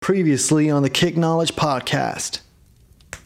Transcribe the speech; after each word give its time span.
Previously 0.00 0.70
on 0.70 0.82
the 0.82 0.88
Kick 0.88 1.18
Knowledge 1.18 1.54
podcast. 1.56 2.40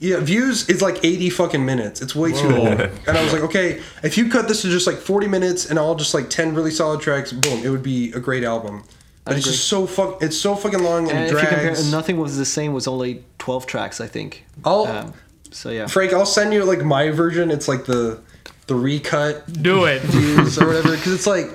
Yeah, 0.00 0.18
views 0.18 0.68
is 0.68 0.82
like 0.82 1.04
80 1.04 1.30
fucking 1.30 1.64
minutes. 1.64 2.02
It's 2.02 2.16
way 2.16 2.32
too 2.32 2.48
long. 2.48 2.80
And 3.06 3.16
I 3.16 3.22
was 3.22 3.32
like, 3.32 3.42
okay, 3.42 3.80
if 4.02 4.18
you 4.18 4.28
cut 4.28 4.48
this 4.48 4.62
to 4.62 4.68
just 4.68 4.84
like 4.84 4.96
40 4.96 5.28
minutes 5.28 5.70
and 5.70 5.78
all 5.78 5.94
just 5.94 6.14
like 6.14 6.28
10 6.28 6.52
really 6.52 6.72
solid 6.72 7.00
tracks, 7.00 7.32
boom, 7.32 7.64
it 7.64 7.68
would 7.68 7.84
be 7.84 8.10
a 8.12 8.18
great 8.18 8.42
album. 8.42 8.82
But 9.24 9.36
it's 9.36 9.46
agree. 9.46 9.52
just 9.52 9.68
so 9.68 9.86
fuck. 9.86 10.20
It's 10.20 10.36
so 10.36 10.56
fucking 10.56 10.82
long 10.82 11.08
and, 11.08 11.16
And 11.16 11.26
it 11.26 11.32
if 11.36 11.42
you 11.42 11.46
compare, 11.48 11.64
drags. 11.66 11.92
Nothing 11.92 12.18
was 12.18 12.36
the 12.36 12.44
same 12.44 12.72
was 12.72 12.88
only 12.88 13.24
12 13.38 13.66
tracks, 13.66 14.00
I 14.00 14.08
think. 14.08 14.44
I'll 14.64 14.84
Um, 14.86 15.14
so 15.52 15.70
yeah. 15.70 15.86
Frank, 15.86 16.12
I'll 16.12 16.26
send 16.26 16.52
you 16.52 16.64
like 16.64 16.82
my 16.82 17.10
version. 17.10 17.52
It's 17.52 17.68
like 17.68 17.84
the 17.84 18.20
the 18.66 18.74
recut 18.74 19.50
Do 19.62 19.84
it. 19.84 20.02
views 20.02 20.58
or 20.58 20.66
whatever 20.66 20.90
because 20.90 21.12
it's 21.12 21.26
like, 21.26 21.46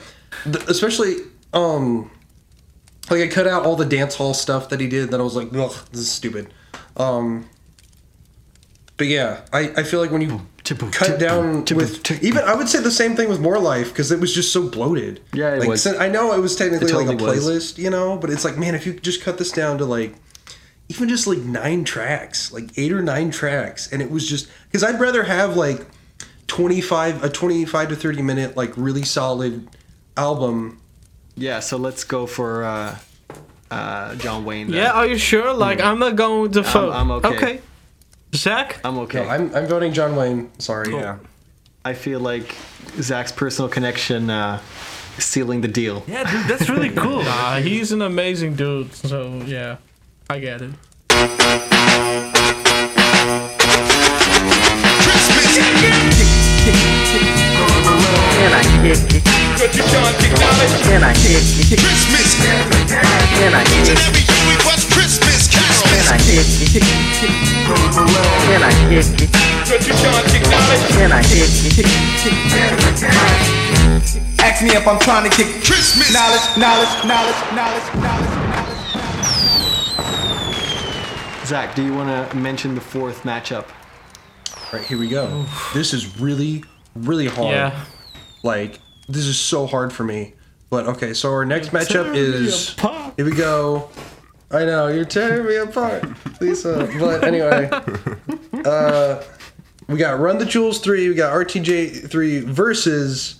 the, 0.45 0.63
especially 0.69 1.15
um, 1.53 2.09
like 3.09 3.21
I 3.21 3.27
cut 3.27 3.47
out 3.47 3.65
all 3.65 3.75
the 3.75 3.85
dance 3.85 4.15
hall 4.15 4.33
stuff 4.33 4.69
that 4.69 4.79
he 4.79 4.87
did. 4.87 5.11
That 5.11 5.19
I 5.19 5.23
was 5.23 5.35
like, 5.35 5.53
ugh, 5.53 5.75
this 5.91 6.01
is 6.01 6.11
stupid. 6.11 6.53
Um, 6.97 7.49
but 8.97 9.07
yeah, 9.07 9.41
I 9.53 9.71
I 9.77 9.83
feel 9.83 9.99
like 9.99 10.11
when 10.11 10.21
you 10.21 10.41
cut 10.91 11.19
down 11.19 11.65
with 11.65 12.23
even 12.23 12.43
I 12.43 12.53
would 12.53 12.69
say 12.69 12.79
the 12.79 12.91
same 12.91 13.15
thing 13.15 13.29
with 13.29 13.39
More 13.39 13.59
Life 13.59 13.89
because 13.89 14.11
it 14.11 14.19
was 14.19 14.33
just 14.33 14.53
so 14.53 14.69
bloated. 14.69 15.21
Yeah, 15.33 15.55
it 15.55 15.59
like, 15.59 15.69
was. 15.69 15.87
I 15.87 16.09
know 16.09 16.33
it 16.33 16.39
was 16.39 16.55
technically 16.55 16.87
It 16.87 16.91
totally 16.91 17.15
like 17.15 17.21
a 17.21 17.23
was. 17.23 17.47
playlist, 17.47 17.77
you 17.77 17.89
know, 17.89 18.17
but 18.17 18.29
it's 18.29 18.45
like 18.45 18.57
man, 18.57 18.75
if 18.75 18.85
you 18.85 18.93
just 18.93 19.21
cut 19.21 19.37
this 19.37 19.51
down 19.51 19.77
to 19.79 19.85
like 19.85 20.15
even 20.89 21.07
just 21.07 21.27
like 21.27 21.39
nine 21.39 21.83
tracks, 21.83 22.51
like 22.51 22.77
eight 22.77 22.91
or 22.91 23.01
nine 23.01 23.31
tracks, 23.31 23.91
and 23.91 24.01
it 24.01 24.11
was 24.11 24.27
just 24.27 24.49
because 24.65 24.83
I'd 24.83 24.99
rather 24.99 25.23
have 25.23 25.55
like 25.55 25.87
twenty 26.47 26.81
five 26.81 27.23
a 27.23 27.29
twenty 27.29 27.65
five 27.65 27.89
to 27.89 27.95
thirty 27.95 28.21
minute 28.21 28.57
like 28.57 28.75
really 28.75 29.03
solid 29.03 29.69
album. 30.17 30.81
Yeah, 31.39 31.61
so 31.61 31.77
let's 31.77 32.03
go 32.03 32.27
for 32.27 32.65
uh, 32.65 32.97
uh, 33.71 34.11
Jonwayne. 34.15 34.67
then. 34.67 34.75
Yeah, 34.75 34.91
are 34.91 35.07
you 35.07 35.17
sure? 35.17 35.53
Like, 35.53 35.79
I'm 35.81 35.97
not 35.97 36.17
going 36.17 36.51
to 36.51 36.61
vote. 36.63 36.91
I'm 36.91 37.11
okay. 37.11 37.29
Okay. 37.29 37.61
Zach? 38.35 38.79
I'm 38.83 38.97
okay. 38.99 39.23
No, 39.23 39.29
I'm 39.29 39.55
I'm 39.55 39.65
voting 39.67 39.93
Jonwayne. 39.93 40.49
Sorry. 40.61 40.91
Yeah. 40.91 41.17
I 41.85 41.93
feel 41.93 42.19
like 42.19 42.55
Zach's 43.01 43.31
personal 43.31 43.69
connection 43.69 44.29
uh, 44.29 44.59
sealing 45.17 45.61
the 45.61 45.67
deal. 45.69 46.03
Yeah, 46.07 46.29
dude, 46.29 46.45
that's 46.45 46.69
really 46.69 46.89
cool. 47.03 47.23
Nah, 47.23 47.57
he's 47.59 47.91
an 47.93 48.01
amazing 48.01 48.55
dude. 48.55 48.93
So, 48.93 49.41
yeah. 49.45 49.77
I 50.29 50.39
get 50.39 50.61
it. 50.61 50.71
Can 57.19 58.53
I 58.53 58.63
kick 59.09 59.18
it? 59.61 59.71
Can 59.75 61.03
I 61.03 61.13
kick 61.13 61.35
it? 61.35 61.79
Christmas. 61.79 62.35
Can 62.39 63.51
I 63.53 63.63
kick 63.67 63.91
it? 63.91 63.99
Every 63.99 64.23
year 64.23 64.43
we 64.47 64.55
watch 64.63 64.87
Christmas 64.91 65.47
Can 65.51 65.59
carols. 65.59 66.07
I 66.07 66.17
kick 66.17 66.39
it? 66.39 66.47
Can 66.71 66.83
I 68.63 68.71
kick 68.79 68.95
it? 68.95 69.11
Can 70.95 71.11
I 71.11 71.23
kick 71.23 71.43
it? 71.43 71.87
Ask 74.39 74.63
me 74.63 74.69
if 74.69 74.87
I'm 74.87 74.99
trying 74.99 75.29
to 75.29 75.35
kick 75.35 75.47
Christmas. 75.63 76.11
knowledge, 76.13 76.41
knowledge, 76.57 76.89
knowledge, 77.05 77.35
knowledge, 77.53 77.95
knowledge. 77.95 78.29
Zach, 81.45 81.75
do 81.75 81.83
you 81.83 81.93
want 81.93 82.09
to 82.31 82.35
mention 82.37 82.75
the 82.75 82.81
fourth 82.81 83.23
matchup? 83.23 83.67
Right 84.71 84.83
here 84.83 84.97
we 84.99 85.09
go. 85.09 85.45
This 85.73 85.93
is 85.93 86.19
really 86.19 86.63
really 86.95 87.27
hard. 87.27 87.55
Yeah. 87.55 87.85
Like 88.43 88.79
this 89.09 89.25
is 89.25 89.39
so 89.39 89.65
hard 89.65 89.91
for 89.91 90.03
me. 90.03 90.33
But 90.69 90.85
okay, 90.87 91.13
so 91.13 91.31
our 91.31 91.45
next 91.45 91.69
matchup 91.69 92.15
is 92.15 92.75
here 93.17 93.25
we 93.25 93.31
go. 93.35 93.89
I 94.51 94.65
know 94.65 94.87
you're 94.87 95.05
tearing 95.05 95.45
me 95.47 95.55
apart, 95.57 96.03
Lisa. 96.41 96.89
But 96.99 97.23
anyway, 97.23 97.69
uh, 98.65 99.23
we 99.87 99.97
got 99.97 100.19
Run 100.19 100.37
the 100.37 100.45
Jewels 100.45 100.79
three. 100.79 101.09
We 101.09 101.15
got 101.15 101.33
RTJ 101.33 102.09
three 102.09 102.39
versus 102.41 103.35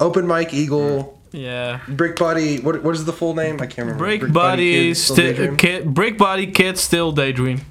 Open 0.00 0.26
Mike 0.26 0.52
Eagle. 0.52 1.14
Yeah. 1.32 1.80
Brick 1.88 2.16
Body. 2.16 2.60
What 2.60 2.82
what 2.82 2.94
is 2.94 3.04
the 3.04 3.12
full 3.12 3.34
name? 3.34 3.56
I 3.56 3.66
can't 3.66 3.78
remember. 3.88 3.98
Brick 4.04 4.32
body, 4.32 4.72
Kid, 4.88 4.96
Still 4.96 5.16
still 5.34 5.56
kid, 5.56 5.92
brick 5.94 6.16
body, 6.16 6.46
kid, 6.46 6.78
still 6.78 7.12
daydream. 7.12 7.62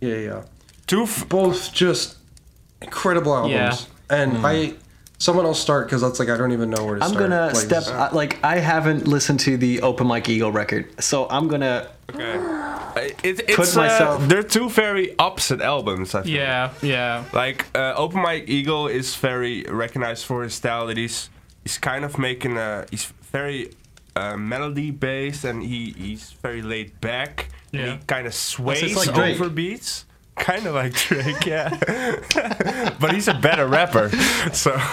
Yeah, 0.00 0.16
yeah. 0.16 0.42
Two 0.86 1.04
f- 1.04 1.28
Both 1.28 1.72
just 1.72 2.16
incredible 2.82 3.34
albums. 3.34 3.52
Yeah. 3.54 3.76
And 4.16 4.46
I, 4.46 4.74
someone 5.22 5.46
else 5.46 5.60
start 5.60 5.86
because 5.86 6.00
that's 6.02 6.18
like 6.20 6.28
I 6.34 6.36
don't 6.36 6.52
even 6.58 6.68
know 6.74 6.84
where 6.84 6.96
to 6.98 7.00
start. 7.00 7.10
I'm 7.12 7.16
start. 7.16 7.30
gonna 7.30 7.46
Like, 7.46 7.66
step 7.70 7.84
I- 7.88 8.10
like 8.20 8.32
I 8.54 8.56
haven't 8.58 9.06
listened 9.06 9.40
to 9.48 9.56
the 9.56 9.72
Open 9.82 10.06
Mike 10.06 10.28
Eagle 10.28 10.52
record, 10.52 10.84
so 11.02 11.26
I'm 11.30 11.46
gonna 11.48 11.88
it, 12.96 13.16
it's 13.24 13.56
Put 13.56 13.76
uh, 13.76 13.80
myself- 13.82 14.28
they're 14.28 14.42
two 14.42 14.68
very 14.68 15.14
opposite 15.18 15.60
albums. 15.60 16.14
I 16.14 16.22
think. 16.22 16.34
Yeah, 16.34 16.70
yeah. 16.82 17.24
Like 17.32 17.66
uh, 17.74 17.94
Open 17.96 18.20
Mike 18.20 18.44
Eagle 18.48 18.86
is 18.88 19.14
very 19.16 19.62
recognized 19.68 20.24
for 20.26 20.42
his 20.42 20.54
style. 20.54 20.86
That 20.88 20.96
he's 20.96 21.30
he's 21.62 21.78
kind 21.78 22.04
of 22.04 22.18
making 22.18 22.56
a 22.58 22.84
he's 22.90 23.06
very 23.32 23.70
uh, 24.16 24.36
melody 24.36 24.90
based 24.90 25.44
and 25.44 25.62
he 25.62 25.94
he's 25.96 26.32
very 26.42 26.62
laid 26.62 27.00
back. 27.00 27.48
And 27.72 27.80
Yeah. 27.80 27.92
he 27.96 28.04
kind 28.06 28.26
of 28.26 28.34
sways 28.34 28.94
like 28.96 29.14
Drake. 29.14 29.34
over 29.40 29.48
beats. 29.48 30.04
Kind 30.36 30.66
of 30.66 30.74
like 30.74 30.94
Drake, 30.94 31.46
yeah. 31.46 31.68
but 33.00 33.12
he's 33.14 33.28
a 33.28 33.34
better 33.34 33.66
rapper, 33.66 34.10
so. 34.52 34.76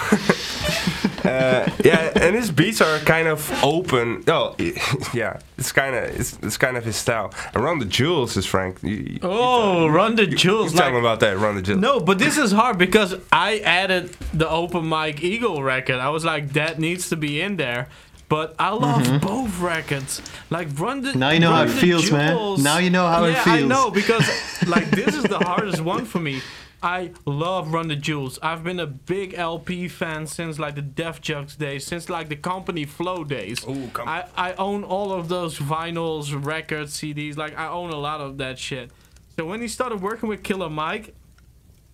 Uh, 1.22 1.70
yeah, 1.84 2.10
and 2.16 2.34
his 2.34 2.50
beats 2.50 2.80
are 2.80 2.98
kind 3.00 3.28
of 3.28 3.52
open. 3.62 4.24
Oh, 4.26 4.56
yeah, 5.12 5.38
it's 5.58 5.70
kind 5.70 5.94
of 5.94 6.04
it's, 6.18 6.38
it's 6.42 6.56
kind 6.56 6.78
of 6.78 6.84
his 6.86 6.96
style. 6.96 7.34
Around 7.54 7.80
the 7.80 7.84
Jewels 7.84 8.38
is 8.38 8.46
Frank. 8.46 8.82
You, 8.82 8.94
you, 8.96 9.18
Oh, 9.22 9.86
run 9.86 10.16
the 10.16 10.24
you 10.24 10.34
jewels. 10.34 10.72
tell 10.72 10.86
Like, 10.86 10.94
him 10.94 11.00
about 11.00 11.20
that. 11.20 11.36
Run 11.36 11.56
the 11.56 11.62
Jewels. 11.62 11.78
no, 11.82 12.00
but 12.00 12.18
this 12.18 12.38
is 12.38 12.52
hard 12.52 12.78
because 12.78 13.14
I 13.30 13.58
added 13.58 14.16
the 14.32 14.48
open 14.48 14.86
Mike 14.86 15.22
Eagle 15.22 15.62
record. 15.62 15.96
I 15.96 16.08
was 16.08 16.24
like, 16.24 16.54
that 16.54 16.78
needs 16.78 17.10
to 17.10 17.16
be 17.16 17.42
in 17.42 17.56
there. 17.58 17.88
But 18.30 18.54
I 18.58 18.70
love 18.70 19.20
both 19.20 19.60
records. 19.60 20.22
Like 20.48 20.68
run 20.78 21.02
the 21.02 21.10
Mm-hmm. 21.10 21.18
Now 21.18 21.30
you 21.30 21.40
know 21.40 21.50
how 21.52 21.64
it 21.64 21.66
the 21.66 21.72
feels, 21.72 22.10
man. 22.12 22.32
Jewels. 22.36 22.62
Now 22.62 22.78
you 22.78 22.88
know 22.88 23.06
how 23.06 23.24
it 23.24 23.32
yeah, 23.32 23.42
I 23.44 23.56
feels. 23.58 23.68
know 23.68 23.90
because 23.90 24.26
like 24.66 24.88
this 24.90 25.14
is 25.16 25.24
the 25.24 25.38
hardest 25.40 25.82
one 25.82 26.04
for 26.06 26.20
me. 26.20 26.40
I 26.82 27.10
love 27.26 27.74
Run 27.74 27.88
the 27.88 27.96
Jewels. 27.96 28.38
I've 28.42 28.64
been 28.64 28.80
a 28.80 28.86
big 28.86 29.34
El-P 29.34 29.88
fan 29.88 30.26
since 30.26 30.58
like 30.58 30.76
the 30.76 30.80
Def 30.82 31.20
Jux 31.20 31.58
days, 31.58 31.86
since 31.86 32.08
like 32.08 32.30
the 32.30 32.36
Company 32.36 32.86
Flow 32.86 33.22
days. 33.22 33.66
Ooh, 33.68 33.88
com- 33.92 34.08
I, 34.08 34.24
I 34.34 34.52
own 34.54 34.82
all 34.84 35.12
of 35.12 35.28
those 35.28 35.58
vinyls, 35.58 36.32
records, 36.42 36.96
CDs. 36.98 37.36
Like 37.36 37.58
I 37.58 37.66
own 37.68 37.90
a 37.90 37.98
lot 37.98 38.20
of 38.22 38.38
that 38.38 38.58
shit. 38.58 38.90
So 39.36 39.44
when 39.44 39.60
he 39.60 39.68
started 39.68 40.00
working 40.00 40.28
with 40.28 40.42
Killer 40.42 40.70
Mike, 40.70 41.14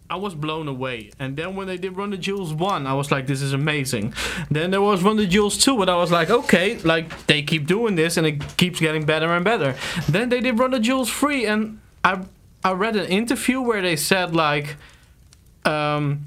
I 0.08 0.16
was 0.16 0.34
blown 0.34 0.68
away. 0.68 1.10
And 1.18 1.36
then 1.36 1.56
when 1.56 1.66
they 1.66 1.76
did 1.76 1.96
Run 1.96 2.10
the 2.10 2.16
Jewels 2.16 2.54
1, 2.54 2.86
I 2.86 2.94
was 2.94 3.10
like, 3.10 3.26
this 3.26 3.42
is 3.42 3.52
amazing. 3.52 4.14
Then 4.50 4.70
there 4.70 4.80
was 4.80 5.02
Run 5.02 5.16
the 5.16 5.26
Jewels 5.26 5.58
2, 5.58 5.80
and 5.82 5.90
I 5.90 5.96
was 5.96 6.10
like, 6.10 6.30
okay, 6.30 6.78
like 6.78 7.26
they 7.26 7.42
keep 7.42 7.66
doing 7.66 7.96
this 7.96 8.16
and 8.16 8.26
it 8.26 8.56
keeps 8.56 8.78
getting 8.80 9.04
better 9.04 9.32
and 9.32 9.44
better. 9.44 9.76
Then 10.08 10.28
they 10.28 10.40
did 10.40 10.58
Run 10.58 10.70
the 10.70 10.80
Jewels 10.80 11.10
3, 11.10 11.46
and 11.46 11.80
I 12.04 12.24
I 12.64 12.72
read 12.72 12.96
an 12.96 13.06
interview 13.06 13.60
where 13.60 13.80
they 13.80 13.96
said 13.96 14.34
like 14.34 14.76
um 15.64 16.26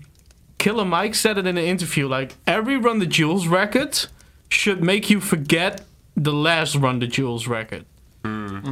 Killer 0.58 0.86
Mike 0.86 1.16
said 1.16 1.38
it 1.38 1.48
in 1.48 1.58
an 1.58 1.64
interview, 1.64 2.08
like 2.08 2.36
every 2.46 2.78
Run 2.78 3.00
the 3.00 3.06
Jewels 3.06 3.48
record 3.48 4.06
should 4.50 4.84
make 4.84 5.10
you 5.10 5.20
forget 5.22 5.82
the 6.16 6.34
last 6.34 6.76
Run 6.76 7.00
the 7.00 7.08
Jewels 7.08 7.48
record. 7.48 7.86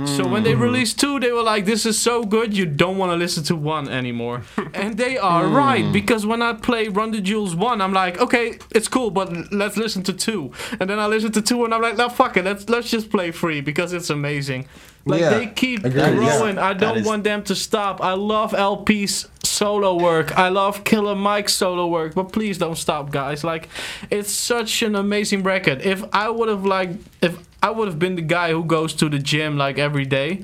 So 0.05 0.27
when 0.27 0.43
they 0.43 0.53
mm. 0.53 0.61
released 0.61 0.99
two, 0.99 1.19
they 1.19 1.31
were 1.31 1.43
like, 1.43 1.65
"This 1.65 1.85
is 1.85 1.97
so 1.99 2.23
good, 2.23 2.55
you 2.55 2.65
don't 2.65 2.97
want 2.97 3.11
to 3.11 3.15
listen 3.15 3.43
to 3.45 3.55
one 3.55 3.89
anymore." 3.89 4.43
and 4.73 4.97
they 4.97 5.17
are 5.17 5.47
right 5.47 5.85
mm. 5.85 5.93
because 5.93 6.25
when 6.25 6.41
I 6.41 6.53
play 6.53 6.87
Run 6.87 7.11
the 7.11 7.21
Jewels 7.21 7.55
one, 7.55 7.81
I'm 7.81 7.93
like, 7.93 8.19
"Okay, 8.19 8.59
it's 8.71 8.87
cool, 8.87 9.11
but 9.11 9.51
let's 9.51 9.77
listen 9.77 10.03
to 10.03 10.13
two. 10.13 10.51
And 10.79 10.89
then 10.89 10.99
I 10.99 11.07
listen 11.07 11.31
to 11.33 11.41
two, 11.41 11.65
and 11.65 11.73
I'm 11.73 11.81
like, 11.81 11.97
"No, 11.97 12.09
fuck 12.09 12.37
it, 12.37 12.45
let's 12.45 12.69
let's 12.69 12.89
just 12.89 13.09
play 13.09 13.31
three 13.31 13.61
because 13.61 13.93
it's 13.93 14.09
amazing." 14.09 14.67
Like 15.07 15.21
Yeah, 15.21 15.29
they 15.29 15.47
keep 15.47 15.85
agreed, 15.85 16.01
yeah. 16.01 16.37
growing. 16.37 16.57
I 16.57 16.73
don't 16.73 16.97
is- 16.97 17.07
want 17.07 17.23
them 17.23 17.43
to 17.43 17.55
stop. 17.55 18.03
I 18.03 18.13
love 18.13 18.53
El-P's 18.53 19.27
solo 19.43 19.97
work. 19.97 20.37
I 20.37 20.49
love 20.49 20.83
Killer 20.83 21.15
Mike's 21.15 21.53
solo 21.53 21.87
work, 21.87 22.13
but 22.13 22.33
please 22.33 22.57
don't 22.57 22.77
stop, 22.77 23.11
guys. 23.11 23.43
Like, 23.43 23.69
it's 24.11 24.31
such 24.31 24.81
an 24.81 24.95
amazing 24.95 25.43
record. 25.43 25.81
If 25.81 26.03
I 26.13 26.29
would 26.29 26.49
have 26.49 26.65
like, 26.65 26.89
if 27.21 27.46
I 27.61 27.71
would 27.71 27.87
have 27.87 27.99
been 27.99 28.15
the 28.15 28.21
guy 28.21 28.51
who 28.51 28.63
goes 28.63 28.93
to 28.95 29.09
the 29.09 29.19
gym 29.19 29.57
like 29.57 29.77
every 29.77 30.05
day. 30.05 30.43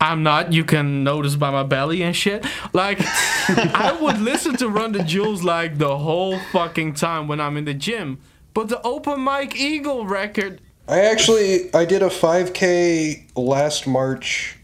I'm 0.00 0.22
not. 0.22 0.52
You 0.52 0.64
can 0.64 1.02
notice 1.02 1.34
by 1.34 1.50
my 1.50 1.64
belly 1.64 2.02
and 2.02 2.14
shit. 2.14 2.46
Like, 2.72 2.98
I 3.48 3.98
would 4.00 4.20
listen 4.20 4.56
to 4.58 4.68
Run 4.68 4.92
the 4.92 5.02
Jewels 5.02 5.42
like 5.42 5.78
the 5.78 5.98
whole 5.98 6.38
fucking 6.52 6.94
time 6.94 7.26
when 7.26 7.40
I'm 7.40 7.56
in 7.56 7.64
the 7.64 7.74
gym. 7.74 8.18
But 8.54 8.68
the 8.68 8.80
Open 8.82 9.20
Mike 9.20 9.56
Eagle 9.56 10.06
record, 10.06 10.60
I 10.86 11.00
actually 11.00 11.72
I 11.74 11.84
did 11.84 12.02
a 12.02 12.08
5K 12.08 13.36
last 13.36 13.86
March, 13.86 14.56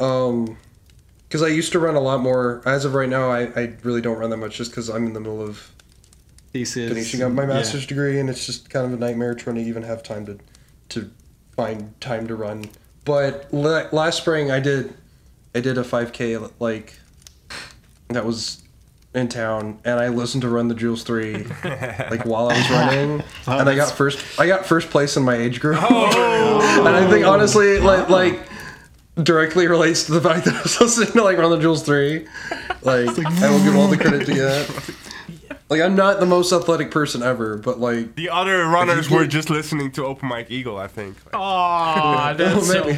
um, 0.00 0.56
because 1.28 1.42
I 1.42 1.48
used 1.48 1.72
to 1.72 1.78
run 1.78 1.94
a 1.94 2.00
lot 2.00 2.20
more. 2.20 2.62
As 2.66 2.84
of 2.84 2.94
right 2.94 3.08
now, 3.08 3.30
I, 3.30 3.44
I 3.54 3.74
really 3.82 4.00
don't 4.00 4.18
run 4.18 4.30
that 4.30 4.38
much 4.38 4.56
just 4.56 4.70
because 4.70 4.88
I'm 4.88 5.06
in 5.06 5.12
the 5.12 5.20
middle 5.20 5.42
of 5.42 5.70
thesis. 6.52 6.88
finishing 6.88 7.22
up 7.22 7.32
my 7.32 7.42
yeah. 7.42 7.48
master's 7.48 7.86
degree, 7.86 8.18
and 8.18 8.28
it's 8.28 8.46
just 8.46 8.70
kind 8.70 8.86
of 8.86 8.92
a 8.92 8.96
nightmare 8.96 9.34
trying 9.34 9.56
to 9.56 9.62
even 9.62 9.82
have 9.82 10.02
time 10.02 10.26
to 10.26 10.38
to 10.90 11.10
find 11.56 11.98
time 12.00 12.26
to 12.28 12.34
run. 12.34 12.70
but 13.04 13.52
la- 13.52 13.88
last 13.92 14.18
spring 14.18 14.50
I 14.50 14.60
did, 14.60 14.94
I 15.54 15.60
did 15.60 15.78
a 15.78 15.82
5K 15.82 16.52
like, 16.60 16.98
that 18.08 18.24
was 18.24 18.62
in 19.14 19.28
town, 19.28 19.78
and 19.84 19.98
I 19.98 20.08
listened 20.08 20.42
to 20.42 20.48
Run 20.48 20.68
the 20.68 20.74
Jewels 20.74 21.02
three, 21.02 21.44
like 21.64 22.24
while 22.24 22.48
I 22.50 22.56
was 22.58 22.70
running, 22.70 23.22
and 23.46 23.68
I 23.68 23.74
got 23.74 23.90
first. 23.90 24.38
I 24.38 24.46
got 24.46 24.66
first 24.66 24.90
place 24.90 25.16
in 25.16 25.24
my 25.24 25.34
age 25.34 25.60
group, 25.60 25.78
oh, 25.80 26.82
and 26.86 26.88
I 26.88 27.10
think 27.10 27.26
honestly, 27.26 27.80
like 27.80 28.08
like 28.08 28.40
directly 29.22 29.66
relates 29.66 30.04
to 30.04 30.12
the 30.12 30.20
fact 30.20 30.44
that 30.44 30.54
I 30.54 30.62
was 30.62 30.80
listening 30.80 31.12
to 31.12 31.22
like 31.24 31.38
Run 31.38 31.50
the 31.50 31.58
Jewels 31.58 31.82
three. 31.82 32.26
Like 32.82 33.08
I 33.18 33.50
will 33.50 33.64
give 33.64 33.76
all 33.76 33.88
the 33.88 33.96
credit 33.96 34.26
to 34.26 34.34
that. 34.34 34.94
Like 35.70 35.82
I'm 35.82 35.94
not 35.94 36.18
the 36.18 36.24
most 36.26 36.50
athletic 36.52 36.90
person 36.90 37.22
ever, 37.22 37.58
but 37.58 37.78
like 37.78 38.14
The 38.14 38.30
other 38.30 38.64
runners 38.66 39.10
were 39.10 39.26
just 39.26 39.50
listening 39.50 39.92
to 39.92 40.04
Open 40.06 40.26
Mike 40.28 40.50
Eagle, 40.50 40.78
I 40.78 40.86
think. 40.86 41.16
Oh, 41.34 42.32
that's 42.34 42.66
so 42.68 42.84
mean. 42.84 42.94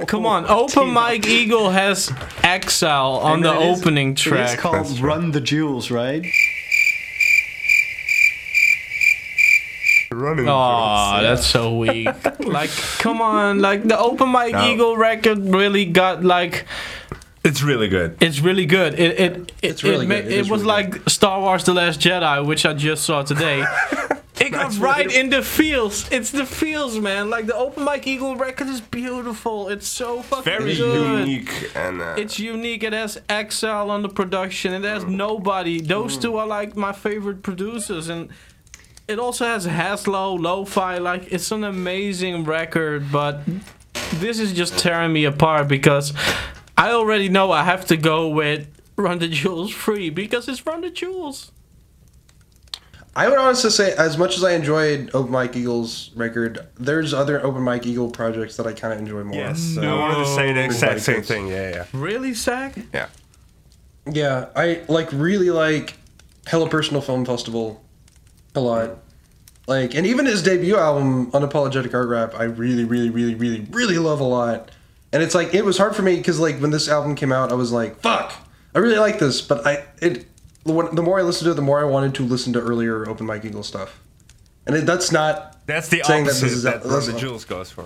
Come 0.06 0.26
on, 0.26 0.46
Open 0.46 0.88
Mike 0.90 1.26
Eagle 1.26 1.70
has 1.70 2.12
Exile 2.42 3.12
on 3.22 3.34
And 3.36 3.44
the 3.44 3.54
it 3.54 3.62
is- 3.70 3.80
opening 3.80 4.14
track. 4.16 4.40
It 4.40 4.44
is 4.54 4.60
track. 4.60 4.84
called 4.84 4.98
Run 5.00 5.30
the 5.30 5.40
Jewels, 5.40 5.90
right? 5.92 6.26
Running. 10.10 10.46
Oh, 10.48 11.18
that's 11.22 11.46
so 11.46 11.76
weak. 11.76 12.06
like, 12.40 12.70
come 12.98 13.20
on, 13.20 13.60
like 13.60 13.82
the 13.84 13.98
Open 13.98 14.28
Mike 14.28 14.52
No. 14.52 14.68
Eagle 14.68 14.96
record 14.96 15.38
really 15.38 15.84
got 15.86 16.22
like 16.22 16.64
It's 17.44 17.62
really 17.62 17.88
good. 17.88 18.16
it's 18.22 18.40
really 18.40 18.66
good. 18.66 18.94
It 18.94 19.20
it 19.20 19.32
it, 19.36 19.52
It's 19.62 19.84
really 19.84 20.06
it, 20.06 20.08
good. 20.08 20.24
It 20.26 20.32
it 20.32 20.38
is 20.40 20.50
was 20.50 20.62
really 20.62 20.84
like 20.84 21.08
Star 21.10 21.40
Wars: 21.40 21.64
The 21.64 21.74
Last 21.74 22.00
Jedi, 22.00 22.44
which 22.44 22.64
I 22.66 22.72
just 22.74 23.04
saw 23.04 23.22
today. 23.22 23.64
It 24.40 24.50
got 24.50 24.76
right 24.78 25.10
in 25.10 25.30
the 25.30 25.42
feels. 25.42 26.10
It's 26.10 26.30
the 26.32 26.44
feels, 26.44 26.98
man. 26.98 27.30
Like 27.30 27.46
the 27.46 27.54
Open 27.54 27.84
Mike 27.84 28.06
Eagle 28.06 28.34
record 28.36 28.66
is 28.68 28.80
beautiful. 28.80 29.68
It's 29.68 29.86
so 29.86 30.22
fucking 30.22 30.42
Very 30.44 30.74
good. 30.74 31.20
unique 31.20 31.70
and 31.76 32.02
uh, 32.02 32.16
It's 32.18 32.38
unique. 32.40 32.82
It 32.82 32.92
has 32.92 33.16
Exile 33.28 33.90
on 33.90 34.02
the 34.02 34.08
production. 34.08 34.74
It 34.74 34.82
has 34.82 35.04
nobody. 35.04 35.80
Those 35.80 36.18
two 36.18 36.36
are 36.36 36.48
like 36.48 36.76
my 36.76 36.92
favorite 36.92 37.42
producers, 37.44 38.08
and 38.08 38.28
it 39.06 39.18
also 39.20 39.46
has 39.46 39.64
Has-Lo, 39.66 40.34
Lo-Fi. 40.34 40.98
Like 40.98 41.32
it's 41.32 41.52
an 41.52 41.62
amazing 41.64 42.44
record, 42.44 43.12
but 43.12 43.40
this 44.14 44.40
is 44.40 44.52
just 44.52 44.76
tearing 44.78 45.12
me 45.12 45.24
apart 45.24 45.68
because 45.68 46.12
I 46.76 46.90
already 46.90 47.28
know 47.28 47.52
I 47.52 47.62
have 47.64 47.86
to 47.86 47.96
go 47.96 48.28
with 48.28 48.68
Run 48.96 49.18
the 49.18 49.28
Jewels 49.28 49.70
free 49.72 50.10
because 50.10 50.48
it's 50.48 50.64
Run 50.66 50.80
the 50.80 50.90
Jewels. 50.90 51.52
I 53.16 53.28
would 53.28 53.38
honestly 53.38 53.70
say, 53.70 53.94
as 53.96 54.18
much 54.18 54.36
as 54.36 54.42
I 54.42 54.52
enjoyed 54.54 55.10
Open 55.14 55.30
Mike 55.30 55.54
Eagle's 55.54 56.10
record, 56.16 56.66
there's 56.76 57.14
other 57.14 57.40
Open 57.46 57.62
Mike 57.62 57.86
Eagle 57.86 58.10
projects 58.10 58.56
that 58.56 58.66
I 58.66 58.72
kind 58.72 58.92
of 58.92 58.98
enjoy 58.98 59.22
more. 59.22 59.36
yes. 59.36 59.60
So, 59.60 59.82
I 59.82 59.96
wanted 59.98 60.24
to 60.24 60.34
say 60.34 60.52
the 60.52 60.64
exact 60.64 61.00
same 61.02 61.22
thing. 61.22 61.46
Yeah, 61.46 61.70
yeah, 61.70 61.84
Really, 61.92 62.34
Zach? 62.34 62.74
yeah. 62.92 63.06
yeah, 64.10 64.46
I 64.56 64.80
like 64.88 65.12
really 65.12 65.50
like 65.50 65.94
Hella 66.46 66.68
Personal 66.68 67.00
Film 67.02 67.24
Festival 67.24 67.84
a 68.56 68.60
lot. 68.60 68.98
Like, 69.68 69.94
and 69.94 70.04
even 70.06 70.26
his 70.26 70.42
debut 70.42 70.76
album, 70.76 71.30
Unapologetic 71.30 71.94
Art 71.94 72.08
Rap, 72.08 72.34
I 72.36 72.44
really, 72.44 72.84
really, 72.84 73.10
really, 73.10 73.36
really, 73.36 73.60
really 73.70 73.98
love 73.98 74.18
a 74.18 74.24
lot. 74.24 74.72
And 75.14 75.22
it's 75.22 75.34
like 75.34 75.54
it 75.54 75.64
was 75.64 75.78
hard 75.78 75.94
for 75.96 76.02
me 76.02 76.16
because 76.16 76.38
like 76.40 76.58
when 76.58 76.70
this 76.70 76.88
album 76.88 77.14
came 77.14 77.32
out, 77.32 77.50
I 77.52 77.54
was 77.54 77.70
like, 77.72 78.00
"Fuck, 78.00 78.32
I 78.74 78.80
really 78.80 78.98
like 78.98 79.18
this," 79.20 79.40
but 79.40 79.66
I 79.66 79.84
it 80.02 80.26
the 80.66 80.72
more 81.02 81.18
I 81.18 81.22
listened 81.22 81.46
to 81.46 81.52
it, 81.52 81.54
the 81.54 81.62
more 81.62 81.80
I 81.80 81.84
wanted 81.84 82.14
to 82.16 82.24
listen 82.24 82.52
to 82.54 82.60
earlier 82.60 83.08
Open 83.08 83.24
Mike 83.24 83.44
Eagle 83.44 83.62
stuff. 83.62 84.00
And 84.66 84.74
it, 84.76 84.86
that's 84.86 85.12
not 85.12 85.56
That's 85.66 85.88
the 85.88 86.02
Saying 86.02 86.24
that 86.24 86.30
opposite 86.32 86.46
this 86.48 86.62
that, 86.64 86.84
is- 86.84 86.90
Run 86.90 87.06
the 87.14 87.18
Jewels 87.20 87.44
goes 87.44 87.70
for. 87.70 87.84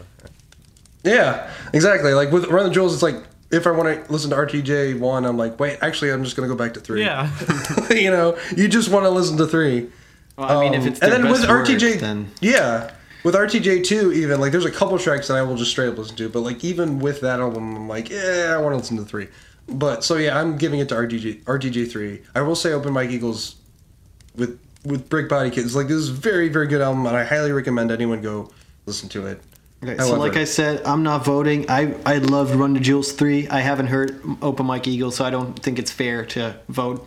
Yeah, 1.05 1.51
exactly. 1.73 2.13
Like 2.15 2.31
with 2.33 2.47
Run 2.47 2.65
the 2.67 2.73
Jewels, 2.73 2.95
it's 2.95 3.03
like 3.03 3.17
if 3.51 3.67
I 3.67 3.71
want 3.71 4.07
to 4.07 4.13
listen 4.13 4.31
to 4.31 4.37
RTJ 4.37 4.99
one, 4.99 5.25
I'm 5.25 5.37
like, 5.37 5.59
wait, 5.61 5.79
actually, 5.81 6.11
I'm 6.13 6.25
just 6.25 6.37
gonna 6.37 6.49
go 6.49 6.55
back 6.57 6.75
to 6.75 6.81
three. 6.81 7.03
Yeah. 7.05 7.31
you 7.91 8.11
know, 8.11 8.39
you 8.57 8.69
just 8.69 8.91
want 8.91 9.05
to 9.05 9.11
listen 9.11 9.37
to 9.39 9.47
three. 9.47 9.89
Well, 10.37 10.59
I 10.59 10.61
mean, 10.63 10.75
if 10.75 10.83
Um, 10.83 10.89
it's 10.89 11.01
their 11.01 11.13
and 11.15 11.25
then 11.25 11.31
best 11.33 11.41
with 11.43 11.51
work, 11.51 11.67
RTJ, 11.67 12.01
then 12.01 12.31
yeah, 12.41 12.93
with 13.25 13.35
RTJ 13.35 13.85
two, 13.85 14.13
even 14.13 14.41
like 14.41 14.53
there's 14.53 14.65
a 14.65 14.71
couple 14.71 14.99
tracks 14.99 15.29
that 15.29 15.37
I 15.37 15.43
will 15.43 15.57
just 15.57 15.71
straight 15.71 15.89
up 15.89 15.99
listen 15.99 16.17
to, 16.17 16.29
but 16.29 16.41
like 16.41 16.65
even 16.65 16.99
with 16.99 17.21
that 17.23 17.41
album, 17.41 17.77
I'm 17.77 17.89
like, 17.89 18.11
yeah, 18.11 18.55
I 18.57 18.59
want 18.59 18.73
to 18.73 18.77
listen 18.79 18.97
to 18.99 19.05
three. 19.05 19.29
But 19.69 20.05
so 20.05 20.17
yeah, 20.17 20.39
I'm 20.39 20.57
giving 20.57 20.81
it 20.81 20.89
to 20.91 20.95
RTJ 20.95 21.45
RTJ 21.45 21.91
three. 21.91 22.23
I 22.35 22.41
will 22.41 22.57
say, 22.57 22.73
Open 22.73 22.93
Mike 22.93 23.11
Eagles 23.11 23.57
with 24.35 24.59
with 24.85 25.09
Brick 25.09 25.29
Body 25.29 25.51
Kids, 25.51 25.77
like 25.77 25.89
this 25.89 25.97
is 25.97 26.11
a 26.11 26.15
very 26.15 26.49
very 26.49 26.67
good 26.67 26.81
album, 26.81 27.07
and 27.07 27.17
I 27.17 27.25
highly 27.25 27.53
recommend 27.53 27.91
anyone 27.91 28.23
go 28.23 28.51
listen 28.87 29.09
to 29.11 29.27
it. 29.27 29.43
Okay, 29.83 29.97
so 29.99 30.19
like 30.19 30.37
I 30.37 30.45
said, 30.45 30.83
I'm 30.85 31.05
not 31.05 31.25
voting. 31.25 31.71
I 31.71 31.95
I 32.05 32.19
loved 32.19 32.55
Run 32.55 32.75
the 32.75 32.81
Jewels 32.81 33.13
three. 33.13 33.47
I 33.49 33.61
haven't 33.61 33.87
heard 33.87 34.21
Open 34.43 34.67
Mike 34.67 34.89
Eagle, 34.89 35.13
so 35.13 35.25
I 35.25 35.31
don't 35.31 35.57
think 35.57 35.79
it's 35.79 35.93
fair 35.93 36.25
to 36.27 36.59
vote. 36.69 37.07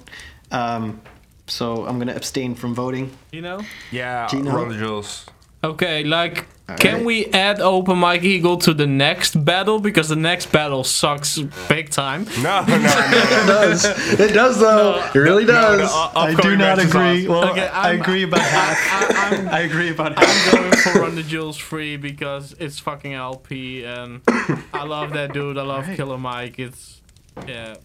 Um, 0.51 1.01
so 1.47 1.85
I'm 1.85 1.99
gonna 1.99 2.15
abstain 2.15 2.55
from 2.55 2.73
voting. 2.73 3.11
You 3.31 3.41
know? 3.41 3.61
Yeah, 3.91 4.27
Gino? 4.27 4.51
Run 4.55 4.69
the 4.69 4.77
Jewels. 4.77 5.25
Okay, 5.63 6.03
like, 6.03 6.45
can 6.79 6.91
Alright. 6.91 7.05
we 7.05 7.25
add 7.27 7.59
Open 7.61 7.97
Mike 7.99 8.23
Eagle 8.23 8.57
to 8.59 8.73
the 8.73 8.87
next 8.87 9.43
battle? 9.45 9.77
Because 9.79 10.09
the 10.09 10.15
next 10.15 10.51
battle 10.51 10.83
sucks 10.83 11.37
big 11.69 11.89
time. 11.91 12.25
No, 12.41 12.61
no, 12.65 12.77
no. 12.77 12.83
it 12.87 13.45
does. 13.47 13.85
It 14.19 14.33
does 14.33 14.59
though. 14.59 15.03
it 15.13 15.19
really 15.19 15.45
does. 15.45 15.77
the 15.77 15.83
u- 15.83 16.31
upcoming 16.33 16.57
match 16.57 16.79
is 16.79 16.95
awesome. 16.95 17.27
Well, 17.27 17.51
Okay, 17.51 17.67
I 17.67 17.91
agree 17.91 18.23
about 18.23 18.39
half. 18.41 18.77
I, 19.11 19.37
I'm, 19.37 19.49
I 19.53 19.59
agree 19.59 19.89
about 19.91 20.17
half. 20.17 20.53
I'm 20.53 20.61
going 20.61 20.71
for 20.77 20.99
Run 21.01 21.15
the 21.15 21.23
Jewels 21.31 21.57
free 21.57 21.97
because 21.97 22.55
it's 22.57 22.79
fucking 22.79 23.13
El-P 23.13 23.83
and 23.83 24.21
I 24.73 24.83
love 24.83 25.13
that 25.13 25.33
dude. 25.33 25.57
I 25.59 25.63
love 25.63 25.85
Killer 25.95 26.17
Mike. 26.17 26.57
It's 26.57 27.01
yeah. 27.47 27.75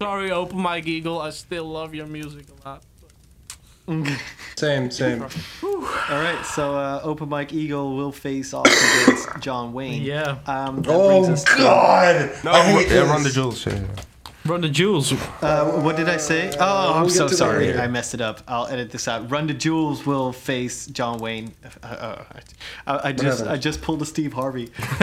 Sorry, 0.00 0.32
Open 0.32 0.58
Mike 0.60 0.86
Eagle. 0.88 1.20
I 1.20 1.30
still 1.30 1.66
love 1.66 1.94
your 1.94 2.06
music 2.06 2.46
a 2.64 2.68
lot. 2.68 2.82
Mm. 3.86 4.18
Same, 4.56 4.90
same. 4.90 5.26
All 6.10 6.20
right, 6.20 6.44
so 6.44 6.74
uh, 6.74 7.00
Open 7.02 7.28
Mike 7.30 7.52
Eagle 7.54 7.96
will 7.96 8.12
face 8.12 8.52
off 8.52 8.66
against 8.66 9.26
Jonwayne. 9.40 10.04
Yeah. 10.04 10.36
Um, 10.46 10.76
that 10.82 10.84
brings 10.84 11.28
Oh 11.28 11.32
us 11.32 11.44
to- 11.44 11.56
God! 11.56 12.30
No, 12.44 12.50
I 12.52 12.62
hate 12.72 12.90
yeah, 12.90 13.08
Run 13.10 13.18
the 13.22 13.24
this. 13.24 13.34
Jewels. 13.34 13.66
Yeah. 13.66 13.86
Run 14.44 14.60
the 14.60 14.68
Jewels. 14.68 15.10
Uh, 15.42 15.80
what 15.80 15.96
did 15.96 16.10
I 16.10 16.18
say? 16.18 16.52
Oh, 16.60 16.92
I'm 16.96 17.00
we'll 17.02 17.10
so 17.10 17.24
get 17.24 17.28
to 17.30 17.34
that 17.36 17.38
sorry. 17.38 17.66
later. 17.68 17.80
I 17.80 17.86
messed 17.86 18.12
it 18.12 18.20
up. 18.20 18.42
I'll 18.46 18.66
edit 18.66 18.90
this 18.90 19.08
out. 19.08 19.30
Run 19.30 19.46
the 19.46 19.54
Jewels 19.54 20.04
will 20.04 20.34
face 20.34 20.86
Jonwayne. 20.88 21.52
Uh, 21.82 21.86
uh, 21.86 22.24
I, 22.86 23.08
I 23.08 23.12
just 23.12 23.38
happened? 23.38 23.54
I 23.54 23.56
just 23.56 23.80
pulled 23.80 24.02
a 24.02 24.04
Steve 24.04 24.34
Harvey. 24.34 24.70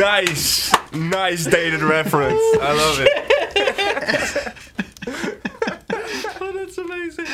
nice, 0.00 0.72
nice 0.94 1.44
dated 1.44 1.82
reference. 1.82 2.40
I 2.62 2.72
love 2.72 3.00
it. 3.00 3.10
Oh, 6.42 6.52
that's 6.54 6.78
amazing. 6.78 7.26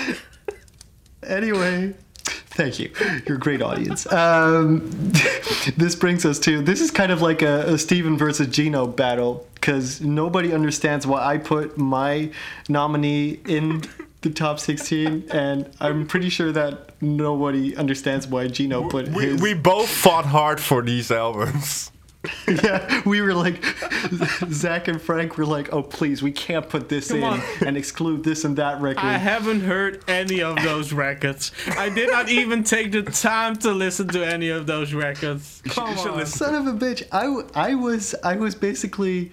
Anyway, 1.27 1.95
thank 2.25 2.79
you. 2.79 2.91
You're 3.27 3.37
a 3.37 3.41
great 3.41 3.63
audience. 3.63 4.07
Um, 4.13 4.89
this 5.77 5.95
brings 5.95 6.25
us 6.25 6.39
to 6.41 6.63
this 6.63 6.81
is 6.81 6.91
kind 6.91 7.13
of 7.13 7.21
like 7.23 7.43
a, 7.43 7.75
a 7.75 7.79
Steven 7.79 8.17
versus 8.17 8.47
Gino 8.49 8.87
battle 8.87 9.47
because 9.55 10.01
nobody 10.01 10.53
understands 10.53 11.07
why 11.07 11.25
I 11.25 11.39
put 11.39 11.77
my 11.77 12.31
nominee 12.69 13.41
in 13.47 13.83
the 14.23 14.31
top 14.31 14.59
16, 14.59 15.27
and 15.31 15.71
I'm 15.81 16.07
pretty 16.07 16.31
sure 16.31 16.51
that 16.53 17.01
nobody 17.03 17.77
understands 17.77 18.27
why 18.27 18.49
Gino 18.49 18.89
put 18.89 19.09
We, 19.09 19.27
his. 19.27 19.41
we 19.43 19.55
both 19.55 19.89
fought 19.89 20.25
hard 20.27 20.61
for 20.61 20.83
these 20.83 21.11
albums. 21.11 21.91
yeah, 22.49 23.03
we 23.05 23.21
were 23.21 23.35
like, 23.35 23.65
Zach 24.51 24.89
and 24.89 25.01
Frank 25.01 25.37
were 25.39 25.47
like, 25.47 25.73
oh 25.73 25.83
please, 25.83 26.23
we 26.23 26.33
can't 26.33 26.69
put 26.69 26.89
this 26.89 27.11
in 27.11 27.23
on. 27.23 27.41
and 27.65 27.77
exclude 27.77 28.25
this 28.25 28.45
and 28.45 28.57
that 28.57 28.81
record. 28.81 29.05
I 29.05 29.19
haven't 29.19 29.61
heard 29.61 30.03
any 30.09 30.43
of 30.43 30.57
those 30.63 30.93
records. 30.93 31.53
I 31.77 31.89
did 31.89 32.11
not 32.11 32.29
even 32.29 32.65
take 32.65 32.93
the 32.93 33.03
time 33.03 33.57
to 33.57 33.73
listen 33.73 34.09
to 34.09 34.27
any 34.27 34.49
of 34.49 34.67
those 34.67 34.93
records. 34.95 35.63
Come 35.67 35.99
on. 35.99 36.27
Son 36.27 36.55
of 36.55 36.67
a 36.67 36.77
bitch! 36.79 37.03
I, 37.13 37.23
w- 37.25 37.49
I 37.55 37.75
was 37.75 38.15
I 38.23 38.37
was 38.37 38.55
basically 38.55 39.33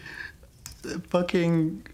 fucking 1.10 1.86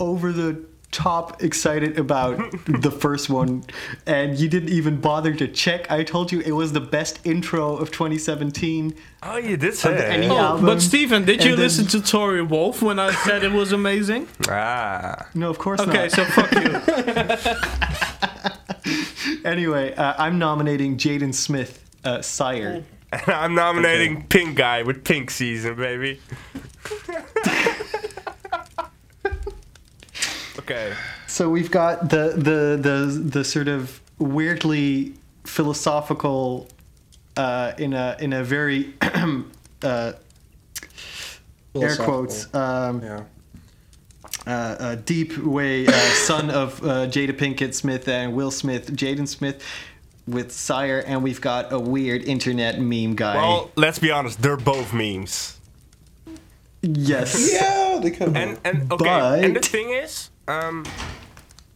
over 0.00 0.32
the 0.32 0.64
top 0.94 1.42
excited 1.42 1.98
about 1.98 2.38
the 2.66 2.90
first 2.90 3.28
one, 3.28 3.64
and 4.06 4.38
you 4.38 4.48
didn't 4.48 4.70
even 4.70 5.00
bother 5.00 5.34
to 5.34 5.48
check. 5.48 5.90
I 5.90 6.04
told 6.04 6.30
you 6.32 6.40
it 6.40 6.52
was 6.52 6.72
the 6.72 6.80
best 6.80 7.18
intro 7.24 7.76
of 7.76 7.90
2017. 7.90 8.94
Oh, 9.24 9.36
you 9.36 9.56
did 9.56 9.74
say 9.74 9.92
Of 9.92 9.98
that. 9.98 10.30
Oh, 10.30 10.60
but 10.62 10.80
Stephen, 10.80 11.24
did 11.24 11.40
and 11.40 11.44
you 11.44 11.56
then- 11.56 11.64
listen 11.64 11.86
to 11.88 12.00
Tori 12.00 12.42
Wolf 12.42 12.80
when 12.82 12.98
I 12.98 13.12
said 13.12 13.42
it 13.42 13.52
was 13.52 13.72
amazing? 13.72 14.28
Ah. 14.48 15.26
No, 15.34 15.50
of 15.50 15.58
course 15.58 15.80
Okay, 15.80 15.90
not. 15.90 15.96
Okay, 15.96 16.08
so 16.10 16.24
fuck 16.24 16.52
you. 18.84 19.40
anyway, 19.44 19.94
uh, 19.94 20.14
I'm 20.18 20.38
nominating 20.38 20.96
Jaden 20.96 21.34
Smith, 21.34 21.82
uh, 22.04 22.20
Sire. 22.22 22.84
And 23.12 23.28
I'm 23.28 23.54
nominating 23.54 24.26
Pink 24.26 24.56
Guy 24.56 24.82
with 24.82 25.04
Pink 25.04 25.30
Season, 25.30 25.76
baby. 25.76 26.20
Okay. 30.64 30.94
So 31.26 31.48
we've 31.50 31.70
got 31.70 32.10
the 32.10 32.34
the 32.36 32.78
the 32.80 33.20
the 33.38 33.44
sort 33.44 33.68
of 33.68 34.00
weirdly 34.18 35.14
philosophical 35.44 36.68
uh, 37.36 37.72
in 37.78 37.92
a 37.92 38.16
in 38.20 38.32
a 38.32 38.42
very 38.44 38.94
uh, 39.82 40.12
air 41.74 41.96
quotes 41.96 42.52
um, 42.54 43.02
Yeah. 43.02 43.24
uh, 44.46 44.50
uh, 44.50 44.94
deep 44.96 45.36
way, 45.38 45.86
uh, 45.86 45.92
son 45.92 46.50
of 46.50 46.82
uh, 46.82 47.06
Jada 47.06 47.32
Pinkett 47.32 47.74
Smith 47.74 48.08
and 48.08 48.34
Will 48.34 48.50
Smith, 48.50 48.94
Jaden 48.94 49.26
Smith 49.28 49.62
with 50.26 50.52
Sire, 50.52 51.02
and 51.06 51.22
we've 51.22 51.40
got 51.40 51.72
a 51.72 51.78
weird 51.78 52.22
internet 52.24 52.80
meme 52.80 53.14
guy. 53.14 53.36
Well, 53.36 53.70
let's 53.76 53.98
be 53.98 54.10
honest, 54.10 54.40
they're 54.40 54.56
both 54.56 54.92
memes. 54.94 55.58
yes. 56.82 57.52
Yeah, 57.52 57.98
they 58.02 58.10
could. 58.10 58.36
And 58.36 58.58
and 58.64 58.90
okay, 58.92 59.44
and 59.44 59.56
the 59.56 59.60
thing 59.60 59.90
is, 59.90 60.30
um, 60.48 60.84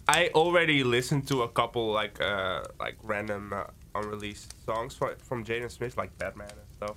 I 0.09 0.31
already 0.35 0.85
listened 0.85 1.29
to 1.29 1.43
a 1.43 1.49
couple 1.49 1.93
like 1.93 2.21
uh 2.21 2.63
like 2.81 2.97
random 3.03 3.53
uh, 3.53 3.65
unreleased 3.95 4.55
songs 4.65 4.95
from 4.95 5.15
from 5.23 5.45
Jaden 5.45 5.71
Smith, 5.71 5.97
like 5.97 6.17
Batman 6.19 6.49
and 6.51 6.69
stuff. 6.77 6.97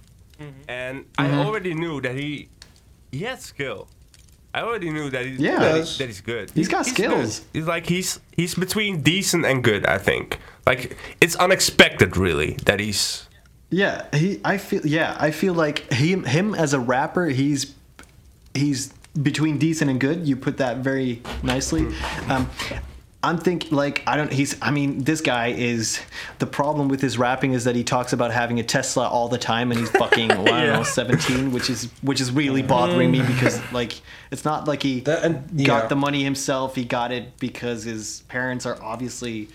And 0.67 1.05
I 1.19 1.29
already 1.33 1.73
knew 1.75 2.01
that 2.01 2.15
he 2.15 2.49
he 3.11 3.19
had 3.23 3.39
skill. 3.41 3.87
I 4.53 4.61
already 4.61 4.89
knew 4.89 5.09
that 5.11 5.25
he's 5.25 5.39
Yeah. 5.39 5.59
that, 5.59 5.85
he- 5.85 5.97
that 5.99 6.07
he's 6.07 6.21
good. 6.21 6.51
He's 6.51 6.67
got 6.67 6.85
good. 6.85 6.93
skills. 6.93 7.41
He's 7.53 7.67
like 7.67 7.85
he's 7.87 8.19
he's 8.35 8.55
between 8.55 9.01
decent 9.01 9.45
and 9.45 9.63
good. 9.63 9.85
I 9.85 9.97
think 9.99 10.39
like 10.65 10.97
it's 11.21 11.35
unexpected 11.35 12.17
really 12.17 12.57
that 12.65 12.79
he's 12.79 13.27
Yeah, 13.69 14.07
he. 14.13 14.41
I 14.43 14.57
feel. 14.57 14.81
Yeah, 14.85 15.15
I 15.19 15.31
feel 15.31 15.53
like 15.53 15.91
him. 15.93 16.23
Him 16.25 16.55
as 16.55 16.73
a 16.73 16.79
rapper, 16.79 17.27
he's 17.27 17.73
he's 18.53 18.91
between 19.21 19.57
decent 19.57 19.89
and 19.91 19.99
good. 19.99 20.27
You 20.27 20.35
put 20.35 20.57
that 20.57 20.77
very 20.77 21.21
nicely. 21.43 21.87
Um, 22.27 22.49
I'm 23.23 23.37
thinking 23.37 23.75
like 23.77 24.03
I 24.07 24.17
don't. 24.17 24.33
He's. 24.33 24.57
I 24.63 24.71
mean, 24.71 25.03
this 25.03 25.21
guy 25.21 25.47
is. 25.49 25.99
The 26.39 26.47
problem 26.47 26.87
with 26.87 27.01
his 27.01 27.19
rapping 27.19 27.53
is 27.53 27.65
that 27.65 27.75
he 27.75 27.83
talks 27.83 28.13
about 28.13 28.31
having 28.31 28.59
a 28.59 28.63
Tesla 28.63 29.07
all 29.07 29.29
the 29.29 29.37
time, 29.37 29.71
and 29.71 29.79
he's 29.79 29.91
fucking. 29.91 30.29
well, 30.29 30.41
I 30.53 30.65
don't 30.65 30.73
know, 30.77 30.83
17, 30.83 31.51
which 31.51 31.69
is 31.69 31.83
which 32.01 32.19
is 32.19 32.31
really 32.31 32.63
bothering 32.63 33.11
me 33.11 33.21
because 33.21 33.61
like 33.71 33.93
it's 34.31 34.43
not 34.43 34.67
like 34.67 34.81
he 34.81 35.01
That- 35.01 35.23
and- 35.23 35.65
got 35.65 35.83
yeah. 35.83 35.87
the 35.87 35.95
money 35.95 36.23
himself. 36.23 36.73
He 36.75 36.83
got 36.83 37.11
it 37.11 37.37
because 37.37 37.83
his 37.83 38.21
parents 38.27 38.65
are 38.65 38.81
obviously. 38.81 39.49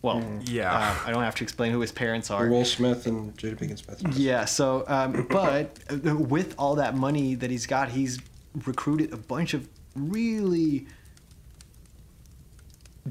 Well, 0.00 0.24
Yeah. 0.46 0.72
uh, 0.74 0.94
I 1.08 1.12
don't 1.12 1.22
have 1.22 1.36
to 1.36 1.44
explain 1.44 1.70
who 1.70 1.78
his 1.78 1.92
parents 1.92 2.28
are. 2.30 2.48
Will 2.48 2.64
Smith 2.64 3.06
and 3.06 3.36
Jada 3.36 3.56
Pinkett 3.56 3.78
Smith. 3.84 4.16
Yeah. 4.18 4.46
So, 4.46 4.84
um, 4.88 5.28
but 5.30 5.78
uh, 5.90 6.16
with 6.16 6.56
all 6.58 6.74
that 6.76 6.96
money 6.96 7.36
that 7.36 7.52
he's 7.52 7.66
got, 7.66 7.88
he's 7.90 8.18
recruited 8.66 9.12
a 9.12 9.16
bunch 9.16 9.54
of 9.54 9.68
really 9.94 10.86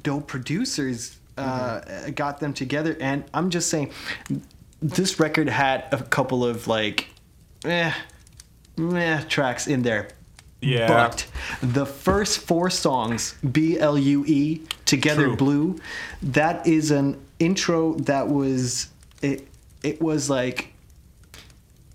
dope 0.01 0.27
producers. 0.27 1.17
Uh, 1.37 2.09
Got 2.11 2.39
them 2.39 2.53
together, 2.53 2.95
and 2.99 3.23
I'm 3.33 3.49
just 3.49 3.69
saying, 3.69 3.91
this 4.81 5.19
record 5.19 5.49
had 5.49 5.85
a 5.91 6.03
couple 6.03 6.45
of 6.45 6.67
like, 6.67 7.07
eh, 7.65 7.93
meh 8.77 9.21
tracks 9.23 9.65
in 9.67 9.81
there. 9.81 10.09
Yeah. 10.61 10.87
But 10.87 11.25
the 11.63 11.85
first 11.87 12.39
four 12.39 12.69
songs, 12.69 13.33
B 13.51 13.79
L 13.79 13.97
U 13.97 14.23
E, 14.27 14.61
Together 14.85 15.27
True. 15.27 15.35
Blue, 15.35 15.79
that 16.21 16.67
is 16.67 16.91
an 16.91 17.19
intro 17.39 17.95
that 17.95 18.27
was 18.27 18.89
it 19.23 19.47
it 19.81 19.99
was 20.01 20.29
like 20.29 20.73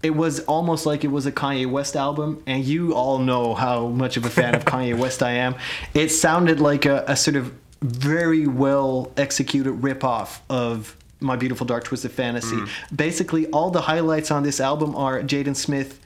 it 0.02 0.10
was 0.10 0.40
almost 0.40 0.86
like 0.86 1.04
it 1.04 1.08
was 1.08 1.26
a 1.26 1.32
Kanye 1.32 1.68
West 1.68 1.96
album, 1.96 2.42
and 2.46 2.64
you 2.64 2.94
all 2.94 3.18
know 3.18 3.54
how 3.54 3.88
much 3.88 4.16
of 4.16 4.24
a 4.24 4.30
fan 4.30 4.54
of 4.54 4.64
Kanye 4.66 4.96
West 4.96 5.22
I 5.22 5.32
am. 5.32 5.54
It 5.94 6.10
sounded 6.10 6.60
like 6.60 6.84
a, 6.84 7.04
a 7.08 7.16
sort 7.16 7.36
of 7.36 7.52
very 7.82 8.46
well 8.46 9.12
executed 9.16 9.72
ripoff 9.74 10.40
of 10.48 10.96
My 11.20 11.36
Beautiful 11.36 11.66
Dark 11.66 11.84
Twisted 11.84 12.12
Fantasy. 12.12 12.56
Basically, 12.94 13.46
all 13.48 13.70
the 13.70 13.82
highlights 13.82 14.30
on 14.30 14.42
this 14.42 14.60
album 14.60 14.94
are 14.94 15.22
Jaden 15.22 15.56
Smith 15.56 16.00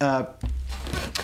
uh, 0.00 0.26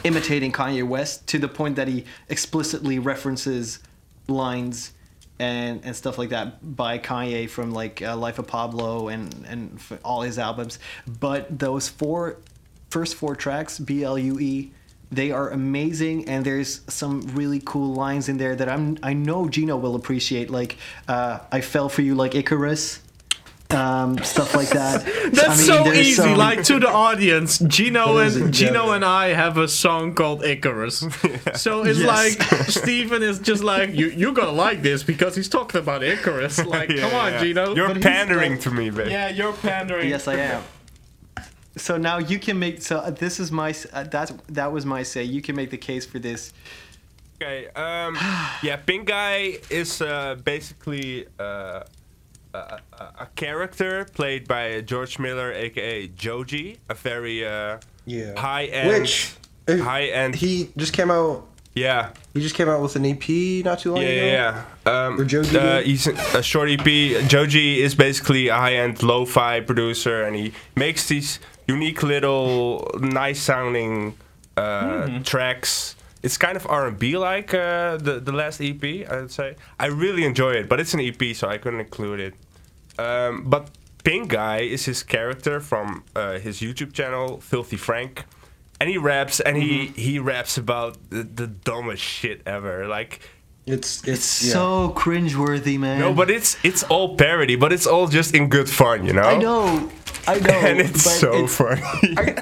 imitating 0.04 0.52
Kanye 0.52 0.86
West 0.86 1.26
to 1.28 1.38
the 1.38 1.48
point 1.48 1.76
that 1.76 1.88
he 1.88 2.04
explicitly 2.28 2.98
references 2.98 3.80
lines 4.28 4.92
and 5.40 5.80
and 5.84 5.96
stuff 5.96 6.18
like 6.18 6.28
that 6.28 6.76
by 6.76 6.98
Kanye 6.98 7.48
from 7.48 7.72
like 7.72 8.02
uh, 8.02 8.16
Life 8.16 8.38
of 8.38 8.46
Pablo 8.46 9.08
and 9.08 9.34
and 9.48 9.80
all 10.04 10.20
his 10.20 10.38
albums. 10.38 10.78
But 11.06 11.58
those 11.58 11.88
four 11.88 12.36
first 12.90 13.14
four 13.14 13.34
tracks, 13.34 13.78
B 13.78 14.04
L 14.04 14.18
U 14.18 14.38
E, 14.38 14.70
they 15.10 15.32
are 15.32 15.50
amazing, 15.50 16.28
and 16.28 16.44
there's 16.44 16.82
some 16.88 17.22
really 17.34 17.60
cool 17.64 17.94
lines 17.94 18.28
in 18.28 18.36
there 18.36 18.54
that 18.54 18.68
I'm 18.68 18.98
I 19.02 19.14
know 19.14 19.48
Gino 19.48 19.76
will 19.76 19.96
appreciate. 19.96 20.50
Like 20.50 20.76
uh, 21.08 21.40
I 21.50 21.62
fell 21.62 21.88
for 21.88 22.02
you 22.02 22.14
like 22.14 22.34
Icarus. 22.34 23.00
Um, 23.72 24.18
stuff 24.24 24.54
like 24.56 24.70
that. 24.70 25.04
That's 25.32 25.68
I 25.68 25.74
mean, 25.84 25.84
so 25.86 25.92
easy. 25.92 26.12
some- 26.14 26.36
Like 26.36 26.64
to 26.64 26.80
the 26.80 26.88
audience, 26.88 27.58
Gino 27.60 28.18
and 28.18 28.52
Gino 28.52 28.86
yeah. 28.86 28.94
and 28.96 29.04
I 29.04 29.28
have 29.28 29.58
a 29.58 29.68
song 29.68 30.14
called 30.14 30.44
Icarus. 30.44 31.04
So 31.54 31.84
it's 31.84 31.98
Yes. 32.00 32.06
like 32.40 32.42
Stephen 32.68 33.22
is 33.22 33.38
just 33.38 33.62
like 33.62 33.94
you. 33.94 34.06
You're 34.10 34.32
gonna 34.32 34.50
like 34.50 34.82
this 34.82 35.02
because 35.02 35.36
he's 35.36 35.48
talking 35.48 35.80
about 35.80 36.02
Icarus. 36.02 36.64
Like, 36.64 36.90
Yeah, 36.90 37.02
come 37.08 37.14
on, 37.14 37.32
yeah. 37.32 37.40
Gino. 37.42 37.74
You're 37.76 37.88
But 37.94 38.02
pandering 38.02 38.52
like- 38.52 38.60
to 38.62 38.70
me, 38.70 38.90
babe. 38.90 39.08
yeah, 39.08 39.28
you're 39.28 39.52
pandering. 39.52 40.08
Yes, 40.08 40.26
I 40.26 40.34
am. 40.36 40.62
So 41.76 41.96
now 41.96 42.18
you 42.18 42.38
can 42.38 42.58
make. 42.58 42.82
So 42.82 42.98
uh, 42.98 43.10
this 43.10 43.38
is 43.38 43.52
my. 43.52 43.72
Uh, 43.92 44.02
that's 44.04 44.32
that 44.48 44.72
was 44.72 44.84
my 44.84 45.02
say. 45.04 45.22
You 45.22 45.40
can 45.42 45.54
make 45.54 45.70
the 45.70 45.78
case 45.78 46.04
for 46.04 46.18
this. 46.18 46.52
Okay. 47.42 47.68
Um, 47.68 48.16
yeah, 48.62 48.76
Pink 48.76 49.06
Guy 49.08 49.58
is 49.70 50.02
uh, 50.02 50.36
basically 50.44 51.26
uh, 51.38 51.84
a, 52.54 52.78
a, 52.98 53.04
a 53.20 53.26
character 53.36 54.04
played 54.14 54.46
by 54.48 54.80
George 54.80 55.18
Miller, 55.18 55.52
aka 55.52 56.08
Joji, 56.08 56.78
a 56.88 56.94
very 56.94 57.44
uh, 57.46 57.78
Yeah. 58.06 58.38
high 58.38 58.64
end, 58.66 58.88
Which 59.02 59.34
high 59.68 60.06
end. 60.06 60.34
he 60.36 60.70
just 60.76 60.92
came 60.92 61.10
out. 61.10 61.46
yeah, 61.74 62.10
He 62.34 62.40
just 62.40 62.54
came 62.56 62.68
out 62.68 62.82
with 62.82 62.96
an 62.96 63.06
EP 63.06 63.64
not 63.64 63.78
too 63.80 63.92
long 63.92 64.02
yeah, 64.02 64.08
ago. 64.08 64.26
yeah. 64.26 64.64
yeah. 64.86 65.06
Um, 65.06 65.20
Or 65.20 65.24
Joji 65.24 65.56
uh, 65.56 65.82
he's 65.82 66.06
a 66.34 66.42
short 66.42 66.68
EP. 66.70 66.84
Joji 67.28 67.80
is 67.82 67.94
basically 67.94 68.48
a 68.48 68.56
high 68.56 68.74
end 68.74 69.02
lo-fi 69.02 69.60
producer, 69.60 70.22
and 70.24 70.34
he 70.36 70.52
makes 70.74 71.06
these 71.08 71.38
unique 71.68 72.02
little, 72.02 72.90
nice 73.00 73.40
sounding 73.40 74.16
uh, 74.56 75.20
tracks. 75.22 75.94
It's 76.22 76.36
kind 76.36 76.56
of 76.56 76.66
R 76.66 76.86
and 76.86 76.98
B 76.98 77.16
like 77.16 77.54
uh, 77.54 77.96
the 77.96 78.20
the 78.20 78.32
last 78.32 78.60
EP, 78.60 78.82
I 79.10 79.20
would 79.20 79.30
say. 79.30 79.56
I 79.78 79.86
really 79.86 80.24
enjoy 80.24 80.52
it, 80.52 80.68
but 80.68 80.78
it's 80.80 80.92
an 80.94 81.00
EP, 81.00 81.34
so 81.34 81.48
I 81.48 81.58
couldn't 81.58 81.80
include 81.80 82.20
it. 82.20 82.34
Um, 82.98 83.44
but 83.48 83.70
Pink 84.04 84.28
Guy 84.28 84.58
is 84.60 84.84
his 84.84 85.02
character 85.02 85.60
from 85.60 86.04
uh, 86.14 86.38
his 86.38 86.60
YouTube 86.60 86.92
channel, 86.92 87.40
Filthy 87.40 87.76
Frank, 87.76 88.24
and 88.80 88.90
he 88.90 88.98
raps 88.98 89.40
and 89.40 89.56
he 89.56 89.86
he 89.96 90.18
raps 90.18 90.58
about 90.58 90.98
the, 91.10 91.22
the 91.22 91.46
dumbest 91.46 92.02
shit 92.02 92.42
ever. 92.46 92.86
Like 92.86 93.20
It's 93.66 94.00
it's, 94.00 94.08
It's 94.08 94.44
yeah. 94.44 94.52
so 94.52 94.92
cringeworthy, 94.96 95.78
man. 95.78 96.00
no, 96.00 96.12
but 96.12 96.30
it's 96.30 96.56
it's 96.62 96.82
all 96.84 97.16
parody, 97.16 97.56
but 97.56 97.72
it's 97.72 97.86
all 97.86 98.08
just 98.08 98.34
in 98.34 98.48
good 98.48 98.68
fun, 98.68 99.06
you 99.06 99.14
know. 99.14 99.22
I 99.22 99.38
know, 99.38 99.90
I 100.28 100.38
know, 100.44 100.52
and 100.68 100.80
it's 100.80 101.02
so 101.02 101.32
it's- 101.44 101.56
funny. 101.56 102.36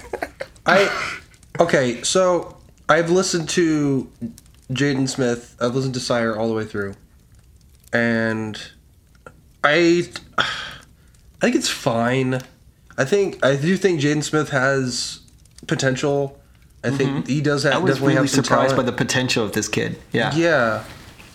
I 0.67 0.89
okay, 1.61 2.03
so 2.03 2.58
I've 2.89 3.11
listened 3.11 3.49
to 3.51 4.11
Jaden 4.71 5.09
Smith. 5.09 5.57
I've 5.61 5.75
listened 5.75 5.95
to 5.95 6.01
Sire 6.01 6.37
all 6.37 6.49
the 6.49 6.55
way 6.55 6.65
through, 6.65 6.95
and 7.93 8.61
I 9.63 10.09
I 10.39 10.45
think 11.41 11.57
it's 11.57 11.69
fine. 11.69 12.41
I 12.97 13.05
think 13.05 13.45
I 13.45 13.57
do 13.57 13.77
think 13.77 14.01
Jaden 14.01 14.25
Smith 14.25 14.51
has 14.51 15.21
potential. 15.67 16.39
I 16.85 16.91
think 16.91 17.27
he 17.27 17.41
does 17.41 17.65
have. 17.65 17.73
Mm-hmm. 17.73 17.81
I 17.81 17.85
was 17.85 17.95
definitely 17.95 18.15
really 18.15 18.29
surprised 18.29 18.77
by 18.77 18.83
the 18.83 18.93
potential 18.93 19.45
of 19.45 19.53
this 19.53 19.69
kid. 19.69 19.99
Yeah. 20.13 20.35
Yeah. 20.35 20.85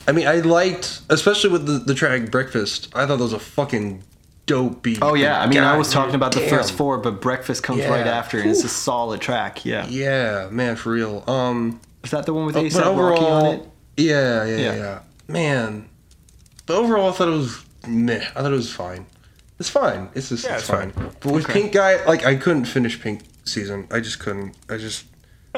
I 0.07 0.11
mean, 0.11 0.27
I 0.27 0.35
liked, 0.35 1.01
especially 1.09 1.49
with 1.49 1.65
the, 1.65 1.79
the 1.79 1.93
track 1.93 2.29
Breakfast, 2.29 2.89
I 2.93 3.05
thought 3.05 3.17
that 3.17 3.23
was 3.23 3.33
a 3.33 3.39
fucking 3.39 4.03
dope 4.45 4.81
beat. 4.83 4.99
Oh 5.01 5.13
yeah, 5.13 5.41
I 5.41 5.47
mean, 5.47 5.59
I 5.63 5.77
was 5.77 5.91
talking 5.91 6.15
about 6.15 6.33
the 6.33 6.41
first 6.41 6.73
four, 6.73 6.97
but 6.97 7.21
Breakfast 7.21 7.63
comes 7.63 7.85
right 7.85 8.07
after, 8.07 8.39
and 8.39 8.49
it's 8.49 8.63
a 8.63 8.69
solid 8.69 9.21
track. 9.21 9.65
Yeah. 9.65 9.87
Yeah, 9.87 10.47
man, 10.51 10.75
for 10.75 10.91
real. 10.91 11.23
Um, 11.29 11.79
Is 12.03 12.11
that 12.11 12.25
the 12.25 12.33
one 12.33 12.45
with 12.45 12.55
but 12.55 12.63
ASAP 12.65 12.97
Rocky 12.97 13.23
on 13.25 13.45
it? 13.55 13.69
Yeah, 13.97 14.45
yeah, 14.45 14.55
Yeah. 14.57 14.75
yeah, 14.75 14.99
Man. 15.27 15.89
But 16.65 16.77
overall, 16.77 17.09
I 17.09 17.11
thought 17.13 17.27
it 17.27 17.31
was 17.31 17.63
meh. 17.87 18.23
I 18.35 18.41
thought 18.41 18.51
it 18.51 18.55
was 18.55 18.71
fine. 18.71 19.05
It's 19.59 19.69
fine. 19.69 20.09
It's 20.15 20.29
just 20.29 20.43
Yeah, 20.45 20.53
it's, 20.53 20.63
it's 20.63 20.69
fine. 20.69 20.91
fine. 20.91 21.11
But 21.19 21.31
with 21.31 21.43
Okay. 21.45 21.53
Pink 21.61 21.73
Guy, 21.73 22.03
like 22.05 22.25
I 22.25 22.35
couldn't 22.35 22.65
finish 22.65 22.99
Pink 23.01 23.21
season. 23.45 23.87
I 23.91 23.99
just 23.99 24.19
couldn't. 24.19 24.55
I 24.69 24.77
just 24.77 25.05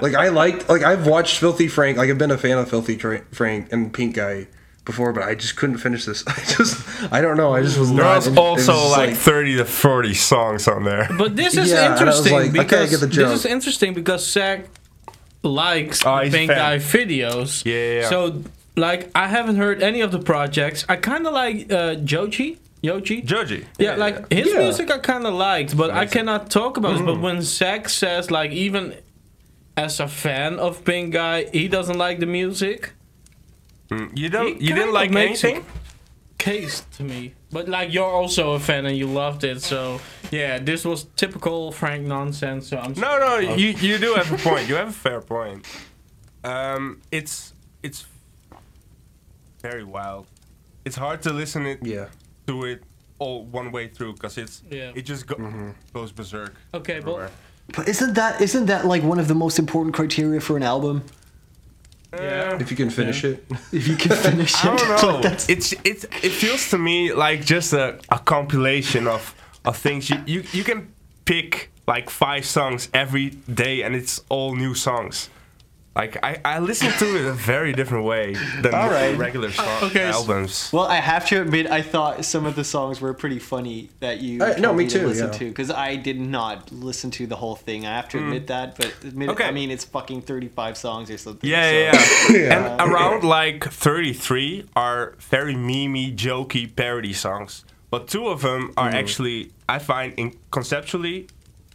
like 0.02 0.14
I 0.16 0.30
liked 0.30 0.68
like 0.68 0.84
I've 0.84 1.08
watched 1.08 1.38
Filthy 1.40 1.68
Frank. 1.68 1.98
Like 1.98 2.10
I've 2.10 2.18
been 2.18 2.32
a 2.32 2.38
fan 2.38 2.58
of 2.58 2.70
Filthy 2.70 2.98
Tra- 2.98 3.24
Frank 3.32 3.72
and 3.72 3.94
Pink 3.94 4.16
Guy 4.16 4.48
before, 4.86 5.12
but 5.14 5.24
I 5.24 5.36
just 5.36 5.56
couldn't 5.56 5.78
finish 5.80 6.06
this. 6.06 6.24
I 6.28 6.34
just 6.58 7.12
I 7.12 7.20
don't 7.22 7.38
know. 7.38 7.54
I 7.54 7.62
just 7.62 7.78
was 7.78 7.90
There 7.94 8.04
not. 8.04 8.16
was 8.18 8.28
it- 8.28 8.32
it 8.34 8.38
also 8.38 8.74
was 8.74 8.92
like, 8.92 9.10
like 9.10 9.18
30 9.18 9.58
to 9.58 9.66
40 9.66 10.14
songs 10.14 10.68
on 10.68 10.84
there. 10.84 11.10
But 11.18 11.36
this 11.36 11.58
is 11.58 11.72
Yeah, 11.72 11.86
and 11.98 12.00
I 12.00 12.06
was 12.06 12.20
interesting 12.26 12.34
like, 12.34 12.52
because 12.54 12.90
get 12.92 13.00
the 13.00 13.08
this 13.08 13.32
is 13.40 13.46
interesting 13.46 13.94
because 13.94 14.30
Zach 14.30 14.66
likes 15.44 16.06
Oh, 16.06 16.20
Pink 16.22 16.50
fan. 16.52 16.58
Guy 16.58 16.78
videos. 16.78 17.66
Yeah, 17.66 17.74
yeah, 17.76 18.00
yeah. 18.02 18.10
So 18.10 18.44
like 18.76 19.10
I 19.16 19.28
haven't 19.28 19.56
heard 19.58 19.82
any 19.84 20.02
of 20.02 20.12
the 20.12 20.20
projects. 20.20 20.86
I 20.90 20.96
kind 20.98 21.26
of 21.28 21.34
like 21.34 21.72
uh, 21.72 21.96
Joji. 21.96 22.60
Yoji. 22.84 23.26
Joji. 23.26 23.66
Yeah, 23.80 23.96
like 23.96 24.32
his 24.32 24.48
Yeah. 24.54 24.60
music 24.60 24.92
I 24.92 25.00
kind 25.00 25.26
of 25.26 25.34
liked, 25.34 25.76
but 25.76 25.90
I 25.90 26.06
cannot 26.06 26.52
talk 26.52 26.78
about 26.78 27.00
it. 27.00 27.06
But 27.06 27.20
when 27.20 27.42
Zach 27.42 27.90
says 27.90 28.30
like 28.30 28.52
even 28.52 28.94
as 29.76 30.00
a 30.00 30.08
fan 30.08 30.60
of 30.60 30.84
Pink 30.86 31.14
Guy, 31.14 31.46
he 31.52 31.68
doesn't 31.68 31.98
like 31.98 32.20
the 32.20 32.26
music. 32.28 32.92
Mm, 33.90 34.18
you 34.18 34.30
don't. 34.30 34.60
You 34.62 34.74
didn't 34.74 34.94
like 34.94 35.12
makes 35.12 35.44
anything. 35.44 35.66
Case 36.38 36.86
to 36.98 37.04
me, 37.04 37.34
but 37.52 37.68
like 37.70 37.92
you're 37.94 38.04
also 38.22 38.52
a 38.54 38.60
fan 38.60 38.86
and 38.86 38.96
you 38.96 39.08
loved 39.08 39.44
it, 39.44 39.62
so 39.64 40.00
yeah, 40.32 40.60
this 40.60 40.84
was 40.86 41.06
typical 41.16 41.72
Frank 41.72 42.06
nonsense. 42.06 42.68
So 42.68 42.78
I'm 42.78 42.94
No, 42.94 43.18
no, 43.20 43.38
you 43.40 43.70
you 43.70 43.98
do 43.98 44.14
have 44.14 44.32
a 44.32 44.38
point. 44.38 44.68
You 44.70 44.76
have 44.76 44.90
a 44.90 44.92
fair 44.92 45.22
point. 45.22 45.66
Um, 46.44 47.02
it's 47.12 47.54
it's 47.82 48.06
very 49.62 49.84
wild. 49.84 50.28
It's 50.84 50.96
hard 50.98 51.22
to 51.24 51.34
listen 51.34 51.66
it 51.66 51.80
Yeah. 51.82 52.08
to 52.48 52.66
it 52.66 52.84
all 53.18 53.46
one 53.46 53.72
way 53.72 53.88
through 53.88 54.14
because 54.14 54.38
it's 54.38 54.62
Yeah. 54.70 54.92
it 54.94 55.04
just 55.06 55.26
go, 55.28 55.36
goes 55.94 56.12
berserk. 56.12 56.54
okay, 56.74 57.00
but. 57.00 57.32
But 57.76 57.88
isn't 57.88 58.14
that 58.14 58.42
isn't 58.42 58.68
that 58.68 58.86
like 58.86 59.02
one 59.02 59.20
of 59.20 59.28
the 59.28 59.34
most 59.34 59.58
important 59.58 59.96
criteria 59.96 60.40
for 60.40 60.56
an 60.58 60.62
album? 60.64 61.02
Yeah, 62.14 62.58
If 62.62 62.72
you 62.72 62.78
can 62.78 62.90
finish 62.90 63.24
it. 63.24 63.44
If 63.72 63.88
you 63.88 63.96
can 63.96 64.12
finish 64.16 64.54
it, 64.54 64.66
I 64.66 64.76
don't 64.76 64.88
know. 65.02 65.14
Like, 65.14 65.22
that's- 65.28 65.50
it's 65.50 65.74
it's 65.84 66.04
it 66.24 66.32
feels 66.32 66.70
to 66.70 66.78
me 66.78 67.14
like 67.14 67.46
just 67.46 67.74
a, 67.74 68.00
a 68.10 68.20
compilation 68.20 69.08
of 69.08 69.34
of 69.66 69.78
things. 69.78 70.10
You, 70.10 70.18
you 70.26 70.44
you 70.54 70.64
can 70.64 70.88
pick 71.26 71.70
like 71.88 72.10
five 72.10 72.46
songs 72.46 72.90
every 72.94 73.30
day 73.54 73.84
and 73.84 73.96
it's 73.96 74.22
all 74.30 74.56
new 74.56 74.74
songs. 74.76 75.30
Like 75.96 76.22
I, 76.22 76.42
I 76.44 76.60
listen 76.60 76.92
to 76.92 77.16
it 77.16 77.26
a 77.26 77.32
very 77.32 77.72
different 77.72 78.04
way 78.04 78.34
than 78.62 78.76
All 78.76 78.90
right. 78.90 79.18
regular 79.18 79.48
uh, 79.48 79.52
song, 79.52 79.84
okay, 79.90 80.04
albums. 80.04 80.70
Well, 80.74 80.84
I 80.84 80.98
have 80.98 81.26
to 81.28 81.42
admit, 81.42 81.68
I 81.68 81.82
thought 81.82 82.26
some 82.26 82.46
of 82.46 82.58
the 82.58 82.66
songs 82.66 83.00
were 83.00 83.14
pretty 83.14 83.40
funny 83.40 83.90
that 84.02 84.20
you 84.20 84.44
Uh, 84.44 84.56
no, 84.58 84.64
told 84.64 84.78
me 84.78 84.88
to 84.88 85.00
too, 85.00 85.08
listen 85.08 85.28
yeah. 85.28 85.40
to 85.40 85.46
because 85.48 85.72
I 85.72 85.96
did 85.96 86.20
not 86.20 86.70
listen 86.74 87.12
to 87.12 87.28
the 87.28 87.38
whole 87.38 87.56
thing. 87.56 87.86
I 87.86 87.96
have 87.96 88.10
to 88.10 88.18
mm. 88.18 88.24
admit 88.26 88.48
that, 88.48 88.76
but 88.76 88.94
admit, 89.06 89.30
Okay. 89.30 89.46
I 89.46 89.52
mean, 89.52 89.72
it's 89.72 89.86
fucking 89.86 90.24
thirty-five 90.24 90.78
songs 90.78 91.10
or 91.10 91.18
something. 91.18 91.50
Yeah, 91.50 91.94
so- 91.94 92.34
yeah, 92.34 92.40
yeah. 92.40 92.84
And 92.84 92.92
around 92.92 93.24
like 93.24 93.64
33 93.64 94.66
are 94.76 95.16
very 95.20 95.56
memey, 95.56 96.14
jokey 96.14 96.76
parody 96.76 97.14
songs. 97.14 97.64
But 97.90 98.10
two 98.10 98.28
of 98.28 98.42
them 98.42 98.74
are 98.76 98.92
mm. 98.92 98.96
actually, 98.96 99.52
I 99.70 99.80
find, 99.80 100.14
in 100.18 100.36
conceptually, 100.52 101.28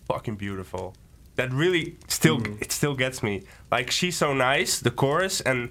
fucking 0.06 0.36
beautiful. 0.36 0.94
That 1.40 1.52
really 1.52 1.96
still, 2.08 2.38
it 2.60 2.70
still 2.72 2.94
gets 2.94 3.22
me. 3.22 3.42
Like 3.72 3.90
she's 3.90 4.16
so 4.16 4.34
nice, 4.34 4.80
the 4.80 4.90
chorus, 4.90 5.40
and 5.40 5.70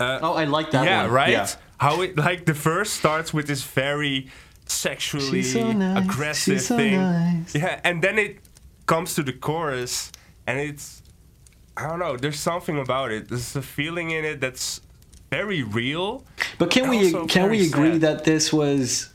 uh, 0.00 0.18
Oh, 0.22 0.32
I 0.42 0.44
like 0.44 0.70
that 0.70 0.84
yeah, 0.86 1.02
one. 1.02 1.12
right. 1.12 1.30
Yeah. 1.30 1.46
How 1.78 2.00
it 2.02 2.16
like 2.16 2.46
the 2.46 2.54
verse 2.54 2.90
starts 2.90 3.34
with 3.34 3.46
this 3.46 3.62
very 3.62 4.28
sexually 4.66 5.42
She's 5.42 5.52
so 5.52 5.72
nice, 5.72 6.04
aggressive 6.04 6.54
she's 6.58 6.66
so 6.68 6.76
thing. 6.76 6.96
nice. 6.96 7.54
Yeah, 7.54 7.80
and 7.84 8.02
then 8.02 8.18
it 8.18 8.38
comes 8.86 9.14
to 9.16 9.22
the 9.22 9.32
chorus, 9.32 10.10
and 10.46 10.58
it's 10.58 11.02
I 11.76 11.86
don't 11.88 11.98
know. 11.98 12.16
There's 12.16 12.40
something 12.40 12.78
about 12.78 13.10
it. 13.12 13.28
There's 13.28 13.56
a 13.56 13.62
feeling 13.62 14.10
in 14.10 14.24
it 14.24 14.40
that's 14.40 14.80
very 15.30 15.62
real. 15.62 16.24
But 16.58 16.70
can 16.70 16.88
we 16.88 17.12
can 17.26 17.50
we 17.50 17.66
agree 17.66 17.92
sad. 17.92 18.00
that 18.00 18.24
this 18.24 18.52
was 18.52 19.10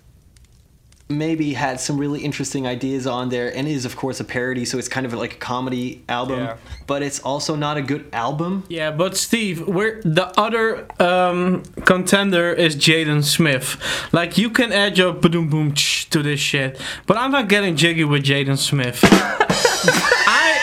maybe 1.08 1.54
had 1.54 1.80
some 1.80 1.98
really 2.00 2.22
interesting 2.22 2.66
ideas 2.66 3.06
on 3.06 3.30
there 3.30 3.56
and 3.56 3.68
is 3.68 3.86
of 3.86 3.96
course 3.96 4.20
a 4.20 4.24
parody, 4.24 4.66
so 4.66 4.78
it's 4.80 4.88
kind 4.88 5.06
of 5.06 5.14
like 5.14 5.34
a 5.34 5.38
comedy 5.38 6.04
album, 6.10 6.40
Yeah. 6.40 6.58
but 6.88 7.04
it's 7.04 7.20
also 7.20 7.56
not 7.56 7.78
a 7.78 7.82
good 7.84 8.06
album. 8.12 8.64
Yeah, 8.70 8.90
but 8.92 9.16
Steve, 9.16 9.68
where 9.68 10.02
the 10.04 10.34
other 10.40 10.88
um, 11.00 11.62
contender 11.86 12.52
is 12.52 12.76
Jaden 12.76 13.24
Smith. 13.24 13.78
Like 14.12 14.38
you 14.40 14.50
can 14.50 14.72
add 14.74 14.98
your 14.98 15.14
boom 15.14 15.50
boom 15.50 15.74
to 16.10 16.24
this 16.24 16.40
shit, 16.40 16.82
but 17.06 17.18
I'm 17.18 17.32
not 17.32 17.50
getting 17.50 17.76
jiggy 17.76 18.04
with 18.04 18.24
Jaden 18.24 18.58
Smith. 18.58 19.04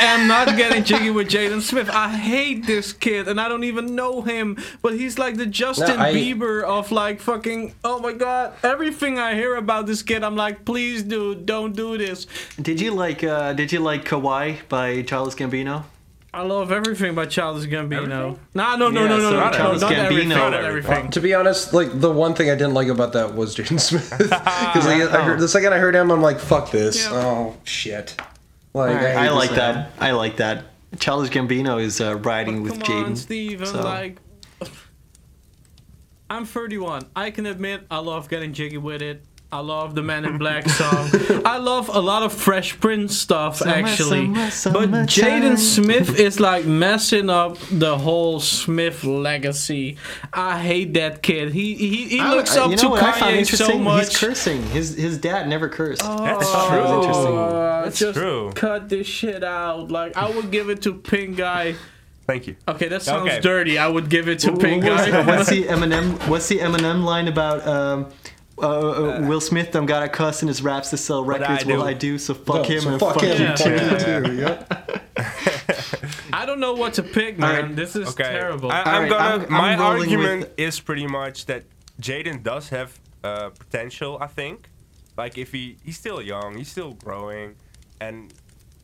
I 0.03 0.07
am 0.07 0.27
not 0.27 0.57
getting 0.57 0.83
jiggy 0.83 1.11
with 1.11 1.29
Jaden 1.29 1.61
Smith. 1.61 1.89
I 1.89 2.09
hate 2.09 2.67
this 2.67 2.93
kid, 2.93 3.29
and 3.29 3.41
I 3.41 3.47
don't 3.49 3.63
even 3.63 3.95
know 3.95 4.21
him. 4.23 4.57
But 4.83 4.95
he's 4.95 5.17
like 5.17 5.37
the 5.37 5.47
Justin 5.47 6.01
I- 6.01 6.13
Bieber 6.13 6.65
of 6.65 6.91
like 6.91 7.21
fucking. 7.21 7.75
Oh 7.85 8.01
my 8.01 8.13
god! 8.13 8.55
Everything 8.65 9.21
I 9.21 9.35
hear 9.35 9.55
about 9.55 9.87
this 9.87 10.03
kid, 10.03 10.25
I'm 10.25 10.35
like, 10.35 10.65
please, 10.65 11.05
dude, 11.05 11.47
don't 11.47 11.77
do 11.77 11.97
this. 11.97 12.27
Did 12.61 12.81
you 12.81 12.91
like 12.91 13.23
uh, 13.23 13.53
Did 13.53 13.71
you 13.71 13.79
like 13.79 14.05
Kauai 14.05 14.57
by 14.69 15.03
Charles 15.03 15.37
Gambino? 15.37 15.85
I 16.35 16.41
love 16.43 16.73
everything 16.73 17.15
by 17.15 17.27
Childish 17.27 17.69
Gambino. 17.71 17.93
Everything? 18.11 18.39
Nah, 18.55 18.75
no, 18.77 18.89
no, 18.89 19.03
Yeah, 19.03 19.09
no, 19.09 19.17
no, 19.19 19.23
so 19.23 19.31
no, 19.39 19.45
no, 19.45 19.53
Childish 19.53 19.83
not 19.83 19.93
everything, 19.93 20.29
Gambino- 20.31 20.37
not 20.37 20.51
Not 20.53 20.65
everything. 20.65 21.11
To 21.11 21.21
be 21.21 21.35
honest, 21.35 21.75
like 21.75 22.01
the 22.01 22.11
one 22.11 22.35
thing 22.35 22.49
I 22.51 22.55
didn't 22.55 22.73
like 22.75 22.89
about 22.89 23.13
that 23.13 23.35
was 23.35 23.55
Jaden 23.55 23.79
Smith. 23.79 24.11
Because 24.19 24.87
I, 24.87 24.95
I 24.95 25.23
heard 25.23 25.39
the 25.47 25.47
second 25.49 25.75
I 25.75 25.79
heard 25.79 25.95
him, 25.95 26.11
I'm 26.11 26.23
like, 26.23 26.41
"Fuck 26.41 26.71
this!" 26.73 27.05
Yeah. 27.05 27.13
Oh 27.13 27.57
shit! 27.65 28.17
Like 28.75 28.97
I, 28.97 29.25
hate 29.25 29.31
like 29.31 29.51
this 29.51 29.59
that. 29.59 29.91
I 30.01 30.13
like 30.13 30.37
that. 30.39 30.65
Charles 30.99 31.29
Gambino 31.31 31.81
is 31.81 32.01
uh, 32.01 32.17
riding 32.17 32.63
with 32.63 32.83
Come 32.83 32.97
on, 32.97 33.13
Jaden. 33.13 33.17
Steve. 33.17 33.61
I'm 33.61 33.67
so- 33.67 33.83
like, 33.83 34.19
I'm 36.31 36.45
31. 36.47 37.03
I 37.15 37.31
can 37.31 37.47
admit 37.47 37.87
I 37.91 37.99
love 37.99 38.29
getting 38.29 38.53
jiggy 38.53 38.79
with 38.79 39.03
it. 39.03 39.25
I 39.53 39.61
love 39.61 39.95
the 39.95 40.03
Man 40.03 40.25
in 40.25 40.39
Black 40.39 40.67
song. 40.67 41.11
I 41.45 41.59
love 41.59 41.91
a 41.95 42.01
lot 42.01 42.23
of 42.23 42.33
Fresh 42.33 42.81
Prince 42.81 43.19
stuff 43.19 43.59
Summer, 43.59 43.71
actually. 43.71 44.35
summer, 44.51 44.87
but. 44.87 45.07
Jaden 45.09 45.59
Smith 45.59 46.19
is 46.19 46.41
like 46.41 46.65
messing 46.65 47.29
up 47.29 47.59
the 47.71 47.99
whole 47.99 48.41
Smith 48.41 49.05
legacy. 49.05 49.99
I 50.33 50.59
hate 50.59 50.95
that 50.95 51.23
kid. 51.23 51.53
He 51.53 51.75
he, 51.75 52.09
he 52.09 52.21
I- 52.21 52.35
looks 52.35 52.57
I- 52.57 52.63
up 52.63 52.71
you 52.71 52.77
know 52.77 52.83
to 52.85 52.89
what 52.89 53.03
I 53.03 53.13
found 53.13 53.35
Kanye 53.37 53.55
so 53.57 53.79
much. 53.79 54.09
He's 54.09 54.17
cursing. 54.19 54.63
His 54.71 54.97
his 54.97 55.19
dad 55.19 55.47
never 55.49 55.69
cursed. 55.69 56.01
That's 56.01 56.47
Oh, 56.49 56.69
true. 56.71 56.97
interesting. 57.03 57.37
That's 57.85 57.99
just 57.99 58.19
true. 58.19 58.53
cut 58.55 58.89
this 58.89 59.07
shit 59.07 59.45
out. 59.45 59.91
Like 59.91 60.17
I 60.17 60.31
would 60.31 60.51
give 60.51 60.71
it 60.71 60.81
to 60.83 60.95
Pink 60.95 61.37
Guy. 61.37 61.75
Thank 62.27 62.47
you. 62.47 62.55
Okay, 62.69 62.87
that 62.89 63.03
sounds 63.03 63.29
Okay. 63.29 63.41
dirty. 63.41 63.77
I 63.79 63.89
would 63.89 64.09
give 64.09 64.29
it 64.29 64.39
to 64.41 64.57
Pink 64.57 64.85
Guy. 64.85 65.27
what's 65.27 65.51
the 65.51 65.65
Eminem? 65.65 66.17
What's 66.29 66.49
the 66.49 66.59
Eminem 66.61 67.03
line 67.05 67.29
about? 67.29 67.67
Um, 67.67 68.07
uh, 68.63 68.67
uh, 68.69 69.27
Will 69.29 69.41
Smith 69.41 69.73
don't 69.73 69.87
got 69.87 70.03
a 70.03 70.09
cuss 70.09 70.43
in 70.43 70.49
his 70.49 70.63
raps 70.63 70.91
to 70.91 70.97
sell 70.97 71.25
records. 71.25 71.65
do. 71.65 71.73
Well, 71.77 71.83
I 71.87 71.95
do. 71.95 72.17
So 72.19 72.33
fuck 72.35 72.57
No, 72.57 72.63
him 72.63 72.81
so 72.81 72.91
and 72.91 73.01
fuck 73.01 73.15
fuck, 73.15 73.23
him, 73.25 73.39
you 73.41 73.45
Yeah. 73.47 73.55
too. 73.55 73.79
fuck 73.79 74.25
too. 74.27 74.35
Yep. 74.37 76.29
I 76.33 76.47
don't 76.47 76.61
know 76.61 76.73
what 76.75 76.95
to 76.95 77.03
pick, 77.03 77.39
man. 77.39 77.55
Alright. 77.57 77.77
This 77.77 77.95
is 77.97 78.09
Okay. 78.09 78.25
terrible. 78.25 78.71
I, 78.73 78.83
I'm 78.83 79.03
right, 79.03 79.11
gonna. 79.11 79.25
I'm- 79.25 79.47
I'm 79.47 79.53
my 79.53 79.77
argument 79.77 80.41
with- 80.43 80.59
is 80.59 80.81
pretty 80.81 81.07
much 81.07 81.47
that 81.47 81.65
Jaden 82.01 82.43
does 82.43 82.69
have 82.71 82.99
uh, 83.25 83.51
potential. 83.51 84.19
I 84.21 84.27
think. 84.29 84.69
Like 85.17 85.37
if 85.37 85.53
he 85.53 85.77
he's 85.85 85.99
still 85.99 86.23
young, 86.23 86.57
he's 86.57 86.71
still 86.71 86.93
growing, 86.93 87.55
and 88.01 88.33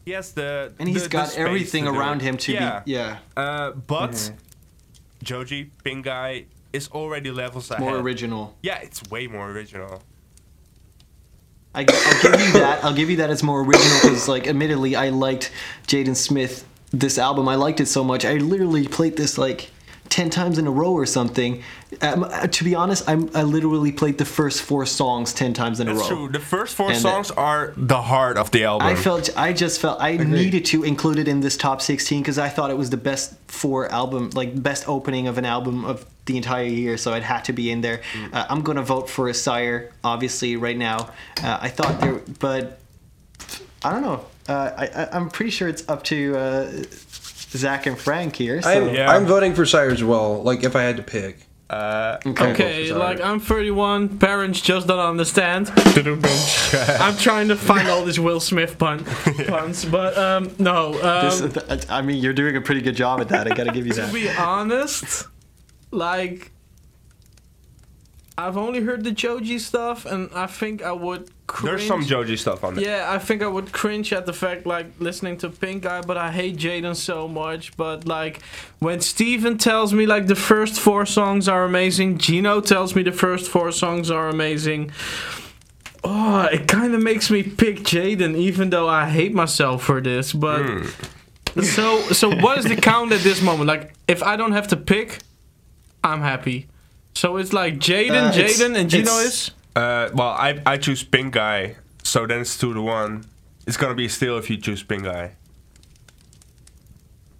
he 0.05 0.11
has 0.13 0.33
the 0.33 0.73
And 0.79 0.89
he's 0.89 1.03
the- 1.05 1.09
the 1.09 1.13
got 1.13 1.29
space 1.29 1.39
everything 1.39 1.87
around 1.89 2.21
him 2.23 2.37
to 2.39 2.53
yeah. 2.53 2.81
be. 2.85 2.93
Yeah. 2.93 3.19
Uh, 3.37 3.71
but 3.73 4.33
Joji 5.23 5.71
Pink 5.85 6.05
Guy 6.05 6.45
is 6.73 6.89
already 6.89 7.31
levels 7.31 7.71
ahead. 7.71 7.85
More 7.85 7.97
original. 7.97 8.57
Yeah, 8.63 8.79
it's 8.81 9.03
way 9.11 9.27
more 9.27 9.51
original. 9.51 10.03
I, 11.75 11.81
I'll 11.89 12.23
give 12.33 12.41
you 12.41 12.53
that. 12.55 12.85
I'll 12.85 12.95
give 12.95 13.11
you 13.11 13.17
that. 13.19 13.31
It's 13.31 13.43
more 13.43 13.61
original 13.61 13.99
because, 14.03 14.29
like, 14.29 14.47
admittedly, 14.47 14.97
I 14.97 15.11
liked 15.11 15.53
Jaden 15.87 16.17
Smith. 16.17 16.67
This 16.91 17.19
album, 17.19 17.49
I 17.49 17.55
liked 17.57 17.81
it 17.81 17.87
so 17.87 18.03
much. 18.03 18.25
I 18.25 18.35
literally 18.39 18.89
played 18.89 19.17
this 19.17 19.37
like 19.37 19.71
ten 20.09 20.31
times 20.31 20.59
in 20.59 20.67
a 20.67 20.71
row 20.71 20.93
or 20.93 21.05
something. 21.05 21.63
Um, 22.03 22.25
uh, 22.25 22.47
to 22.47 22.65
be 22.65 22.75
honest, 22.75 23.09
I'm, 23.09 23.31
I 23.35 23.43
literally 23.45 23.93
played 23.93 24.19
the 24.19 24.25
first 24.27 24.61
four 24.63 24.85
songs 24.85 25.33
ten 25.33 25.55
times 25.55 25.81
in 25.81 25.89
a 25.89 25.95
That's 25.95 26.11
row. 26.11 26.17
true. 26.17 26.29
The 26.29 26.39
first 26.39 26.77
four 26.77 26.89
And, 26.89 26.97
uh, 26.97 27.01
songs 27.01 27.31
are 27.31 27.73
the 27.79 28.03
heart 28.03 28.37
of 28.37 28.51
the 28.51 28.65
album. 28.65 28.87
I 28.87 28.95
felt 28.95 29.31
I 29.39 29.55
just 29.55 29.81
felt 29.81 29.99
I 30.01 30.19
needed 30.19 30.67
to 30.67 30.85
include 30.85 31.19
it 31.19 31.29
in 31.29 31.41
this 31.41 31.57
top 31.57 31.81
16 31.81 32.21
because 32.21 32.39
I 32.39 32.51
thought 32.51 32.71
it 32.71 32.77
was 32.77 32.91
the 32.91 32.99
best 32.99 33.35
four 33.49 33.91
album 33.91 34.31
like 34.35 34.63
best 34.63 34.87
opening 34.87 35.29
of 35.29 35.39
an 35.39 35.47
album 35.47 35.87
of 35.87 36.05
the 36.27 36.37
entire 36.37 36.65
year 36.65 36.99
so 36.99 37.15
it 37.15 37.23
had 37.23 37.45
to 37.47 37.55
be 37.55 37.71
in 37.71 37.81
there. 37.81 38.03
Mm. 38.13 38.35
Uh, 38.35 38.47
I'm 38.51 38.61
gonna 38.61 38.83
vote 38.83 39.09
for 39.09 39.29
a 39.29 39.35
Sire 39.35 39.91
obviously 40.05 40.57
right 40.57 40.77
now. 40.77 41.09
Uh, 41.43 41.59
I 41.63 41.69
thought 41.71 42.01
there 42.03 42.21
but 42.39 42.81
I 43.83 43.93
don't 43.93 44.03
know. 44.03 44.25
Uh, 44.47 44.73
I, 44.77 44.87
I 44.87 45.09
I'm 45.17 45.31
pretty 45.31 45.51
sure 45.53 45.69
it's 45.69 45.89
up 45.89 46.05
to 46.05 46.37
uh, 46.37 46.71
Zach 47.57 47.87
and 47.87 47.97
Frank 47.99 48.37
here. 48.37 48.61
So. 48.61 48.71
I'm, 48.89 48.95
Yeah. 48.95 49.11
I'm 49.11 49.25
voting 49.25 49.55
for 49.55 49.65
Sire 49.65 49.89
as 49.91 50.05
well. 50.05 50.43
Like 50.43 50.65
if 50.65 50.77
I 50.77 50.83
had 50.83 50.99
to 50.99 51.03
pick. 51.03 51.47
Okay, 51.71 52.89
Sorry. 52.89 52.99
like 52.99 53.21
I'm 53.21 53.41
31. 53.41 54.19
Parents 54.19 54.61
just 54.61 54.87
don't 54.87 54.99
understand. 54.99 55.71
I'm 55.77 57.17
trying 57.17 57.49
to 57.49 57.57
find 57.57 57.89
all 57.89 58.05
these 58.05 58.19
Will 58.19 58.41
Smith 58.41 58.79
pun 58.79 59.05
puns, 59.47 59.85
but 59.85 60.17
um, 60.17 60.51
no. 60.59 60.95
Um, 61.03 61.51
This- 61.51 61.87
I 61.91 62.01
mean, 62.03 62.23
you're 62.23 62.33
doing 62.33 62.57
a 62.57 62.61
pretty 62.61 62.81
good 62.81 62.97
job 62.97 63.21
at 63.21 63.29
that. 63.29 63.51
I 63.51 63.55
gotta 63.55 63.73
give 63.73 63.87
you 63.87 63.93
that. 63.95 64.07
to 64.13 64.13
that. 64.13 64.15
be 64.15 64.29
honest, 64.31 65.27
like 65.91 66.53
I've 68.39 68.57
only 68.57 68.81
heard 68.81 69.05
the 69.05 69.13
Joji 69.13 69.59
stuff, 69.59 70.07
and 70.07 70.31
I 70.35 70.47
think 70.47 70.83
I 70.83 70.93
would. 70.93 71.31
Cringe. 71.49 71.65
There's 71.79 71.87
some 71.89 72.03
Joji 72.05 72.37
stuff 72.37 72.63
on 72.63 72.75
there. 72.75 72.85
Yeah, 72.85 73.11
I 73.13 73.19
think 73.19 73.43
I 73.43 73.49
would 73.49 73.73
cringe 73.73 74.13
at 74.13 74.27
the 74.27 74.33
fact 74.33 74.67
like 74.67 74.87
listening 75.01 75.37
to 75.39 75.49
Pink 75.49 75.85
Eye, 75.87 76.03
but 76.03 76.17
I 76.17 76.31
hate 76.31 76.57
Jaden 76.57 76.95
so 76.95 77.27
much. 77.27 77.77
But 77.77 78.07
like 78.07 78.41
when 78.79 79.01
Steven 79.01 79.59
tells 79.59 79.93
me 79.93 80.07
like 80.07 80.27
the 80.29 80.37
first 80.37 80.79
four 80.79 81.05
songs 81.07 81.49
are 81.49 81.65
amazing, 81.65 82.19
Gino 82.19 82.61
tells 82.61 82.95
me 82.95 83.03
the 83.03 83.13
first 83.27 83.51
four 83.51 83.73
songs 83.73 84.11
are 84.11 84.29
amazing. 84.29 84.93
Oh, 86.05 86.43
it 86.53 86.69
kind 86.69 86.95
of 86.95 87.03
makes 87.03 87.31
me 87.31 87.43
pick 87.43 87.79
Jaden, 87.81 88.37
even 88.37 88.71
though 88.71 88.89
I 88.89 89.09
hate 89.09 89.35
myself 89.35 89.83
for 89.83 90.01
this. 90.01 90.33
But 90.33 90.63
so, 91.63 92.01
so 92.13 92.31
what 92.37 92.59
is 92.59 92.65
the 92.67 92.77
count 92.91 93.11
at 93.13 93.21
this 93.21 93.43
moment? 93.43 93.67
Like, 93.67 93.95
if 94.07 94.23
I 94.23 94.37
don't 94.37 94.53
have 94.53 94.69
to 94.69 94.77
pick, 94.77 95.19
I'm 96.05 96.21
happy. 96.21 96.69
So 97.15 97.37
it's 97.37 97.53
like 97.53 97.79
Jaden, 97.79 98.29
Uh, 98.29 98.33
Jaden, 98.33 98.77
and 98.77 98.89
Gino 98.89 99.11
is. 99.19 99.51
Uh, 99.79 100.11
well, 100.13 100.31
I 100.31 100.61
I 100.67 100.77
choose 100.77 101.05
pink 101.05 101.35
guy, 101.35 101.77
so 102.03 102.27
then 102.27 102.41
it's 102.41 102.59
two 102.59 102.75
to 102.75 102.83
one. 102.83 103.25
It's 103.65 103.77
gonna 103.77 103.95
be 103.95 104.07
a 104.07 104.09
steal 104.09 104.37
if 104.37 104.51
you 104.51 104.57
choose 104.57 104.83
pink 104.83 105.05
guy. 105.05 105.37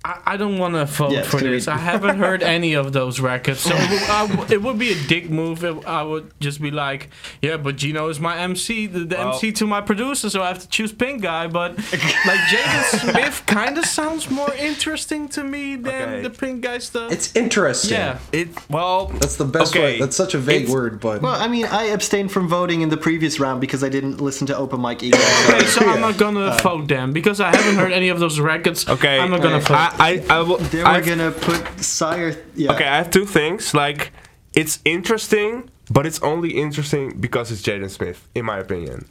I, 0.05 0.21
I 0.27 0.37
don't 0.37 0.59
want 0.59 0.75
to 0.75 0.85
vote 0.85 1.11
Yeah, 1.13 1.23
for 1.23 1.41
this. 1.41 1.67
I 1.67 1.77
haven't 1.77 2.19
heard 2.19 2.43
any 2.57 2.75
of 2.75 2.93
those 2.93 3.19
records, 3.21 3.61
so 3.61 3.75
it 3.75 3.91
would, 3.91 4.03
I 4.09 4.27
w- 4.29 4.55
it 4.55 4.63
would 4.63 4.79
be 4.79 4.93
a 4.93 4.95
dick 5.09 5.29
move. 5.29 5.65
If 5.65 5.87
I 5.87 6.03
would 6.05 6.31
just 6.41 6.63
be 6.63 6.71
like, 6.71 7.11
yeah, 7.43 7.57
but 7.57 7.77
Gino 7.77 8.09
is 8.09 8.21
my 8.21 8.39
MC, 8.39 8.87
the, 8.87 9.01
the 9.01 9.17
Well- 9.17 9.33
MC 9.35 9.51
to 9.53 9.67
my 9.67 9.81
producer, 9.81 10.31
so 10.31 10.41
I 10.43 10.49
have 10.49 10.61
to 10.61 10.69
choose 10.69 10.93
Pink 10.93 11.23
Guy. 11.23 11.49
But 11.49 11.77
like 11.79 12.41
Jaden 12.49 13.11
Smith 13.13 13.43
kind 13.47 13.77
of 13.77 13.85
sounds 13.87 14.31
more 14.31 14.55
interesting 14.55 15.29
to 15.31 15.43
me 15.43 15.75
than 15.75 16.09
Okay. 16.09 16.23
the 16.23 16.31
Pink 16.31 16.61
Guy 16.63 16.79
stuff. 16.79 17.11
It's 17.11 17.35
interesting. 17.35 17.99
yeah. 17.99 18.19
It 18.33 18.49
well, 18.71 19.07
That's 19.07 19.35
the 19.37 19.45
best 19.47 19.73
Okay, 19.75 19.83
way. 19.95 19.99
That's 19.99 20.17
such 20.17 20.35
a 20.35 20.39
vague 20.39 20.63
it's- 20.63 20.73
word, 20.73 21.01
but 21.01 21.23
Well, 21.23 21.35
I 21.35 21.49
mean, 21.49 21.67
I 21.67 21.87
abstained 21.87 22.31
from 22.31 22.47
voting 22.49 22.83
in 22.83 22.89
the 22.89 22.97
previous 22.97 23.41
round 23.41 23.61
because 23.61 23.83
I 23.83 23.89
didn't 23.89 24.21
listen 24.21 24.47
to 24.47 24.57
Open 24.57 24.81
Mike 24.81 25.03
Eagle. 25.03 25.19
Okay, 25.49 25.67
so 25.67 25.81
I'm 25.89 26.01
not 26.01 26.17
gonna 26.19 26.41
uh, 26.41 26.59
vote 26.59 26.87
them 26.89 27.13
because 27.13 27.41
I 27.41 27.55
haven't 27.55 27.77
heard 27.77 27.93
any 27.93 28.11
of 28.11 28.21
those 28.21 28.39
records. 28.39 28.89
okay. 28.89 29.19
I'm 29.19 29.31
not 29.31 29.43
gonna 29.43 29.59
vote. 29.61 29.75
I 29.75 29.88
I, 29.99 30.25
I 30.29 30.41
will. 30.41 30.59
Then 30.59 30.85
we're 30.85 30.91
I've- 30.91 31.09
gonna 31.09 31.31
put 31.31 31.81
Sire. 31.83 32.37
Yeah. 32.55 32.73
Okay, 32.73 32.85
I 32.87 32.97
have 32.97 33.11
two 33.11 33.25
things. 33.27 33.73
Like, 33.75 34.13
it's 34.55 34.79
interesting, 34.85 35.71
but 35.91 36.07
it's 36.07 36.21
only 36.23 36.51
interesting 36.59 37.19
because 37.21 37.51
it's 37.53 37.63
Jaden 37.63 37.91
Smith, 37.91 38.29
in 38.35 38.45
my 38.45 38.59
opinion. 38.59 39.07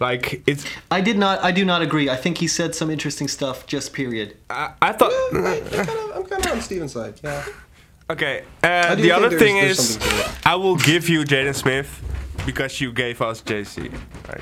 Like, 0.00 0.42
it's. 0.48 0.64
I 0.90 1.00
did 1.00 1.16
not. 1.18 1.42
I 1.44 1.52
do 1.52 1.64
not 1.64 1.82
agree. 1.82 2.10
I 2.10 2.16
think 2.16 2.38
he 2.38 2.48
said 2.48 2.74
some 2.74 2.90
interesting 2.90 3.28
stuff. 3.28 3.64
Just 3.66 3.92
period. 3.92 4.36
I, 4.50 4.72
I 4.82 4.92
thought. 4.92 5.12
I'm 5.32 6.24
kind 6.30 6.44
of 6.46 6.52
on 6.52 6.60
Steven's 6.60 6.92
side. 6.92 7.20
Yeah. 7.22 7.44
Okay. 8.10 8.42
Uh, 8.62 8.96
the 8.96 9.12
other 9.12 9.28
there's- 9.28 9.40
thing 9.42 9.54
there's 9.56 9.78
is, 9.78 9.88
something 9.94 10.10
to 10.10 10.24
it. 10.24 10.30
I 10.46 10.56
will 10.56 10.76
give 10.76 11.08
you 11.08 11.22
Jaden 11.22 11.54
Smith 11.54 12.02
because 12.44 12.80
you 12.80 12.90
gave 12.92 13.22
us 13.22 13.40
JC. 13.42 13.92
Right. 14.26 14.40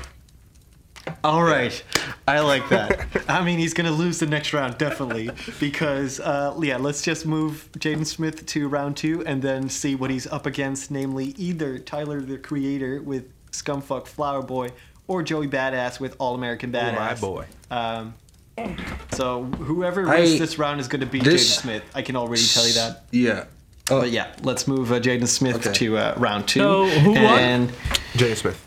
All 1.27 1.43
right, 1.43 1.83
I 2.27 2.39
like 2.39 2.69
that. 2.69 3.05
I 3.27 3.43
mean, 3.43 3.59
he's 3.59 3.73
gonna 3.73 3.91
lose 3.91 4.19
the 4.19 4.25
next 4.27 4.53
round 4.53 4.77
definitely 4.77 5.29
because 5.59 6.19
uh, 6.21 6.57
yeah. 6.61 6.77
Let's 6.77 7.01
just 7.01 7.25
move 7.25 7.69
Jaden 7.77 8.05
Smith 8.05 8.45
to 8.45 8.67
round 8.69 8.95
two 8.95 9.25
and 9.25 9.41
then 9.41 9.67
see 9.69 9.93
what 9.95 10.09
he's 10.09 10.25
up 10.27 10.45
against, 10.45 10.89
namely 10.89 11.35
either 11.37 11.79
Tyler 11.79 12.21
the 12.21 12.37
Creator 12.37 13.01
with 13.01 13.25
Scumfuck 13.51 14.07
Flower 14.07 14.41
Boy 14.41 14.69
or 15.07 15.21
Joey 15.21 15.47
Badass 15.49 15.99
with 15.99 16.15
All 16.19 16.33
American 16.35 16.71
Badass. 16.71 16.95
my 16.95 17.13
boy. 17.15 17.45
Um, 17.71 18.13
so 19.11 19.43
whoever 19.43 20.03
wins 20.07 20.33
I- 20.35 20.37
this 20.37 20.57
round 20.57 20.79
is 20.79 20.87
gonna 20.87 21.05
be 21.05 21.19
Jaden 21.19 21.39
Smith. 21.39 21.83
I 21.93 22.01
can 22.03 22.15
already 22.15 22.43
tell 22.43 22.65
you 22.65 22.73
that. 22.75 23.03
Yeah. 23.11 23.45
Oh, 23.89 24.01
But 24.01 24.11
yeah, 24.11 24.33
let's 24.43 24.67
move 24.67 24.91
uh, 24.91 24.99
Jaden 24.99 25.27
Smith 25.27 25.57
Okay. 25.57 25.73
to 25.73 25.97
uh, 25.97 26.13
round 26.17 26.47
two. 26.47 26.59
So, 26.59 26.85
who 26.87 27.11
won? 27.11 27.39
and 27.39 27.69
Jaden 28.13 28.35
Smith. 28.35 28.63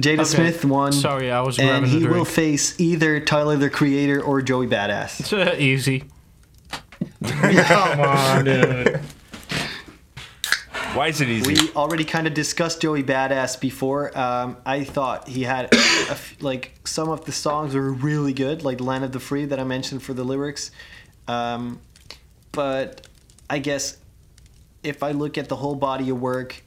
Jaden 0.00 0.14
Okay. 0.20 0.24
Smith 0.24 0.64
won. 0.64 0.92
Sorry, 0.92 1.30
I 1.30 1.40
was 1.42 1.58
And 1.58 1.68
grabbing 1.68 1.90
he 1.90 1.98
the 2.00 2.08
will 2.08 2.24
face 2.24 2.78
either 2.80 3.20
Tyler 3.20 3.56
the 3.56 3.70
Creator 3.70 4.20
or 4.22 4.42
Joey 4.42 4.66
Badass. 4.66 5.20
It's 5.20 5.32
uh, 5.32 5.54
easy. 5.58 6.04
Come 7.24 8.00
on, 8.00 8.44
dude. 8.44 9.00
Why 10.94 11.08
is 11.08 11.20
it 11.20 11.28
easy? 11.28 11.64
We 11.64 11.70
already 11.72 12.04
kind 12.04 12.26
of 12.26 12.34
discussed 12.34 12.80
Joey 12.80 13.02
Badass 13.02 13.60
before. 13.60 14.16
Um, 14.16 14.56
I 14.64 14.84
thought 14.84 15.28
he 15.28 15.42
had 15.42 15.66
a 15.74 15.76
f- 15.76 16.36
like 16.40 16.72
some 16.84 17.08
of 17.08 17.24
the 17.24 17.32
songs 17.32 17.74
were 17.74 17.92
really 17.92 18.32
good, 18.32 18.62
like 18.62 18.80
"Land 18.80 19.04
of 19.04 19.10
the 19.12 19.18
Free" 19.18 19.44
that 19.46 19.58
I 19.58 19.64
mentioned 19.64 20.02
for 20.04 20.14
the 20.14 20.22
lyrics. 20.24 20.70
Um, 21.26 21.80
but 22.52 23.08
I 23.50 23.58
guess 23.58 23.96
if 24.84 25.02
I 25.02 25.10
look 25.12 25.36
at 25.36 25.48
the 25.48 25.56
whole 25.56 25.74
body 25.74 26.10
of 26.10 26.20
work 26.20 26.62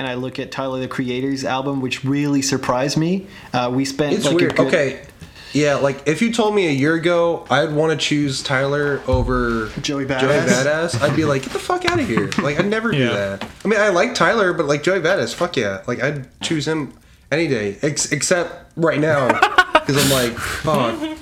and 0.00 0.08
I 0.08 0.14
look 0.14 0.38
at 0.38 0.50
Tyler 0.50 0.80
the 0.80 0.88
Creator's 0.88 1.44
album, 1.44 1.82
which 1.82 2.04
really 2.04 2.40
surprised 2.40 2.96
me, 2.96 3.26
uh, 3.52 3.70
we 3.72 3.84
spent 3.84 4.14
It's 4.14 4.24
like 4.24 4.34
weird. 4.36 4.52
a 4.52 4.54
good, 4.54 4.66
Okay. 4.68 5.00
Yeah, 5.52 5.74
like 5.74 6.06
if 6.08 6.22
you 6.22 6.32
told 6.32 6.54
me 6.54 6.68
a 6.68 6.70
year 6.70 6.94
ago 6.94 7.44
I'd 7.50 7.72
want 7.72 7.90
to 7.92 7.98
choose 8.06 8.40
Tyler 8.42 9.02
over 9.08 9.66
Joey 9.82 10.06
Joey 10.06 10.06
Badass. 10.06 10.64
Badass, 10.64 11.02
I'd 11.02 11.14
be 11.16 11.24
like, 11.26 11.42
get 11.42 11.52
the 11.52 11.58
fuck 11.58 11.84
out 11.84 11.98
of 12.00 12.06
here. 12.06 12.30
Like 12.38 12.58
I'd 12.58 12.66
never 12.68 12.90
do 12.92 13.08
that. 13.08 13.46
I 13.64 13.68
mean, 13.68 13.78
I 13.80 13.88
like 13.90 14.14
Tyler, 14.14 14.52
but 14.54 14.66
like 14.66 14.82
Joey 14.84 15.00
Badass, 15.00 15.34
fuck 15.34 15.56
yeah. 15.56 15.82
Like 15.88 16.02
I'd 16.02 16.28
choose 16.40 16.66
him 16.68 16.94
any 17.32 17.46
day, 17.48 17.76
ex- 17.82 18.10
except 18.12 18.72
right 18.76 19.00
now 19.00 19.26
because 19.74 20.02
I'm 20.02 20.10
like, 20.10 20.38
fuck. 20.38 21.18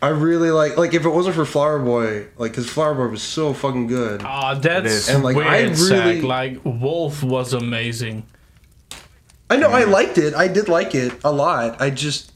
I 0.00 0.08
really 0.08 0.50
like 0.50 0.76
like 0.76 0.94
if 0.94 1.04
it 1.04 1.08
wasn't 1.08 1.34
for 1.34 1.44
Flower 1.44 1.78
Boy, 1.78 2.28
like 2.36 2.52
because 2.52 2.68
Flower 2.70 2.94
Boy 2.94 3.08
was 3.08 3.22
so 3.22 3.52
fucking 3.52 3.88
good. 3.88 4.22
Oh, 4.24 4.54
that's. 4.54 5.08
And, 5.08 5.24
like, 5.24 5.36
weird, 5.36 5.48
I 5.48 5.60
really- 5.62 5.74
Zach. 5.74 6.22
Like 6.22 6.60
Wolf 6.64 7.22
was 7.22 7.52
amazing. 7.52 8.24
I 9.50 9.56
know 9.56 9.70
I 9.70 9.84
liked 9.84 10.18
it. 10.18 10.34
I 10.34 10.46
did 10.46 10.68
like 10.68 10.94
it 10.94 11.12
a 11.24 11.32
lot. 11.32 11.80
I 11.80 11.88
just, 11.88 12.32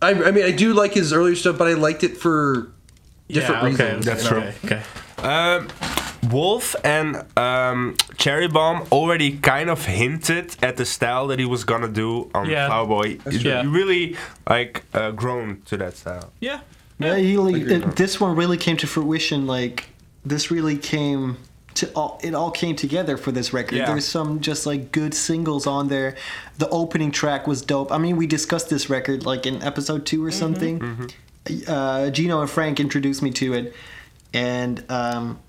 I, 0.00 0.10
I 0.10 0.30
mean, 0.30 0.44
I 0.44 0.52
do 0.52 0.72
like 0.72 0.94
his 0.94 1.12
earlier 1.12 1.34
stuff, 1.34 1.58
but 1.58 1.66
I 1.66 1.72
liked 1.72 2.04
it 2.04 2.16
for 2.16 2.72
different 3.28 3.62
yeah, 3.62 3.68
okay, 3.74 3.96
reasons. 3.96 4.04
That's 4.04 4.26
okay, 4.26 4.54
Okay. 4.64 4.82
Um, 5.18 5.68
Wolf 6.30 6.76
and 6.84 7.24
um, 7.36 7.96
Cherry 8.16 8.48
Bomb 8.48 8.86
already 8.92 9.38
kind 9.38 9.70
of 9.70 9.84
hinted 9.86 10.56
at 10.62 10.76
the 10.76 10.84
style 10.84 11.26
that 11.28 11.38
he 11.38 11.44
was 11.44 11.64
gonna 11.64 11.88
do 11.88 12.30
on 12.34 12.48
Yeah. 12.48 12.66
Flower 12.68 12.86
Boy. 12.86 13.18
He 13.30 13.38
he 13.38 13.66
really 13.66 14.16
like 14.48 14.84
uh, 14.94 15.10
grown 15.12 15.62
to 15.66 15.76
that 15.76 15.96
style. 15.96 16.32
Yeah. 16.40 16.60
Yeah, 16.98 17.16
he 17.16 17.36
really, 17.36 17.60
it, 17.62 17.96
this 17.96 18.20
one 18.20 18.36
really 18.36 18.56
came 18.56 18.76
to 18.76 18.86
fruition. 18.86 19.46
Like 19.46 19.86
this 20.24 20.50
really 20.50 20.78
came 20.78 21.38
to 21.74 21.90
all. 21.94 22.20
It 22.22 22.34
all 22.34 22.52
came 22.52 22.76
together 22.76 23.16
for 23.16 23.32
this 23.32 23.52
record. 23.52 23.78
Yeah. 23.78 23.86
There's 23.86 24.06
some 24.06 24.40
just 24.40 24.64
like 24.64 24.92
good 24.92 25.12
singles 25.12 25.66
on 25.66 25.88
there. 25.88 26.14
The 26.58 26.68
opening 26.68 27.10
track 27.10 27.48
was 27.48 27.62
dope. 27.62 27.90
I 27.90 27.98
mean, 27.98 28.16
we 28.16 28.28
discussed 28.28 28.70
this 28.70 28.88
record 28.88 29.26
like 29.26 29.44
in 29.44 29.60
episode 29.62 30.06
two 30.06 30.24
or 30.24 30.30
something. 30.30 31.10
Uh, 31.66 32.10
Gino 32.10 32.40
and 32.40 32.48
Frank 32.48 32.78
introduced 32.78 33.22
me 33.22 33.30
to 33.32 33.54
it, 33.54 33.74
and 34.32 34.84
um, 34.88 35.40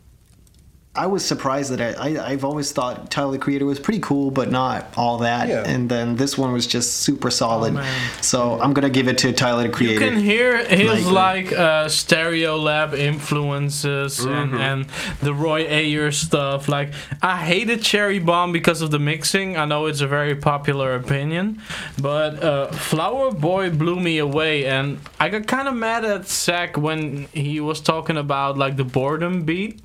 I 0.95 1.08
was 1.08 1.25
surprised 1.25 1.71
that 1.71 1.81
I, 1.81 1.93
I 2.15 2.27
I've 2.31 2.45
always 2.45 2.71
thought 2.71 3.12
Tyler 3.12 3.34
the 3.34 3.39
Creator 3.39 3.65
was 3.65 3.79
pretty 3.79 3.99
cool, 3.99 4.31
but 4.31 4.49
not 4.51 4.93
all 4.97 5.17
that. 5.19 5.47
Yeah. 5.49 5.63
And 5.65 5.89
then 5.89 6.15
this 6.15 6.38
one 6.38 6.53
was 6.53 6.65
just 6.67 6.97
super 7.01 7.29
solid. 7.29 7.73
man. 7.73 8.12
so 8.21 8.60
I'm 8.62 8.73
gonna 8.73 8.89
give 8.89 9.08
it 9.08 9.17
to 9.19 9.34
Tyler 9.34 9.63
the 9.63 9.69
Creator. 9.69 9.93
You 10.05 10.10
can 10.12 10.19
hear 10.19 10.63
his 10.65 11.05
Like- 11.05 11.51
like 11.51 11.53
uh, 11.53 11.86
Stereolab 11.86 12.93
influences 12.97 14.19
and, 14.19 14.55
and 14.55 14.86
the 15.21 15.34
Roy 15.34 15.67
Ayer 15.67 16.12
stuff. 16.12 16.67
Like 16.69 16.93
I 17.21 17.38
hated 17.38 17.81
Cherry 17.81 18.19
Bomb 18.19 18.51
because 18.51 18.81
of 18.81 18.91
the 18.91 18.99
mixing. 18.99 19.58
I 19.58 19.65
know 19.65 19.86
it's 19.88 20.01
a 20.01 20.08
very 20.08 20.36
popular 20.36 20.95
opinion, 20.95 21.62
but 22.01 22.43
uh, 22.43 22.67
Flower 22.71 23.31
Boy 23.31 23.69
blew 23.69 23.99
me 23.99 24.17
away, 24.17 24.65
and 24.65 24.99
I 25.19 25.29
got 25.29 25.47
kind 25.47 25.67
of 25.67 25.75
mad 25.75 26.05
at 26.05 26.27
Zach 26.27 26.77
when 26.77 27.27
he 27.34 27.60
was 27.60 27.81
talking 27.81 28.17
about 28.17 28.58
like 28.58 28.77
the 28.77 28.84
boredom 28.86 29.43
beat. 29.43 29.81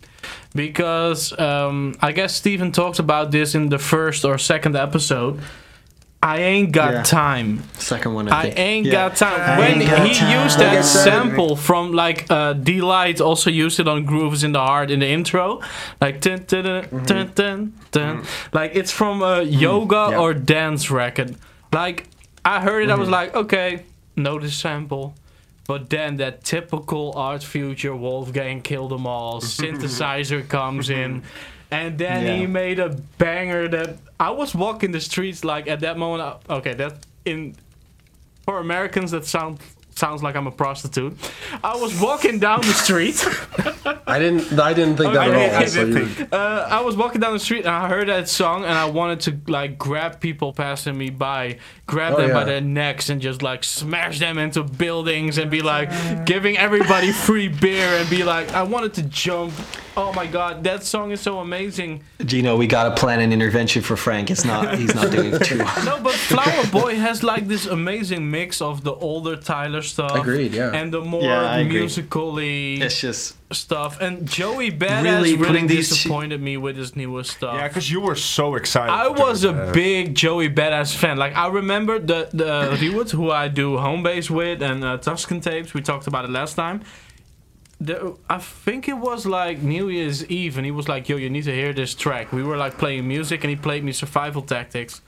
Because 0.55 1.39
um, 1.39 1.95
I 2.01 2.13
guess 2.13 2.35
Steven 2.35 2.73
talked 2.73 2.99
about 2.99 3.31
this 3.31 3.55
in 3.55 3.69
the 3.69 3.79
first 3.79 4.25
or 4.25 4.39
second 4.39 4.77
episode. 4.77 5.41
I 6.23 6.37
ain't 6.39 6.73
got 6.73 6.93
Yeah. 6.93 7.03
time. 7.03 7.63
Second 7.79 8.13
one, 8.13 8.29
I, 8.29 8.39
I 8.39 8.43
think. 8.43 8.59
ain't 8.59 8.87
Yeah. 8.87 8.93
got 8.93 9.17
time. 9.17 9.41
I 9.41 9.59
when 9.59 9.79
got 9.87 10.07
he 10.07 10.13
time. 10.15 10.43
used 10.45 10.59
that 10.59 10.85
sample 10.85 11.57
from 11.57 11.93
like 11.93 12.27
uh, 12.31 12.53
Deee-Lite, 12.53 13.23
also 13.23 13.49
used 13.49 13.81
it 13.81 13.89
on 13.89 14.05
Groove 14.05 14.35
Is 14.35 14.45
in 14.45 14.53
the 14.53 14.61
Heart 14.61 14.91
in 14.91 15.01
the 15.01 15.07
intro, 15.09 15.61
like 15.99 16.21
dun, 16.21 16.45
dun, 16.47 16.65
dun, 16.65 16.83
Mm-hmm. 16.85 17.05
dun, 17.07 17.33
dun, 17.35 17.73
dun. 17.91 18.23
like 18.53 18.73
it's 18.75 18.91
from 18.93 19.23
a 19.23 19.43
yoga 19.43 19.97
Mm, 19.97 20.11
yeah. 20.11 20.19
or 20.19 20.35
dance 20.35 20.91
record. 20.91 21.37
Like 21.73 22.07
I 22.45 22.61
heard 22.61 22.83
it, 22.83 22.91
I 22.91 22.97
was 22.97 23.05
Mm-hmm. 23.09 23.13
like, 23.13 23.35
okay, 23.37 23.85
know 24.15 24.39
the 24.39 24.51
sample. 24.51 25.15
But 25.71 25.89
then 25.89 26.17
that 26.17 26.43
typical 26.43 27.13
Odd 27.15 27.45
Future 27.45 27.95
Wolfgang 27.95 28.61
kill 28.61 28.89
them 28.89 29.07
all 29.07 29.41
synthesizer 29.59 30.43
comes 30.49 30.91
in, 30.91 31.23
and 31.71 31.97
then 31.97 32.25
he 32.41 32.47
made 32.47 32.81
a 32.81 32.89
banger 33.19 33.69
that 33.69 33.91
I 34.19 34.31
was 34.31 34.53
walking 34.53 34.91
the 34.91 35.01
streets 35.01 35.45
like 35.45 35.69
at 35.69 35.79
that 35.81 35.97
moment. 35.97 36.23
I- 36.49 36.55
Okay, 36.57 36.75
that 36.75 36.95
in 37.25 37.55
for 38.45 38.59
Americans 38.59 39.13
that 39.13 39.27
sound 39.27 39.61
sounds 40.01 40.23
like 40.23 40.35
I'm 40.35 40.47
a 40.49 40.51
prostitute. 40.51 41.17
I 41.63 41.77
was 41.77 42.01
walking 42.01 42.39
down 42.41 42.63
the 42.63 42.73
street. 42.73 43.25
I 44.07 44.19
didn't. 44.19 44.59
I 44.59 44.73
didn't 44.75 44.97
think 44.97 45.13
that 45.15 45.29
at 45.31 45.35
all. 45.53 45.57
I 45.61 45.65
so 45.67 45.85
you're- 45.85 46.07
think- 46.07 46.33
uh, 46.33 46.67
I 46.69 46.81
was 46.81 46.97
walking 46.97 47.21
down 47.21 47.35
the 47.35 47.39
street 47.39 47.61
and 47.61 47.69
I 47.69 47.89
heard 47.89 48.09
that 48.09 48.29
song 48.29 48.65
and 48.65 48.73
I 48.73 48.87
wanted 48.87 49.21
to 49.21 49.53
like 49.53 49.79
grab 49.79 50.21
people 50.21 50.53
passing 50.53 50.99
me 50.99 51.11
by, 51.11 51.59
grab 51.87 52.15
Oh, 52.15 52.17
them 52.17 52.33
by 52.33 52.43
their 52.45 52.61
necks 52.61 53.11
and 53.11 53.21
just 53.21 53.43
like 53.43 53.63
smash 53.63 54.19
them 54.19 54.39
into 54.39 54.65
buildings 54.65 55.39
and 55.39 55.51
be 55.51 55.63
like 55.63 55.91
giving 56.27 56.57
everybody 56.59 57.13
free 57.13 57.49
beer 57.49 57.87
and 57.99 58.09
be 58.11 58.25
like 58.25 58.51
I 58.53 58.63
wanted 58.65 58.95
to 58.95 59.03
jump 59.05 59.53
Oh 59.97 60.13
my 60.13 60.27
god, 60.27 60.63
that 60.65 60.85
song 60.85 61.11
is 61.11 61.21
so 61.21 61.41
amazing. 61.41 62.03
Gino, 62.25 62.57
we 62.57 62.67
gotta 62.67 62.95
plan 62.95 63.21
an 63.21 63.33
intervention 63.33 63.83
for 63.83 63.97
Frank. 63.97 64.31
It's 64.31 64.45
not. 64.45 64.79
He's 64.79 64.95
not 64.95 65.11
doing 65.11 65.37
too 65.41 65.59
well. 65.65 65.85
No, 65.85 66.01
but 66.03 66.13
Flower 66.13 66.67
Boy 66.71 66.95
has 66.95 67.23
like 67.23 67.49
this 67.49 67.67
amazing 67.67 68.31
mix 68.31 68.63
of 68.63 68.85
the 68.85 68.93
older 68.95 69.37
Tyler 69.37 69.83
stuff. 69.83 70.15
Agreed, 70.17 70.53
yeah. 70.55 70.71
And 70.73 70.93
the 70.93 71.01
more 71.01 71.23
Yeah, 71.23 71.63
musically 71.65 72.81
It's 72.81 73.01
just 73.01 73.37
stuff. 73.53 74.01
And 74.01 74.29
Joey 74.31 74.71
Badass 74.71 75.03
Really 75.03 75.35
really, 75.35 75.37
putting 75.47 75.67
these 75.67 75.89
disappointed 75.89 76.41
me 76.41 76.57
with 76.57 76.77
his 76.77 76.95
newest 76.95 77.33
stuff. 77.33 77.55
Yeah, 77.55 77.67
because 77.69 77.91
you 77.91 78.01
were 78.01 78.15
so 78.15 78.55
excited. 78.55 78.93
I 78.93 79.09
was 79.09 79.43
a 79.45 79.53
Badass. 79.53 79.73
big 79.75 80.15
Joey 80.15 80.49
Badass 80.49 80.95
fan. 80.95 81.17
Like 81.17 81.35
I 81.37 81.49
remember 81.49 81.99
the 81.99 82.29
the 82.33 82.77
Rewood 82.79 83.11
who 83.11 83.31
I 83.33 83.49
do 83.49 83.77
home 83.79 84.03
base 84.05 84.31
with 84.31 84.63
and 84.63 84.85
uh, 84.85 84.99
Tuscan 84.99 85.41
tapes. 85.41 85.75
We 85.75 85.81
talked 85.83 86.07
about 86.07 86.25
it 86.25 86.31
last 86.31 86.55
time. 86.55 86.83
The, 87.81 88.15
I 88.29 88.39
think 88.39 88.89
it 88.89 88.99
was 88.99 89.25
like 89.25 89.63
New 89.63 89.89
Year's 89.89 90.27
Eve, 90.31 90.59
and 90.59 90.67
he 90.67 90.71
was 90.71 90.87
like, 90.89 91.09
"Yo, 91.09 91.17
you 91.17 91.31
need 91.31 91.45
to 91.45 91.55
hear 91.55 91.73
this 91.73 91.95
track." 91.95 92.31
We 92.33 92.43
were 92.43 92.57
like 92.59 92.77
playing 92.77 93.09
music, 93.09 93.43
and 93.43 93.49
he 93.51 93.57
played 93.57 93.83
me 93.85 93.93
Survival 93.93 94.43
Tactics. 94.43 95.01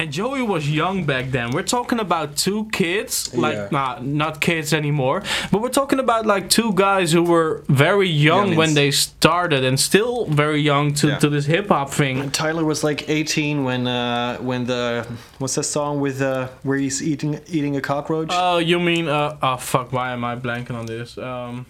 And 0.00 0.12
Joey 0.12 0.42
was 0.42 0.70
young 0.70 1.02
back 1.04 1.32
then. 1.32 1.50
We're 1.50 1.64
talking 1.64 1.98
about 1.98 2.36
two 2.36 2.68
kids, 2.70 3.34
like 3.34 3.56
Yeah. 3.56 3.68
nah, 3.72 3.98
not 4.00 4.40
kids 4.40 4.72
anymore, 4.72 5.24
but 5.50 5.60
we're 5.60 5.70
talking 5.80 5.98
about 5.98 6.24
like 6.24 6.48
two 6.48 6.72
guys 6.72 7.10
who 7.10 7.24
were 7.24 7.64
very 7.68 8.08
young 8.08 8.54
when 8.54 8.74
they 8.74 8.92
started, 8.92 9.64
and 9.64 9.78
still 9.78 10.24
very 10.26 10.60
young 10.62 10.94
to, 10.94 11.08
Yeah. 11.08 11.18
to 11.18 11.28
this 11.28 11.46
hip 11.46 11.68
hop 11.68 11.90
thing. 11.90 12.30
Tyler 12.30 12.64
was 12.64 12.84
like 12.84 13.08
18 13.08 13.64
when 13.64 13.88
uh 13.88 14.36
when 14.38 14.66
the 14.66 15.04
what's 15.40 15.56
that 15.56 15.64
song 15.64 16.00
with 16.00 16.22
uh 16.22 16.46
where 16.62 16.78
he's 16.78 17.02
eating 17.02 17.40
eating 17.48 17.76
a 17.76 17.80
cockroach. 17.80 18.30
Oh, 18.32 18.58
you 18.58 18.78
mean 18.78 19.08
uh 19.08 19.36
oh 19.42 19.56
fuck? 19.56 19.92
Why 19.92 20.12
am 20.12 20.22
I 20.24 20.36
blanking 20.36 20.76
on 20.78 20.86
this? 20.86 21.18
Um, 21.18 21.66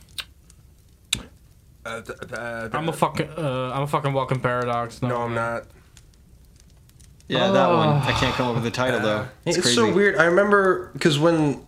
Uh, 1.88 2.00
th- 2.02 2.18
th- 2.20 2.74
I'm 2.74 2.88
a 2.88 2.92
fucking 2.92 3.30
uh, 3.36 3.72
I'm 3.74 3.82
a 3.82 3.86
fucking 3.86 4.12
walking 4.12 4.40
paradox. 4.40 5.00
No, 5.02 5.16
I'm 5.22 5.34
not. 5.34 5.64
yeah, 7.28 7.50
that 7.50 7.68
one. 7.68 7.88
I 7.88 8.12
can't 8.12 8.34
come 8.34 8.48
up 8.48 8.54
with 8.54 8.64
the 8.64 8.70
title 8.70 9.00
though. 9.00 9.26
It's, 9.44 9.56
It's, 9.56 9.66
crazy. 9.66 9.76
so 9.76 9.92
weird. 9.92 10.16
I 10.16 10.24
remember 10.24 10.90
because 10.92 11.18
when 11.18 11.64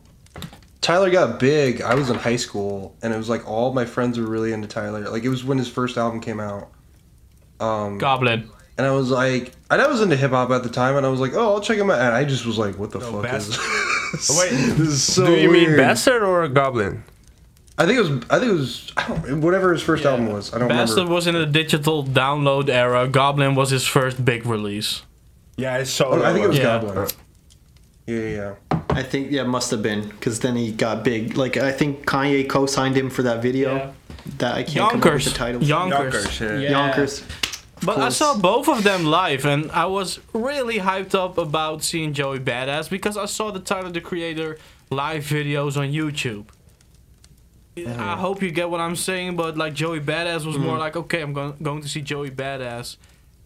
Tyler 0.80 1.10
got 1.10 1.38
big, 1.40 1.82
I 1.82 1.94
was 1.94 2.10
in 2.10 2.16
high 2.16 2.36
school, 2.36 2.96
and 3.02 3.12
it 3.12 3.16
was 3.16 3.28
like 3.28 3.48
all 3.48 3.72
my 3.72 3.84
friends 3.84 4.18
were 4.18 4.26
really 4.26 4.52
into 4.52 4.68
Tyler. 4.68 5.08
Like 5.10 5.24
it 5.24 5.28
was 5.28 5.44
when 5.44 5.58
his 5.58 5.68
first 5.68 5.96
album 5.96 6.20
came 6.20 6.40
out. 6.40 6.70
Um, 7.60 7.98
Goblin. 7.98 8.48
and 8.78 8.86
I 8.86 8.90
was 8.92 9.10
like, 9.10 9.52
and 9.70 9.82
I 9.82 9.86
was 9.86 10.00
into 10.00 10.16
hip 10.16 10.30
hop 10.30 10.50
at 10.50 10.62
the 10.62 10.70
time, 10.70 10.96
and 10.96 11.04
I 11.04 11.10
was 11.10 11.20
like, 11.20 11.34
oh, 11.34 11.54
I'll 11.54 11.60
check 11.60 11.76
him 11.78 11.90
out. 11.90 11.98
And 12.00 12.14
I 12.14 12.24
just 12.24 12.46
was 12.46 12.56
like, 12.58 12.78
what 12.78 12.90
the 12.90 13.00
fuck 13.00 13.22
Bastard. 13.22 13.54
is? 14.14 14.30
Oh, 14.30 14.38
wait, 14.40 14.50
this 14.78 14.88
is 14.88 15.02
so 15.02 15.26
do 15.26 15.32
you 15.34 15.50
mean 15.50 15.66
weird. 15.66 15.76
Bastard 15.78 16.22
or 16.22 16.48
Goblin? 16.48 17.04
I 17.80 17.86
think 17.86 17.98
it 17.98 18.02
was. 18.02 18.10
I 18.28 18.38
think 18.38 18.52
it 18.52 18.54
was. 18.54 18.92
I 18.98 19.08
don't, 19.08 19.40
whatever 19.40 19.72
his 19.72 19.82
first 19.82 20.04
album 20.04 20.30
was. 20.30 20.52
I 20.52 20.58
don't 20.58 20.68
Bastard 20.68 20.98
remember. 20.98 21.14
was 21.14 21.26
in 21.26 21.34
the 21.34 21.46
digital 21.46 22.04
download 22.04 22.68
era. 22.68 23.08
Goblin 23.08 23.54
was 23.54 23.70
his 23.70 23.86
first 23.86 24.22
big 24.22 24.44
release. 24.44 25.02
Yeah, 25.56 25.74
I 25.74 25.84
saw. 25.84 26.10
Oh, 26.10 26.22
I 26.22 26.34
think 26.34 26.44
it 26.44 26.48
was 26.48 26.58
Yeah. 26.58 26.64
Goblin. 26.64 27.08
Yeah, 28.06 28.16
yeah, 28.18 28.54
yeah. 28.70 28.80
I 28.90 29.02
think 29.02 29.30
yeah, 29.30 29.44
must 29.44 29.70
have 29.70 29.82
been 29.82 30.08
because 30.10 30.40
then 30.40 30.56
he 30.56 30.72
got 30.72 31.04
big. 31.04 31.38
Like 31.38 31.56
I 31.56 31.72
think 31.72 32.04
Kanye 32.06 32.46
co-signed 32.46 32.96
him 32.96 33.08
for 33.08 33.22
that 33.22 33.40
video. 33.40 33.76
Yeah. 33.76 33.92
That 34.36 34.54
I 34.56 34.62
can't 34.62 34.90
come 34.90 35.00
up 35.02 35.14
with 35.14 35.24
the 35.24 35.30
title. 35.30 35.62
Yonkers. 35.62 36.14
Yonkers, 36.14 36.40
yeah. 36.40 36.70
Yonkers. 36.70 37.24
But 37.82 37.96
I 37.96 38.10
saw 38.10 38.36
both 38.36 38.68
of 38.68 38.84
them 38.84 39.04
live, 39.06 39.46
and 39.46 39.70
I 39.72 39.86
was 39.86 40.20
really 40.34 40.80
hyped 40.80 41.14
up 41.14 41.38
about 41.38 41.82
seeing 41.82 42.12
Joey 42.12 42.38
Badass 42.38 42.90
because 42.90 43.16
I 43.16 43.24
saw 43.24 43.50
the 43.50 43.58
Tyler 43.60 43.90
the 43.90 44.02
Creator 44.02 44.58
live 44.90 45.24
videos 45.24 45.78
on 45.78 45.88
YouTube. 45.90 46.44
I 47.86 48.16
hope 48.16 48.42
you 48.42 48.50
get 48.50 48.70
what 48.70 48.80
I'm 48.80 48.96
saying, 48.96 49.36
but 49.36 49.56
like 49.56 49.74
Joey 49.74 50.00
Badass 50.00 50.44
was 50.44 50.58
more 50.58 50.76
mm. 50.76 50.80
like, 50.80 50.96
okay, 50.96 51.20
I'm 51.22 51.32
going 51.32 51.54
going 51.62 51.82
to 51.82 51.88
see 51.88 52.00
Joey 52.00 52.30
Badass, 52.30 52.96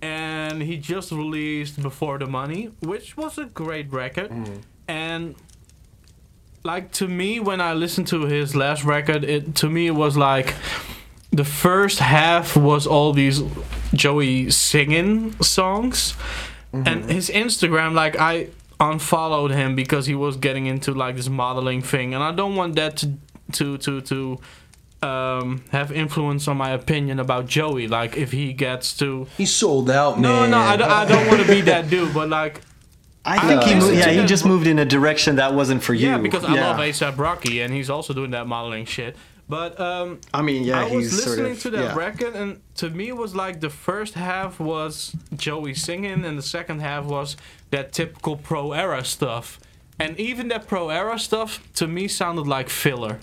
and 0.03 0.63
he 0.63 0.77
just 0.77 1.13
released 1.13 1.81
Before 1.81 2.19
the 2.19 2.27
Money, 2.27 2.71
which 2.81 3.17
was 3.17 3.39
a 3.39 3.47
great 3.47 3.93
record, 3.93 4.31
mm. 4.31 4.63
and 4.89 5.35
like 6.65 6.91
to 6.93 7.07
me 7.07 7.41
when 7.41 7.61
I 7.61 7.75
listened 7.75 8.07
to 8.09 8.27
his 8.27 8.57
last 8.57 8.85
record, 8.85 9.25
it 9.25 9.55
to 9.57 9.69
me 9.69 9.87
it 9.87 9.95
was 9.95 10.17
like 10.17 10.55
the 11.31 11.45
first 11.45 11.99
half 11.99 12.57
was 12.57 12.87
all 12.87 13.13
these 13.13 13.43
Joey 13.93 14.51
singing 14.51 15.33
songs, 15.43 16.15
mm-hmm. 16.73 16.87
and 16.87 17.11
his 17.11 17.29
Instagram 17.31 17.93
like 17.93 18.19
I 18.19 18.49
unfollowed 18.81 19.51
him 19.51 19.75
because 19.77 20.07
he 20.07 20.15
was 20.15 20.37
getting 20.37 20.67
into 20.67 20.93
like 20.93 21.17
this 21.17 21.29
modeling 21.29 21.83
thing, 21.83 22.15
and 22.15 22.23
I 22.23 22.33
don't 22.33 22.57
want 22.57 22.77
that 22.77 22.97
to 22.99 23.13
to 23.55 23.79
to 23.79 24.01
to 24.03 24.39
um, 25.03 25.65
have 25.71 25.93
influence 25.93 26.49
on 26.49 26.57
my 26.57 26.71
opinion 26.71 27.21
about 27.21 27.47
Joey. 27.47 27.89
Like 27.89 28.17
if 28.17 28.33
he 28.33 28.53
gets 28.53 28.97
to 28.99 29.27
He 29.37 29.47
sold 29.47 29.91
out, 29.91 30.19
no 30.19 30.41
man. 30.41 30.51
no 30.51 30.59
I, 30.59 30.77
don't- 30.77 30.91
I 30.91 31.05
don't 31.05 31.27
want 31.29 31.43
to 31.43 31.49
be 31.49 31.61
that 31.63 31.91
dude, 31.91 32.15
but 32.15 32.29
like 32.29 32.61
I 33.27 33.39
think 33.49 33.63
he 33.65 33.75
Uh, 33.75 33.81
moved, 33.81 33.97
yeah 33.99 34.11
he 34.11 34.25
just 34.27 34.43
vo- 34.45 34.49
moved 34.51 34.67
in 34.67 34.79
a 34.79 34.85
direction 34.85 35.37
that 35.37 35.55
wasn't 35.55 35.83
for 35.83 35.95
you. 35.95 36.09
yeah 36.09 36.19
because 36.19 36.45
I 36.45 36.55
Yeah. 36.55 36.69
love 36.71 36.79
ASAP 36.79 37.19
Rocky 37.19 37.61
and 37.63 37.73
he's 37.73 37.91
also 37.91 38.13
doing 38.15 38.31
that 38.33 38.47
modeling 38.47 38.85
shit. 38.87 39.17
But 39.47 39.79
um, 39.79 40.21
I 40.33 40.41
mean, 40.41 40.63
yeah, 40.65 40.81
I 40.81 40.85
was 40.85 41.11
he's 41.13 41.23
sort 41.23 41.29
listening 41.37 41.53
of 41.53 41.61
to 41.61 41.71
that 41.71 41.85
yeah. 41.85 41.95
record, 41.95 42.35
and 42.35 42.61
to 42.77 42.89
me, 42.89 43.09
it 43.09 43.17
was 43.17 43.35
like 43.35 43.61
the 43.61 43.69
first 43.69 44.15
half 44.15 44.59
was 44.59 45.15
Joey 45.37 45.75
singing, 45.75 46.25
and 46.25 46.39
the 46.39 46.43
second 46.43 46.81
half 46.81 47.05
was 47.05 47.37
that 47.71 47.93
typical 47.93 48.37
pro 48.39 48.73
era 48.73 49.05
stuff. 49.05 49.61
And 49.99 50.19
even 50.19 50.49
that 50.49 50.67
pro 50.67 50.89
era 50.89 51.19
stuff 51.19 51.61
to 51.75 51.87
me 51.87 52.09
sounded 52.09 52.47
like 52.47 52.71
filler. 52.71 53.19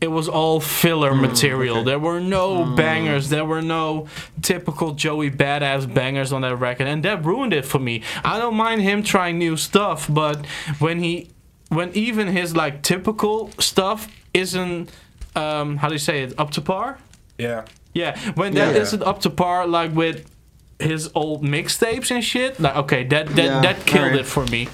It 0.00 0.08
was 0.08 0.28
all 0.28 0.60
filler 0.60 1.12
Hmm, 1.12 1.22
material. 1.22 1.82
There 1.82 1.98
were 1.98 2.20
no 2.20 2.64
bangers. 2.76 3.30
There 3.30 3.44
were 3.44 3.62
no 3.62 4.06
typical 4.42 4.92
Joey 4.92 5.30
badass 5.30 5.92
bangers 5.92 6.32
on 6.32 6.42
that 6.42 6.56
record, 6.56 6.86
and 6.86 7.02
that 7.04 7.24
ruined 7.24 7.52
it 7.52 7.64
for 7.64 7.78
me. 7.80 8.02
I 8.24 8.38
don't 8.38 8.54
mind 8.54 8.82
him 8.82 9.02
trying 9.02 9.38
new 9.38 9.56
stuff, 9.56 10.06
but 10.08 10.44
when 10.78 11.00
he, 11.00 11.30
when 11.68 11.90
even 11.94 12.28
his 12.28 12.54
like 12.54 12.82
typical 12.82 13.50
stuff 13.58 14.06
isn't, 14.34 14.90
um, 15.34 15.78
how 15.78 15.88
do 15.88 15.94
you 15.94 15.98
say 15.98 16.22
it, 16.22 16.34
up 16.38 16.50
to 16.52 16.60
par? 16.60 16.98
Yeah. 17.38 17.64
Yeah, 17.94 18.16
when 18.34 18.54
that 18.54 18.74
Yeah. 18.76 18.82
not 18.98 19.02
up 19.02 19.20
to 19.22 19.30
par, 19.30 19.66
like 19.66 19.92
with 19.94 20.30
his 20.78 21.10
old 21.14 21.42
mixtapes 21.42 22.10
and 22.14 22.22
shit, 22.22 22.60
like 22.60 22.76
okay, 22.76 23.02
that 23.04 23.26
that 23.34 23.44
Yeah, 23.44 23.60
that 23.62 23.86
killed 23.86 24.04
alright. 24.04 24.20
it 24.20 24.26
for 24.26 24.44
me. 24.46 24.68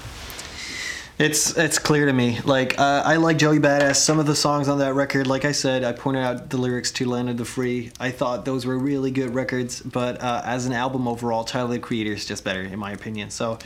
It's 1.17 1.57
it's 1.57 1.79
clear 1.79 2.07
to 2.07 2.13
me. 2.13 2.41
Like 2.41 2.79
uh, 2.79 3.03
I 3.05 3.17
like 3.17 3.39
Joey 3.39 3.61
Badass. 3.61 3.97
Some 3.97 4.19
of 4.19 4.27
the 4.27 4.35
songs 4.35 4.69
on 4.69 4.79
that 4.79 4.95
record, 4.95 5.29
like 5.29 5.45
I 5.45 5.53
said, 5.53 5.85
I 5.85 5.93
pointed 5.93 6.25
out 6.25 6.51
the 6.51 6.57
lyrics 6.57 6.91
to 6.93 7.09
"Land 7.09 7.31
of 7.31 7.37
the 7.37 7.45
Free." 7.45 7.93
I 8.01 8.11
thought 8.11 8.45
those 8.45 8.67
were 8.67 8.77
really 8.77 9.13
good 9.13 9.33
records, 9.33 9.81
but 9.81 10.21
uh, 10.21 10.43
as 10.45 10.67
an 10.67 10.73
album 10.73 11.07
overall, 11.07 11.45
Tyler 11.45 11.69
the 11.69 11.79
Creator 11.79 12.13
is 12.13 12.27
just 12.27 12.43
better 12.43 12.63
in 12.63 12.81
my 12.81 12.91
opinion. 12.91 13.31
So 13.31 13.59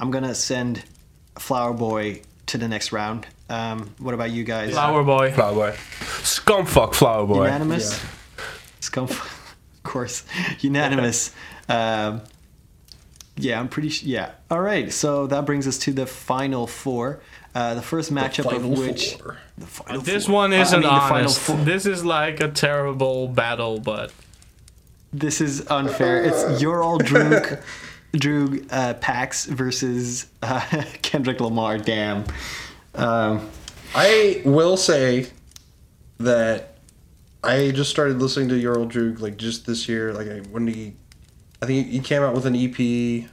I'm 0.00 0.10
gonna 0.10 0.34
send 0.34 0.82
Flower 1.38 1.74
Boy 1.74 2.22
to 2.46 2.56
the 2.56 2.68
next 2.68 2.90
round. 2.90 3.26
Um, 3.50 3.94
what 3.98 4.14
about 4.14 4.30
you 4.30 4.44
guys? 4.44 4.70
Flower 4.70 5.04
Boy. 5.04 5.30
Flower 5.30 5.54
Boy. 5.54 5.70
Scumfuck 6.22 6.94
Flower 6.94 7.26
Boy. 7.26 7.44
Unanimous. 7.44 8.02
Scum, 8.80 9.04
of 9.08 9.80
course, 9.82 10.24
unanimous. 10.60 11.32
Um, 11.66 12.20
yeah, 13.36 13.58
I'm 13.60 13.68
pretty. 13.68 13.88
Sh- 13.88 14.02
yeah. 14.04 14.32
All 14.50 14.60
right. 14.60 14.92
So 14.92 15.26
that 15.28 15.44
brings 15.46 15.66
us 15.66 15.78
to 15.78 15.92
the 15.92 16.06
final 16.06 16.66
four. 16.66 17.20
Uh, 17.54 17.74
the 17.74 17.82
first 17.82 18.12
matchup 18.12 18.44
Final 18.44 18.72
of 18.72 18.78
which 18.78 19.14
four. 19.14 19.38
the 19.56 19.66
final 19.66 20.02
This 20.02 20.26
four. 20.26 20.34
one 20.34 20.52
Uh, 20.52 20.56
I 20.56 20.60
isn't 20.62 20.80
mean, 20.80 20.92
the 20.92 21.00
final 21.00 21.16
honest. 21.16 21.64
This 21.64 21.86
is 21.86 22.04
like 22.04 22.40
a 22.40 22.48
terrible 22.48 23.28
battle, 23.28 23.78
but 23.78 24.12
This 25.12 25.40
is 25.40 25.64
unfair. 25.70 26.24
It's 26.24 26.60
your 26.60 26.82
old 26.82 27.04
Droog, 27.04 27.62
Droog 28.12 28.66
uh, 28.72 28.94
Pax 28.94 29.46
versus 29.46 30.26
uh, 30.42 30.60
Kendrick 31.02 31.40
Lamar. 31.40 31.78
Damn. 31.78 32.24
Um, 32.96 33.48
I 33.94 34.42
will 34.44 34.76
say 34.76 35.28
that 36.18 36.76
I 37.44 37.70
just 37.70 37.90
started 37.90 38.20
listening 38.20 38.48
to 38.48 38.56
Your 38.58 38.78
Old 38.78 38.90
Droog 38.92 39.20
like 39.20 39.36
just 39.36 39.66
this 39.66 39.88
year. 39.88 40.12
Like 40.12 40.28
I, 40.28 40.38
when 40.50 40.66
he, 40.66 40.94
I 41.64 41.66
think 41.66 41.88
he 41.88 42.00
came 42.00 42.22
out 42.22 42.34
with 42.34 42.46
an 42.46 42.54
EP 42.54 43.28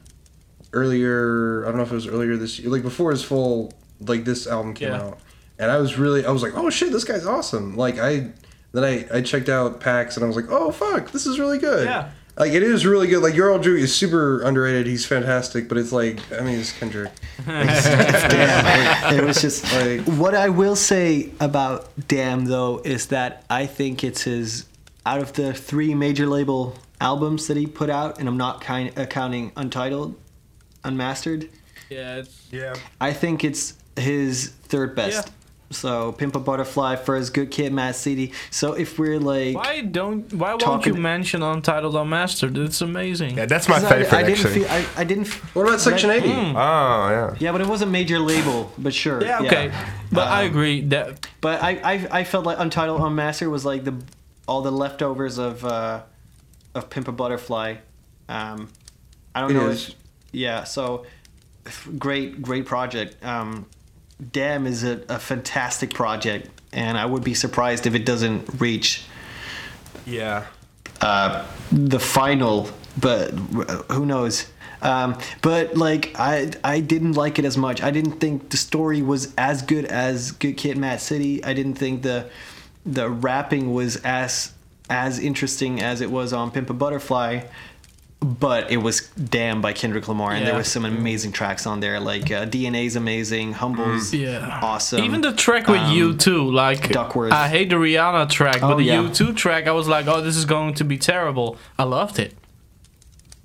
earlier. 0.74 1.63
I 1.65 1.67
don't 1.70 1.78
know 1.78 1.84
if 1.84 1.91
it 1.91 1.96
was 1.96 2.08
earlier 2.08 2.38
this 2.38 2.60
year, 2.60 2.70
like 2.72 2.82
before 2.82 3.12
his 3.12 3.24
full 3.24 3.74
like 4.00 4.24
this 4.26 4.48
album 4.48 4.74
came 4.74 4.89
Yeah. 4.89 5.02
out. 5.04 5.20
And 5.60 5.70
I 5.70 5.78
was 5.78 5.98
really, 5.98 6.26
I 6.26 6.32
was 6.32 6.41
like, 6.41 6.54
oh 6.56 6.70
shit, 6.72 6.91
this 6.91 7.04
guy's 7.04 7.26
awesome. 7.26 7.76
Like 7.78 8.00
I, 8.00 8.32
then 8.72 8.84
I 8.84 9.06
I 9.13 9.22
checked 9.22 9.50
out 9.50 9.80
PAX 9.80 10.15
and 10.17 10.24
I 10.24 10.28
was 10.28 10.36
like, 10.36 10.48
oh 10.50 10.72
fuck, 10.72 11.12
this 11.12 11.26
is 11.26 11.39
really 11.39 11.58
good. 11.60 11.86
Yeah. 11.86 12.10
Like 12.38 12.54
it 12.54 12.63
is 12.63 12.86
really 12.86 13.08
good. 13.08 13.22
Like 13.22 13.36
Your 13.36 13.50
Old 13.52 13.62
Droog 13.63 13.78
is 13.78 13.94
super 13.94 14.41
underrated. 14.41 14.88
He's 14.88 15.06
fantastic, 15.06 15.67
but 15.67 15.78
it's 15.78 15.91
like 15.91 16.20
I 16.32 16.39
mean 16.41 16.60
it's 16.60 16.72
Kendrick. 16.72 17.12
damn. 17.46 19.13
It, 19.13 19.20
it 19.20 19.26
was 19.26 19.41
just. 19.41 19.65
Like 19.74 20.02
What 20.17 20.34
I 20.36 20.50
will 20.50 20.76
say 20.76 21.32
about 21.39 21.89
Damn 22.08 22.46
though 22.46 22.82
is 22.84 23.08
that 23.08 23.44
I 23.50 23.65
think 23.65 24.04
it's 24.04 24.24
his 24.24 24.65
out 25.06 25.20
of 25.20 25.34
the 25.34 25.54
three 25.54 25.94
major 25.94 26.26
label 26.26 26.76
albums 27.02 27.48
that 27.48 27.58
he 27.58 27.66
put 27.68 27.90
out, 27.90 28.20
and 28.20 28.30
I'm 28.30 28.38
not 28.38 28.62
kind 28.62 28.98
accounting 28.98 29.52
Untitled, 29.58 30.16
Unmastered. 30.84 31.50
yeah, 31.90 32.18
it's 32.18 32.48
Yeah. 32.52 32.76
I 33.00 33.12
think 33.14 33.44
it's 33.44 33.74
his 33.98 34.50
third 34.64 34.96
best. 34.96 35.28
Yeah. 35.28 35.34
So 35.72 36.12
Pimp 36.12 36.36
a 36.36 36.40
Butterfly 36.40 36.98
first, 36.98 37.34
Good 37.34 37.50
Kid, 37.50 37.72
Mad 37.72 37.96
City. 37.96 38.34
So 38.50 38.74
if 38.74 39.00
we're 39.00 39.20
like, 39.22 39.56
Why 39.56 39.80
don't? 39.82 40.32
Why 40.34 40.56
won't 40.56 40.86
you 40.86 40.94
mention 40.96 41.42
Untitled 41.42 41.96
Unmastered? 41.96 42.58
It's 42.58 42.82
amazing. 42.82 43.38
Yeah, 43.38 43.46
that's 43.46 43.70
my 43.70 43.76
'Cause 43.76 43.86
I- 43.86 43.90
favorite 43.90 44.14
I, 44.14 44.24
didn't 44.24 44.34
actually. 44.46 44.54
feel, 44.54 44.68
I, 44.70 44.86
I 44.98 45.04
didn't. 45.06 45.28
f- 45.28 45.56
What 45.56 45.68
about 45.68 45.80
Section 45.80 46.10
that- 46.10 46.18
80? 46.26 46.30
Hmm. 46.34 46.56
Oh 46.58 47.10
yeah. 47.10 47.36
Yeah, 47.40 47.52
but 47.54 47.62
it 47.62 47.68
was 47.68 47.82
a 47.82 47.86
major 47.86 48.20
label. 48.20 48.70
But 48.78 48.94
sure. 48.94 49.24
yeah, 49.24 49.40
okay. 49.40 49.72
But 50.12 50.28
I 50.28 50.44
agree 50.44 50.82
that 50.90 51.26
But 51.40 51.64
I, 51.64 51.72
I, 51.94 52.08
I 52.20 52.24
felt 52.26 52.46
like 52.46 52.60
Untitled 52.60 53.00
Unmastered 53.02 53.48
was 53.48 53.64
like 53.64 53.86
the 53.86 53.96
all 54.50 54.62
the 54.62 54.72
leftovers 54.74 55.38
of 55.38 55.64
uh, 55.64 56.02
of 56.73 56.89
Pimp 56.89 57.07
a 57.07 57.12
Butterfly. 57.12 57.75
Um, 58.29 58.69
I 59.36 59.41
don't 59.41 59.51
It 59.51 59.53
know. 59.55 59.67
is. 59.69 59.89
If, 59.89 59.95
yeah. 60.31 60.63
So 60.63 61.05
great, 61.97 62.41
great 62.41 62.65
project. 62.65 63.23
Um, 63.23 63.65
Damn 64.31 64.67
is 64.67 64.84
a, 64.84 65.01
a 65.10 65.17
fantastic 65.19 65.93
project, 65.93 66.49
and 66.71 66.97
I 66.97 67.05
would 67.05 67.23
be 67.23 67.34
surprised 67.34 67.88
if 67.88 67.95
it 67.95 68.05
doesn't 68.05 68.62
reach 68.62 69.03
Yeah. 70.05 70.45
uh, 71.01 71.45
the 71.71 71.99
final, 71.99 72.69
but 72.99 73.31
who 73.31 74.05
knows? 74.05 74.47
Um, 74.84 75.17
but 75.41 75.75
like 75.75 76.15
I, 76.19 76.51
I 76.63 76.79
didn't 76.81 77.13
like 77.13 77.39
it 77.39 77.45
as 77.45 77.57
much. 77.57 77.81
I 77.81 77.89
didn't 77.91 78.19
think 78.19 78.49
the 78.49 78.57
story 78.57 79.01
was 79.01 79.34
as 79.38 79.62
good 79.63 79.86
as 79.86 80.31
Good 80.31 80.57
Kid, 80.57 80.77
Mad 80.77 81.01
City. 81.01 81.43
I 81.43 81.53
didn't 81.53 81.75
think 81.75 82.01
the 82.03 82.29
the 82.86 83.10
rapping 83.10 83.73
was 83.73 83.97
as 83.97 84.53
as 84.89 85.20
interesting 85.20 85.82
as 85.82 86.02
it 86.02 86.12
was 86.12 86.34
on 86.34 86.52
Pimp 86.52 86.70
a 86.70 86.74
Butterfly. 86.74 87.41
But 88.24 88.70
it 88.70 88.78
was 88.78 89.02
Damn 89.17 89.62
by 89.62 89.74
Kendrick 89.74 90.08
Lamar, 90.08 90.34
and 90.34 90.46
there 90.46 90.54
Yeah. 90.54 90.58
was 90.60 90.67
some 90.72 90.86
amazing 90.86 91.32
tracks 91.32 91.65
on 91.65 91.80
there. 91.80 92.00
Like 92.00 92.30
uh, 92.32 92.46
DNA's 92.46 92.96
amazing, 92.96 93.54
Humble's 93.54 94.13
Yeah. 94.13 94.60
awesome. 94.62 95.04
even 95.04 95.22
the 95.22 95.32
track 95.34 95.67
with 95.67 95.88
you 95.89 96.13
too, 96.15 96.48
like 96.52 96.89
Duckworth. 96.91 97.34
I 97.34 97.48
hate 97.48 97.70
the 97.70 97.78
Rihanna 97.78 98.30
track, 98.30 98.62
but 98.62 98.74
Oh, 98.74 98.78
the 98.78 98.84
yeah. 98.84 99.02
U2 99.02 99.36
track, 99.36 99.65
I 99.67 99.72
was 99.72 99.88
like, 99.88 100.06
oh, 100.06 100.22
this 100.22 100.36
is 100.38 100.46
going 100.46 100.76
to 100.76 100.84
be 100.84 101.00
terrible. 101.00 101.58
I 101.80 101.84
loved 101.84 102.20
it. 102.20 102.36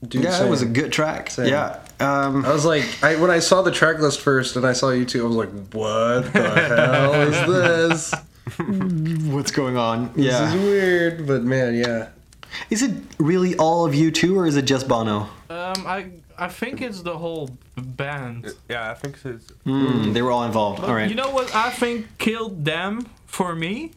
Dude, 0.06 0.24
yeah, 0.24 0.44
it 0.44 0.50
was 0.50 0.60
a 0.60 0.66
good 0.66 0.92
track. 0.92 1.30
Same. 1.30 1.46
Yeah. 1.48 1.78
Um, 1.98 2.44
I 2.44 2.52
was 2.52 2.66
like, 2.66 2.84
I 3.02 3.16
when 3.16 3.30
I 3.30 3.38
saw 3.38 3.62
the 3.62 3.70
track 3.70 3.98
list 3.98 4.20
first 4.20 4.56
and 4.56 4.66
I 4.66 4.74
saw 4.74 4.88
U2, 4.88 5.20
I 5.20 5.26
was 5.26 5.36
like, 5.36 5.52
what 5.72 6.30
the 6.34 6.42
hell 6.76 7.14
is 7.14 8.10
this? 8.12 8.14
what's 9.32 9.50
going 9.50 9.76
on? 9.76 10.12
This 10.14 10.38
is 10.40 10.54
weird, 10.54 11.26
but 11.26 11.42
man, 11.42 11.74
yeah. 11.74 12.08
Is 12.70 12.82
it 12.82 12.92
really 13.18 13.56
all 13.56 13.84
of 13.84 13.92
U2, 13.92 14.36
or 14.36 14.46
is 14.46 14.56
it 14.56 14.62
just 14.66 14.86
Bono? 14.88 15.28
Um, 15.50 15.86
I 15.86 16.10
I 16.38 16.48
think 16.48 16.80
it's 16.80 17.02
the 17.02 17.16
whole 17.18 17.56
band. 17.76 18.52
Yeah, 18.68 18.90
I 18.90 18.94
think 18.94 19.16
so. 19.16 19.38
Mm, 19.66 20.12
they 20.14 20.22
were 20.22 20.30
all 20.30 20.44
involved. 20.44 20.80
But 20.80 20.90
all 20.90 20.94
right. 20.94 21.08
You 21.08 21.16
know 21.16 21.30
what 21.30 21.54
I 21.54 21.70
think 21.70 22.18
killed 22.18 22.64
them 22.64 23.06
for 23.26 23.54
me? 23.54 23.92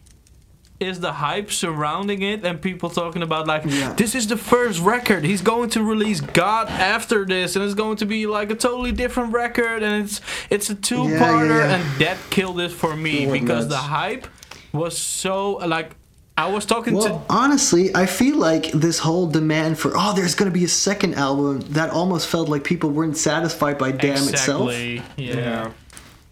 Is 0.80 1.02
the 1.02 1.12
hype 1.12 1.52
surrounding 1.52 2.22
it 2.22 2.46
and 2.46 2.62
people 2.62 2.90
talking 2.90 3.22
about 3.22 3.48
like 3.48 3.66
Yeah. 3.66 3.94
this 3.94 4.16
is 4.16 4.28
the 4.28 4.38
first 4.38 4.80
record 4.80 5.26
he's 5.26 5.42
going 5.42 5.70
to 5.72 5.84
release 5.84 6.22
God 6.22 6.70
after 6.70 7.26
this 7.26 7.58
and 7.58 7.66
it's 7.66 7.74
going 7.74 7.98
to 7.98 8.06
be 8.06 8.26
like 8.28 8.50
a 8.50 8.56
totally 8.56 8.94
different 8.94 9.34
record 9.34 9.84
and 9.84 10.06
it's 10.06 10.22
it's 10.50 10.70
a 10.70 10.76
two-parter 10.76 11.60
yeah. 11.60 11.76
and 11.76 12.00
that 12.00 12.18
killed 12.30 12.62
it 12.62 12.72
for 12.72 12.96
me 12.96 13.24
It 13.24 13.28
went 13.30 13.42
because 13.42 13.68
the 13.68 13.76
hype 13.76 14.26
was 14.74 14.98
so 14.98 15.54
like 15.54 15.96
I 16.38 16.48
was 16.48 16.66
talking 16.66 16.94
well, 16.94 17.26
honestly, 17.30 17.94
I 17.94 18.06
feel 18.06 18.38
like 18.38 18.72
this 18.72 18.98
whole 18.98 19.28
demand 19.28 19.78
for 19.78 19.92
oh, 19.94 20.14
there's 20.16 20.36
gonna 20.36 20.52
be 20.52 20.64
a 20.64 20.70
second 20.70 21.16
album 21.16 21.60
that 21.72 21.90
almost 21.90 22.28
felt 22.28 22.48
like 22.48 22.64
people 22.64 22.90
weren't 22.92 23.18
satisfied 23.18 23.78
by 23.78 23.92
to 23.92 23.98
Damn 23.98 24.28
itself. 24.30 24.70
exactly 24.70 25.26
yeah. 25.26 25.72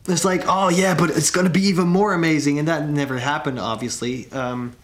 It's 0.08 0.23
like 0.23 0.43
oh 0.47 0.69
yeah, 0.69 0.95
but 0.95 1.10
it's 1.10 1.30
gonna 1.32 1.50
be 1.50 1.63
even 1.63 1.89
more 1.89 2.13
amazing, 2.13 2.58
and 2.58 2.67
that 2.69 2.88
never 2.88 3.17
happened, 3.17 3.60
obviously. 3.60 4.32
Um, 4.32 4.78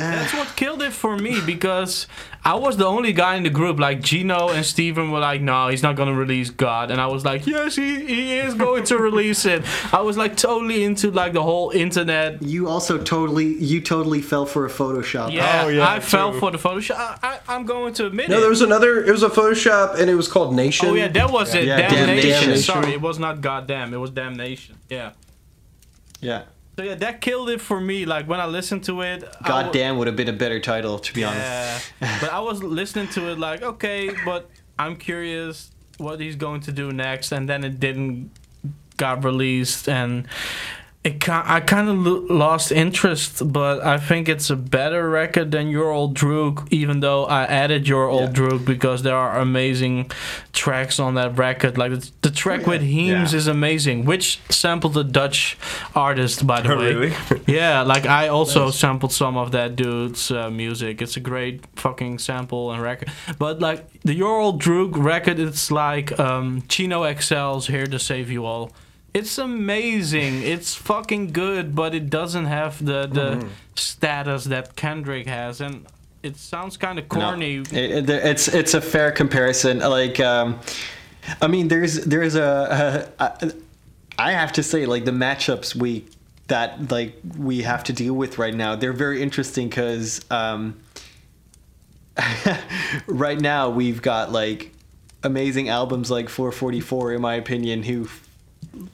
That's 0.00 0.32
eh. 0.34 0.38
what 0.38 0.56
killed 0.56 0.82
it 0.82 0.92
for 0.92 1.16
me 1.18 1.40
because 1.44 2.06
I 2.44 2.54
was 2.54 2.76
the 2.78 2.86
only 2.86 3.12
guy 3.12 3.36
in 3.36 3.42
the 3.42 3.50
group. 3.50 3.78
Like 3.78 4.00
Gino 4.00 4.48
and 4.48 4.64
Steven 4.64 5.10
were 5.10 5.18
like, 5.18 5.42
"No, 5.42 5.68
he's 5.68 5.82
not 5.82 5.94
gonna 5.96 6.14
release 6.14 6.48
God," 6.48 6.90
and 6.90 7.00
I 7.00 7.06
was 7.06 7.24
like, 7.24 7.46
"Yes, 7.46 7.76
he, 7.76 8.04
he 8.06 8.38
is 8.38 8.54
going 8.54 8.84
to 8.84 8.96
release 8.98 9.44
it." 9.44 9.62
I 9.92 10.00
was 10.00 10.16
like 10.16 10.36
totally 10.36 10.84
into 10.84 11.10
like 11.10 11.34
the 11.34 11.42
whole 11.42 11.70
internet. 11.70 12.42
you 12.42 12.68
also 12.68 12.96
totally, 12.96 13.54
you 13.62 13.80
totally 13.82 14.22
fell 14.22 14.46
for 14.46 14.64
a 14.64 14.70
Photoshop. 14.70 15.32
Yeah, 15.32 15.64
Oh, 15.64 15.68
yeah, 15.68 15.86
I 15.88 16.00
fell 16.00 16.30
true. 16.30 16.40
for 16.40 16.50
the 16.50 16.58
Photoshop. 16.58 16.96
I, 16.96 17.18
I, 17.22 17.54
I'm 17.54 17.66
going 17.66 17.92
to 17.94 18.06
admit 18.06 18.28
No, 18.30 18.34
it. 18.34 18.38
No, 18.38 18.40
there 18.40 18.50
was 18.50 18.62
another. 18.62 19.04
It 19.04 19.12
was 19.12 19.22
a 19.22 19.28
Photoshop, 19.28 19.98
and 20.00 20.08
it 20.08 20.14
was 20.14 20.28
called 20.28 20.54
Nation. 20.54 20.88
oh 20.88 20.94
yeah, 20.94 21.08
that 21.08 21.30
was 21.30 21.54
it. 21.54 21.64
Yeah, 21.64 21.76
Damnation. 21.88 22.30
Damnation. 22.30 22.56
Sorry, 22.62 22.92
it 22.94 23.00
was 23.02 23.18
not 23.18 23.42
Goddamn. 23.42 23.92
It 23.92 23.98
was 23.98 24.10
Damnation. 24.10 24.76
Yeah. 24.88 25.12
yeah. 26.20 26.44
So 26.76 26.84
yeah, 26.84 26.94
that 26.94 27.20
killed 27.20 27.50
it 27.50 27.60
for 27.60 27.80
me. 27.80 28.06
Like 28.06 28.26
when 28.28 28.40
I 28.40 28.46
listened 28.46 28.84
to 28.84 29.02
it, 29.02 29.24
I 29.42 29.48
God 29.48 29.72
damn 29.72 29.98
would 29.98 30.06
have 30.06 30.16
been 30.16 30.28
a 30.28 30.32
better 30.32 30.60
title, 30.60 30.98
to 30.98 31.12
be 31.12 31.24
honest. 31.24 31.92
Yeah, 32.00 32.18
but 32.20 32.32
I 32.32 32.40
was 32.40 32.62
listening 32.80 33.08
to 33.08 33.30
it 33.30 33.38
like, 33.38 33.62
okay, 33.62 34.10
but 34.24 34.48
I'm 34.78 34.96
curious 34.96 35.70
what 35.98 36.20
he's 36.20 36.36
going 36.36 36.62
to 36.62 36.72
do 36.72 36.92
next, 36.92 37.32
and 37.32 37.48
then 37.48 37.64
it 37.64 37.80
didn't 37.80 38.30
got 38.96 39.24
released, 39.24 39.88
and 39.88 40.26
it 41.02 41.26
I 41.30 41.60
kind 41.60 41.88
of 41.88 41.96
lost 42.30 42.70
interest. 42.70 43.50
But 43.52 43.80
I 43.82 43.96
think 43.96 44.28
it's 44.28 44.50
a 44.50 44.56
better 44.56 45.08
record 45.08 45.50
than 45.50 45.68
Your 45.68 45.90
Old 45.90 46.14
Droog, 46.14 46.68
even 46.70 47.00
though 47.00 47.24
I 47.24 47.44
added 47.44 47.88
Your 47.88 48.06
Old 48.08 48.36
Yeah. 48.36 48.42
Droog 48.48 48.64
because 48.66 49.02
there 49.02 49.16
are 49.16 49.38
amazing 49.40 50.10
tracks 50.52 51.00
on 51.00 51.14
that 51.14 51.38
record. 51.38 51.78
Like 51.78 51.92
the, 51.92 52.10
the 52.20 52.30
track 52.30 52.66
with 52.66 52.82
Heems 52.82 53.32
Yeah. 53.32 53.38
is 53.38 53.46
amazing, 53.46 54.04
which 54.04 54.40
sampled 54.50 54.96
a 54.98 55.04
Dutch 55.04 55.56
artist, 55.94 56.46
by 56.46 56.60
the 56.60 56.74
Oh, 56.74 56.78
way. 56.80 56.94
really? 56.94 57.14
Yeah, 57.46 57.80
like 57.80 58.04
I 58.06 58.28
also 58.28 58.70
sampled 58.70 59.12
some 59.12 59.38
of 59.38 59.52
that 59.52 59.76
dude's 59.76 60.30
uh, 60.30 60.50
music. 60.50 61.00
It's 61.00 61.16
a 61.16 61.20
great 61.20 61.64
fucking 61.76 62.18
sample 62.18 62.72
and 62.72 62.82
record. 62.82 63.08
But 63.38 63.60
like 63.60 63.86
the 64.02 64.12
Your 64.14 64.38
Old 64.38 64.60
Droog 64.62 64.92
record, 65.02 65.38
it's 65.38 65.70
like 65.70 66.18
um, 66.20 66.62
Chino 66.68 67.04
XL's 67.04 67.68
Here 67.68 67.86
to 67.86 67.98
Save 67.98 68.30
You 68.30 68.44
All. 68.44 68.70
It's 69.12 69.38
amazing. 69.38 70.42
It's 70.42 70.74
fucking 70.74 71.32
good, 71.32 71.74
but 71.74 71.94
it 71.94 72.10
doesn't 72.10 72.46
have 72.46 72.84
the 72.84 73.06
the 73.06 73.46
status 73.74 74.44
that 74.44 74.76
Kendrick 74.76 75.26
has, 75.26 75.60
and 75.60 75.86
it 76.22 76.36
sounds 76.36 76.76
kind 76.76 76.98
of 76.98 77.08
corny. 77.08 77.56
It- 77.72 77.72
it- 77.72 78.10
it's 78.10 78.46
it's 78.48 78.74
a 78.74 78.80
fair 78.80 79.10
comparison. 79.10 79.78
Like, 79.80 80.20
um, 80.20 80.60
I 81.42 81.48
mean, 81.48 81.68
there's 81.68 82.04
there's 82.04 82.34
a, 82.36 83.08
a, 83.18 83.24
a 83.46 83.52
I 84.18 84.32
have 84.32 84.52
to 84.52 84.62
say, 84.62 84.86
like 84.86 85.04
the 85.04 85.10
matchups 85.12 85.74
we 85.74 86.04
that 86.46 86.90
like 86.90 87.14
we 87.38 87.62
have 87.62 87.82
to 87.84 87.92
deal 87.92 88.14
with 88.14 88.38
right 88.38 88.54
now, 88.54 88.76
they're 88.76 88.92
very 88.92 89.22
interesting 89.22 89.68
because 89.68 90.20
um, 90.30 90.78
right 93.06 93.40
now 93.40 93.70
we've 93.70 94.02
got 94.02 94.30
like 94.32 94.72
amazing 95.22 95.68
albums 95.68 96.10
like 96.10 96.28
444, 96.28 97.14
in 97.14 97.20
my 97.20 97.34
opinion, 97.34 97.82
who 97.82 98.08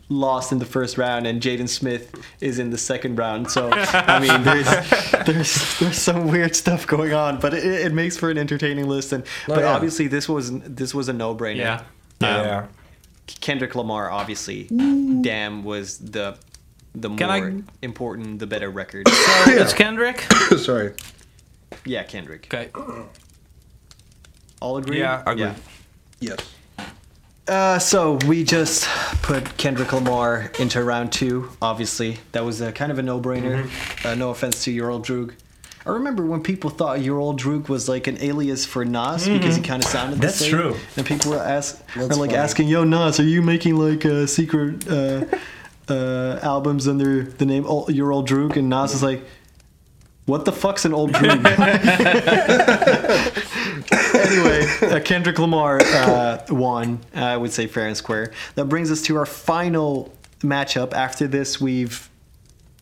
lost 0.09 0.53
in 0.53 0.59
the 0.59 0.65
first 0.65 0.97
round 0.97 1.27
and 1.27 1.43
Jaden 1.43 1.69
Smith 1.69 2.15
is 2.41 2.59
in 2.59 2.71
the 2.71 2.79
second 2.79 3.17
round. 3.17 3.51
So 3.51 3.71
I 3.73 4.19
mean 4.19 4.43
there's 4.43 4.67
there's 5.27 5.79
there's 5.79 5.99
some 5.99 6.29
weird 6.29 6.57
stuff 6.57 6.87
going 6.87 7.13
on, 7.13 7.39
but 7.39 7.55
it, 7.55 7.65
it 7.65 7.93
makes 7.93 8.17
for 8.17 8.31
an 8.31 8.39
entertaining 8.39 8.89
list 8.89 9.13
and 9.13 9.25
oh, 9.25 9.55
but 9.55 9.61
yeah. 9.61 9.75
obviously 9.75 10.07
this 10.07 10.29
was 10.29 10.59
this 10.61 10.95
was 10.95 11.09
a 11.09 11.13
no-brainer. 11.13 11.57
Yeah. 11.57 11.81
Um, 12.21 12.45
yeah. 12.45 12.67
Kendrick 13.41 13.75
Lamar 13.75 14.11
obviously 14.11 14.65
mm. 14.65 15.23
Damn 15.23 15.65
was 15.65 15.99
the 15.99 16.39
the 16.95 17.11
Can 17.15 17.31
I- 17.31 17.41
more 17.41 17.63
important 17.83 18.39
the 18.39 18.47
better 18.47 18.71
record. 18.71 19.09
So 19.45 19.53
it's 19.53 19.75
Kendrick. 19.75 20.21
Sorry. 20.59 20.95
yeah, 21.85 22.03
Kendrick. 22.05 22.53
Okay. 22.53 22.71
All 24.61 24.79
agree? 24.79 25.01
Yeah, 25.01 25.23
I 25.27 25.33
agree. 25.33 25.51
Yes. 26.21 26.56
Uh, 27.49 27.79
so 27.79 28.19
we 28.27 28.43
just 28.43 28.89
put 29.23 29.57
Kendrick 29.57 29.93
Lamar 29.93 30.51
into 30.59 30.83
round 30.83 31.13
two. 31.13 31.49
Obviously, 31.63 32.19
that 32.33 32.45
was 32.45 32.61
a 32.61 32.73
kind 32.73 32.91
of 32.91 32.99
a 32.99 33.03
no-brainer. 33.03 33.63
Mm-hmm. 33.65 34.09
Uh, 34.09 34.15
no 34.17 34.31
offense 34.31 34.65
to 34.65 34.73
Your 34.73 34.91
Old 34.91 35.07
Droog. 35.07 35.33
I 35.85 35.91
remember 35.91 36.27
when 36.27 36.43
people 36.43 36.71
thought 36.71 37.03
Your 37.03 37.21
Old 37.21 37.39
Droog 37.41 37.69
was 37.69 37.89
like 37.89 38.09
an 38.09 38.19
alias 38.21 38.67
for 38.67 38.85
Nas 38.85 39.29
because 39.29 39.55
he 39.55 39.63
kind 39.63 39.85
of 39.85 39.89
sounded 39.89 40.21
the 40.21 40.27
Mm-hmm. 40.27 40.39
That's 40.39 40.47
true. 40.47 40.77
And 40.97 41.07
people 41.07 41.31
were 41.31 41.39
ask, 41.39 41.79
were 41.95 42.07
That's 42.09 42.19
like 42.19 42.31
funny. 42.31 42.43
asking, 42.43 42.67
"Yo, 42.69 42.83
Nas, 42.83 43.21
are 43.21 43.23
you 43.23 43.41
making 43.43 43.77
like 43.77 44.05
uh, 44.05 44.27
secret 44.27 44.89
uh, 44.89 45.25
uh, 45.89 46.41
albums 46.43 46.89
under 46.89 47.23
the 47.23 47.47
name 47.47 47.65
Ol- 47.67 47.89
Your 47.89 48.11
Old 48.11 48.27
Droog?" 48.29 48.57
And 48.57 48.69
Nas 48.69 48.93
is 48.95 49.03
like. 49.05 49.23
What 50.27 50.45
the 50.45 50.51
fuck's 50.51 50.85
an 50.85 50.93
old 50.93 51.13
Droog? 51.13 51.41
anyway, 54.27 54.67
uh, 54.83 55.01
Kendrick 55.01 55.39
Lamar 55.39 55.81
uh, 55.83 56.39
won. 56.49 57.01
I 57.15 57.37
would 57.37 57.53
say 57.53 57.67
fair 57.67 57.87
and 57.87 57.97
square. 57.97 58.33
That 58.55 58.67
brings 58.67 58.91
us 58.91 59.03
to 59.03 59.17
our 59.17 59.27
final 59.27 60.13
matchup. 60.41 60.93
After 60.93 61.27
this, 61.27 61.61
we've 61.61 62.09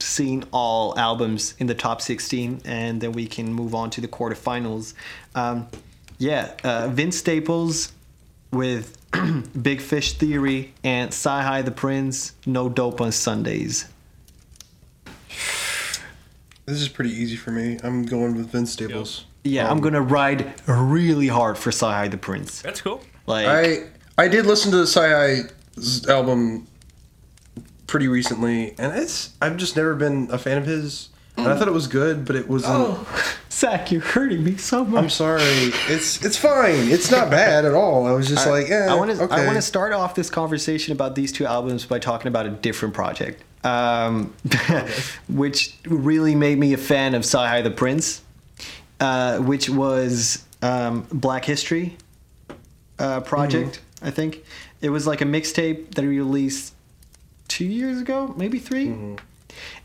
seen 0.01 0.45
all 0.53 0.99
albums 0.99 1.55
in 1.59 1.67
the 1.67 1.75
top 1.75 2.01
16, 2.01 2.63
and 2.65 3.01
then 3.01 3.13
we 3.13 3.27
can 3.27 3.53
move 3.53 3.75
on 3.75 3.91
to 3.91 4.01
the 4.01 4.09
quarterfinals. 4.09 4.95
Um, 5.35 5.69
yeah, 6.19 6.55
uh, 6.63 6.89
Vince 6.89 7.17
Staples 7.17 7.93
with 8.53 8.97
Big 9.63 9.81
Fish 9.81 10.15
Theory 10.15 10.73
and 10.83 11.11
CyHi 11.11 11.65
the 11.65 11.71
Prynce, 11.71 12.33
No 12.47 12.69
Dope 12.69 13.01
on 13.01 13.13
Sundays. 13.13 13.89
This 16.67 16.81
is 16.81 16.89
pretty 16.89 17.11
easy 17.11 17.37
for 17.37 17.51
me. 17.51 17.79
I'm 17.83 18.05
going 18.05 18.37
with 18.37 18.51
Vince 18.51 18.73
Staples. 18.73 19.27
Yeah, 19.45 19.71
I'm 19.71 19.81
gonna 19.81 20.01
ride 20.01 20.55
really 20.67 21.29
hard 21.29 21.59
for 21.59 21.71
Sci 21.71 22.09
the 22.09 22.17
Prince. 22.17 22.63
That's 22.63 22.81
cool. 22.81 23.03
Like, 23.27 23.47
I 23.47 23.85
I 24.17 24.29
did 24.29 24.47
listen 24.47 24.71
to 24.73 24.79
the 24.79 24.87
Sci 24.87 25.43
album 26.11 26.67
pretty 27.87 28.09
recently, 28.09 28.75
and 28.79 28.97
it's 28.97 29.31
I've 29.41 29.57
just 29.57 29.77
never 29.77 29.95
been 29.95 30.29
a 30.31 30.39
fan 30.39 30.59
of 30.59 30.67
his. 30.67 31.11
And 31.37 31.49
I 31.49 31.59
thought 31.59 31.67
it 31.67 31.75
was 31.75 31.89
good, 31.89 32.25
but 32.25 32.37
it 32.37 32.49
wasn't. 32.49 32.75
oh, 32.77 33.35
Zach, 33.51 33.91
you're 33.91 34.01
hurting 34.01 34.45
me 34.45 34.57
so 34.57 34.85
much. 34.85 35.03
I'm 35.03 35.11
sorry. 35.11 35.43
It's 35.89 36.25
it's 36.25 36.37
fine. 36.37 36.89
It's 36.89 37.11
not 37.11 37.29
bad 37.29 37.65
at 37.65 37.75
all. 37.75 38.07
I 38.07 38.13
was 38.13 38.29
just 38.29 38.47
like, 38.47 38.71
eh, 38.71 38.87
I 38.87 38.95
want 38.95 39.11
to 39.11 39.25
okay. 39.25 39.35
I 39.35 39.45
want 39.45 39.57
to 39.57 39.63
start 39.63 39.93
off 39.93 40.15
this 40.15 40.31
conversation 40.31 40.93
about 40.93 41.17
these 41.17 41.33
two 41.33 41.45
albums 41.45 41.87
by 41.87 41.99
talking 41.99 42.29
about 42.29 42.47
a 42.47 42.51
different 42.51 42.95
project, 42.95 43.43
um, 43.65 44.33
which 45.29 45.75
really 45.87 46.37
made 46.37 46.57
me 46.57 46.73
a 46.73 46.77
fan 46.79 47.15
of 47.17 47.23
Sci 47.25 47.63
the 47.63 47.71
Prince, 47.73 48.23
uh, 49.01 49.39
which 49.39 49.69
was 49.69 50.45
um, 50.63 51.07
Black 51.13 51.45
History 51.45 51.97
uh, 52.99 53.21
project. 53.21 53.81
I 54.03 54.11
think 54.11 54.45
it 54.81 54.91
was 54.91 55.07
like 55.07 55.21
a 55.21 55.25
mixtape 55.25 55.95
that 55.95 56.03
he 56.03 56.09
released 56.09 56.75
two 57.49 57.65
years 57.65 58.01
ago, 58.01 58.35
maybe 58.37 58.59
3 58.59 59.17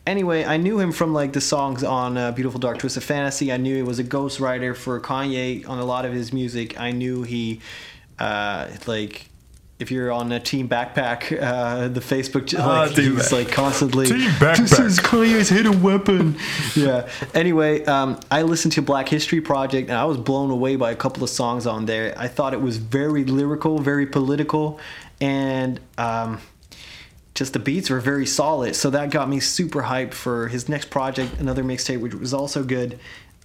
Anyway, 0.08 0.44
I 0.44 0.58
knew 0.58 0.80
him 0.80 0.92
from 0.92 1.14
like 1.14 1.34
the 1.34 1.42
songs 1.42 1.84
on 1.84 2.18
uh, 2.18 2.32
"Beautiful 2.32 2.60
Dark 2.60 2.80
Twisted 2.80 3.04
Fantasy." 3.04 3.52
I 3.52 3.58
knew 3.58 3.76
he 3.76 3.84
was 3.84 4.00
a 4.00 4.04
ghostwriter 4.04 4.76
for 4.76 5.00
Kanye 5.00 5.68
on 5.70 5.78
a 5.78 5.86
lot 5.86 6.06
of 6.06 6.14
his 6.14 6.34
music. 6.34 6.80
I 6.80 6.90
knew 6.92 7.22
he, 7.22 7.62
uh, 8.18 8.70
like, 8.88 9.30
if 9.80 9.92
you're 9.92 10.12
on 10.12 10.30
a 10.34 10.40
Team 10.42 10.68
Backpack, 10.68 11.42
uh, 11.42 11.88
the 11.88 12.02
Facebook, 12.02 12.54
Ah, 12.60 12.82
like, 12.84 12.92
he's 12.98 13.32
like 13.32 13.50
constantly. 13.50 14.08
Team 14.08 14.20
backpack. 14.32 14.58
This 14.58 14.78
is 14.80 15.00
Kanye's 15.00 15.48
hidden 15.48 15.82
weapon. 15.82 16.38
yeah. 16.76 17.10
Anyway, 17.34 17.86
um, 17.86 18.20
I 18.30 18.42
listened 18.42 18.74
to 18.74 18.82
Black 18.82 19.08
History 19.08 19.40
Project 19.40 19.90
and 19.90 19.98
I 19.98 20.04
was 20.04 20.18
blown 20.18 20.52
away 20.52 20.76
by 20.76 20.92
a 20.92 20.96
couple 20.98 21.24
of 21.24 21.30
songs 21.30 21.66
on 21.66 21.86
there. 21.86 22.14
I 22.18 22.28
thought 22.28 22.54
it 22.54 22.62
was 22.62 22.76
very 22.78 23.24
lyrical, 23.24 23.80
very 23.80 24.06
political, 24.06 24.82
and 25.22 25.80
um, 25.98 26.40
just 27.34 27.54
the 27.54 27.60
beats 27.60 27.90
were 27.90 28.02
very 28.02 28.26
solid. 28.26 28.76
So 28.76 28.90
that 28.90 29.12
got 29.12 29.30
me 29.30 29.40
super 29.40 29.84
hyped 29.84 30.14
for 30.14 30.50
his 30.50 30.68
next 30.68 30.90
project, 30.90 31.40
another 31.40 31.64
mixtape, 31.64 32.02
which 32.02 32.14
was 32.14 32.34
also 32.34 32.64
good. 32.66 33.00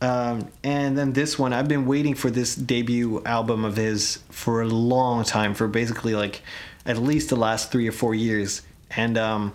Um, 0.05 0.49
and 0.63 0.99
then 0.99 1.13
this 1.13 1.39
one, 1.39 1.53
I've 1.53 1.69
been 1.69 1.87
waiting 1.87 2.15
for 2.15 2.31
this 2.31 2.55
debut 2.55 3.23
album 3.25 3.65
of 3.65 3.77
his 3.77 4.19
for 4.31 4.63
a 4.63 4.69
long 4.69 5.25
time, 5.25 5.55
for 5.55 5.69
basically 5.69 6.15
like 6.15 6.43
at 6.85 6.99
least 6.99 7.31
the 7.31 7.37
last 7.37 7.73
three 7.73 7.89
or 7.89 7.93
four 7.93 8.15
years. 8.15 8.63
And 8.97 9.17
um, 9.19 9.53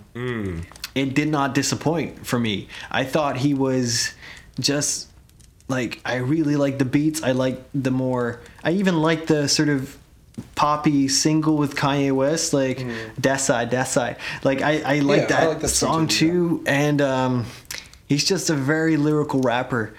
it 0.96 1.14
did 1.14 1.30
not 1.30 1.54
disappoint 1.54 2.26
for 2.26 2.40
me. 2.40 2.68
I 2.92 3.04
thought 3.04 3.38
he 3.38 3.54
was 3.54 4.14
just 4.60 5.08
like 5.68 6.02
I 6.04 6.16
really 6.16 6.56
like 6.56 6.78
the 6.80 6.86
beats. 6.86 7.24
I 7.24 7.32
like 7.32 7.62
the 7.74 7.92
more. 7.92 8.42
I 8.64 8.72
even 8.72 9.02
like 9.02 9.28
the 9.28 9.48
sort 9.48 9.70
of 9.70 9.98
poppy 10.56 11.08
single 11.08 11.58
with 11.58 11.76
Kanye 11.76 12.12
West, 12.12 12.54
like 12.54 12.86
that 13.20 13.38
side, 13.38 13.72
that 13.72 13.88
side. 13.88 14.18
Like 14.44 14.62
I, 14.62 14.82
I 14.82 15.00
like 15.00 15.30
Yeah, 15.30 15.38
I 15.38 15.42
that 15.42 15.50
like 15.50 15.60
that 15.62 15.70
song 15.70 16.08
too. 16.08 16.64
And 16.66 17.02
um, 17.02 17.46
he's 18.08 18.26
just 18.26 18.50
a 18.50 18.56
very 18.56 18.98
lyrical 18.98 19.42
rapper. 19.42 19.94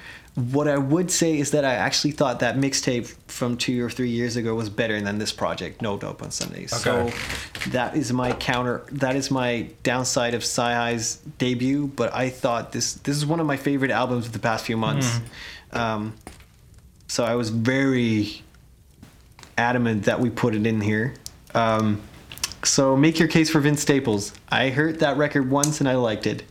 What 0.53 0.69
I 0.69 0.79
would 0.79 1.11
say 1.11 1.39
is 1.39 1.51
that 1.51 1.65
I 1.65 1.75
actually 1.75 2.13
thought 2.13 2.41
that 2.41 2.57
mixtape 2.57 3.15
from 3.27 3.57
two 3.57 3.85
or 3.85 3.91
three 3.91 4.11
years 4.11 4.37
ago 4.37 4.55
was 4.55 4.71
better 4.71 5.01
than 5.01 5.19
this 5.19 5.33
project, 5.33 5.83
No 5.83 5.99
Dope 5.99 6.23
on 6.23 6.31
Sundays. 6.31 6.73
Okay. 6.73 7.11
So 7.11 7.71
that 7.71 7.97
is 7.97 8.13
my 8.13 8.33
counter. 8.33 8.83
That 8.93 9.17
is 9.17 9.31
my 9.31 9.69
downside 9.83 10.35
of 10.35 10.43
CyHi's 10.43 11.17
debut. 11.39 11.89
But 11.89 12.15
I 12.15 12.31
thought 12.31 12.73
this 12.73 12.95
this 12.95 13.17
is 13.17 13.27
one 13.27 13.41
of 13.41 13.47
my 13.47 13.57
favorite 13.57 13.91
albums 13.91 14.27
of 14.27 14.33
the 14.33 14.39
past 14.39 14.65
few 14.65 14.77
months. 14.77 15.21
Um, 15.73 16.15
so 17.09 17.25
I 17.25 17.35
was 17.35 17.51
very 17.51 18.43
adamant 19.59 20.05
that 20.05 20.21
we 20.21 20.31
put 20.31 20.55
it 20.55 20.67
in 20.67 20.81
here. 20.81 21.15
Um, 21.55 22.01
so 22.63 22.97
make 22.97 23.19
your 23.19 23.29
case 23.29 23.51
for 23.51 23.61
Vince 23.61 23.81
Staples. 23.83 24.33
I 24.49 24.71
heard 24.71 25.01
that 25.01 25.17
record 25.17 25.51
once 25.51 25.81
and 25.81 25.89
I 25.89 25.95
liked 25.97 26.27
it. 26.27 26.45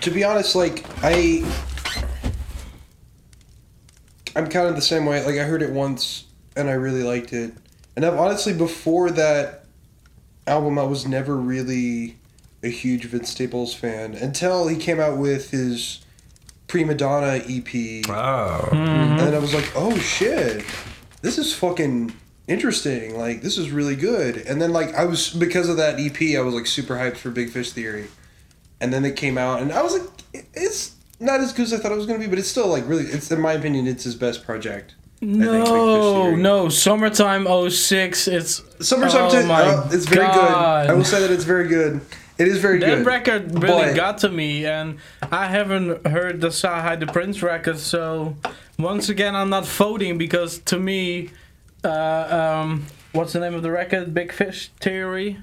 to 0.00 0.10
be 0.10 0.24
honest, 0.24 0.54
like 0.54 0.84
I, 1.02 1.42
I'm 4.36 4.48
kind 4.48 4.68
of 4.68 4.76
the 4.76 4.82
same 4.82 5.06
way. 5.06 5.24
Like 5.24 5.36
I 5.36 5.44
heard 5.44 5.62
it 5.62 5.70
once 5.70 6.24
and 6.54 6.68
I 6.68 6.72
really 6.74 7.02
liked 7.02 7.32
it, 7.32 7.52
and 7.96 8.04
I've 8.04 8.14
honestly 8.18 8.52
before 8.52 9.10
that 9.10 9.64
album 10.46 10.78
I 10.78 10.84
was 10.84 11.06
never 11.06 11.36
really 11.36 12.16
a 12.62 12.68
huge 12.68 13.04
Vince 13.06 13.30
Staples 13.30 13.74
fan 13.74 14.14
until 14.14 14.68
he 14.68 14.76
came 14.76 15.00
out 15.00 15.18
with 15.18 15.50
his 15.50 16.00
Prima 16.68 16.94
Donna 16.94 17.42
EP, 17.48 18.04
Oh. 18.08 18.68
Hmm. 18.70 18.76
and 18.76 19.34
I 19.34 19.38
was 19.38 19.54
like, 19.54 19.70
oh 19.76 19.96
shit, 19.98 20.64
this 21.22 21.38
is 21.38 21.54
fucking 21.54 22.12
interesting. 22.48 23.16
Like 23.18 23.42
this 23.42 23.56
is 23.58 23.70
really 23.70 23.96
good. 23.96 24.36
And 24.38 24.60
then 24.60 24.72
like 24.72 24.94
I 24.94 25.04
was 25.04 25.30
because 25.30 25.68
of 25.68 25.76
that 25.76 26.00
EP, 26.00 26.36
I 26.36 26.40
was 26.40 26.54
like 26.54 26.66
super 26.66 26.94
hyped 26.96 27.16
for 27.18 27.30
Big 27.30 27.50
Fish 27.50 27.72
Theory 27.72 28.06
and 28.80 28.92
then 28.92 29.04
it 29.06 29.16
came 29.16 29.38
out, 29.38 29.62
and 29.62 29.72
I 29.72 29.82
was 29.82 29.94
like, 29.94 30.44
it's 30.52 30.95
not 31.20 31.40
as 31.40 31.52
good 31.52 31.62
as 31.64 31.72
I 31.72 31.78
thought 31.78 31.92
it 31.92 31.96
was 31.96 32.06
gonna 32.06 32.18
be, 32.18 32.26
but 32.26 32.38
it's 32.38 32.48
still 32.48 32.68
like 32.68 32.86
really, 32.88 33.04
it's 33.04 33.30
in 33.30 33.40
my 33.40 33.52
opinion, 33.54 33.86
it's 33.86 34.04
his 34.04 34.14
best 34.14 34.44
project. 34.44 34.94
I 35.22 35.24
think, 35.26 35.38
Big 35.40 35.48
No, 35.50 36.34
no, 36.34 36.68
summertime 36.68 37.46
06. 37.70 38.28
It's 38.28 38.62
Summertime, 38.80 39.30
Oh 39.32 39.46
my 39.46 39.62
uh, 39.62 39.88
it's 39.90 40.04
very 40.06 40.26
God. 40.26 40.86
good. 40.86 40.90
I 40.90 40.94
will 40.94 41.04
say 41.04 41.20
that 41.22 41.30
it's 41.30 41.44
very 41.44 41.68
good. 41.68 42.02
It 42.38 42.48
is 42.48 42.58
very 42.58 42.78
That 42.80 42.96
good. 42.98 43.06
record 43.06 43.62
really 43.62 43.86
But- 43.86 43.96
got 43.96 44.18
to 44.18 44.28
me, 44.28 44.66
and 44.66 44.98
I 45.32 45.46
haven't 45.46 46.06
heard 46.06 46.42
the 46.42 46.48
CyHi 46.48 47.00
the 47.00 47.06
Prynce 47.06 47.42
record, 47.42 47.78
so 47.78 48.36
once 48.78 49.08
again, 49.08 49.34
I'm 49.34 49.48
not 49.48 49.66
voting 49.66 50.18
because 50.18 50.58
to 50.66 50.78
me, 50.78 51.30
uh, 51.82 52.60
um, 52.62 52.84
what's 53.12 53.32
the 53.32 53.40
name 53.40 53.54
of 53.54 53.62
the 53.62 53.70
record? 53.70 54.12
Big 54.12 54.32
Fish 54.32 54.70
Theory. 54.80 55.38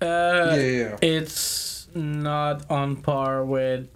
Uh, 0.00 0.06
Yeah, 0.06 0.54
yeah, 0.56 0.70
yeah. 0.78 0.96
It's 1.02 1.88
not 1.94 2.62
on 2.70 2.96
par 2.96 3.44
with 3.44 3.88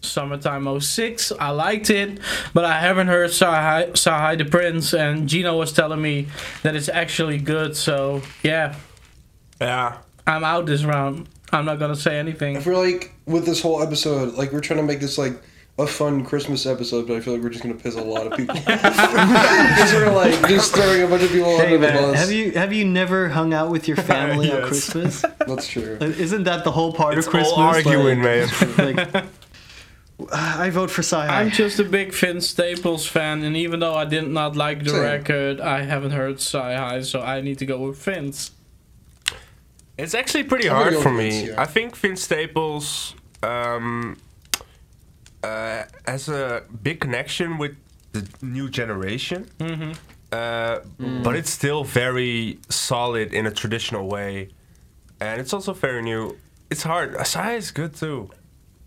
Summertime 0.00 0.80
06. 0.80 1.32
I 1.38 1.50
liked 1.50 1.90
it, 1.90 2.18
but 2.54 2.64
I 2.64 2.80
haven't 2.80 3.08
heard 3.08 3.30
CyHi, 3.30 3.92
CyHi 3.92 4.38
the 4.38 4.44
Prynce, 4.44 4.92
and 4.94 5.28
Gino 5.28 5.56
was 5.58 5.72
telling 5.72 6.00
me 6.00 6.28
that 6.62 6.74
it's 6.74 6.88
actually 6.88 7.38
good, 7.38 7.76
so 7.76 8.22
yeah, 8.42 8.76
Yeah. 9.60 9.98
I'm 10.26 10.44
out 10.44 10.66
this 10.66 10.84
round. 10.84 11.28
I'm 11.52 11.64
not 11.64 11.78
gonna 11.80 11.96
say 11.96 12.18
anything. 12.18 12.56
I 12.56 12.60
feel 12.60 12.78
like 12.78 13.12
with 13.26 13.44
this 13.44 13.60
whole 13.60 13.82
episode, 13.82 14.34
like 14.34 14.52
we're 14.52 14.60
trying 14.60 14.78
to 14.78 14.84
make 14.86 15.00
this 15.00 15.18
like 15.18 15.32
a 15.78 15.86
fun 15.86 16.24
Christmas 16.24 16.66
episode, 16.66 17.08
but 17.08 17.16
I 17.16 17.20
feel 17.20 17.34
like 17.34 17.42
we're 17.42 17.48
just 17.50 17.62
gonna 17.64 17.74
piss 17.74 17.96
a 17.96 18.02
lot 18.02 18.26
of 18.26 18.36
people. 18.36 18.54
Because 18.66 19.92
we're 19.92 20.12
like 20.14 20.48
just 20.48 20.74
throwing 20.74 21.02
a 21.02 21.06
bunch 21.08 21.22
of 21.22 21.30
people 21.30 21.56
Hey 21.56 21.64
under 21.74 21.78
the 21.78 21.92
man, 21.92 22.02
bus. 22.12 22.18
have 22.20 22.30
you 22.32 22.52
have 22.52 22.72
you 22.72 22.84
never 22.84 23.28
hung 23.30 23.52
out 23.52 23.70
with 23.70 23.88
your 23.88 23.96
family 24.12 24.52
on 24.52 24.62
Christmas? 24.62 25.24
That's 25.46 25.66
true. 25.66 25.96
Isn't 26.00 26.44
that 26.44 26.64
the 26.64 26.70
whole 26.70 26.92
part 26.92 27.18
It's 27.18 27.26
of 27.26 27.30
Christmas? 27.32 27.52
all 27.54 27.62
arguing, 27.64 28.20
man. 28.22 28.48
Like, 28.78 29.14
like, 29.14 29.24
I 30.32 30.70
vote 30.70 30.90
for 30.90 31.02
Sci. 31.02 31.16
I'm 31.16 31.50
just 31.50 31.78
a 31.78 31.84
big 31.84 32.12
Finn 32.12 32.40
Staples 32.40 33.06
fan, 33.06 33.42
and 33.42 33.56
even 33.56 33.80
though 33.80 33.94
I 33.94 34.04
did 34.04 34.28
not 34.28 34.56
like 34.56 34.84
the 34.84 34.90
Same. 34.90 35.02
record, 35.02 35.60
I 35.60 35.82
haven't 35.82 36.12
heard 36.12 36.36
CyHi, 36.36 37.04
so 37.04 37.20
I 37.20 37.40
need 37.40 37.58
to 37.58 37.66
go 37.66 37.78
with 37.78 37.98
Finn's. 37.98 38.52
It's 39.98 40.14
actually 40.14 40.44
pretty 40.44 40.68
I'm 40.68 40.76
hard 40.76 40.96
for 40.96 41.12
me. 41.12 41.30
Vince, 41.30 41.48
yeah. 41.48 41.60
I 41.60 41.66
think 41.66 41.96
Vince 41.96 42.22
Staples 42.22 43.14
um, 43.42 44.16
uh, 45.42 45.84
has 46.06 46.28
a 46.28 46.62
big 46.82 47.00
connection 47.00 47.58
with 47.58 47.76
the 48.12 48.26
new 48.42 48.68
generation. 48.70 49.48
Mm-hmm. 49.58 49.92
Uh, 50.32 50.78
But 51.22 51.36
it's 51.36 51.50
still 51.50 51.84
very 51.84 52.58
solid 52.68 53.32
in 53.32 53.46
a 53.46 53.50
traditional 53.50 54.08
way. 54.08 54.50
And 55.20 55.40
it's 55.40 55.52
also 55.52 55.72
very 55.74 56.02
new. 56.02 56.36
It's 56.70 56.82
hard. 56.82 57.14
Asai 57.14 57.56
is 57.58 57.70
good 57.72 57.94
too. 57.94 58.30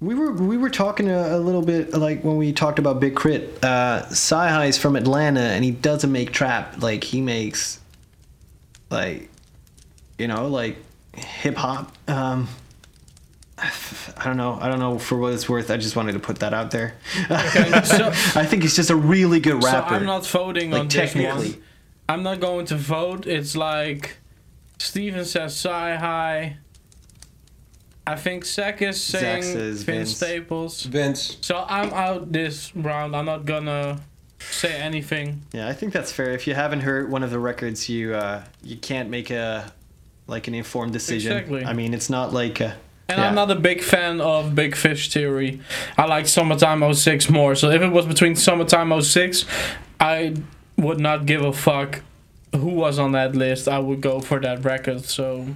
We 0.04 0.16
were 0.16 0.34
we 0.34 0.58
were 0.58 0.70
talking 0.70 1.10
a, 1.10 1.38
a 1.38 1.40
little 1.40 1.62
bit 1.62 1.94
like 1.94 2.26
when 2.26 2.36
we 2.36 2.52
talked 2.52 2.78
about 2.78 3.00
Big 3.00 3.16
Crit. 3.16 3.64
Uh, 3.64 4.06
Sci 4.10 4.66
is 4.66 4.78
from 4.78 4.98
Atlanta 4.98 5.40
and 5.40 5.64
he 5.64 5.72
doesn't 5.72 6.12
make 6.12 6.32
trap. 6.34 6.82
Like 6.82 7.06
he 7.06 7.22
makes, 7.22 7.80
like, 8.90 9.30
you 10.18 10.28
know, 10.28 10.50
like 10.50 10.76
hip 11.16 11.56
hop. 11.56 11.96
Um, 12.10 12.50
I 13.58 14.26
don't 14.26 14.36
know. 14.36 14.58
I 14.60 14.68
don't 14.68 14.80
know 14.80 15.00
for 15.00 15.18
what 15.18 15.32
it's 15.32 15.48
worth. 15.48 15.72
I 15.72 15.78
just 15.78 15.96
wanted 15.96 16.14
to 16.14 16.20
put 16.20 16.40
that 16.40 16.54
out 16.54 16.72
there. 16.72 16.96
so, 17.30 18.08
I 18.36 18.46
think 18.46 18.64
he's 18.64 18.76
just 18.76 18.90
a 18.90 18.96
really 18.96 19.40
good 19.40 19.64
rapper. 19.64 19.92
so. 19.92 19.96
I'm 19.96 20.06
not 20.06 20.28
voting 20.28 20.72
like 20.72 20.82
on 20.82 20.88
this 20.88 20.96
technically. 20.96 21.52
one. 21.52 21.64
I'm 22.10 22.24
not 22.24 22.42
going 22.42 22.66
to 22.66 22.76
vote. 22.76 23.26
It's 23.26 23.56
like 23.56 24.18
Steven 24.80 25.24
says 25.24 25.56
CyHi. 25.56 26.58
I 28.06 28.16
think 28.16 28.46
Zach 28.46 28.82
is 28.82 29.02
saying 29.02 29.44
says 29.44 29.84
Finn 29.84 30.00
Vince. 30.00 30.16
Staples. 30.18 30.84
Vince. 30.84 31.38
So 31.42 31.66
I'm 31.68 31.92
out 31.94 32.32
this 32.32 32.76
round. 32.76 33.16
I'm 33.16 33.26
not 33.26 33.46
gonna 33.46 34.02
say 34.40 34.76
anything. 34.76 35.42
Yeah, 35.54 35.70
I 35.70 35.74
think 35.74 35.94
that's 35.94 36.12
fair. 36.12 36.32
If 36.32 36.46
you 36.48 36.54
haven't 36.54 36.82
heard 36.82 37.10
one 37.10 37.24
of 37.24 37.32
the 37.32 37.40
records, 37.40 37.88
you 37.88 38.14
uh, 38.14 38.44
you 38.62 38.76
can't 38.78 39.10
make 39.10 39.30
a 39.32 39.72
like 40.28 40.48
an 40.48 40.54
informed 40.56 40.94
decision. 40.94 41.32
Exactly. 41.32 41.64
I 41.66 41.74
mean, 41.74 41.94
it's 41.94 42.10
not 42.10 42.34
like 42.34 42.60
uh 42.62 42.72
And 43.10 43.20
Yeah. 43.20 43.28
I'm 43.28 43.36
not 43.36 43.52
a 43.52 43.56
big 43.56 43.82
fan 43.82 44.22
of 44.22 44.56
Big 44.56 44.76
Fish 44.76 45.12
Theory. 45.12 45.60
I 45.98 46.06
like 46.06 46.26
Summertime 46.28 46.82
06 46.94 47.30
more. 47.30 47.56
So 47.56 47.70
if 47.70 47.82
it 47.82 47.90
was 47.92 48.06
between 48.06 48.36
Summertime 48.36 49.02
06, 49.02 49.46
I 50.00 50.34
would 50.78 51.00
not 51.00 51.26
give 51.26 51.42
a 51.44 51.52
fuck 51.54 52.02
who 52.56 52.70
was 52.70 53.00
on 53.00 53.12
that 53.14 53.36
list. 53.36 53.68
I 53.68 53.80
would 53.80 54.02
go 54.02 54.20
for 54.22 54.40
that 54.40 54.64
record. 54.64 55.04
So 55.06 55.48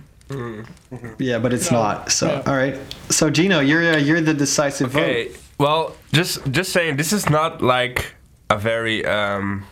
Yeah, 1.19 1.39
but 1.39 1.53
it's 1.53 1.71
No. 1.71 1.81
not. 1.81 2.11
So 2.11 2.27
Yeah. 2.27 2.43
all 2.45 2.55
right. 2.55 2.77
So 3.09 3.29
Gino, 3.29 3.59
you're 3.59 3.93
uh, 3.93 3.97
you're 3.97 4.21
the 4.21 4.33
decisive 4.33 4.95
Okay, 4.95 5.27
vote. 5.29 5.37
well, 5.59 5.95
just 6.11 6.39
just 6.51 6.71
saying, 6.71 6.97
this 6.97 7.13
is 7.13 7.29
not 7.29 7.61
like 7.61 8.15
a 8.49 8.57
very 8.57 9.05
um, 9.05 9.63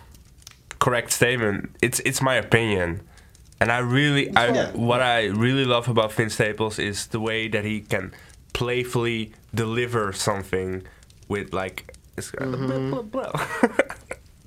correct 0.80 1.12
statement. 1.12 1.70
It's 1.82 2.00
it's 2.06 2.22
my 2.22 2.36
opinion, 2.36 3.02
and 3.60 3.72
I 3.72 3.80
really, 3.80 4.30
I 4.36 4.48
Yeah. 4.48 4.72
what 4.74 5.02
I 5.02 5.26
really 5.28 5.66
love 5.66 5.88
about 5.90 6.12
Finn 6.12 6.30
Staples 6.30 6.80
is 6.80 7.08
the 7.08 7.20
way 7.20 7.50
that 7.50 7.64
he 7.66 7.82
can 7.82 8.14
playfully 8.54 9.32
deliver 9.54 10.14
something 10.14 10.84
with 11.28 11.54
like. 11.54 11.92
It's, 12.18 12.32
uh, 12.34 12.46
Mm-hmm. 12.46 12.92
blah, 12.92 13.02
blah, 13.02 13.32
blah. 13.32 13.46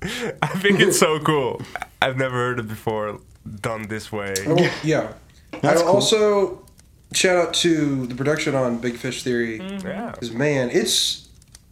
I 0.41 0.47
think 0.59 0.79
it's 0.79 0.97
so 0.97 1.19
cool. 1.19 1.61
I've 2.01 2.17
never 2.17 2.35
heard 2.35 2.59
it 2.59 2.67
before 2.67 3.19
done 3.61 3.87
this 3.89 4.11
way. 4.11 4.33
Oh, 4.47 4.71
yeah. 4.83 5.13
That's 5.51 5.81
I 5.81 5.83
cool. 5.83 5.93
also 5.93 6.65
shout 7.13 7.37
out 7.37 7.53
to 7.55 8.05
the 8.07 8.15
production 8.15 8.55
on 8.55 8.77
Big 8.77 8.95
Fish 8.95 9.23
Theory. 9.23 9.57
Yeah. 9.57 10.11
Because 10.11 10.31
man, 10.31 10.69
it's 10.71 11.27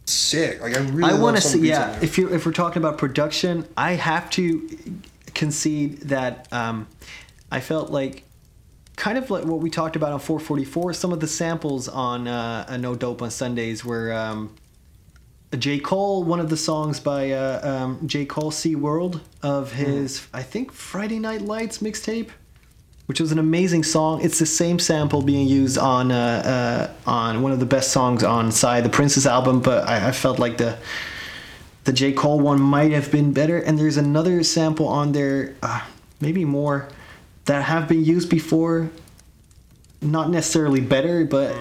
sick. 0.06 0.60
Like 0.60 0.76
I 0.76 0.80
really. 0.80 1.12
I 1.12 1.18
want 1.18 1.36
to 1.36 1.42
see. 1.42 1.68
Yeah, 1.68 1.98
if 2.02 2.18
you 2.18 2.32
if 2.32 2.46
we're 2.46 2.52
talking 2.52 2.82
about 2.82 2.98
production, 2.98 3.66
I 3.76 3.92
have 3.92 4.30
to 4.30 4.68
concede 5.34 6.00
that 6.02 6.48
um, 6.52 6.88
I 7.50 7.60
felt 7.60 7.90
like 7.90 8.24
kind 8.96 9.16
of 9.16 9.30
like 9.30 9.44
what 9.44 9.60
we 9.60 9.70
talked 9.70 9.96
about 9.96 10.12
on 10.12 10.18
444. 10.18 10.92
Some 10.92 11.12
of 11.12 11.20
the 11.20 11.28
samples 11.28 11.88
on 11.88 12.26
uh, 12.26 12.66
a 12.68 12.76
No 12.76 12.94
Dope 12.94 13.22
on 13.22 13.30
Sundays 13.30 13.84
were 13.84 14.12
um, 14.12 14.54
J 15.56 15.78
Cole. 15.78 16.24
One 16.24 16.40
of 16.40 16.50
the 16.50 16.56
songs 16.56 16.98
by 17.00 17.30
uh, 17.30 17.60
um, 17.62 18.06
J 18.06 18.24
Cole 18.26 18.50
See 18.50 18.74
World 18.74 19.20
of 19.42 19.72
his 19.72 20.26
I 20.34 20.42
think 20.42 20.72
Friday 20.72 21.18
Night 21.18 21.42
Lights 21.42 21.78
mixtape. 21.78 22.30
Which 23.08 23.20
was 23.20 23.32
an 23.32 23.38
amazing 23.38 23.84
song. 23.84 24.20
It's 24.22 24.38
the 24.38 24.44
same 24.44 24.78
sample 24.78 25.22
being 25.22 25.48
used 25.48 25.78
on 25.78 26.12
uh, 26.12 26.92
uh, 27.06 27.10
on 27.10 27.40
one 27.40 27.52
of 27.52 27.58
the 27.58 27.64
best 27.66 27.90
songs 27.90 28.22
on 28.22 28.52
Psy, 28.52 28.82
the 28.82 28.90
Princess 28.90 29.24
album, 29.24 29.60
but 29.60 29.88
I, 29.88 30.08
I 30.08 30.12
felt 30.12 30.38
like 30.38 30.58
the 30.58 30.76
the 31.88 31.94
J. 31.94 32.12
Cole 32.12 32.38
one 32.38 32.60
might 32.60 32.92
have 32.92 33.10
been 33.10 33.32
better. 33.32 33.58
And 33.58 33.78
there's 33.78 33.96
another 33.96 34.42
sample 34.42 34.86
on 34.86 35.12
there, 35.12 35.56
uh, 35.62 35.80
maybe 36.20 36.44
more, 36.44 36.86
that 37.46 37.62
have 37.62 37.88
been 37.88 38.04
used 38.04 38.28
before. 38.28 38.90
Not 40.02 40.28
necessarily 40.28 40.82
better, 40.82 41.24
but 41.24 41.56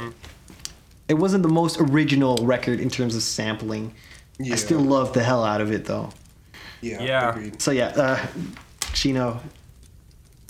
it 1.07 1.13
wasn't 1.13 1.43
the 1.43 1.49
most 1.49 1.79
original 1.79 2.35
record 2.45 2.81
in 2.81 2.89
terms 2.89 3.15
of 3.15 3.23
sampling. 3.23 3.93
Yeah. 4.37 4.53
I 4.53 4.57
still 4.57 4.81
love 4.81 5.13
the 5.13 5.23
hell 5.23 5.45
out 5.45 5.61
of 5.61 5.71
it 5.71 5.85
though. 5.85 6.09
Yeah. 6.81 7.01
Yeah. 7.01 7.29
Agreed. 7.29 7.61
So 7.61 7.71
yeah, 7.71 7.87
uh, 7.95 8.27
Chino. 8.93 9.39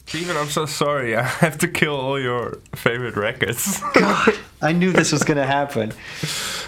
Steven, 0.08 0.38
I'm 0.38 0.47
so 0.49 0.66
sorry. 0.66 1.16
I 1.18 1.24
have 1.24 1.58
to 1.60 1.68
kill 1.68 1.95
all 1.95 2.20
your 2.20 2.60
favorite 2.76 3.16
records. 3.18 3.82
God, 3.93 4.34
I 4.62 4.72
knew 4.72 4.91
this 4.91 5.12
was 5.12 5.24
gonna 5.24 5.45
happen. 5.45 5.91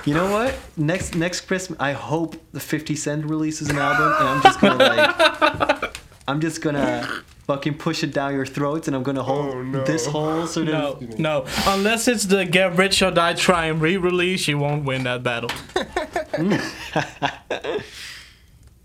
You 0.05 0.13
know 0.13 0.29
what? 0.31 0.57
Next 0.77 1.15
next 1.15 1.41
Christmas, 1.41 1.79
I 1.79 1.93
hope 1.93 2.35
the 2.51 2.59
50 2.59 2.95
Cent 2.95 3.25
releases 3.25 3.69
an 3.69 3.77
album, 3.77 4.13
and 4.19 4.27
I'm 4.29 4.41
just 4.43 4.59
gonna 4.61 4.75
like, 4.83 5.99
I'm 6.27 6.41
just 6.41 6.61
gonna 6.61 7.07
fucking 7.47 7.75
push 7.79 8.03
it 8.03 8.13
down 8.13 8.33
your 8.33 8.45
throats, 8.45 8.87
and 8.87 8.95
I'm 8.95 9.03
gonna 9.03 9.23
hold 9.23 9.55
Oh, 9.55 9.63
no. 9.63 9.83
this 9.85 10.05
whole 10.05 10.45
sort 10.45 10.67
no, 10.67 10.93
of. 10.93 11.17
no. 11.19 11.45
Unless 11.65 12.07
it's 12.09 12.25
the 12.25 12.45
Get 12.45 12.75
Rich 12.77 13.01
or 13.01 13.11
Die 13.11 13.33
Trying 13.35 13.79
re-release, 13.79 14.47
you 14.49 14.57
won't 14.57 14.83
win 14.85 15.03
that 15.03 15.23
battle. 15.23 15.49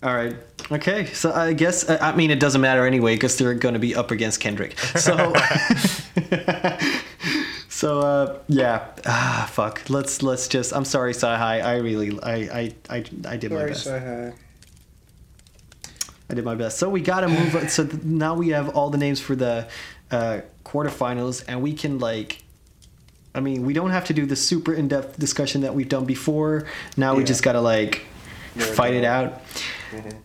All 0.05 0.15
right. 0.15 0.37
Okay. 0.71 1.07
So 1.07 1.33
I 1.33 1.55
guess 1.55 1.89
I 1.89 2.11
I 2.11 2.15
mean 2.15 2.31
it 2.31 2.39
doesn't 2.39 2.61
matter 2.61 2.87
anyway 2.87 3.15
because 3.15 3.39
they're 3.39 3.55
gonna 3.55 3.79
be 3.79 3.97
up 3.97 4.11
against 4.11 4.39
Kendrick. 4.39 4.77
So. 4.97 5.33
So 7.69 8.01
uh, 8.01 8.39
yeah, 8.49 8.87
ah 9.05 9.51
fuck. 9.53 9.91
Let's 9.91 10.23
let's 10.23 10.47
just. 10.47 10.73
I'm 10.73 10.85
sorry, 10.85 11.13
CyHi. 11.13 11.63
I 11.63 11.79
really 11.79 12.19
I 12.23 12.35
I 12.35 12.75
I, 12.89 13.05
I 13.29 13.37
did 13.37 13.51
my 13.51 13.67
best. 13.67 13.89
CyHi. 13.89 14.33
I 16.31 16.35
did 16.35 16.45
my 16.45 16.55
best. 16.55 16.79
So 16.79 16.89
we 16.89 17.01
gotta 17.01 17.29
move. 17.29 17.57
on. 17.57 17.69
So 17.69 17.85
th- 17.85 18.05
now 18.05 18.37
we 18.37 18.51
have 18.51 18.77
all 18.77 18.91
the 18.91 18.97
names 18.97 19.21
for 19.21 19.35
the 19.35 19.67
uh, 20.13 20.43
quarterfinals, 20.65 21.45
and 21.49 21.63
we 21.63 21.73
can 21.75 21.99
like. 21.99 22.45
I 23.35 23.41
mean, 23.41 23.67
we 23.67 23.75
don't 23.75 23.91
have 23.91 24.05
to 24.05 24.15
do 24.15 24.25
the 24.25 24.37
super 24.37 24.73
in-depth 24.73 25.19
discussion 25.19 25.63
that 25.63 25.75
we've 25.75 25.89
done 25.89 26.05
before. 26.05 26.69
Now 26.97 27.17
we 27.17 27.25
just 27.25 27.43
gotta 27.43 27.61
like 27.61 27.95
Narrow 27.95 28.07
it 28.07 28.14
fight 28.57 28.95
it 28.95 29.03
down. 29.03 29.27
out. 29.27 29.41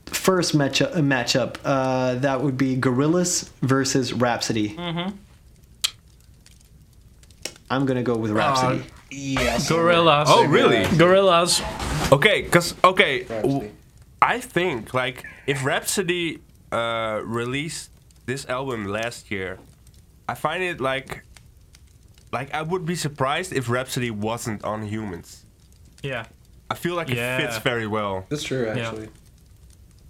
First 0.07 0.57
matchup, 0.57 0.95
uh, 0.95 0.99
matchup 1.01 1.57
uh, 1.63 2.15
that 2.15 2.41
would 2.41 2.57
be 2.57 2.75
Gorillaz 2.75 3.49
versus 3.61 4.13
Rapsody. 4.13 4.69
Mm-hmm. 4.75 5.15
I'm 7.69 7.85
gonna 7.85 8.03
go 8.03 8.15
with 8.17 8.31
Rapsody. 8.31 8.83
Yes. 9.11 9.69
Gorillaz. 9.69 10.25
Oh, 10.27 10.45
really? 10.45 10.83
Gorillaz. 10.97 11.61
Okay, 12.11 12.43
cause 12.43 12.73
okay, 12.83 13.21
Rapsody. 13.23 13.41
w- 13.53 13.71
I 14.21 14.39
think 14.39 14.93
like 14.93 15.23
if 15.45 15.63
Rapsody 15.63 16.39
uh, 16.71 17.21
released 17.23 17.91
this 18.25 18.45
album 18.47 18.85
last 18.85 19.29
year, 19.31 19.59
I 20.27 20.33
find 20.35 20.63
it 20.63 20.81
like 20.81 21.23
like 22.31 22.53
I 22.53 22.61
would 22.63 22.85
be 22.85 22.95
surprised 22.95 23.53
if 23.53 23.69
Rapsody 23.69 24.09
wasn't 24.11 24.63
on 24.63 24.87
Humanz. 24.89 25.43
Yeah. 26.01 26.25
I 26.69 26.75
feel 26.75 26.95
like 26.95 27.09
Yeah. 27.09 27.37
it 27.37 27.41
fits 27.41 27.57
very 27.59 27.87
well. 27.87 28.25
That's 28.29 28.43
true, 28.43 28.67
actually. 28.67 29.09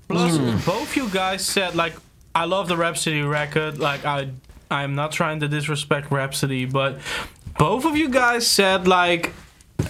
Plus, 0.07 0.37
Mm. 0.37 0.65
both 0.65 0.95
you 0.97 1.07
guys 1.09 1.45
said 1.45 1.75
like 1.75 1.93
I 2.35 2.45
love 2.45 2.67
the 2.67 2.77
Rapsody 2.77 3.21
record. 3.21 3.79
Like 3.79 4.05
I, 4.05 4.29
I'm 4.71 4.93
not 4.95 5.11
trying 5.11 5.39
to 5.41 5.47
disrespect 5.47 6.11
Rapsody, 6.11 6.65
but 6.65 6.99
both 7.57 7.85
of 7.85 7.95
you 7.97 8.09
guys 8.09 8.45
said 8.47 8.87
like 8.87 9.33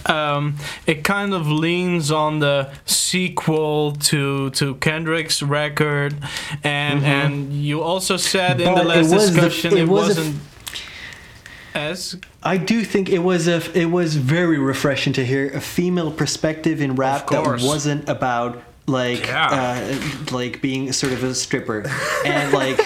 um, 0.06 0.56
it 0.86 1.02
kind 1.04 1.34
of 1.34 1.46
leans 1.50 2.10
on 2.12 2.38
the 2.38 2.70
sequel 2.86 3.92
to 3.92 4.50
to 4.50 4.74
Kendrick's 4.76 5.42
record, 5.42 6.14
and 6.62 7.04
and 7.04 7.52
you 7.52 7.82
also 7.82 8.16
said 8.16 8.60
in 8.60 8.66
Mm-hmm. 8.68 8.74
But 8.74 8.84
the 8.84 8.90
it 8.90 8.96
last 9.02 9.14
was 9.14 9.34
the- 9.34 9.40
discussion 9.40 9.72
it 9.76 9.80
it, 9.82 9.88
was 9.88 10.08
wasn't 10.16 10.36
as 11.74 12.16
I 12.42 12.56
do 12.56 12.84
think 12.84 13.08
it 13.08 13.20
was 13.20 13.48
a 13.48 13.60
it 13.78 13.86
was 13.86 14.16
very 14.16 14.58
refreshing 14.58 15.12
to 15.14 15.24
hear 15.24 15.48
a 15.50 15.60
female 15.60 16.10
perspective 16.10 16.80
in 16.80 16.94
rap 16.96 17.28
that 17.30 17.44
wasn't 17.46 18.08
about 18.08 18.62
like 18.86 19.26
Yeah. 19.26 19.48
uh, 19.92 20.32
like 20.34 20.60
being 20.60 20.92
sort 20.92 21.12
of 21.12 21.22
a 21.22 21.34
stripper 21.34 21.88
and 22.24 22.52
like 22.52 22.78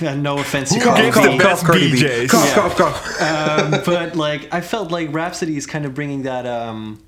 no 0.00 0.38
offense 0.38 0.72
to 0.72 0.80
Cough, 0.80 0.94
Cardi 0.96 1.10
cough, 1.10 1.24
the 1.24 1.30
B, 1.30 1.38
best 1.38 1.60
cough, 1.62 1.70
Cardi 1.70 1.90
BJs? 1.92 2.28
Cough, 2.28 2.46
Yeah. 2.46 2.54
cough, 2.54 2.76
cough. 2.76 3.20
um, 3.22 3.82
but 3.84 4.14
like 4.16 4.52
I 4.54 4.60
felt 4.60 4.92
like 4.92 5.12
Rapsody 5.12 5.56
is 5.56 5.66
kind 5.66 5.84
of 5.84 5.94
bringing 5.94 6.22
that 6.22 6.46
um 6.46 7.02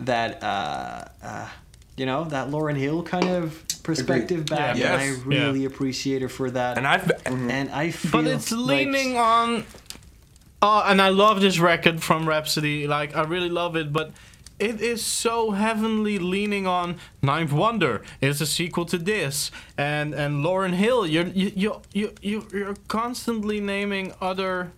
that 0.00 0.42
uh, 0.42 1.04
uh 1.22 1.48
you 1.96 2.06
know 2.06 2.24
that 2.26 2.48
Lauryn 2.48 2.76
Hill 2.76 3.02
kind 3.02 3.28
of 3.28 3.62
perspective 3.82 4.46
back 4.46 4.76
Yeah. 4.76 4.92
and 4.94 5.02
I 5.02 5.06
Yes. 5.06 5.18
really 5.24 5.64
appreciate 5.64 6.22
her 6.22 6.28
for 6.28 6.50
that 6.52 6.78
And 6.78 6.86
I've 6.86 7.10
and 7.26 7.70
I 7.70 7.90
feel 7.90 8.12
but 8.22 8.26
it's 8.30 8.52
like- 8.52 8.86
leaning 8.86 9.16
on 9.16 9.64
oh 10.62 10.82
and 10.86 11.00
i 11.00 11.08
love 11.08 11.40
this 11.40 11.58
record 11.58 12.02
from 12.02 12.28
rapsody 12.28 12.86
like 12.86 13.14
i 13.16 13.22
really 13.22 13.48
love 13.50 13.76
it 13.76 13.92
but 13.92 14.10
it 14.58 14.80
is 14.80 15.04
so 15.04 15.52
heavenly 15.52 16.18
leaning 16.18 16.66
on 16.66 16.96
Ninth 17.22 17.52
Wonder. 17.52 18.02
It's 18.20 18.40
a 18.40 18.46
sequel 18.46 18.86
to 18.86 18.98
this, 18.98 19.52
and 19.76 20.12
and 20.12 20.44
Lauryn 20.44 20.72
Hill. 20.74 21.06
You're 21.06 21.28
you 21.28 21.52
you 21.54 21.80
you 21.92 22.12
you- 22.20 22.46
you're 22.52 22.74
constantly 22.88 23.60
naming 23.60 24.12
other 24.20 24.72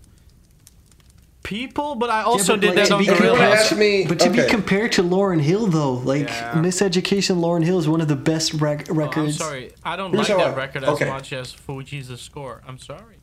people, 1.42 1.94
but 1.94 2.10
I 2.10 2.22
also 2.22 2.54
but, 2.54 2.60
did 2.60 2.66
like, 2.68 2.76
that 2.76 2.86
to 2.88 2.94
on 2.96 3.00
be 3.00 3.08
If 3.08 3.20
wanna 3.20 3.32
Gorillaz. 3.32 3.52
ask 3.54 3.76
me, 3.76 4.04
But 4.06 4.18
to 4.20 4.28
be 4.30 4.46
compared 4.48 4.92
to 4.92 5.02
Lauryn 5.02 5.40
Hill, 5.40 5.66
though, 5.66 5.94
like 5.94 6.28
Yeah. 6.28 6.52
Miseducation, 6.56 7.40
Lauryn 7.40 7.64
Hill 7.64 7.78
is 7.78 7.88
one 7.88 8.02
of 8.02 8.08
the 8.08 8.16
best 8.16 8.52
rec- 8.54 8.88
Oh, 8.88 8.92
I'm 8.92 8.98
records. 8.98 9.38
sorry, 9.38 9.72
I 9.82 9.96
don't 9.96 10.12
Here's 10.12 10.28
like 10.28 10.38
that 10.38 10.48
I- 10.48 10.56
record 10.56 10.84
as 10.84 11.00
much 11.00 11.32
as 11.32 11.54
Fugees' 11.54 12.18
score. 12.18 12.60
I'm 12.68 12.78
sorry. 12.78 13.16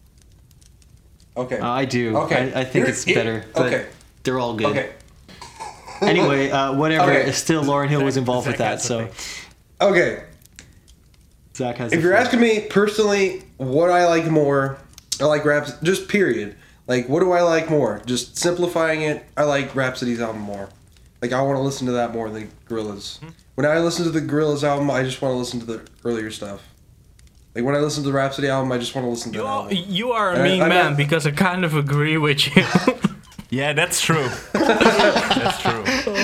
Okay. 1.37 1.59
Uh, 1.59 1.69
I 1.69 1.85
do. 1.85 2.17
Okay. 2.17 2.51
I, 2.53 2.61
I 2.61 2.63
think 2.63 2.85
Here- 2.85 2.87
it's 2.87 3.05
better. 3.05 3.45
But 3.53 3.65
okay. 3.67 3.87
They're 4.23 4.39
all 4.39 4.55
good. 4.55 4.67
Okay. 4.67 4.93
Anyway, 5.99 6.51
uh, 6.51 6.73
whatever. 6.73 7.09
Okay. 7.11 7.31
Still, 7.31 7.63
Lauryn 7.63 7.87
Hill 7.89 8.03
was 8.03 8.13
Zach- 8.13 8.21
involved 8.21 8.45
with 8.45 8.57
that. 8.57 8.81
So. 8.81 9.09
Okay. 9.81 10.25
Zach 11.55 11.77
has. 11.77 11.91
If 11.91 12.03
you're 12.03 12.13
asking 12.13 12.39
me 12.39 12.67
personally, 12.69 13.41
what 13.57 13.89
I 13.89 14.05
like 14.05 14.27
more, 14.29 14.77
I 15.19 15.25
like 15.25 15.43
Raps. 15.43 15.73
Just 15.81 16.07
period. 16.07 16.55
Like, 16.85 17.09
what 17.09 17.21
do 17.21 17.31
I 17.31 17.41
like 17.41 17.69
more? 17.69 18.01
Just 18.05 18.37
simplifying 18.37 19.01
it, 19.01 19.25
I 19.35 19.43
like 19.43 19.75
Rapsody's 19.75 20.21
album 20.21 20.41
more. 20.41 20.69
Like, 21.21 21.33
I 21.33 21.41
want 21.41 21.57
to 21.57 21.61
listen 21.61 21.87
to 21.87 21.93
that 21.93 22.13
more 22.13 22.29
than 22.29 22.51
Gorillaz. 22.69 23.17
Hmm. 23.17 23.29
When 23.55 23.65
I 23.65 23.79
listen 23.79 24.05
to 24.05 24.11
the 24.11 24.21
Gorillaz 24.21 24.63
album, 24.63 24.91
I 24.91 25.01
just 25.01 25.19
want 25.21 25.33
to 25.33 25.37
listen 25.37 25.59
to 25.61 25.65
the 25.65 25.81
earlier 26.05 26.29
stuff. 26.29 26.61
Like 27.57 27.65
when 27.65 27.73
I 27.73 27.79
listen 27.79 28.03
to 28.03 28.09
the 28.11 28.15
Rapsody 28.15 28.49
album, 28.49 28.71
I 28.71 28.77
just 28.77 28.93
want 28.93 29.05
to 29.05 29.09
listen 29.09 29.31
to 29.31 29.39
You 29.39 29.43
that 29.43 29.49
are, 29.49 29.61
album. 29.63 29.77
you 29.87 30.11
are 30.11 30.29
a 30.31 30.35
And 30.35 30.43
mean 30.43 30.61
I'm 30.61 30.69
man 30.69 30.85
not- 30.91 30.97
because 30.97 31.25
I 31.25 31.31
kind 31.31 31.65
of 31.65 31.73
agree 31.75 32.15
with 32.17 32.55
you. 32.55 32.63
Yeah, 33.49 33.71
that's 33.71 34.01
true. 34.01 34.27
that's 34.53 35.61
true. 35.61 35.83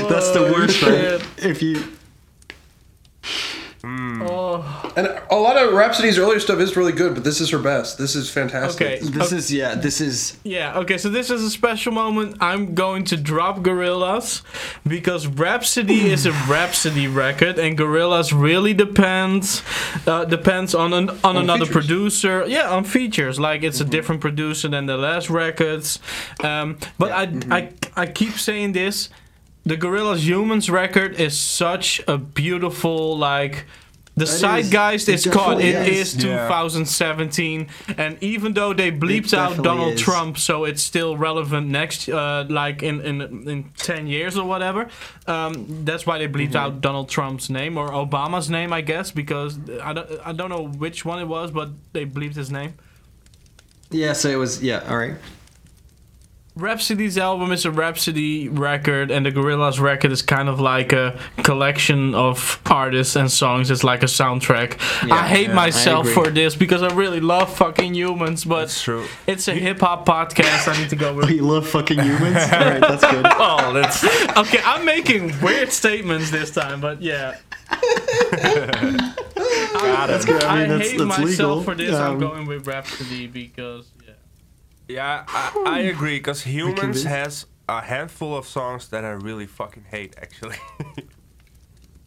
That's 0.10 0.32
the 0.34 0.50
worst, 0.54 0.82
right? 0.84 1.26
If 1.38 1.62
you 1.64 1.82
And 4.96 5.08
a 5.30 5.36
lot 5.36 5.58
of 5.58 5.74
Rapsody's 5.74 6.18
earlier 6.18 6.40
stuff 6.40 6.60
is 6.60 6.76
really 6.76 6.92
good, 6.92 7.14
but 7.14 7.24
this 7.24 7.42
is 7.42 7.50
her 7.52 7.60
best. 7.60 7.98
This 7.98 8.16
is 8.16 8.30
fantastic. 8.30 9.02
Okay. 9.02 9.10
this 9.10 9.32
is 9.32 9.54
yeah, 9.54 9.76
this 9.76 10.02
is 10.02 10.38
Yeah, 10.44 10.80
okay, 10.80 10.98
so 10.98 11.10
this 11.10 11.30
is 11.30 11.44
a 11.44 11.50
special 11.50 11.92
moment. 11.92 12.38
I'm 12.42 12.76
going 12.76 13.04
to 13.06 13.18
drop 13.18 13.60
Gorillaz 13.60 14.42
because 14.88 15.28
Rapsody 15.28 16.12
is 16.12 16.26
a 16.26 16.32
Rapsody 16.48 17.08
record, 17.08 17.58
and 17.58 17.78
Gorillaz 17.78 18.34
really 18.40 18.74
depends 18.74 19.64
uh, 20.08 20.26
depends 20.26 20.76
on 20.76 20.94
an, 20.94 21.10
on, 21.24 21.38
another 21.38 21.66
features. 21.66 21.88
producer. 21.88 22.46
Yeah, 22.48 22.70
on 22.70 22.84
features. 22.84 23.40
Like 23.40 23.64
it's 23.64 23.80
a 23.80 23.86
different 23.86 24.22
producer 24.22 24.68
than 24.68 24.86
the 24.86 24.98
last 24.98 25.30
records. 25.30 26.00
Um, 26.44 26.78
but 26.98 27.12
I, 27.12 27.32
I 27.50 27.70
I 27.96 28.06
keep 28.08 28.34
saying 28.34 28.74
this. 28.74 29.10
The 29.66 29.78
Gorillaz 29.78 30.28
Humanz 30.28 30.70
record 30.70 31.20
is 31.20 31.40
such 31.40 32.02
a 32.08 32.18
beautiful 32.18 33.18
like. 33.18 33.66
The 34.16 34.26
is. 34.26 34.40
zeitgeist 34.42 35.10
It 35.10 35.14
is 35.16 35.26
caught. 35.26 35.60
It 35.60 35.72
definitely 35.72 35.98
is 35.98 36.16
is. 36.16 36.24
Yeah. 36.24 36.48
2017, 36.48 37.68
and 37.98 38.22
even 38.22 38.54
though 38.54 38.72
they 38.74 38.92
bleeped 38.92 39.34
out 39.34 39.64
Donald 39.64 39.94
is. 39.96 40.02
Trump, 40.02 40.38
so 40.38 40.66
it's 40.66 40.84
still 40.84 41.18
relevant 41.18 41.68
next, 41.68 42.08
uh, 42.10 42.46
like 42.48 42.84
in, 42.84 43.02
in 43.02 43.22
in 43.50 43.64
10 43.78 44.06
years 44.08 44.38
or 44.38 44.48
whatever. 44.48 44.88
Um, 45.26 45.84
that's 45.84 46.06
why 46.06 46.20
they 46.20 46.28
bleeped 46.28 46.50
Mm-hmm. 46.54 46.58
out 46.58 46.82
Donald 46.82 47.10
Trump's 47.10 47.50
name 47.50 47.78
or 47.78 47.90
Obama's 47.90 48.50
name, 48.50 48.72
I 48.72 48.82
guess, 48.82 49.10
because 49.12 49.58
I 49.82 49.94
don't 49.94 50.10
I 50.24 50.32
don't 50.34 50.50
know 50.50 50.68
which 50.68 51.06
one 51.06 51.20
it 51.20 51.28
was, 51.28 51.50
but 51.52 51.70
they 51.94 52.06
bleeped 52.06 52.36
his 52.36 52.52
name. 52.52 52.74
yeah. 53.90 54.14
So 54.14 54.30
it 54.30 54.36
was 54.38 54.62
yeah. 54.62 54.84
All 54.90 54.98
right. 54.98 55.16
Rapsody's 56.56 57.18
album 57.18 57.52
is 57.52 57.66
a 57.66 57.72
Rapsody 57.72 58.48
record, 58.48 59.10
and 59.10 59.26
the 59.26 59.32
Gorillaz 59.32 59.80
record 59.80 60.12
is 60.12 60.22
kind 60.22 60.48
of 60.48 60.60
like 60.60 60.94
a 60.94 61.20
collection 61.38 62.14
of 62.14 62.62
artists 62.70 63.16
and 63.16 63.32
songs. 63.32 63.72
It's 63.72 63.84
like 63.84 64.04
a 64.04 64.08
soundtrack. 64.08 64.78
I 65.12 65.28
hate 65.28 65.48
yeah, 65.48 65.56
myself 65.56 66.06
agree. 66.08 66.14
for 66.26 66.30
this 66.30 66.56
because 66.56 66.84
I 66.84 66.94
really 66.94 67.20
love 67.20 67.52
fucking 67.58 67.94
Humanz, 67.96 68.46
but 68.48 68.60
That's 68.60 68.84
true. 68.84 69.08
it's 69.26 69.48
a 69.48 69.54
hip 69.56 69.80
hop 69.80 70.06
podcast. 70.06 70.68
I 70.72 70.80
need 70.80 70.90
to 70.92 70.96
go 70.96 71.16
with. 71.16 71.30
You 71.34 71.42
love 71.42 71.68
fucking 71.68 71.98
humans. 72.00 72.36
all 72.54 72.60
right, 72.60 72.80
that's 72.82 73.02
good. 73.10 73.26
Oh, 73.36 73.74
that's 73.74 74.04
Okay, 74.38 74.60
I'm 74.64 74.86
making 74.86 75.34
weird 75.42 75.72
statements 75.72 76.30
this 76.30 76.52
time, 76.52 76.80
but 76.80 77.02
yeah. 77.02 77.38
That's 80.06 80.26
good. 80.26 80.44
I 80.44 80.56
I, 80.56 80.60
mean, 80.68 80.78
that's 80.78 80.92
hate 80.92 80.98
that's 81.00 81.18
myself 81.20 81.28
legal. 81.30 81.64
for 81.64 81.74
this. 81.76 81.96
I'm 81.96 82.14
Um, 82.14 82.20
going 82.20 82.46
with 82.46 82.68
Rapsody 82.68 83.26
because 83.28 83.88
yeah. 84.94 85.26
yeah. 85.28 85.52
I, 85.66 85.78
I 85.78 85.80
agree 85.80 86.18
because 86.18 86.44
Humanz 86.44 86.76
convinced. 86.80 87.06
has 87.06 87.46
a 87.70 87.82
handful 87.82 88.36
of 88.38 88.46
songs 88.48 88.90
that 88.90 89.04
I 89.06 89.12
really 89.12 89.46
fucking 89.48 89.86
hate. 89.90 90.16
Actually, 90.22 90.58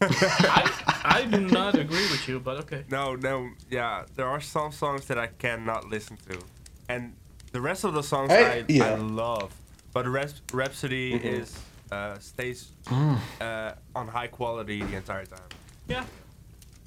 I, 0.01 0.71
I 1.05 1.25
do 1.25 1.41
not 1.47 1.75
agree 1.75 2.07
with 2.11 2.27
you, 2.27 2.39
but 2.39 2.57
okay. 2.57 2.83
no, 2.89 3.15
no, 3.15 3.49
yeah. 3.69 4.05
There 4.15 4.27
are 4.27 4.41
some 4.41 4.71
songs 4.71 5.05
that 5.07 5.17
I 5.17 5.27
cannot 5.27 5.89
listen 5.89 6.17
to, 6.29 6.39
and 6.89 7.13
the 7.51 7.61
rest 7.61 7.83
of 7.83 7.93
the 7.93 8.03
songs 8.03 8.31
I- 8.31 8.65
I, 8.69 8.79
I, 8.81 8.95
love. 8.95 9.53
But 9.93 10.07
Raps- 10.07 10.41
Rapsody 10.53 11.13
Mm-hmm. 11.13 11.27
is 11.27 11.59
uh, 11.91 12.19
stays 12.19 12.69
Mm. 12.85 13.17
uh, 13.41 13.73
on 13.95 14.07
high 14.07 14.27
quality 14.27 14.81
the 14.83 14.95
entire 14.95 15.25
time. 15.25 15.39
Yeah. 15.87 16.03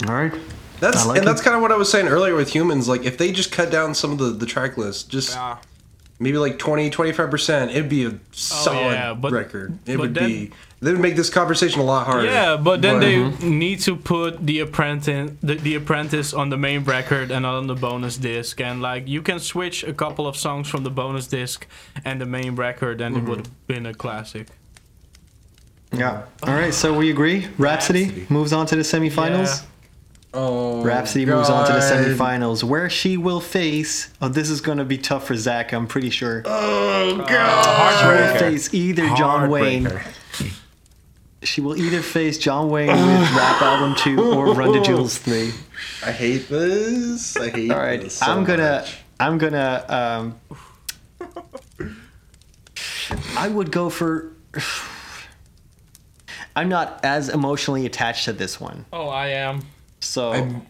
All 0.06 0.14
right. 0.14 0.32
That's 0.78 1.04
like 1.06 1.18
and 1.18 1.26
that's 1.26 1.42
kind 1.42 1.56
of 1.56 1.62
what 1.62 1.72
I 1.72 1.76
was 1.76 1.90
saying 1.90 2.06
earlier 2.08 2.34
with 2.34 2.50
Humanz. 2.52 2.86
Like 2.88 3.04
if 3.04 3.18
they 3.18 3.32
just 3.32 3.50
cut 3.52 3.70
down 3.70 3.94
some 3.94 4.12
of 4.12 4.18
the 4.18 4.30
the 4.30 4.46
track 4.46 4.78
list, 4.78 5.10
just 5.10 5.30
Yeah. 5.30 5.58
Maybe 6.22 6.36
like 6.36 6.58
20, 6.58 6.90
25 6.90 7.30
percent, 7.30 7.70
it'd 7.70 7.88
be 7.88 8.04
a 8.04 8.10
oh, 8.10 8.18
solid 8.32 8.76
Oh, 8.78 8.90
yeah, 8.90 9.14
but- 9.14 9.32
record. 9.32 9.72
It 9.86 9.96
but 9.96 9.98
would 10.00 10.14
then- 10.14 10.28
be. 10.28 10.50
They 10.82 10.92
would 10.92 11.00
make 11.00 11.14
this 11.14 11.28
conversation 11.28 11.78
a 11.80 11.84
lot 11.84 12.06
harder. 12.06 12.24
Yeah, 12.26 12.56
but 12.56 12.80
then 12.80 12.94
But- 12.94 13.00
they 13.00 13.14
mhm. 13.16 13.42
need 13.58 13.80
to 13.80 13.94
put 13.96 14.46
the 14.46 14.60
apprentice 14.60 15.30
the, 15.42 15.56
the 15.56 15.74
apprentice 15.74 16.32
on 16.32 16.48
the 16.48 16.56
main 16.56 16.84
record 16.84 17.30
and 17.30 17.42
not 17.42 17.54
on 17.56 17.66
the 17.66 17.74
bonus 17.74 18.16
disc 18.16 18.58
and 18.62 18.80
like 18.80 19.06
you 19.06 19.20
can 19.20 19.40
switch 19.40 19.84
a 19.84 19.92
couple 19.92 20.26
of 20.26 20.38
songs 20.38 20.68
from 20.68 20.82
the 20.82 20.88
bonus 20.90 21.26
disc 21.26 21.66
and 22.02 22.18
the 22.18 22.24
main 22.24 22.56
record 22.56 23.02
and 23.02 23.14
it 23.18 23.24
would 23.24 23.38
have 23.40 23.66
been 23.66 23.84
a 23.84 23.92
classic. 23.92 24.46
Yeah. 25.92 26.22
All 26.44 26.54
right. 26.54 26.72
So 26.72 26.94
we 26.96 27.10
agree. 27.10 27.46
Rapsody, 27.58 28.04
Rapsody. 28.04 28.26
moves 28.30 28.52
on 28.54 28.64
to 28.66 28.76
the 28.76 28.82
semifinals. 28.82 29.64
Oh, 30.32 30.84
Rapsody 30.84 31.26
moves 31.26 31.50
on 31.50 31.66
to 31.66 31.72
the 31.72 31.80
semifinals, 31.80 32.62
where 32.62 32.88
she 32.88 33.16
will 33.16 33.40
face. 33.40 34.10
Oh, 34.22 34.28
this 34.28 34.48
is 34.48 34.60
going 34.60 34.78
to 34.78 34.84
be 34.84 34.96
tough 34.96 35.26
for 35.26 35.34
Zach. 35.34 35.72
I'm 35.72 35.88
pretty 35.88 36.10
sure. 36.10 36.42
Oh 36.44 37.24
God! 37.28 38.00
She 38.00 38.06
will 38.06 38.38
face 38.38 38.72
either 38.72 39.06
Jonwayne. 39.08 40.00
She 41.42 41.60
will 41.60 41.76
either 41.76 42.00
face 42.02 42.38
Jonwayne 42.38 42.86
with 42.88 43.30
Rap 43.36 43.60
Album 43.62 43.96
Two 43.96 44.20
or 44.32 44.54
Run 44.54 44.70
the 44.72 44.80
Jewels 44.80 45.18
Three. 45.18 45.50
I 46.04 46.12
hate 46.12 46.48
this. 46.48 47.36
I 47.36 47.48
hate. 47.50 47.70
All 47.72 47.78
right. 47.78 48.00
this 48.00 48.14
so 48.14 48.26
I'm 48.26 48.44
gonna. 48.44 48.82
much. 48.82 48.98
I'm 49.18 49.38
gonna. 49.38 49.84
Um, 49.88 50.40
I 53.36 53.48
would 53.48 53.72
go 53.72 53.90
for. 53.90 54.30
I'm 56.56 56.68
not 56.68 57.00
as 57.04 57.28
emotionally 57.28 57.86
attached 57.86 58.24
to 58.26 58.32
this 58.32 58.60
one, 58.60 58.84
Oh, 58.92 59.08
I 59.08 59.28
am. 59.28 59.62
So 60.00 60.32
I'm- 60.32 60.66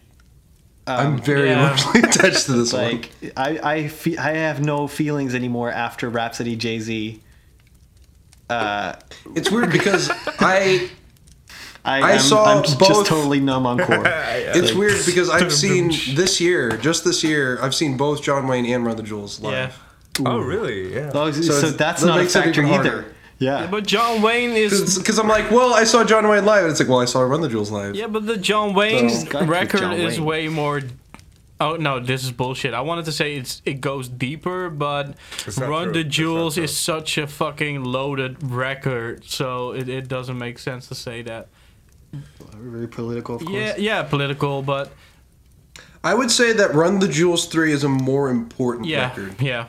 I'm 0.87 1.17
very 1.19 1.49
yeah. 1.49 1.67
emotionally 1.67 1.99
attached 2.09 2.47
to 2.47 2.53
this 2.53 2.73
one. 2.73 2.83
like 2.83 3.11
I 3.37 3.59
I, 3.75 3.87
fe- 3.87 4.17
I 4.17 4.31
have 4.33 4.63
no 4.65 4.87
feelings 4.87 5.35
anymore 5.35 5.71
after 5.71 6.09
Rapsody 6.09 6.55
Jay 6.55 6.79
Z. 6.79 7.21
Uh, 8.49 8.93
It's 9.35 9.49
weird 9.51 9.71
because 9.71 10.09
I 10.39 10.89
I, 11.85 12.01
I 12.01 12.11
am 12.13 12.19
saw 12.19 12.45
I'm 12.57 12.63
just 12.63 12.77
both- 12.79 13.07
totally 13.07 13.39
numb 13.39 13.65
on 13.65 13.77
core. 13.79 14.03
it's 14.05 14.73
weird 14.73 15.05
because 15.05 15.29
I've 15.29 15.53
seen 15.53 15.89
this 16.15 16.41
year, 16.41 16.71
just 16.77 17.03
this 17.05 17.23
year, 17.23 17.57
I've 17.61 17.73
seen 17.75 17.95
both 17.97 18.21
Jonwayne 18.23 18.67
and 18.73 18.85
Run 18.85 18.97
the 18.97 19.03
Jewels 19.03 19.39
live. 19.39 19.79
Yeah. 20.19 20.27
Oh 20.29 20.39
really? 20.39 20.93
Yeah. 20.93 21.11
Oh, 21.13 21.31
so, 21.31 21.39
it's- 21.39 21.73
that's 21.77 22.01
that 22.01 22.07
not 22.07 22.19
a 22.19 22.25
factor 22.25 22.61
either. 22.63 22.69
harder. 22.73 23.15
Yeah. 23.41 23.65
But 23.65 23.85
Jonwayne 23.85 24.55
is 24.55 24.97
Because 24.99 25.17
I'm 25.17 25.27
like, 25.27 25.49
well, 25.49 25.73
I 25.73 25.83
saw 25.83 26.03
Jonwayne 26.03 26.45
live, 26.45 26.63
and 26.63 26.71
it's 26.71 26.79
like, 26.79 26.87
well, 26.87 26.99
I 26.99 27.05
saw 27.05 27.21
Run 27.21 27.41
the 27.41 27.49
Jewels 27.49 27.71
live. 27.71 27.95
Yeah, 27.95 28.05
but 28.07 28.27
the 28.27 28.35
Jonwayne 28.35 29.09
So- 29.31 29.45
record 29.45 29.79
John 29.81 29.93
is 29.93 30.19
Wayne. 30.19 30.25
way 30.27 30.47
more. 30.47 30.81
Oh 31.59 31.75
no, 31.75 31.99
this 31.99 32.23
is 32.23 32.31
bullshit. 32.31 32.73
I 32.73 32.81
wanted 32.81 33.05
to 33.05 33.11
say 33.11 33.35
it's 33.35 33.61
it 33.65 33.81
goes 33.81 34.07
deeper, 34.07 34.69
but 34.69 35.15
Run 35.57 35.85
true. 35.85 35.93
the 35.93 36.03
Jewels 36.03 36.57
is 36.57 36.75
such 36.75 37.17
a 37.17 37.27
fucking 37.27 37.83
loaded 37.83 38.37
record, 38.51 39.25
so 39.25 39.71
it, 39.71 39.87
it 39.89 40.07
doesn't 40.07 40.37
make 40.37 40.57
sense 40.59 40.87
to 40.87 40.95
say 40.95 41.21
that. 41.23 41.49
Very 42.57 42.87
political, 42.87 43.35
of 43.35 43.41
course. 43.45 43.53
Yeah, 43.53 43.75
yeah, 43.77 44.03
political, 44.03 44.61
but 44.63 44.91
I 46.03 46.13
would 46.15 46.31
say 46.31 46.51
that 46.53 46.73
Run 46.73 46.99
the 46.99 47.07
Jewels 47.07 47.45
3 47.45 47.71
is 47.71 47.83
a 47.83 47.89
more 47.89 48.29
important 48.29 48.87
yeah, 48.87 49.09
record. 49.09 49.39
yeah. 49.41 49.67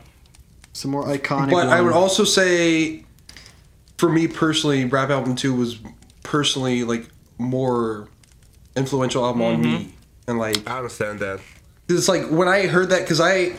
Some 0.72 0.90
more 0.92 1.04
iconic. 1.04 1.50
But 1.50 1.68
I 1.68 1.80
would 1.82 1.92
also 1.92 2.24
say, 2.24 3.04
for 4.02 4.08
me 4.10 4.26
personally, 4.26 4.84
Rap 4.84 5.10
Album 5.10 5.36
2 5.36 5.54
was 5.54 5.78
personally, 6.24 6.82
like, 6.82 7.08
more 7.38 8.08
influential 8.74 9.24
album 9.24 9.42
on 9.42 9.62
Mm-hmm. 9.62 9.72
me. 9.72 9.94
And, 10.26 10.38
like, 10.40 10.68
I 10.68 10.78
understand 10.78 11.20
that. 11.20 11.38
it's 11.88 12.08
like 12.08 12.28
when 12.28 12.48
I 12.48 12.66
heard 12.66 12.90
that, 12.90 13.02
because 13.02 13.20
I, 13.20 13.52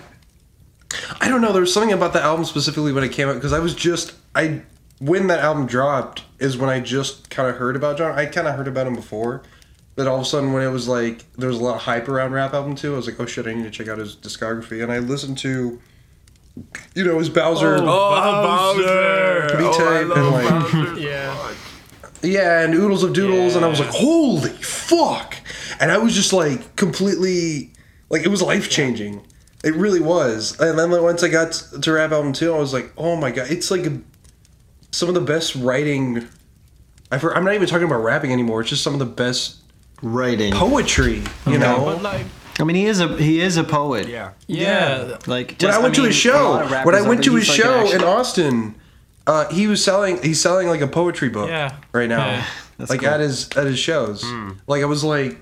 I 1.22 1.30
don't 1.30 1.40
know, 1.40 1.54
there 1.54 1.62
was 1.62 1.74
something 1.74 1.94
about 1.94 2.12
the 2.12 2.22
album 2.22 2.44
specifically 2.44 2.92
when 2.92 3.06
it 3.06 3.14
came 3.14 3.30
out, 3.30 3.36
because 3.36 3.54
I 3.54 3.60
was 3.60 3.74
just, 3.74 4.16
I, 4.36 4.64
when 5.00 5.28
that 5.28 5.40
album 5.40 5.66
dropped 5.66 6.24
is 6.40 6.58
when 6.58 6.70
I 6.70 6.82
just 6.82 7.30
kind 7.30 7.48
of 7.50 7.56
heard 7.56 7.78
about 7.78 7.98
John. 7.98 8.12
I 8.20 8.26
kind 8.26 8.46
of 8.46 8.56
heard 8.56 8.68
about 8.68 8.86
him 8.86 8.96
before. 8.96 9.44
But 9.96 10.08
all 10.08 10.18
of 10.18 10.24
a 10.24 10.26
sudden, 10.26 10.52
when 10.52 10.62
it 10.62 10.72
was 10.72 10.90
like, 10.90 11.24
there 11.38 11.48
was 11.48 11.58
a 11.58 11.64
lot 11.64 11.76
of 11.76 11.82
hype 11.84 12.10
around 12.10 12.34
Rap 12.34 12.54
Album 12.54 12.76
2, 12.76 12.94
I 12.94 12.98
was 12.98 13.08
like, 13.08 13.18
oh 13.18 13.26
shit, 13.26 13.48
I 13.48 13.54
need 13.54 13.64
to 13.64 13.72
check 13.72 13.88
out 13.88 13.98
his 13.98 14.14
discography. 14.14 14.84
And 14.84 14.92
I 14.92 15.00
listened 15.00 15.38
to, 15.38 15.80
you 16.96 17.04
know, 17.04 17.18
his 17.20 17.30
Bowser. 17.30 17.76
Oh, 17.78 17.84
oh 17.86 18.76
Bowser! 18.78 19.48
Pretty 19.50 19.66
Oh, 19.66 19.72
I 19.72 19.78
tight, 19.78 20.04
love 20.04 20.18
and, 20.18 20.32
like- 20.32 20.72
Bowser. 20.72 21.00
Yeah. 21.00 21.54
Yeah, 22.22 22.62
and 22.62 22.74
Oodles 22.74 23.04
of 23.04 23.12
Doodles, 23.12 23.56
and 23.58 23.66
I 23.66 23.68
was 23.68 23.80
like, 23.82 23.90
holy 23.90 24.52
fuck! 24.52 25.36
And 25.82 25.92
I 25.92 25.98
was 25.98 26.16
just 26.16 26.32
like 26.32 26.76
completely, 26.78 27.74
like, 28.10 28.24
it 28.24 28.30
was 28.30 28.42
life 28.42 28.70
changing. 28.70 29.26
It 29.62 29.76
really 29.76 30.00
was. 30.00 30.58
And 30.60 30.80
then 30.80 30.90
like, 30.90 31.02
once 31.02 31.22
I 31.24 31.28
got 31.28 31.52
to 31.82 31.92
Rap 31.92 32.12
Album 32.12 32.32
2, 32.32 32.54
I 32.54 32.58
was 32.58 32.72
like, 32.72 32.94
oh 32.98 33.18
my 33.18 33.30
god, 33.32 33.52
it's 33.52 33.70
like 33.72 33.86
some 34.92 35.10
of 35.10 35.16
the 35.16 35.22
best 35.22 35.56
writing. 35.56 36.26
I've 37.12 37.22
heard, 37.22 37.34
I'm 37.36 37.44
not 37.44 37.56
even 37.56 37.68
talking 37.68 37.88
about 37.88 38.04
rapping 38.04 38.32
anymore, 38.32 38.62
it's 38.62 38.70
just 38.70 38.84
some 38.84 38.94
of 38.94 39.00
the 39.00 39.06
best 39.06 39.58
writing. 40.02 40.54
poetry, 40.54 41.24
you 41.46 41.58
know? 41.58 41.84
But 41.84 42.02
like, 42.04 42.26
I 42.60 42.64
mean, 42.64 42.76
he 42.76 42.86
is 42.86 43.00
a 43.00 43.08
he 43.18 43.40
is 43.42 43.58
a 43.58 43.64
poet. 43.64 44.08
Yeah. 44.08 44.32
yeah, 44.48 45.18
Like 45.28 45.60
when 45.62 45.72
I 45.72 45.80
went 45.80 45.96
to 45.96 46.02
mean, 46.02 46.10
his 46.10 46.18
a 46.18 46.20
show, 46.20 46.58
when 46.86 46.96
I 46.96 47.02
went 47.02 47.24
to 47.24 47.32
but 47.32 47.40
his 47.40 47.50
like 47.50 47.58
show 47.58 47.92
in 47.92 48.04
Austin, 48.04 48.76
uh, 49.26 49.50
he 49.52 49.68
was 49.68 49.84
selling 49.84 50.22
he's 50.22 50.40
selling 50.40 50.68
like 50.68 50.82
a 50.82 50.88
poetry 50.88 51.30
book 51.30 51.50
Yeah. 51.50 51.76
right 51.94 52.08
now. 52.10 52.26
Yeah. 52.26 52.46
Like 52.90 53.00
cool. 53.00 53.10
at 53.10 53.20
his 53.20 53.50
at 53.58 53.66
his 53.66 53.80
shows. 53.80 54.24
Like 54.68 54.82
I 54.82 54.86
was 54.86 55.04
like, 55.04 55.40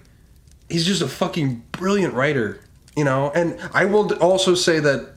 he's 0.69 0.85
just 0.85 1.01
a 1.01 1.07
fucking 1.07 1.63
brilliant 1.73 2.13
writer, 2.13 2.61
you 2.95 3.03
know. 3.03 3.31
And 3.35 3.57
I 3.73 3.85
will 3.85 4.13
also 4.23 4.55
say 4.55 4.79
that 4.79 5.15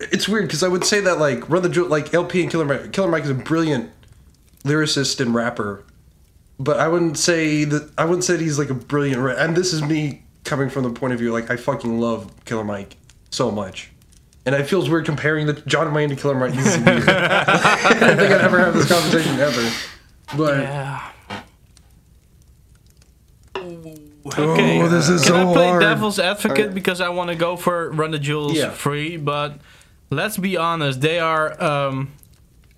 it's 0.00 0.28
weird 0.28 0.46
because 0.46 0.62
I 0.62 0.68
would 0.68 0.84
say 0.84 1.00
that 1.00 1.18
like 1.18 1.48
Run 1.50 1.62
the 1.62 1.68
Jewel, 1.68 1.88
like 1.88 2.12
El-P 2.14 2.40
and 2.42 2.50
Killer 2.50 2.64
Mike. 2.64 2.92
Killer 2.92 3.08
Mike 3.08 3.24
is 3.24 3.30
a 3.30 3.34
brilliant 3.34 3.90
lyricist 4.64 5.20
and 5.20 5.34
rapper, 5.34 5.84
but 6.58 6.78
I 6.78 6.88
wouldn't 6.88 7.18
say 7.18 7.64
that 7.64 7.90
I 7.98 8.04
wouldn't 8.04 8.24
say 8.24 8.34
that 8.34 8.42
he's 8.42 8.58
like 8.58 8.70
a 8.70 8.74
brilliant. 8.74 9.20
Ra- 9.20 9.34
and 9.36 9.56
this 9.56 9.72
is 9.72 9.82
me 9.82 10.22
coming 10.50 10.68
from 10.68 10.82
the 10.82 10.90
point 10.90 11.12
of 11.12 11.18
view 11.20 11.32
like 11.32 11.48
I 11.50 11.56
fucking 11.56 12.00
love 12.00 12.30
Killer 12.44 12.64
Mike 12.64 12.96
so 13.30 13.50
much. 13.52 13.90
And 14.44 14.54
it 14.54 14.64
feels 14.64 14.90
weird 14.90 15.04
comparing 15.04 15.46
the 15.46 15.54
Jonwayne 15.54 16.08
to 16.08 16.16
Killer 16.16 16.34
Mike. 16.34 16.52
This 16.56 16.74
is 16.76 16.84
weird. 16.84 17.04
I 17.08 17.96
don't 18.00 18.18
think 18.18 18.32
I'd 18.32 18.40
ever 18.40 18.58
have 18.58 18.74
this 18.74 18.88
conversation 18.88 19.38
ever. 19.38 19.70
But 20.36 20.58
Yeah. 20.58 21.12
Okay. 24.36 24.80
Oh, 24.82 24.88
this 24.88 25.08
is 25.08 25.22
Can 25.22 25.32
so 25.32 25.50
I 25.50 25.52
play 25.52 25.68
hard. 25.68 25.80
devil's 25.82 26.18
advocate 26.18 26.74
because 26.74 27.00
I 27.00 27.08
want 27.08 27.30
to 27.30 27.36
go 27.36 27.56
for 27.56 27.90
Run 27.90 28.10
the 28.10 28.18
Jewels 28.18 28.54
Yeah. 28.54 28.70
free? 28.70 29.16
But 29.16 29.58
let's 30.10 30.36
be 30.36 30.56
honest, 30.56 31.00
they 31.00 31.18
are. 31.18 31.60
Um, 31.62 32.12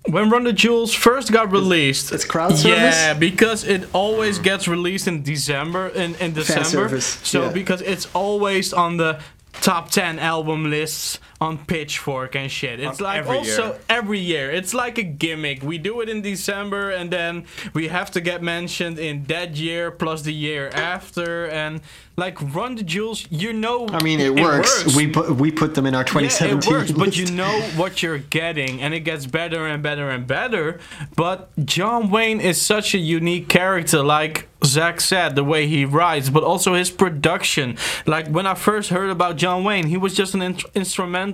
when 0.09 0.29
Run 0.29 0.43
the 0.43 0.53
Jewels 0.53 0.93
first 0.93 1.31
got 1.31 1.51
released, 1.51 2.11
it's 2.11 2.25
crowd 2.25 2.57
service? 2.57 2.95
Yeah, 2.95 3.13
because 3.13 3.63
it 3.63 3.87
always 3.93 4.39
gets 4.39 4.67
released 4.67 5.07
in 5.07 5.23
December. 5.23 5.87
In, 5.89 6.15
in 6.15 6.33
December, 6.33 6.65
service, 6.65 7.05
so 7.23 7.43
yeah. 7.43 7.51
because 7.51 7.81
it's 7.81 8.07
always 8.13 8.73
on 8.73 8.97
the 8.97 9.21
top 9.61 9.91
10 9.91 10.19
album 10.19 10.69
lists 10.69 11.19
on 11.43 11.57
Pitchfork 11.65 12.35
and 12.35 12.49
shit. 12.49 12.79
It's 12.79 13.01
like 13.01 13.19
every 13.19 13.37
also 13.37 13.65
year. 13.67 13.79
every 13.89 14.19
year. 14.19 14.49
It's 14.49 14.73
like 14.73 14.97
a 14.97 15.03
gimmick. 15.03 15.61
We 15.61 15.77
do 15.77 16.01
it 16.01 16.09
in 16.09 16.21
December 16.21 16.89
and 16.89 17.11
then 17.11 17.45
we 17.73 17.89
have 17.89 18.09
to 18.11 18.21
get 18.21 18.41
mentioned 18.41 18.97
in 18.97 19.25
that 19.25 19.55
year 19.57 19.91
plus 19.91 20.21
the 20.23 20.33
year 20.33 20.69
after 20.69 21.47
and 21.47 21.81
like 22.15 22.37
Run 22.53 22.75
the 22.75 22.83
Jewels, 22.83 23.25
you 23.31 23.53
know 23.53 23.87
I 23.87 24.03
mean, 24.03 24.19
it, 24.19 24.39
works. 24.39 24.95
We 24.95 25.07
put 25.07 25.35
we 25.35 25.51
put 25.51 25.73
them 25.73 25.85
in 25.87 25.95
our 25.95 26.01
yeah, 26.01 26.27
2017 26.29 26.57
it 26.57 26.77
works, 26.77 26.91
but 26.91 27.17
you 27.17 27.25
know 27.31 27.61
what 27.75 28.03
you're 28.03 28.19
getting, 28.19 28.81
and 28.81 28.93
it 28.93 28.99
gets 28.99 29.25
better 29.25 29.65
and 29.65 29.81
better 29.81 30.09
and 30.09 30.27
better. 30.27 30.79
But 31.15 31.55
Jonwayne 31.57 32.39
is 32.39 32.61
such 32.61 32.93
a 32.93 32.99
unique 32.99 33.49
character, 33.49 34.03
like 34.03 34.47
Zach 34.63 35.01
said, 35.01 35.35
the 35.35 35.43
way 35.43 35.67
he 35.67 35.85
writes, 35.85 36.29
but 36.29 36.43
also 36.43 36.75
his 36.75 36.91
production. 36.91 37.77
Like 38.05 38.27
when 38.27 38.45
I 38.45 38.53
first 38.53 38.89
heard 38.91 39.09
about 39.09 39.37
Jonwayne, 39.37 39.85
he 39.85 39.97
was 39.97 40.13
just 40.13 40.35
an 40.35 40.43
in- 40.43 40.59
instrumental. 40.75 41.32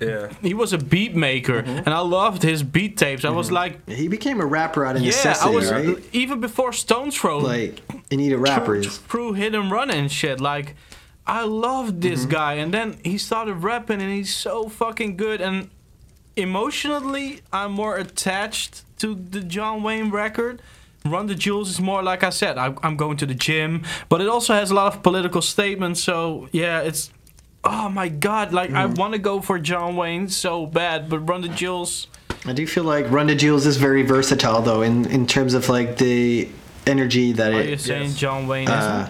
Yeah. 0.00 0.28
He 0.40 0.54
was 0.54 0.72
a 0.72 0.78
beat 0.78 1.14
maker, 1.16 1.62
Mm-hmm. 1.62 1.78
and 1.78 1.88
I 1.88 1.98
loved 1.98 2.42
his 2.44 2.62
beat 2.62 2.96
tapes. 2.96 3.24
I 3.24 3.30
was 3.30 3.50
like, 3.50 3.88
He 3.88 4.06
became 4.08 4.40
a 4.40 4.46
rapper 4.46 4.84
out 4.86 4.94
of 4.96 5.02
yeah, 5.02 5.08
necessity, 5.08 5.50
I 5.50 5.54
was 5.54 5.70
right? 5.72 5.98
even 6.12 6.40
before 6.40 6.72
Stones 6.72 7.16
Throw 7.16 7.38
Like, 7.38 7.80
you 8.10 8.16
need 8.18 8.32
a 8.32 8.38
rapper. 8.38 8.80
through, 8.82 8.90
through 8.90 9.32
hit 9.34 9.54
and 9.54 9.70
run 9.70 9.90
and 9.90 10.10
shit. 10.12 10.40
Like, 10.40 10.76
I 11.26 11.42
loved 11.44 12.00
this 12.02 12.20
Mm-hmm. 12.20 12.30
guy, 12.30 12.52
and 12.54 12.72
then 12.72 12.98
he 13.04 13.18
started 13.18 13.54
rapping, 13.54 14.00
and 14.00 14.12
he's 14.12 14.32
so 14.34 14.68
fucking 14.68 15.16
good. 15.16 15.40
And 15.40 15.70
emotionally, 16.36 17.40
I'm 17.52 17.72
more 17.72 17.96
attached 17.96 18.84
to 19.00 19.14
the 19.14 19.40
Jonwayne 19.40 20.12
record. 20.12 20.62
Run 21.04 21.26
the 21.26 21.34
Jewels 21.34 21.68
is 21.68 21.80
more 21.80 22.02
like 22.02 22.22
I 22.22 22.30
said. 22.30 22.58
I, 22.58 22.74
I'm 22.82 22.96
going 22.96 23.16
to 23.18 23.26
the 23.26 23.34
gym, 23.34 23.82
but 24.08 24.20
it 24.20 24.28
also 24.28 24.54
has 24.54 24.70
a 24.70 24.74
lot 24.74 24.94
of 24.94 25.02
political 25.02 25.42
statements. 25.42 26.00
So 26.02 26.48
yeah, 26.52 26.80
it's. 26.80 27.10
Oh 27.64 27.88
my 27.88 28.08
god! 28.08 28.52
Like 28.52 28.70
I 28.70 28.84
Mm-hmm. 28.86 28.94
want 28.94 29.12
to 29.14 29.18
go 29.20 29.40
for 29.40 29.58
Jonwayne 29.58 30.30
so 30.30 30.66
bad, 30.66 31.08
but 31.08 31.20
Run 31.20 31.42
the 31.42 31.48
Jewels. 31.48 32.08
I 32.44 32.52
do 32.52 32.66
feel 32.66 32.82
like 32.84 33.08
Run 33.10 33.28
the 33.28 33.36
Jewels 33.36 33.66
is 33.66 33.76
very 33.76 34.02
versatile, 34.02 34.62
though, 34.62 34.82
in, 34.82 35.04
in 35.06 35.26
terms 35.28 35.54
of 35.54 35.68
like 35.68 35.98
the 35.98 36.48
energy 36.88 37.30
that 37.32 37.52
Are 37.52 37.62
you 37.62 37.74
it. 37.74 37.80
saying 37.80 38.10
Jonwayne 38.10 38.68
Uh, 38.68 39.08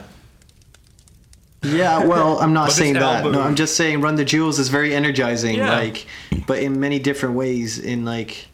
isn't? 1.62 1.76
yeah, 1.78 2.05
well, 2.05 2.38
I'm 2.40 2.53
not 2.53 2.72
saying 2.72 2.94
that. 2.94 3.03
album- 3.03 3.32
No, 3.32 3.40
I'm 3.40 3.55
just 3.55 3.74
saying 3.76 4.03
Run 4.03 4.16
the 4.16 4.24
Jewels 4.26 4.59
is 4.59 4.68
very 4.68 4.94
energizing, 4.94 5.57
Yeah. 5.57 5.70
like, 5.78 6.07
but 6.46 6.59
in 6.59 6.78
many 6.78 6.98
different 6.98 7.34
ways. 7.36 7.78
In 7.78 8.05
like, 8.05 8.48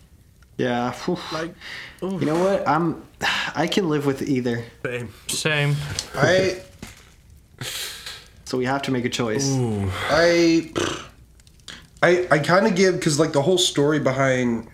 yeah, 0.58 0.92
whew. 0.92 1.18
Like, 1.32 1.52
you 2.00 2.20
know 2.26 2.38
what? 2.38 2.68
I'm, 2.68 3.02
I 3.56 3.66
can 3.66 3.88
live 3.88 4.06
with 4.06 4.22
either. 4.22 4.62
Same. 4.84 5.08
same. 5.26 5.74
I 6.14 6.60
So 8.48 8.56
we 8.56 8.64
have 8.64 8.80
to 8.82 8.90
make 8.90 9.04
a 9.04 9.10
choice. 9.10 9.54
I 10.08 10.72
I 12.02 12.26
I 12.30 12.38
kind 12.38 12.66
of 12.66 12.74
give 12.74 12.94
because 12.94 13.18
like 13.20 13.32
the 13.32 13.42
whole 13.42 13.58
story 13.58 13.98
behind. 13.98 14.68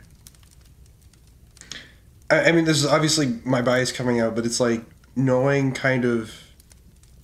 I, 2.30 2.44
I 2.44 2.52
mean, 2.52 2.66
this 2.66 2.76
is 2.76 2.86
obviously 2.86 3.40
my 3.44 3.62
bias 3.62 3.90
coming 3.90 4.20
out, 4.20 4.36
but 4.36 4.46
it's 4.46 4.60
like 4.60 4.82
knowing 5.16 5.72
kind 5.72 6.04
of 6.04 6.32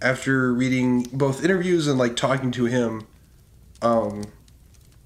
after 0.03 0.53
reading 0.53 1.05
both 1.13 1.45
interviews 1.45 1.87
and 1.87 2.01
like 2.01 2.17
talking 2.17 2.51
to 2.51 2.65
him, 2.65 3.07
um, 3.81 4.25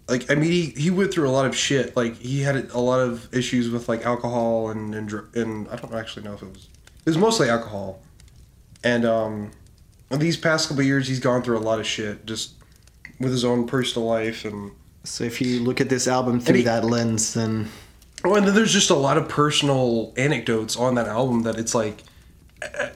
like 0.09 0.30
I 0.30 0.36
mean 0.36 0.51
he, 0.51 0.70
he 0.70 0.90
went 0.90 1.12
through 1.12 1.28
a 1.28 1.34
lot 1.38 1.45
of 1.45 1.55
shit. 1.55 1.95
Like 1.95 2.16
he 2.16 2.40
had 2.40 2.57
a 2.70 2.80
lot 2.80 3.01
of 3.01 3.28
issues 3.34 3.68
with 3.68 3.86
like 3.86 4.07
alcohol 4.07 4.70
and 4.70 4.95
and, 4.95 5.12
and 5.34 5.68
I 5.68 5.76
don't 5.76 5.92
actually 5.92 6.24
know 6.24 6.32
if 6.32 6.42
it 6.42 6.49
was 6.49 6.68
it 7.05 7.11
was 7.11 7.18
mostly 7.18 7.51
alcohol, 7.51 8.01
and 8.82 9.05
um, 9.05 9.51
these 10.17 10.37
past 10.37 10.69
couple 10.69 10.81
of 10.83 10.87
years 10.87 11.09
he's 11.09 11.21
gone 11.21 11.43
through 11.43 11.59
a 11.59 11.61
lot 11.61 11.79
of 11.81 11.87
shit 11.87 12.25
just 12.27 12.53
with 13.21 13.31
his 13.33 13.45
own 13.45 13.67
personal 13.67 14.07
life 14.09 14.45
and 14.45 14.73
So 15.05 15.25
if 15.25 15.41
you 15.41 15.61
look 15.61 15.81
at 15.81 15.89
this 15.89 16.07
album 16.09 16.41
through 16.41 16.57
he- 16.57 16.62
that 16.65 16.85
lens, 16.85 17.35
then 17.35 17.69
Oh, 18.27 18.35
and 18.37 18.47
then 18.47 18.55
there's 18.55 18.73
just 18.73 18.89
a 18.91 18.95
lot 18.95 19.19
of 19.19 19.29
personal 19.29 20.15
anecdotes 20.17 20.77
on 20.77 20.95
that 20.95 21.07
album 21.09 21.43
that 21.43 21.57
it's 21.59 21.75
like, 21.75 22.03
uh, 22.62 22.89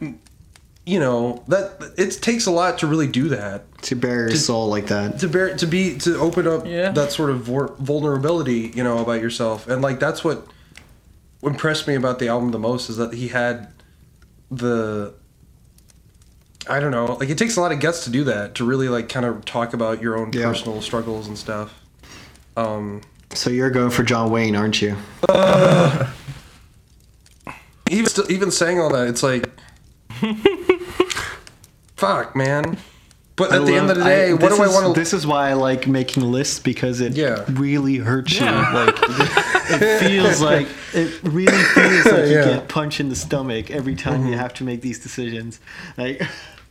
you 0.87 0.99
know, 0.99 1.45
that 1.49 1.93
it 1.99 2.13
takes 2.23 2.47
a 2.47 2.51
lot 2.51 2.79
to 2.79 2.87
really 2.87 3.07
do 3.07 3.29
that. 3.29 3.65
to 3.83 3.95
bare 3.95 4.29
his 4.29 4.47
soul 4.47 4.69
like 4.69 4.87
that. 4.87 5.19
To 5.21 5.29
bear, 5.29 5.55
to 5.55 5.67
be, 5.67 5.99
to 5.99 6.19
open 6.19 6.47
up 6.47 6.67
Yeah. 6.67 6.91
that 6.93 7.13
sort 7.13 7.29
of 7.29 7.43
vulnerability, 7.79 8.73
you 8.75 8.83
know, 8.83 8.99
about 8.99 9.21
yourself, 9.21 9.69
and 9.69 9.83
like 9.83 10.01
that's 10.01 10.25
what 10.25 10.47
impressed 11.43 11.87
me 11.87 11.95
about 11.95 12.19
the 12.19 12.29
album 12.29 12.51
the 12.51 12.59
most 12.59 12.89
is 12.89 12.97
that 12.97 13.13
he 13.13 13.29
had 13.29 13.69
the. 14.51 15.13
I 16.69 16.81
don't 16.81 16.91
know, 16.91 17.15
like 17.19 17.31
it 17.31 17.39
takes 17.39 17.57
a 17.57 17.61
lot 17.61 17.73
of 17.73 17.81
guts 17.81 18.05
to 18.05 18.11
do 18.11 18.25
that 18.25 18.55
to 18.57 18.65
really 18.65 18.89
like 18.89 19.09
kind 19.09 19.25
of 19.27 19.45
talk 19.45 19.73
about 19.75 20.03
your 20.03 20.19
own 20.19 20.31
Yeah. 20.33 20.45
personal 20.45 20.81
struggles 20.83 21.27
and 21.29 21.37
stuff. 21.39 21.73
Um, 22.57 23.03
So 23.35 23.51
you're 23.51 23.71
going 23.71 23.91
for 23.91 24.05
Jonwayne, 24.05 24.59
aren't 24.59 24.83
you? 24.83 24.97
even 27.91 28.07
still, 28.07 28.31
even 28.31 28.51
saying 28.51 28.81
all 28.81 28.91
that, 28.91 29.09
it's 29.09 29.23
like, 29.23 29.49
fuck, 31.97 32.37
man. 32.37 32.77
But 33.37 33.53
at 33.53 33.63
I 33.63 33.65
the 33.65 33.75
end 33.77 33.89
of 33.91 33.97
the 33.97 34.03
love- 34.03 34.09
day, 34.09 34.33
what 34.33 34.41
this 34.41 34.57
do 34.57 34.63
I 34.63 34.67
is- 34.67 34.75
want 34.75 34.95
to? 34.95 35.01
This 35.01 35.13
is 35.15 35.27
why 35.27 35.51
I 35.51 35.53
like 35.53 35.87
making 35.87 36.25
lists 36.25 36.59
because 36.59 37.01
it 37.01 37.13
Yeah. 37.15 37.45
really 37.51 37.97
hurts 37.97 38.35
Yeah. 38.35 38.73
you. 38.73 38.87
Like 38.87 38.97
it 39.71 40.01
feels 40.01 40.41
like 40.41 40.67
it 40.93 41.21
really 41.23 41.57
feels 41.57 42.05
like 42.07 42.25
you 42.27 42.35
get 42.45 42.69
punched 42.69 42.99
in 42.99 43.09
the 43.11 43.17
stomach 43.17 43.71
every 43.71 43.95
time 43.95 44.27
you 44.27 44.37
have 44.37 44.53
to 44.55 44.65
make 44.65 44.81
these 44.81 44.99
decisions. 44.99 45.61
Like 45.97 46.21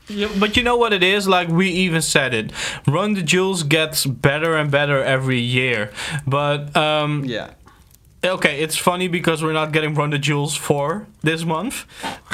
Yeah, 0.10 0.30
but 0.39 0.55
you 0.55 0.64
know 0.64 0.78
what 0.78 0.93
it 0.93 1.03
is? 1.03 1.28
Like 1.28 1.49
we 1.49 1.70
even 1.70 2.01
said 2.01 2.34
it. 2.34 2.51
Run 2.88 3.14
the 3.14 3.22
Jewels 3.22 3.64
gets 3.64 4.05
better 4.05 4.55
and 4.55 4.72
better 4.72 5.03
every 5.03 5.39
year. 5.39 5.91
But 6.26 6.76
um 6.78 7.26
yeah. 7.26 7.51
okay, 8.24 8.62
it's 8.62 8.78
funny 8.78 9.08
because 9.10 9.43
we're 9.43 9.53
not 9.53 9.74
getting 9.74 9.93
Run 9.93 10.12
the 10.12 10.18
Jewels 10.18 10.55
4 10.55 11.05
this 11.22 11.43
month. 11.43 11.86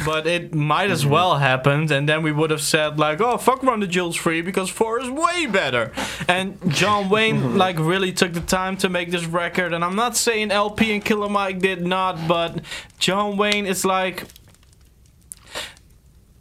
But 0.05 0.27
it 0.27 0.53
might 0.53 0.91
as 0.91 1.05
well 1.05 1.37
happen 1.39 1.91
and 1.91 2.07
then 2.07 2.21
we 2.21 2.31
would 2.31 2.51
have 2.51 2.61
said 2.61 2.99
like, 2.99 3.19
"Oh, 3.21 3.37
fuck 3.37 3.63
Run 3.63 3.79
the 3.79 3.87
Jewels 3.87 4.17
3 4.17 4.41
because 4.41 4.69
4 4.69 4.99
is 5.01 5.09
way 5.09 5.47
better." 5.47 5.91
And 6.27 6.57
John 6.71 7.09
Wayne 7.13 7.57
like 7.57 7.79
really 7.79 8.11
took 8.13 8.33
the 8.33 8.41
time 8.41 8.77
to 8.77 8.89
make 8.89 9.09
this 9.09 9.25
record 9.25 9.73
and 9.73 9.83
I'm 9.83 9.95
not 9.95 10.15
saying 10.15 10.51
El-P 10.51 10.93
and 10.93 11.03
Killer 11.03 11.29
Mike 11.29 11.57
did 11.59 11.85
not, 11.85 12.27
but 12.27 12.61
Jonwayne 12.99 13.65
is 13.65 13.83
like 13.83 14.25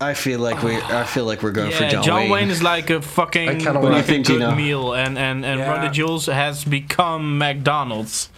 I 0.03 0.15
feel 0.15 0.41
like 0.41 0.63
we 0.63 0.77
I 0.77 1.05
feel 1.05 1.25
like 1.25 1.43
we're 1.43 1.53
going 1.53 1.71
yeah, 1.71 1.79
for 1.79 1.89
John, 1.89 2.03
Wayne. 2.03 2.29
Jonwayne. 2.29 2.31
Wayne 2.33 2.51
is 2.51 2.63
like 2.63 2.91
a 2.91 3.01
fucking 3.01 3.49
I 3.49 3.53
like 3.73 3.83
wanna 3.83 3.99
a 3.99 4.03
think, 4.03 4.27
good 4.27 4.41
Gino. 4.41 4.55
meal, 4.55 4.93
and 4.95 5.17
and 5.19 5.45
and 5.45 5.61
Run 5.61 5.81
the 5.81 5.87
Yeah. 5.87 5.93
Jewels 5.93 6.27
has 6.27 6.65
become 6.65 7.39
McDonald's. 7.39 8.29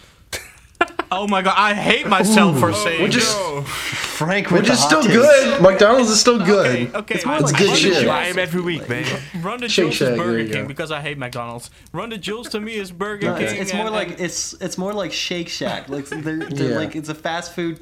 oh 1.10 1.26
my 1.28 1.42
god, 1.42 1.54
I 1.56 1.74
hate 1.74 2.06
myself 2.06 2.58
for 2.58 2.72
saying 2.72 3.02
which 3.02 3.16
is- 3.16 3.24
this. 3.34 3.68
Frank 4.14 4.48
with 4.50 4.60
Which 4.60 4.68
the 4.68 4.74
is 4.74 4.80
still 4.82 5.02
takes. 5.02 5.14
good. 5.14 5.60
McDonald's 5.60 6.08
is 6.08 6.20
still 6.20 6.38
good. 6.38 6.66
Okay, 6.88 6.96
okay, 6.98 7.14
It's 7.16 7.26
more 7.26 7.34
I- 7.34 7.38
like 7.40 7.56
good 7.56 7.66
Run 7.66 7.74
the 7.74 7.80
shit. 7.80 7.92
Jewels- 7.94 8.04
Buy 8.06 8.24
'em 8.26 8.38
every 8.38 8.60
week, 8.60 8.88
man. 8.88 9.04
Run 9.42 9.60
the 9.60 9.68
Shake 9.68 9.90
Jewels 9.92 10.00
is 10.12 10.18
Burger 10.18 10.52
King 10.52 10.66
because 10.68 10.92
I 10.92 11.00
hate 11.00 11.18
McDonald's. 11.18 11.68
Run 11.92 12.10
the 12.10 12.18
Jewels 12.18 12.48
to 12.50 12.60
me 12.60 12.74
is 12.76 12.92
Burger 12.92 13.26
No, 13.30 13.34
King. 13.34 13.44
it's, 13.46 13.52
it's 13.54 13.70
and- 13.72 13.80
more 13.80 13.90
like 13.90 14.10
and- 14.12 14.20
it's 14.20 14.52
it's 14.60 14.78
more 14.78 14.92
like 14.92 15.12
Shake 15.12 15.48
Shack. 15.48 15.88
Like 15.88 16.06
they're, 16.06 16.20
they're 16.48 16.70
Yeah. 16.70 16.76
like 16.76 16.94
it's 16.94 17.08
a 17.08 17.14
fast 17.14 17.54
food, 17.56 17.80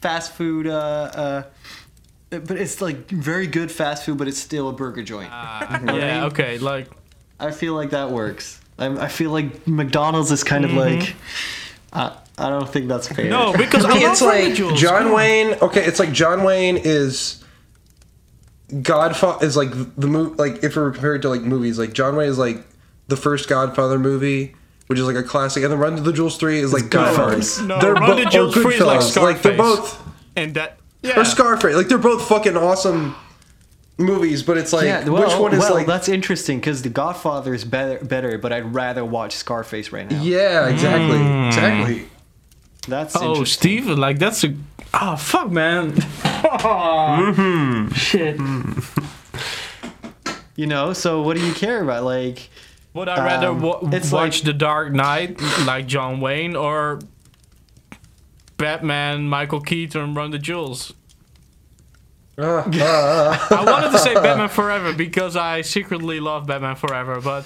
fast 0.00 0.32
food. 0.34 0.68
Uh, 0.68 0.70
uh, 0.72 1.42
but 2.40 2.56
it's 2.58 2.80
like 2.80 3.08
very 3.10 3.46
good 3.46 3.70
fast 3.70 4.04
food, 4.04 4.18
but 4.18 4.28
it's 4.28 4.38
still 4.38 4.68
a 4.68 4.72
burger 4.72 5.02
joint. 5.02 5.28
Ah, 5.30 5.80
yeah, 5.84 6.24
okay, 6.26 6.58
like 6.58 6.90
I 7.38 7.50
feel 7.50 7.74
like 7.74 7.90
that 7.90 8.10
works. 8.10 8.60
I, 8.78 8.86
I 8.86 9.08
feel 9.08 9.30
like 9.30 9.66
McDonald's 9.66 10.32
is 10.32 10.44
kind 10.44 10.64
of 10.64 10.70
mm-hmm. 10.70 11.00
like. 11.00 11.14
I, 11.92 12.16
I 12.38 12.48
don't 12.48 12.68
think 12.68 12.88
that's 12.88 13.08
fair. 13.08 13.26
no, 13.26 13.52
because 13.52 13.84
I 13.84 13.98
To 13.98 14.06
it's 14.06 14.22
like 14.22 14.54
Jewels. 14.54 14.80
John 14.80 15.04
Come. 15.04 15.12
Wayne. 15.12 15.54
Okay, 15.60 15.84
it's 15.84 15.98
like 15.98 16.08
Jonwayne 16.10 16.80
is 16.82 17.44
Godfather 18.80 19.44
is 19.44 19.56
like 19.56 19.70
the 19.96 20.06
movie. 20.06 20.34
Like 20.36 20.64
if 20.64 20.76
we're 20.76 20.90
compared 20.90 21.22
to 21.22 21.28
like 21.28 21.42
movies, 21.42 21.78
like 21.78 21.90
Jonwayne 21.90 22.28
is 22.28 22.38
like 22.38 22.64
the 23.08 23.16
first 23.16 23.48
Godfather 23.48 23.98
movie 23.98 24.54
which 24.92 24.98
is 24.98 25.06
like 25.06 25.16
a 25.16 25.22
classic, 25.22 25.62
and 25.62 25.72
then 25.72 25.78
Run 25.78 25.96
to 25.96 26.02
the 26.02 26.12
Jewels 26.12 26.36
three 26.36 26.58
is 26.58 26.70
like 26.70 26.84
Goodfellas. 26.84 27.66
No, 27.66 27.80
They're 27.80 27.94
Run 27.94 28.10
bo- 28.10 28.24
the 28.24 28.28
Jewels 28.28 28.52
3 28.52 28.74
is 28.74 28.80
like 28.82 29.00
Goodfellas. 29.00 29.22
Like 29.22 29.42
they're 29.42 29.54
Scarface. 29.54 29.56
both 29.56 30.12
And 30.36 30.54
that 30.54 30.78
yeah. 31.02 31.20
or 31.20 31.24
Scarface. 31.24 31.74
Like 31.76 31.88
they're 31.88 31.98
both 31.98 32.26
fucking 32.28 32.56
awesome 32.56 33.14
movies, 33.98 34.42
but 34.42 34.56
it's 34.58 34.72
like 34.72 34.84
yeah, 34.86 35.08
well, 35.08 35.28
which 35.28 35.38
one 35.38 35.52
is 35.52 35.58
well 35.60 35.74
like 35.74 35.86
that's 35.86 36.08
interesting 36.08 36.58
because 36.58 36.82
The 36.82 36.88
Godfather 36.88 37.52
is 37.54 37.64
better, 37.64 38.04
better, 38.04 38.38
but 38.38 38.52
I'd 38.52 38.74
rather 38.74 39.04
watch 39.04 39.34
Scarface 39.36 39.92
right 39.92 40.10
now. 40.10 40.22
yeah, 40.22 40.68
exactly, 40.68 41.18
Mm. 41.18 41.46
exactly. 41.48 42.08
That's 42.88 43.14
Oh, 43.16 43.32
interesting. 43.32 43.82
Steve, 43.84 43.86
like 43.98 44.18
that's 44.18 44.42
a 44.44 44.54
oh 44.94 45.16
fuck, 45.16 45.50
man. 45.50 45.94
Shit. 47.94 48.38
You 50.56 50.66
know, 50.66 50.92
so 50.92 51.22
what 51.22 51.36
do 51.36 51.44
you 51.46 51.52
care 51.54 51.82
about? 51.82 52.04
Like, 52.04 52.50
Would 52.94 53.08
I 53.08 53.24
rather 53.24 53.48
Um, 53.48 53.62
wa- 53.62 53.80
it's 53.90 54.12
watch 54.12 54.38
like- 54.38 54.44
The 54.44 54.52
Dark 54.52 54.92
Knight 54.92 55.40
like 55.66 55.86
Jonwayne 55.86 56.60
or 56.60 56.98
Batman, 58.62 59.28
Michael 59.28 59.60
Keaton, 59.60 60.14
Run 60.14 60.30
the 60.30 60.38
Jewels? 60.38 60.92
Ah, 62.38 62.64
ah, 62.64 63.46
I 63.58 63.64
wanted 63.64 63.90
to 63.90 63.98
say 63.98 64.14
Batman 64.14 64.48
Forever 64.48 64.92
because 64.92 65.34
I 65.34 65.62
secretly 65.62 66.20
love 66.20 66.46
Batman 66.46 66.76
Forever, 66.76 67.20
but 67.20 67.44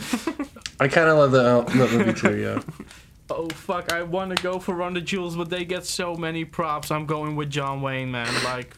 I 0.78 0.88
kind 0.88 1.08
of 1.08 1.16
love 1.16 1.32
that, 1.32 1.68
that 1.68 1.92
movie 1.92 2.12
too. 2.12 2.36
Yeah. 2.36 2.60
oh 3.30 3.48
fuck, 3.48 3.94
I 3.94 4.02
want 4.02 4.36
to 4.36 4.42
go 4.42 4.58
for 4.58 4.74
Run 4.74 4.92
the 4.92 5.00
Jewels, 5.00 5.36
but 5.36 5.48
they 5.48 5.64
get 5.64 5.86
so 5.86 6.16
many 6.16 6.44
props. 6.44 6.90
I'm 6.90 7.06
going 7.06 7.34
with 7.34 7.50
Jonwayne, 7.50 8.10
man. 8.10 8.28
Like, 8.44 8.76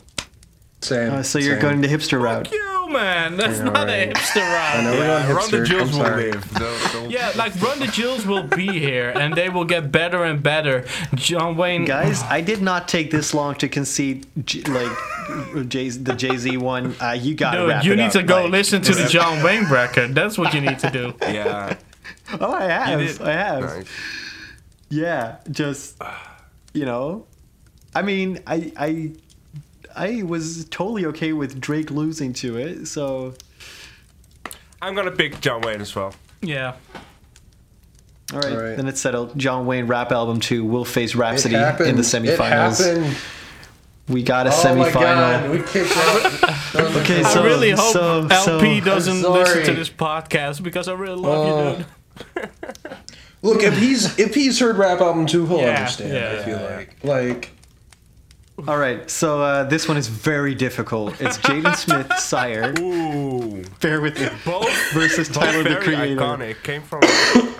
Same. 0.81 1.13
uh, 1.13 1.23
so 1.23 1.39
you're 1.39 1.55
same. 1.55 1.63
going 1.63 1.81
the 1.81 1.89
hipster 1.89 2.21
route. 2.23 2.47
Fuck 2.49 2.55
you, 2.55 2.89
man. 2.91 3.37
That's 3.37 3.61
I 3.61 3.65
know, 3.65 3.73
not 3.73 3.89
a 3.89 4.13
hipster 4.13 4.37
route. 4.43 4.85
know, 4.85 4.91
we're 4.93 4.99
Yeah, 4.99 5.23
going 5.27 5.37
Run 5.37 5.51
the 5.51 5.57
hipster. 5.59 5.67
Jewels 5.67 5.91
will 5.91 5.99
sorry. 5.99 6.31
live. 6.33 6.55
They'll- 6.55 6.79
they'll- 7.03 7.11
Yeah, 7.11 7.33
like 7.37 7.61
Run 7.61 7.79
the 7.81 7.87
Jewels 7.89 8.25
will 8.27 8.45
be 8.45 8.67
here, 8.79 9.11
and 9.11 9.35
they 9.35 9.49
will 9.49 9.65
get 9.65 9.91
better 9.91 10.23
and 10.25 10.43
better. 10.43 10.83
Jonwayne, 11.17 11.85
Guys, 11.87 12.23
I 12.31 12.41
did 12.41 12.63
not 12.63 12.87
take 12.89 13.11
this 13.11 13.35
long 13.35 13.57
to 13.57 13.69
concede 13.69 14.27
J- 14.45 14.63
like 14.63 15.69
Jay, 15.69 15.89
the 15.91 16.15
Jay 16.15 16.37
Z 16.37 16.57
one. 16.59 16.95
Uh, 17.01 17.11
you 17.13 17.35
got 17.35 17.53
to 17.57 17.81
you 17.85 17.93
it 17.95 17.97
need 17.97 18.03
up, 18.05 18.13
to 18.13 18.23
go 18.23 18.43
like- 18.45 18.53
listen 18.53 18.81
to 18.83 18.95
the 18.95 19.09
John 19.09 19.43
Wayne 19.43 19.65
record. 19.69 20.15
That's 20.15 20.39
what 20.39 20.55
you 20.55 20.61
need 20.61 20.79
to 20.81 20.91
do. 20.91 21.15
Yeah. 21.23 21.75
Oh, 22.41 22.53
I 22.53 22.65
have. 22.65 23.23
I 23.23 23.33
have. 23.33 23.61
Nice. 23.63 23.87
Yeah, 24.91 25.37
just 25.51 25.97
you 26.75 26.85
know, 26.85 27.25
I 27.95 28.03
mean, 28.03 28.41
I 28.47 28.71
I 28.77 29.13
I 29.97 30.23
was 30.23 30.65
totally 30.67 31.05
okay 31.07 31.33
with 31.33 31.61
Drake 31.61 31.91
losing 31.91 32.33
to 32.35 32.57
it. 32.59 32.87
So 32.87 33.35
I'm 34.81 34.95
gonna 34.95 35.11
pick 35.11 35.41
Jonwayne 35.41 35.81
as 35.81 35.95
well. 35.95 36.15
Yeah. 36.43 36.75
all 38.33 38.41
right, 38.41 38.53
All 38.53 38.59
right. 38.59 38.77
then 38.77 38.87
it's 38.89 39.01
settled. 39.01 39.37
Jonwayne 39.37 39.89
rap 39.89 40.13
album 40.13 40.41
two 40.41 40.65
will 40.65 40.85
face 40.85 41.15
Rhapsody 41.15 41.57
in 41.57 41.97
the 41.97 42.03
semifinals. 42.03 42.79
happened. 42.85 43.17
We 44.09 44.23
got 44.23 44.47
a 44.47 44.51
Oh 44.55 44.75
my 44.75 44.91
god, 44.91 45.45
semifinal. 45.45 45.51
we 45.51 45.63
kicked 45.63 45.97
out. 45.97 46.55
Okay, 47.01 47.23
I 47.25 47.33
so 47.35 47.43
really 47.45 47.71
hope 47.71 47.93
so, 47.93 48.29
El-P 48.31 48.79
so, 48.81 48.85
doesn't 48.85 49.23
listen 49.23 49.65
to 49.65 49.73
this 49.73 49.89
podcast 49.91 50.63
because 50.63 50.87
I 50.87 50.93
really 50.93 51.17
love 51.17 51.47
Oh. 51.47 51.47
you, 51.47 51.85
uh, 52.43 52.47
dude. 52.47 52.97
Look, 53.43 53.63
if 53.63 53.79
he's 53.79 54.19
if 54.19 54.35
he's 54.35 54.61
heard 54.61 54.77
rap 54.77 55.01
album 55.01 55.27
two, 55.27 55.47
he'll 55.47 55.59
Yeah, 55.61 55.77
understand. 55.79 56.13
yeah, 56.13 56.41
I 56.41 56.45
feel 56.45 56.61
yeah, 56.61 56.77
like 56.77 56.97
like 57.05 57.51
all 58.67 58.79
right. 58.79 59.09
So 59.11 59.41
uh, 59.43 59.65
this 59.65 59.87
one 59.87 59.97
is 59.97 60.09
very 60.09 60.55
difficult. 60.55 61.21
It's 61.21 61.39
Jaden 61.47 61.77
Smith, 61.77 62.13
Sire. 62.19 62.75
Ooh. 62.81 63.63
Bear 63.81 64.01
with 64.01 64.19
me. 64.19 64.29
Both 64.45 64.69
Versus 64.93 65.29
both 65.29 65.39
Tyler 65.45 65.63
the 65.63 65.69
very 65.71 65.85
Creator. 65.85 66.21
iconic. 66.21 66.63
Came 66.63 66.83
from. 66.83 67.03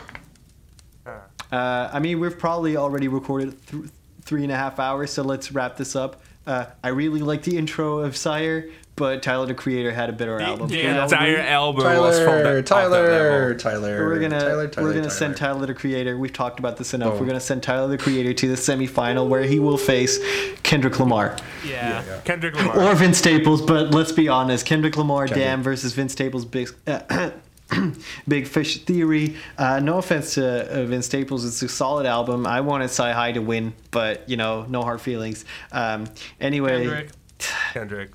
Uh, 1.51 1.89
I 1.91 1.99
mean, 1.99 2.21
we've 2.21 2.39
probably 2.39 2.77
already 2.77 3.09
recorded 3.09 3.57
th- 3.69 3.85
three 4.21 4.43
and 4.43 4.53
a 4.53 4.55
half 4.55 4.79
hours, 4.79 5.11
so 5.11 5.23
let's 5.23 5.51
wrap 5.51 5.79
this 5.79 5.97
up. 5.97 6.21
Uh, 6.47 6.67
I 6.85 6.89
really 6.89 7.21
like 7.21 7.43
the 7.43 7.57
intro 7.57 8.01
of 8.01 8.19
Sire, 8.19 8.69
but 8.99 9.23
Tyler 9.23 9.47
the 9.47 9.55
Creator 9.55 9.93
had 9.93 10.11
a 10.11 10.13
better 10.13 10.41
album. 10.41 10.69
yeah, 10.71 10.97
You 10.97 11.03
entire 11.03 11.35
we- 11.37 11.41
album 11.41 11.85
was 11.85 12.19
from 12.19 12.27
Tyler, 12.27 12.43
that, 12.43 12.49
of 12.51 12.57
that 12.57 12.67
Tyler, 12.67 13.49
level. 13.49 13.59
Tyler. 13.59 14.07
We're 14.07 14.19
gonna 14.19 14.41
Tyler, 14.41 14.69
Tyler, 14.69 14.87
we're 14.87 14.93
gonna 14.93 15.03
Tyler. 15.05 15.11
send 15.15 15.37
Tyler 15.37 15.67
the 15.67 15.75
Creator. 15.75 16.19
We've 16.19 16.33
talked 16.33 16.59
about 16.59 16.77
this 16.77 16.93
enough. 16.95 17.13
Boom. 17.13 17.21
We're 17.21 17.27
gonna 17.27 17.41
send 17.41 17.63
Tyler 17.63 17.89
the 17.89 17.99
Creator 17.99 18.35
to 18.35 18.49
the 18.49 18.55
semifinal 18.57 19.29
where 19.29 19.45
he 19.45 19.59
will 19.61 19.79
face 19.79 20.19
Kendrick 20.63 20.99
Lamar 21.01 21.37
Yeah. 21.67 22.03
Kendrick 22.25 22.55
Lamar. 22.57 22.79
or 22.81 22.95
Vince 22.95 23.19
Staples. 23.19 23.63
But 23.63 23.93
let's 23.93 24.13
be 24.13 24.29
honest, 24.29 24.67
Kendrick 24.67 24.97
Lamar, 24.97 25.27
damn, 25.27 25.63
versus 25.63 25.93
Vince 25.95 26.13
Staples, 26.13 26.45
big. 26.45 26.69
Uh, 26.87 27.31
Big 28.27 28.47
Fish 28.47 28.83
Theory. 28.85 29.37
Uh, 29.59 29.79
no 29.79 29.99
offense 29.99 30.35
to 30.35 30.71
uh, 30.83 30.85
Vince 30.87 31.05
Staples, 31.05 31.45
it's 31.45 31.61
a 31.61 31.69
solid 31.69 32.07
album. 32.07 32.47
I 32.47 32.63
wanted 32.63 32.89
CyHi 32.89 33.35
to 33.35 33.41
win, 33.41 33.75
but 33.91 34.27
you 34.27 34.39
know, 34.39 34.65
no 34.71 34.81
hard 34.83 35.03
feelings. 35.03 35.45
Um, 35.71 36.07
anyway, 36.41 36.79
Kendrick. 36.85 37.11
Kendrick. 37.75 38.11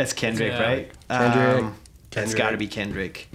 It's 0.00 0.12
Kendrick, 0.12 0.52
Yeah. 0.52 0.62
right? 0.62 0.92
Kendrick. 1.08 1.64
Um, 1.64 1.74
it's 2.06 2.14
Kendrick. 2.14 2.38
got 2.38 2.50
to 2.50 2.56
be 2.56 2.66
Kendrick. 2.66 3.28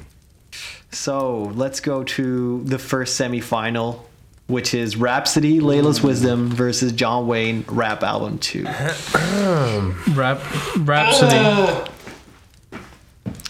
So 0.92 1.52
let's 1.56 1.80
go 1.80 2.04
to 2.04 2.64
the 2.64 2.80
first 2.80 3.20
semifinal, 3.20 4.02
which 4.48 4.74
is 4.74 4.96
Rapsody, 4.98 5.60
Laila's 5.60 6.02
Wisdom 6.02 6.50
versus 6.50 6.94
Jonwayne 6.94 7.64
Rap 7.68 8.02
Album 8.04 8.38
2. 8.40 8.64
Rap, 10.16 10.40
Rapsody. 10.78 11.92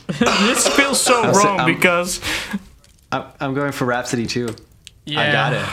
this 0.07 0.67
feels 0.69 1.01
so 1.01 1.23
I'll 1.23 1.33
say- 1.33 1.47
wrong 1.47 1.59
I'm- 1.61 1.73
because 1.75 2.19
I'm, 3.11 3.25
I'm 3.39 3.53
going 3.53 3.71
for 3.71 3.85
Rapsody 3.85 4.25
too. 4.27 4.55
yeah, 5.05 5.21
I 5.21 5.31
got 5.31 5.53
it. 5.53 5.65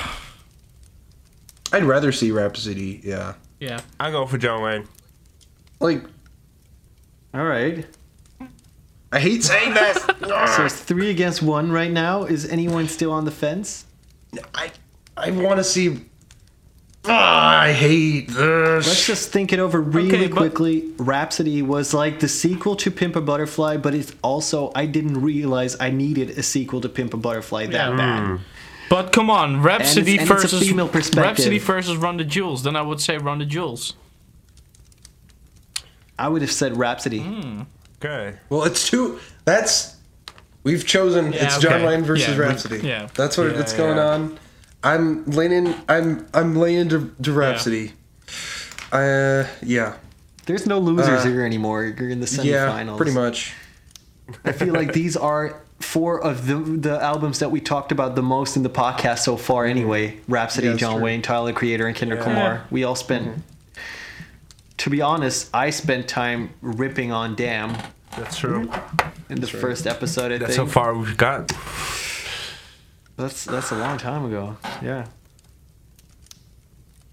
I'd 1.75 1.85
rather 1.85 2.13
see 2.13 2.31
Rapsody. 2.31 3.01
Yeah, 3.03 3.35
Yeah. 3.59 3.81
I 3.99 4.11
go 4.11 4.27
for 4.27 4.39
Jonwayne. 4.39 4.87
like 5.81 6.05
All 7.35 7.45
right. 7.45 7.87
I 9.11 9.19
hate 9.21 9.43
saying 9.45 9.75
that. 9.75 9.99
So 10.57 10.65
it's 10.65 10.77
three 10.81 11.11
against 11.11 11.43
one 11.43 11.71
right 11.73 11.91
now. 11.91 12.25
Is 12.25 12.47
anyone 12.49 12.89
still 12.89 13.13
on 13.13 13.25
the 13.25 13.31
fence? 13.31 13.85
I 14.55 14.71
I 15.17 15.31
want 15.31 15.59
to 15.59 15.65
see. 15.65 16.01
Ah, 17.05 17.61
I 17.63 17.73
hate 17.73 18.29
this. 18.29 18.87
Let's 18.87 19.07
just 19.07 19.31
think 19.31 19.53
it 19.53 19.59
over 19.59 19.81
really 19.81 20.09
Okay, 20.17 20.29
but- 20.29 20.37
quickly. 20.37 20.91
Rapsody 20.99 21.61
was 21.63 21.93
like 21.93 22.21
the 22.21 22.29
sequel 22.29 22.77
to 22.77 22.91
Pimp 22.91 23.17
a 23.17 23.21
Butterfly, 23.21 23.77
but 23.79 23.95
it's 23.95 24.13
also 24.23 24.71
I 24.75 24.87
didn't 24.87 25.21
realize 25.21 25.77
I 25.81 25.91
needed 25.91 26.31
a 26.31 26.43
sequel 26.43 26.81
to 26.81 26.89
Pimp 26.89 27.13
a 27.13 27.17
Butterfly 27.17 27.67
that 27.67 27.73
Yeah. 27.91 27.97
bad. 27.97 28.41
But 28.89 29.11
come 29.13 29.29
on, 29.31 29.61
Rapsody 29.63 30.13
and 30.13 30.21
it's 30.23 30.31
a 30.31 30.35
versus 30.35 30.61
female 30.69 30.89
perspective. 30.89 31.25
Rapsody 31.25 31.59
versus 31.59 31.97
Run 31.97 32.17
the 32.19 32.25
Jewels. 32.25 32.63
Then 32.63 32.77
I 32.77 32.83
would 32.83 33.01
say 33.01 33.19
Run 33.19 33.39
the 33.39 33.47
Jewels. 33.47 33.95
I 36.19 36.29
would 36.29 36.43
have 36.43 36.53
said 36.53 36.77
Rapsody. 36.77 37.21
Hmm. 37.21 37.63
Okay. 38.05 38.37
Well, 38.49 38.65
it's 38.65 38.89
two. 38.89 39.19
That's 39.45 39.97
we've 40.65 40.87
chosen. 40.87 41.33
Yeah, 41.33 41.45
it's 41.47 41.59
John. 41.59 41.83
Wayne 41.85 42.03
versus 42.03 42.29
Yeah, 42.29 42.35
we- 42.35 42.41
Rapsody. 42.41 42.79
yeah. 42.87 43.09
that's 43.15 43.37
what 43.39 43.53
Yeah, 43.53 43.61
it's 43.61 43.73
going 43.73 43.97
yeah. 43.97 44.09
on. 44.09 44.39
I'm 44.85 45.25
leaning. 45.27 45.75
I'm 45.89 46.27
I'm 46.35 46.57
leaning 46.57 46.89
to, 46.91 47.15
to 47.23 47.33
Rapsody. 47.33 47.93
Uh, 48.91 49.45
yeah, 49.63 49.95
There's 50.47 50.67
no 50.67 50.79
losers 50.79 51.25
Uh, 51.25 51.29
here 51.29 51.47
anymore. 51.47 51.85
You're 51.85 52.11
in 52.11 52.21
the 52.21 52.27
semifinals. 52.27 52.45
yeah, 52.87 52.97
pretty 52.97 53.13
much. 53.13 53.55
I 54.45 54.53
feel 54.53 54.75
like 54.75 54.93
these 54.93 55.17
are 55.17 55.63
four 55.81 56.23
of 56.23 56.47
the 56.47 56.57
the 56.57 57.01
albums 57.03 57.39
that 57.39 57.51
we 57.51 57.61
talked 57.61 57.91
about 57.93 58.17
the 58.17 58.23
most 58.23 58.57
in 58.57 58.63
the 58.63 58.71
podcast 58.71 59.21
so 59.21 59.37
far. 59.37 59.65
Anyway, 59.65 60.19
Rapsody, 60.29 60.69
Yeah, 60.69 60.75
John 60.77 60.95
true. 60.97 61.05
Wayne, 61.05 61.23
Tyler 61.23 61.53
Creator, 61.53 61.87
and 61.87 61.97
Kendrick 61.97 62.21
Yeah. 62.21 62.27
Lamar. 62.29 62.65
We 62.71 62.85
all 62.85 62.95
spent. 62.97 63.43
To 64.79 64.91
be 64.91 65.01
honest, 65.01 65.51
I 65.55 65.71
spent 65.71 66.09
time 66.09 66.51
ripping 66.61 67.13
on 67.13 67.37
Damn 67.37 67.77
That's 68.17 68.37
true. 68.39 68.71
in 69.29 69.41
the 69.41 69.47
first 69.47 69.87
episode. 69.87 70.33
I 70.33 70.39
That's 70.39 70.57
think 70.57 70.69
how 70.69 70.73
far 70.73 70.95
we've 70.95 71.17
got. 71.17 71.49
that's 73.17 73.45
that's 73.45 73.71
a 73.71 73.77
long 73.77 73.99
time 73.99 74.25
ago. 74.25 74.57
Yeah. 74.83 75.07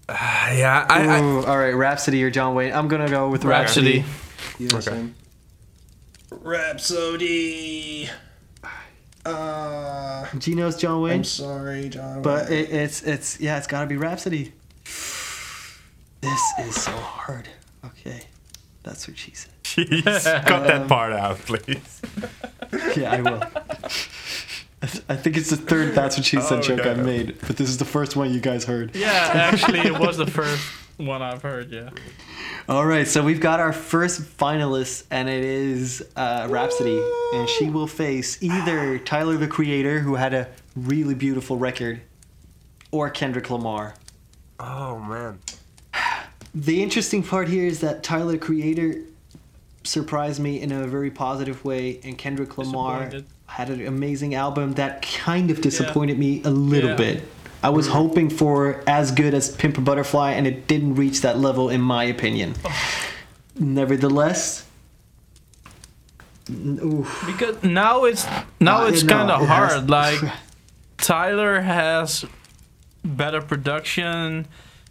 Uh, 0.08 0.14
yeah, 0.52 0.86
I, 0.88 1.06
I 1.06 1.20
Ooh, 1.20 1.44
all 1.44 1.58
right, 1.58 1.74
Rapsody 1.74 2.24
or 2.24 2.30
Jonwayne. 2.30 2.74
I'm 2.74 2.88
gonna 2.88 3.08
go 3.08 3.28
with 3.28 3.44
Rapsody. 3.44 4.00
Rapsody. 4.00 4.64
Yeah, 4.64 4.80
same. 4.80 5.14
Rapsody. 6.30 8.08
Uh, 9.24 10.26
Gino's 10.38 10.76
Jonwayne. 10.80 11.14
I'm 11.16 11.24
sorry, 11.24 11.88
John. 11.90 12.22
But 12.22 12.48
Wayne. 12.48 12.64
it, 12.64 12.70
it's 12.70 13.02
it's 13.02 13.38
yeah, 13.40 13.58
it's 13.58 13.66
got 13.66 13.82
to 13.82 13.86
be 13.86 13.96
Rapsody. 13.96 14.52
This 16.20 16.40
is 16.60 16.74
so 16.82 16.92
hard. 16.92 17.48
Okay, 17.84 18.22
that's 18.82 19.08
what 19.08 19.16
she 19.16 19.32
said. 19.32 19.52
Jeez, 19.64 20.04
cut 20.46 20.66
that 20.66 20.88
part 20.88 21.12
out, 21.12 21.38
please. 21.38 22.00
Yeah, 22.96 23.12
I 23.14 23.20
will. 23.20 23.42
I 24.80 24.86
th- 24.86 25.04
I 25.08 25.16
think 25.16 25.36
it's 25.36 25.50
the 25.50 25.56
third 25.56 25.92
"That's 25.96 26.16
what 26.16 26.24
she 26.24 26.40
said" 26.40 26.58
Oh, 26.60 26.62
joke 26.62 26.80
okay. 26.80 26.90
I've 26.90 27.04
made, 27.04 27.36
but 27.46 27.56
this 27.56 27.68
is 27.68 27.78
the 27.78 27.84
first 27.84 28.14
one 28.14 28.32
you 28.32 28.38
guys 28.38 28.64
heard. 28.64 28.94
Yeah, 28.94 29.08
actually, 29.34 29.80
it 29.80 29.98
was 29.98 30.16
the 30.16 30.26
first 30.30 30.62
one 30.98 31.20
I've 31.20 31.42
heard. 31.42 31.72
Yeah. 31.72 31.90
All 32.68 32.86
right, 32.86 33.08
so 33.08 33.24
we've 33.24 33.40
got 33.40 33.58
our 33.58 33.72
first 33.72 34.22
finalist, 34.38 35.04
and 35.10 35.28
it 35.28 35.42
is 35.42 36.06
uh, 36.14 36.46
Rapsody, 36.48 37.02
and 37.34 37.48
she 37.48 37.68
will 37.68 37.88
face 37.88 38.40
either 38.40 39.00
Tyler 39.00 39.36
the 39.36 39.48
Creator, 39.48 39.98
who 40.00 40.14
had 40.14 40.32
a 40.32 40.46
really 40.76 41.14
beautiful 41.16 41.56
record, 41.58 42.00
or 42.92 43.10
Kendrick 43.10 43.50
Lamar. 43.50 43.94
Oh 44.60 45.00
man. 45.00 45.40
The 46.54 46.82
interesting 46.82 47.22
part 47.22 47.48
here 47.48 47.66
is 47.66 47.80
that 47.80 48.02
Tyler 48.02 48.36
Creator 48.36 49.02
surprised 49.84 50.40
me 50.40 50.60
in 50.60 50.72
a 50.72 50.86
very 50.86 51.10
positive 51.10 51.64
way, 51.64 52.00
and 52.04 52.18
Kendrick 52.18 52.58
Lamar 52.58 53.10
had 53.46 53.70
an 53.70 53.86
amazing 53.86 54.34
album 54.34 54.74
that 54.74 55.02
kind 55.02 55.50
of 55.50 55.60
disappointed 55.60 56.18
me 56.18 56.42
a 56.44 56.50
little 56.50 56.90
Yeah. 56.90 56.96
bit. 56.96 57.28
I 57.62 57.68
was 57.70 57.88
hoping 57.88 58.30
for 58.30 58.82
as 58.86 59.10
good 59.12 59.34
as 59.34 59.50
Pimp 59.54 59.76
a 59.78 59.80
Butterfly, 59.80 60.32
and 60.32 60.46
it 60.46 60.66
didn't 60.66 60.94
reach 60.96 61.20
that 61.20 61.38
level, 61.38 61.68
in 61.68 61.80
my 61.80 62.04
opinion. 62.04 62.54
Nevertheless, 63.58 64.64
oof. 66.50 67.22
Because 67.26 67.62
now 67.62 68.04
it's 68.04 68.26
now 68.58 68.84
Uh, 68.84 68.86
it's 68.88 69.02
no, 69.02 69.14
kind 69.14 69.30
of 69.30 69.42
it 69.42 69.46
has- 69.46 69.72
hard. 69.72 69.90
Like 69.90 70.20
Tyler 70.98 71.60
has 71.60 72.24
better 73.04 73.40
production. 73.40 74.46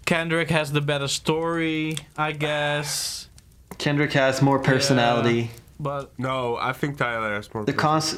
Kendrick 0.09 0.49
has 0.49 0.71
the 0.71 0.81
better 0.81 1.07
story, 1.07 1.95
I 2.17 2.31
guess. 2.31 3.29
Kendrick 3.77 4.11
has 4.13 4.41
more 4.41 4.57
personality. 4.57 5.51
But 5.79 6.17
No, 6.17 6.57
I 6.59 6.73
think 6.73 6.97
Tyler 6.97 7.35
has 7.35 7.53
more. 7.53 7.63
The 7.63 7.73
cons. 7.73 8.17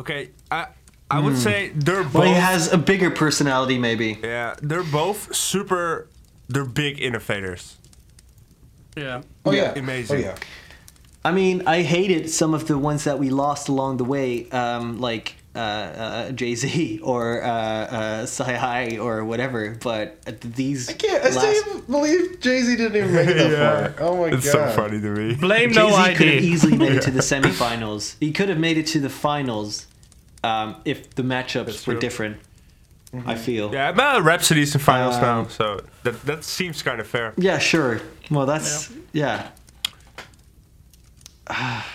okay, 0.00 0.30
I 0.50 0.66
I 1.08 1.20
would 1.20 1.38
say 1.38 1.68
they're 1.68 2.02
both. 2.02 2.12
Hmm. 2.12 2.18
Well, 2.18 2.26
he 2.26 2.34
has 2.34 2.72
a 2.72 2.78
bigger 2.78 3.12
personality, 3.12 3.78
maybe. 3.78 4.18
yeah, 4.24 4.56
they're 4.60 4.82
both 4.82 5.32
super. 5.36 6.08
They're 6.48 6.64
big 6.64 7.00
innovators. 7.00 7.76
yeah, 8.96 9.22
Oh 9.44 9.52
yeah, 9.52 9.78
Amazing. 9.78 10.16
Oh 10.16 10.20
yeah. 10.20 10.36
I 11.24 11.30
mean, 11.30 11.62
I 11.68 11.82
hated 11.82 12.28
some 12.28 12.54
of 12.54 12.66
the 12.66 12.76
ones 12.76 13.04
that 13.04 13.20
we 13.20 13.30
lost 13.30 13.68
along 13.68 13.98
the 13.98 14.04
way, 14.04 14.50
um, 14.50 15.00
like 15.00 15.36
uh, 15.54 15.58
uh, 15.58 16.30
Jay 16.32 16.54
Z 16.54 17.00
or 17.02 17.42
uh, 17.42 17.46
uh, 17.48 18.22
CyHi 18.26 19.00
or 19.02 19.24
whatever. 19.24 19.76
But 19.80 20.20
these 20.40 20.88
I 20.90 20.94
can't. 20.94 21.24
I 21.24 21.28
last- 21.30 21.38
still 21.38 21.76
even 21.76 21.80
believe 21.86 22.40
Jay 22.40 22.60
Z 22.62 22.76
didn't 22.76 22.96
even 22.96 23.12
make 23.14 23.28
it 23.28 23.34
that 23.50 23.96
far. 23.96 24.06
Oh 24.06 24.16
my 24.16 24.26
it's 24.28 24.52
god. 24.52 24.66
It's 24.66 24.74
so 24.74 24.82
funny 24.82 25.00
to 25.00 25.10
me. 25.10 25.34
blame 25.34 25.70
Jay 25.72 25.80
no 25.80 25.90
Z 25.90 26.14
could 26.14 26.28
have 26.28 26.42
easily 26.42 26.76
made 26.76 26.92
it 26.92 27.02
to 27.02 27.10
the 27.10 27.20
semifinals. 27.32 28.16
He 28.20 28.32
could 28.32 28.48
have 28.48 28.58
made 28.58 28.78
it 28.78 28.86
to 28.88 29.00
the 29.00 29.10
finals 29.10 29.86
um, 30.42 30.76
if 30.84 31.14
the 31.14 31.22
matchups 31.22 31.86
were 31.86 31.94
true. 31.94 32.00
different. 32.00 32.36
I 33.26 33.36
feel. 33.36 33.72
Yeah, 33.72 33.92
but 33.92 34.24
Rapsody's 34.24 34.74
in 34.74 34.80
finals 34.80 35.14
Um, 35.14 35.22
now, 35.22 35.46
so 35.46 35.84
that 36.02 36.20
that 36.22 36.42
seems 36.42 36.82
kind 36.82 36.98
of 37.00 37.06
fair. 37.06 37.32
Yeah, 37.36 37.58
sure. 37.58 38.00
Well, 38.28 38.44
that's 38.44 38.92
yeah. 39.12 39.50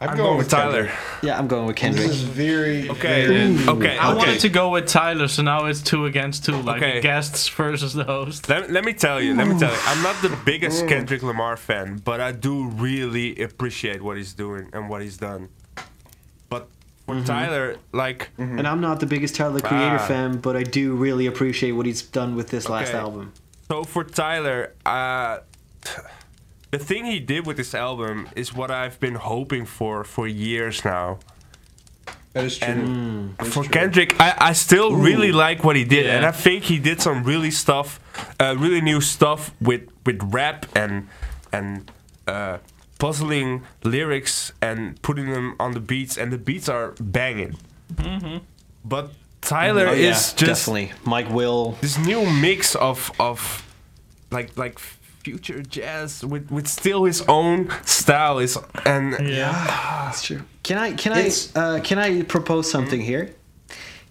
I'm, 0.00 0.10
I'm 0.10 0.16
going 0.16 0.38
with 0.38 0.48
Tyler. 0.48 0.84
Kendrick. 0.86 1.24
Yeah, 1.24 1.38
I'm 1.38 1.48
going 1.48 1.66
with 1.66 1.74
Kendrick. 1.74 2.06
This 2.06 2.16
is 2.18 2.22
very 2.22 2.88
Okay, 2.88 3.26
very- 3.26 3.68
okay, 3.68 3.98
I 3.98 4.10
okay. 4.10 4.16
wanted 4.18 4.40
to 4.40 4.48
go 4.48 4.70
with 4.70 4.86
Tyler, 4.86 5.26
so 5.26 5.42
now 5.42 5.64
it's 5.64 5.82
two 5.82 6.06
against 6.06 6.44
two, 6.44 6.52
like 6.62 6.80
Okay. 6.82 7.00
guests 7.00 7.48
versus 7.48 7.94
the 7.94 8.04
host. 8.04 8.48
Let, 8.48 8.70
let 8.70 8.84
me 8.84 8.92
tell 8.92 9.20
you, 9.20 9.34
let 9.34 9.48
me 9.48 9.58
tell 9.58 9.72
you. 9.72 9.78
I'm 9.86 10.00
not 10.04 10.14
the 10.22 10.36
biggest 10.44 10.86
Kendrick 10.86 11.22
Lamar 11.24 11.56
fan, 11.56 11.96
but 12.04 12.20
I 12.20 12.30
do 12.30 12.68
really 12.68 13.42
appreciate 13.42 14.00
what 14.00 14.16
he's 14.16 14.32
doing 14.34 14.70
and 14.72 14.88
what 14.88 15.02
he's 15.02 15.16
done. 15.16 15.48
But 16.48 16.68
for 17.04 17.20
Tyler, 17.22 17.76
like, 17.92 18.28
And 18.38 18.68
I'm 18.68 18.80
not 18.80 19.00
the 19.00 19.06
biggest 19.06 19.34
Tyler 19.34 19.54
the 19.54 19.62
Creator 19.62 19.96
Ah. 20.00 20.06
fan, 20.06 20.38
but 20.38 20.54
I 20.56 20.62
do 20.62 20.94
really 20.94 21.26
appreciate 21.26 21.72
what 21.72 21.86
he's 21.86 22.02
done 22.02 22.36
with 22.36 22.50
this 22.50 22.68
last 22.68 22.94
album. 22.94 23.32
so 23.66 23.82
for 23.82 24.04
Tyler, 24.04 24.74
uh, 24.86 25.38
the 26.70 26.78
thing 26.78 27.04
he 27.04 27.20
did 27.20 27.46
with 27.46 27.56
this 27.56 27.74
album 27.74 28.28
is 28.36 28.52
what 28.54 28.70
I've 28.70 28.98
been 29.00 29.14
hoping 29.16 29.64
for 29.66 30.04
for 30.04 30.26
years 30.26 30.84
now. 30.84 31.18
that 32.34 32.44
is 32.44 32.58
true. 32.58 32.74
Mm. 32.74 33.36
That's 33.38 33.54
for 33.54 33.64
true. 33.64 33.72
Kendrick, 33.72 34.20
I, 34.20 34.34
I 34.38 34.52
still 34.52 34.94
really 34.94 35.32
like 35.32 35.64
what 35.64 35.76
he 35.76 35.84
did, 35.84 36.06
and 36.06 36.24
I 36.26 36.30
think 36.32 36.64
he 36.64 36.78
did 36.78 37.00
some 37.00 37.24
really 37.24 37.50
stuff, 37.50 37.98
uh, 38.38 38.54
really 38.58 38.80
new 38.80 39.00
stuff 39.00 39.50
with 39.60 39.88
with 40.06 40.20
rap 40.32 40.66
and 40.76 41.08
and 41.52 41.90
uh, 42.26 42.58
puzzling 42.98 43.62
lyrics 43.84 44.52
and 44.60 45.00
putting 45.02 45.30
them 45.32 45.54
on 45.58 45.72
the 45.72 45.80
beats, 45.80 46.18
and 46.18 46.30
the 46.32 46.38
beats 46.38 46.68
are 46.68 46.94
banging. 47.00 47.56
Mhm. 47.94 48.42
But 48.84 49.10
Tyler 49.40 49.88
Oh, 49.88 49.92
yeah, 49.92 50.10
is 50.10 50.32
just 50.34 50.36
definitely 50.66 50.92
Mike 51.04 51.30
Will. 51.30 51.76
this 51.80 51.96
new 51.98 52.26
mix 52.30 52.74
of 52.74 53.10
of 53.18 53.62
like 54.30 54.50
like 54.56 54.78
future 55.28 55.62
jazz 55.62 56.24
with 56.24 56.50
with 56.50 56.66
still 56.66 57.04
his 57.04 57.20
own 57.28 57.68
style 57.84 58.38
is 58.38 58.56
and 58.84 59.12
Yeah. 59.28 59.52
That's 60.04 60.22
true. 60.22 60.40
Can 60.62 60.78
I 60.78 60.92
can 61.02 61.12
It's- 61.12 61.52
I 61.54 61.60
uh, 61.60 61.80
can 61.88 61.98
I 61.98 62.22
propose 62.22 62.70
something 62.70 63.00
here? 63.12 63.24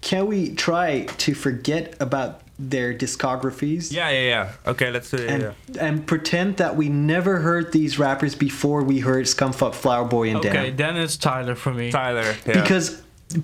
Can 0.02 0.28
we 0.28 0.40
try 0.56 1.06
to 1.26 1.34
forget 1.34 1.96
about 2.00 2.42
their 2.60 2.92
discographies 3.04 3.92
yeah 3.94 4.10
yeah 4.10 4.28
yeah 4.34 4.72
okay 4.72 4.90
let's 4.96 5.12
do 5.12 5.18
it 5.18 5.30
and 5.30 5.42
yeah. 5.44 5.86
and 5.88 5.96
pretend 6.08 6.58
that 6.58 6.76
we 6.76 6.90
never 6.90 7.34
heard 7.48 7.72
these 7.72 8.00
rappers 8.00 8.34
before 8.36 8.82
we 8.92 8.98
heard 9.00 9.26
Scumfuck 9.28 9.76
Flower 9.76 10.06
Boy 10.08 10.30
and 10.30 10.38
Okay, 10.38 10.52
Damn? 10.70 10.76
then 10.82 10.98
it's 11.04 11.18
Tyler 11.18 11.54
for 11.56 11.72
me. 11.74 11.92
Tyler 11.92 12.36
yeah. 12.48 12.54
Because 12.62 12.86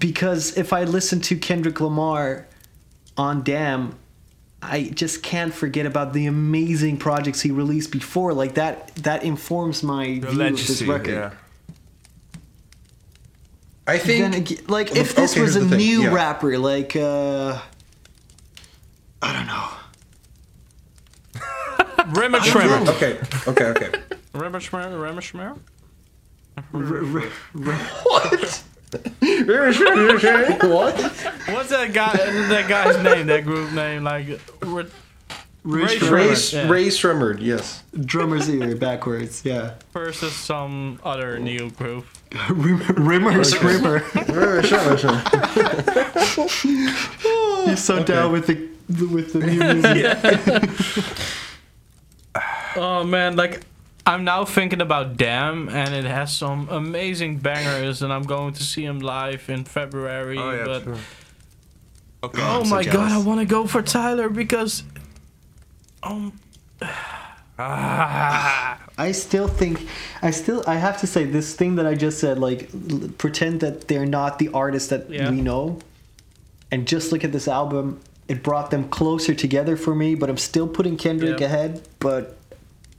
because 0.07 0.57
if 0.57 0.73
I 0.73 0.85
listen 0.85 1.21
to 1.29 1.35
Kendrick 1.37 1.79
Lamar 1.79 2.47
on 3.15 3.43
Damn, 3.43 3.81
I 4.71 4.91
just 4.93 5.21
can't 5.23 5.53
forget 5.53 5.85
about 5.85 6.13
the 6.13 6.25
amazing 6.27 6.97
projects 6.97 7.41
he 7.41 7.51
released 7.51 7.91
before. 7.91 8.33
Like 8.33 8.55
that 8.55 8.93
that 8.97 9.23
informs 9.23 9.83
my 9.83 10.19
the 10.19 10.27
view 10.29 10.41
of 10.43 10.51
this 10.57 10.81
record. 10.83 11.09
yeah. 11.13 11.31
I 13.85 13.97
think 13.97 14.21
then 14.21 14.33
again, 14.33 14.59
like 14.67 14.95
if 14.95 15.13
this 15.15 15.33
Okay, 15.33 15.41
was 15.41 15.55
a 15.55 15.59
here's 15.59 15.69
the 15.71 15.77
thing, 15.77 15.85
new 15.85 16.03
yeah. 16.03 16.13
rapper, 16.13 16.57
like 16.57 16.95
uh, 16.95 17.59
I 19.21 19.33
don't 19.33 19.47
know. 19.47 19.69
Rimmer 22.21 22.39
Shrimmer. 22.41 22.89
Okay, 22.91 23.19
okay, 23.47 23.65
okay. 23.65 23.89
Rimmer 24.33 24.59
Shrimmer. 24.59 24.97
Rimmer 24.97 25.21
Shrimmer. 25.21 25.55
what? 27.53 28.63
what? 30.69 30.95
What's 31.49 31.69
that 31.69 31.91
guy? 31.93 32.13
that 32.15 32.65
guy's 32.67 32.97
name? 33.03 33.27
That 33.27 33.43
group 33.43 33.71
name? 33.73 34.03
Like 34.03 34.27
Ray 34.61 34.85
Ray 35.63 35.87
Shrimmer. 35.97 36.15
Ray, 36.15 36.25
Yeah. 36.27 36.69
Rae 36.69 36.87
Sremmurd, 36.87 37.37
yes. 37.41 37.83
Drummer's 37.97 38.49
ear 38.49 38.75
backwards, 38.75 39.43
yeah. 39.45 39.75
versus 39.93 40.33
some 40.35 40.99
other 41.03 41.39
new 41.39 41.69
group. 41.71 42.05
Rimmer's 42.49 43.57
Rimmer. 43.63 43.99
Rae 44.13 44.61
Sremmurd. 44.61 45.23
He's 47.65 47.83
so 47.83 48.03
down 48.03 48.31
with 48.33 48.47
the 48.47 48.69
with 49.07 49.31
the 49.33 49.39
new 49.39 49.73
music. 49.73 49.97
Yeah. 52.35 52.41
Oh 52.75 53.03
man, 53.03 53.35
like 53.35 53.61
I'm 54.05 54.23
now 54.25 54.43
thinking 54.45 54.81
about 54.81 55.15
Damn, 55.17 55.69
and 55.69 55.93
it 55.95 56.03
has 56.05 56.35
some 56.35 56.67
amazing 56.69 57.37
bangers, 57.37 58.01
and 58.01 58.11
I'm 58.11 58.23
going 58.23 58.53
to 58.53 58.63
see 58.63 58.83
him 58.83 58.99
live 58.99 59.49
in 59.49 59.63
February. 59.63 60.37
Oh 60.37 60.51
yeah, 60.51 60.65
but 60.65 60.83
true. 60.83 60.97
Okay. 62.23 62.41
oh 62.43 62.63
so 62.63 62.69
my 62.69 62.83
god. 62.83 63.11
I 63.11 63.17
want 63.19 63.39
to 63.39 63.45
go 63.45 63.65
for 63.67 63.81
Tyler 63.81 64.29
because. 64.29 64.83
Um, 66.03 66.33
Ah, 67.59 68.79
I 68.97 69.11
still 69.11 69.47
think 69.47 69.87
I 70.21 70.31
still 70.31 70.63
I 70.67 70.75
have 70.75 70.99
to 71.01 71.07
say 71.07 71.23
this 71.25 71.55
thing 71.55 71.75
that 71.75 71.85
I 71.85 71.93
just 71.95 72.19
said 72.19 72.39
like 72.39 72.69
l- 72.91 73.09
pretend 73.17 73.61
that 73.61 73.87
they're 73.87 74.05
not 74.07 74.39
the 74.39 74.49
artists 74.53 74.89
that 74.89 75.09
Yeah. 75.09 75.29
we 75.29 75.41
know 75.41 75.79
and 76.71 76.87
just 76.87 77.11
look 77.11 77.23
at 77.23 77.31
this 77.31 77.47
album 77.47 77.99
it 78.27 78.41
brought 78.41 78.71
them 78.71 78.89
closer 78.89 79.35
together 79.35 79.77
for 79.77 79.93
me 79.93 80.15
but 80.15 80.29
I'm 80.29 80.37
still 80.37 80.67
putting 80.67 80.97
Kendrick 80.97 81.39
Yeah. 81.39 81.45
ahead 81.45 81.81
but 81.99 82.37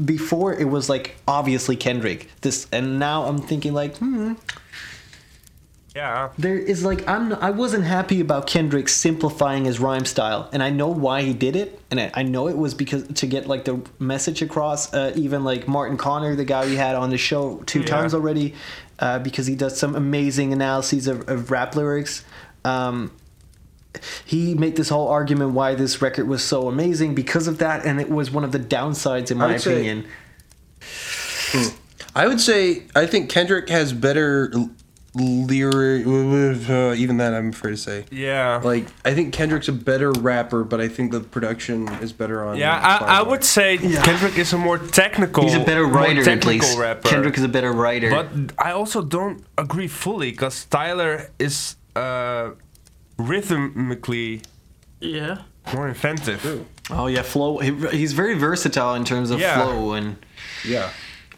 before 0.03 0.55
it 0.55 0.69
was 0.69 0.89
like 0.89 1.17
obviously 1.29 1.77
Kendrick 1.77 2.29
this 2.41 2.67
and 2.73 2.99
now 2.99 3.25
I'm 3.25 3.39
thinking 3.39 3.75
like 3.75 3.97
hmm 3.99 4.35
yeah. 5.95 6.31
there 6.39 6.59
is 6.59 6.85
like 6.85 7.07
I'm 7.09 7.33
I 7.35 7.51
wasn't 7.51 7.85
happy 7.85 8.21
about 8.21 8.49
Kendrick 8.49 8.89
simplifying 8.89 9.65
his 9.65 9.79
rhyme 9.79 10.05
style, 10.05 10.49
and 10.53 10.61
I 10.61 10.71
know 10.71 10.89
why 10.89 11.23
he 11.23 11.33
did 11.33 11.55
it, 11.55 11.81
and 11.89 12.01
I, 12.01 12.11
I 12.15 12.23
know 12.25 12.49
it 12.49 12.57
was 12.59 12.75
because 12.75 13.07
to 13.07 13.27
get 13.29 13.47
like 13.47 13.65
the 13.65 13.81
message 14.01 14.43
across. 14.43 14.93
Uh, 14.93 15.13
even 15.15 15.45
like 15.45 15.69
Martin 15.69 15.97
Connor, 15.97 16.35
the 16.35 16.45
guy 16.45 16.67
we 16.67 16.75
had 16.75 16.97
on 16.97 17.11
the 17.11 17.17
show 17.17 17.59
two 17.67 17.81
Yeah. 17.83 17.87
times 17.87 18.13
already, 18.13 18.55
uh, 18.99 19.21
because 19.21 19.47
he 19.47 19.55
does 19.55 19.79
some 19.79 19.95
amazing 19.95 20.53
analyses 20.53 21.07
of, 21.07 21.29
of 21.29 21.53
rap 21.53 21.77
lyrics. 21.77 22.25
Um, 22.65 23.13
he 24.25 24.55
made 24.55 24.77
this 24.77 24.89
whole 24.89 25.09
argument 25.09 25.53
why 25.53 25.75
this 25.75 26.01
record 26.03 26.29
was 26.29 26.43
so 26.45 26.69
amazing 26.69 27.15
because 27.15 27.47
of 27.47 27.59
that, 27.59 27.85
and 27.85 28.01
it 28.01 28.11
was 28.11 28.31
one 28.31 28.45
of 28.45 28.53
the 28.53 28.59
downsides 28.59 29.31
in 29.31 29.41
I 29.41 29.47
my 29.47 29.53
would 29.53 29.61
say- 29.61 29.73
opinion. 29.75 30.07
I 32.17 32.27
would 32.27 32.41
say 32.41 32.83
I 32.95 33.07
think 33.07 33.29
Kendrick 33.31 33.69
has 33.69 33.93
better 33.93 34.53
lyric. 35.15 36.07
Uh, 36.69 36.95
even 36.97 37.17
that, 37.19 37.35
I'm 37.35 37.51
afraid 37.51 37.73
to 37.73 37.77
say. 37.77 38.05
Yeah. 38.11 38.61
Like, 38.63 38.87
I 39.05 39.15
think 39.15 39.33
Kendrick's 39.33 39.69
a 39.69 39.73
better 39.73 40.11
rapper, 40.13 40.65
but 40.65 40.81
I 40.81 40.89
think 40.89 41.13
the 41.13 41.21
production 41.21 41.89
is 42.03 42.13
better 42.13 42.45
on. 42.45 42.57
yeah, 42.57 42.75
I, 42.77 43.19
I 43.19 43.23
would 43.23 43.45
say 43.45 43.79
Kendrick 43.79 44.37
is 44.39 44.53
a 44.53 44.59
more 44.59 44.79
technical. 44.79 45.45
He's 45.45 45.55
a 45.55 45.65
better 45.65 45.87
more 45.87 45.97
writer, 46.03 46.29
at 46.29 46.45
least. 46.45 46.77
rapper. 46.79 47.09
Kendrick 47.09 47.37
is 47.39 47.45
a 47.45 47.49
better 47.49 47.73
writer. 47.73 48.11
But 48.11 48.29
I 48.59 48.73
also 48.73 49.03
don't 49.03 49.45
agree 49.57 49.89
fully 49.89 50.31
because 50.33 50.65
Tyler 50.67 51.31
is 51.39 51.77
uh, 51.95 52.51
rhythmically 53.19 54.43
Yeah. 55.01 55.39
more 55.73 55.89
inventive. 55.89 56.67
Oh 56.91 57.07
yeah, 57.07 57.23
flow. 57.23 57.59
He, 57.59 57.73
he's 57.97 58.13
very 58.13 58.35
versatile 58.35 58.95
in 58.95 59.05
terms 59.05 59.31
of 59.31 59.41
Yeah. 59.41 59.63
flow, 59.63 59.93
and 59.93 60.17
Yeah. 60.65 60.91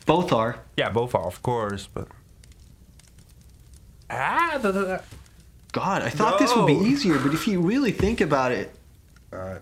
both 0.07 0.33
are. 0.33 0.59
Yeah, 0.77 0.91
both 0.91 1.15
are, 1.15 1.27
of 1.27 1.43
course, 1.43 1.89
but. 1.93 2.09
Ah, 4.11 4.59
da, 4.63 4.71
da, 4.73 4.85
da. 4.85 4.99
God, 5.73 6.03
I 6.03 6.11
thought 6.11 6.39
this 6.39 6.55
would 6.55 6.67
be 6.67 6.75
easier, 6.75 7.19
but 7.19 7.35
if 7.35 7.47
you 7.49 7.61
really 7.61 7.93
think 7.93 8.21
about 8.21 8.53
it, 8.53 8.73
Uh, 9.33 9.59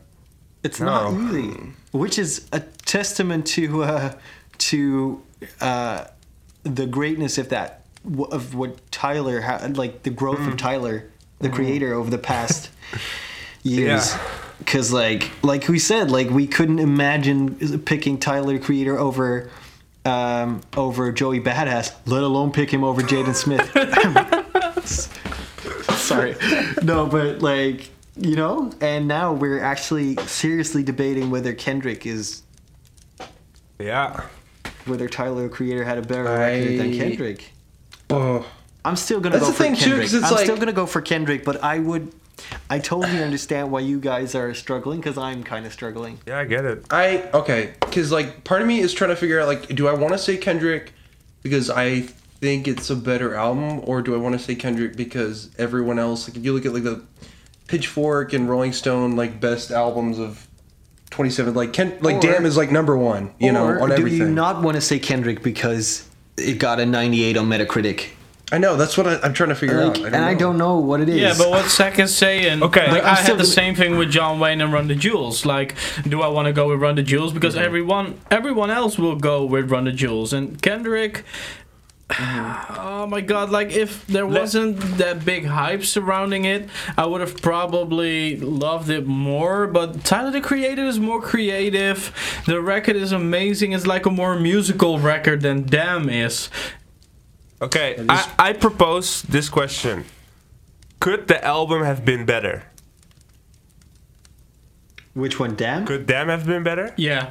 it's 0.62 0.78
not 0.78 1.10
No. 1.12 1.28
easy. 1.28 1.72
Which 1.90 2.18
is 2.18 2.46
a 2.52 2.60
testament 2.60 3.46
to 3.48 3.82
uh, 3.82 4.12
to 4.58 5.22
uh, 5.60 6.04
the 6.62 6.86
greatness 6.86 7.38
of 7.38 7.48
that 7.48 7.84
of 8.30 8.54
what 8.54 8.78
Tyler 8.92 9.40
had, 9.40 9.76
like 9.78 10.02
the 10.02 10.10
growth 10.10 10.38
Mm. 10.40 10.48
of 10.48 10.56
Tyler, 10.58 11.06
the 11.44 11.50
creator, 11.50 11.94
over 11.94 12.10
the 12.10 12.18
past 12.18 12.70
years. 13.62 14.12
Yeah. 14.12 14.20
Because 14.58 14.92
like 14.92 15.30
like 15.42 15.68
we 15.68 15.78
said, 15.78 16.10
like 16.10 16.30
we 16.30 16.46
couldn't 16.46 16.78
imagine 16.80 17.78
picking 17.80 18.18
Tyler 18.18 18.58
creator 18.58 18.98
over. 18.98 19.50
Um, 20.06 20.60
over 20.76 21.10
Joey 21.12 21.40
Badass, 21.40 21.90
let 22.04 22.22
alone 22.22 22.52
pick 22.52 22.68
him 22.70 22.84
over 22.84 23.00
Jaden 23.00 23.34
Smith. 23.34 23.64
Sorry. 25.96 26.36
No, 26.82 27.06
but 27.06 27.40
like, 27.40 27.88
you 28.16 28.36
know, 28.36 28.70
and 28.82 29.08
now 29.08 29.32
we're 29.32 29.60
actually 29.60 30.16
seriously 30.26 30.82
debating 30.82 31.30
whether 31.30 31.54
Kendrick 31.54 32.04
is 32.04 32.42
Yeah. 33.78 34.26
whether 34.84 35.08
Tyler 35.08 35.48
Creator 35.48 35.84
had 35.84 35.96
a 35.96 36.02
better 36.02 36.24
record 36.24 36.78
than 36.80 36.92
Kendrick. 36.92 37.50
oh. 38.10 38.46
I'm 38.84 38.96
still 38.96 39.20
gonna 39.20 39.34
That's 39.38 39.46
go 39.46 39.50
the 39.52 39.56
for 39.56 39.62
thing, 39.62 39.74
too, 39.76 39.80
Kendrick. 39.82 40.02
'cause 40.02 40.14
it's 40.14 40.24
I'm 40.26 40.34
like- 40.34 40.44
still 40.44 40.56
gonna 40.56 40.72
go 40.72 40.86
for 40.86 41.00
Kendrick, 41.00 41.44
but 41.44 41.62
I 41.64 41.78
would 41.78 42.12
I 42.68 42.78
totally 42.80 43.22
understand 43.22 43.70
why 43.70 43.80
you 43.80 44.00
guys 44.00 44.34
are 44.34 44.52
struggling 44.54 44.98
because 45.00 45.16
I'm 45.16 45.42
kind 45.44 45.64
of 45.66 45.72
struggling. 45.72 46.18
Yeah, 46.26 46.40
I 46.40 46.44
get 46.44 46.64
it. 46.64 46.84
I 46.90 47.24
okay, 47.32 47.70
because 47.80 48.10
like 48.12 48.44
part 48.44 48.60
of 48.60 48.66
me 48.68 48.80
is 48.80 48.92
trying 48.92 49.10
to 49.10 49.16
figure 49.16 49.40
out 49.40 49.46
like, 49.48 49.68
do 49.68 49.86
I 49.88 49.92
want 49.94 50.12
to 50.12 50.18
say 50.18 50.36
Kendrick 50.36 50.92
because 51.42 51.70
I 51.70 52.02
think 52.40 52.66
it's 52.68 52.90
a 52.90 52.96
better 52.96 53.34
album, 53.34 53.80
or 53.84 54.02
do 54.02 54.14
I 54.14 54.18
want 54.18 54.34
to 54.38 54.44
say 54.44 54.54
Kendrick 54.56 54.96
because 54.96 55.48
everyone 55.58 55.98
else 55.98 56.28
like 56.28 56.36
if 56.36 56.44
you 56.44 56.52
look 56.52 56.66
at 56.66 56.74
like 56.74 56.82
the 56.82 57.02
Pitchfork 57.68 58.32
and 58.32 58.48
Rolling 58.48 58.72
Stone 58.72 59.16
like 59.16 59.40
best 59.40 59.70
albums 59.70 60.18
of 60.18 60.46
27, 61.10 61.54
like 61.54 61.72
Ken 61.72 61.96
like 62.00 62.16
Or- 62.16 62.20
Damn 62.20 62.44
is 62.46 62.56
like 62.56 62.70
number 62.72 62.96
one, 62.96 63.30
you 63.38 63.52
know, 63.52 63.64
or 63.64 63.80
on 63.80 63.88
do 63.90 63.94
everything. 63.96 64.18
you 64.18 64.28
not 64.28 64.62
want 64.62 64.74
to 64.74 64.80
say 64.80 64.98
Kendrick 64.98 65.42
because 65.42 66.04
it 66.36 66.58
got 66.58 66.80
a 66.80 66.84
98 66.86 67.36
on 67.36 67.48
Metacritic? 67.48 68.06
I 68.52 68.58
know 68.58 68.76
that's 68.76 68.96
what 68.98 69.06
I, 69.06 69.18
I'm 69.22 69.32
trying 69.32 69.48
to 69.48 69.54
figure 69.54 69.82
Like, 69.84 69.98
out. 69.98 69.98
I 69.98 70.00
don't 70.02 70.14
and 70.14 70.16
I 70.16 70.32
know. 70.34 70.38
don't 70.38 70.58
know 70.58 70.78
what 70.78 71.00
it 71.00 71.08
is. 71.08 71.16
Yeah, 71.20 71.34
but 71.36 71.50
what's 71.50 71.72
second 71.72 72.08
saying? 72.08 72.62
Okay. 72.62 72.90
like, 72.90 73.02
I'm 73.02 73.16
had 73.16 73.38
the 73.38 73.44
same 73.44 73.74
thing 73.74 73.96
with 73.96 74.12
Jonwayne 74.12 74.62
and 74.62 74.72
Run 74.72 74.86
the 74.86 74.94
Jewels. 74.94 75.46
Like, 75.46 75.74
do 76.06 76.20
I 76.22 76.28
want 76.28 76.46
to 76.46 76.52
go 76.52 76.68
with 76.68 76.80
Run 76.80 76.94
the 76.96 77.02
Jewels 77.02 77.32
because 77.32 77.54
Mm-hmm. 77.54 77.64
everyone 77.64 78.20
everyone 78.30 78.70
else 78.70 78.98
will 78.98 79.16
go 79.16 79.44
with 79.44 79.70
Run 79.70 79.84
the 79.84 79.92
Jewels 79.92 80.32
and 80.32 80.60
Kendrick. 80.60 81.24
Mm-hmm. 82.10 82.80
Oh 83.04 83.06
my 83.06 83.20
god! 83.20 83.50
Like 83.50 83.70
if 83.72 84.06
there 84.06 84.26
wasn't 84.26 84.78
that 84.98 85.24
big 85.26 85.44
hype 85.46 85.84
surrounding 85.84 86.44
it, 86.46 86.68
I 86.96 87.04
would 87.06 87.20
have 87.20 87.40
probably 87.42 88.36
loved 88.38 88.88
it 88.88 89.06
more. 89.06 89.66
But 89.66 90.04
Tyler 90.04 90.30
the 90.30 90.40
Creator 90.40 90.84
is 90.86 90.98
more 90.98 91.20
creative. 91.20 92.12
The 92.46 92.60
record 92.62 92.96
is 92.96 93.12
amazing. 93.12 93.72
It's 93.72 93.86
like 93.86 94.06
a 94.06 94.10
more 94.10 94.38
musical 94.38 94.98
record 94.98 95.40
than 95.42 95.64
Damn 95.64 96.08
is. 96.08 96.48
Okay, 97.64 97.94
is- 97.96 98.06
I, 98.08 98.30
I 98.38 98.52
propose 98.52 99.22
this 99.22 99.48
question. 99.48 100.04
Could 101.00 101.28
the 101.28 101.44
album 101.44 101.82
have 101.84 102.04
been 102.04 102.24
better? 102.24 102.64
Which 105.14 105.38
one, 105.38 105.54
damn? 105.54 105.86
Could 105.86 106.06
Damn 106.06 106.28
have 106.28 106.44
been 106.46 106.62
better? 106.64 106.92
Yeah. 106.96 107.30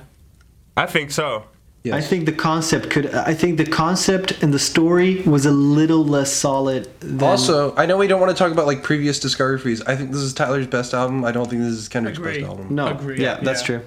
I 0.78 0.86
think 0.86 1.12
so. 1.12 1.46
Yes. 1.84 1.96
I 1.96 2.00
think 2.02 2.26
the 2.26 2.32
concept 2.32 2.90
could. 2.90 3.14
I 3.14 3.34
think 3.34 3.58
the 3.58 3.66
concept 3.66 4.42
and 4.42 4.54
the 4.54 4.60
story 4.60 5.22
was 5.24 5.46
a 5.46 5.52
little 5.52 6.06
less 6.06 6.32
solid. 6.32 6.88
Than, 7.02 7.22
Also, 7.22 7.76
I 7.76 7.86
know 7.86 7.98
we 7.98 8.08
don't 8.08 8.22
want 8.22 8.32
to 8.32 8.38
talk 8.42 8.54
about 8.54 8.68
like 8.68 8.84
previous 8.84 9.20
discographies. 9.20 9.82
I 9.86 9.98
think 9.98 10.12
this 10.12 10.22
is 10.22 10.34
Tyler's 10.34 10.66
best 10.68 10.94
album. 10.94 11.26
I 11.26 11.34
don't 11.34 11.50
think 11.50 11.62
this 11.62 11.74
is 11.74 11.90
Kendrick's 11.90 12.20
Agree. 12.20 12.38
best 12.40 12.46
album. 12.50 12.74
no, 12.74 12.88
Agree. 12.88 13.20
yeah, 13.22 13.40
that's 13.42 13.60
Yeah. 13.62 13.66
true. 13.66 13.82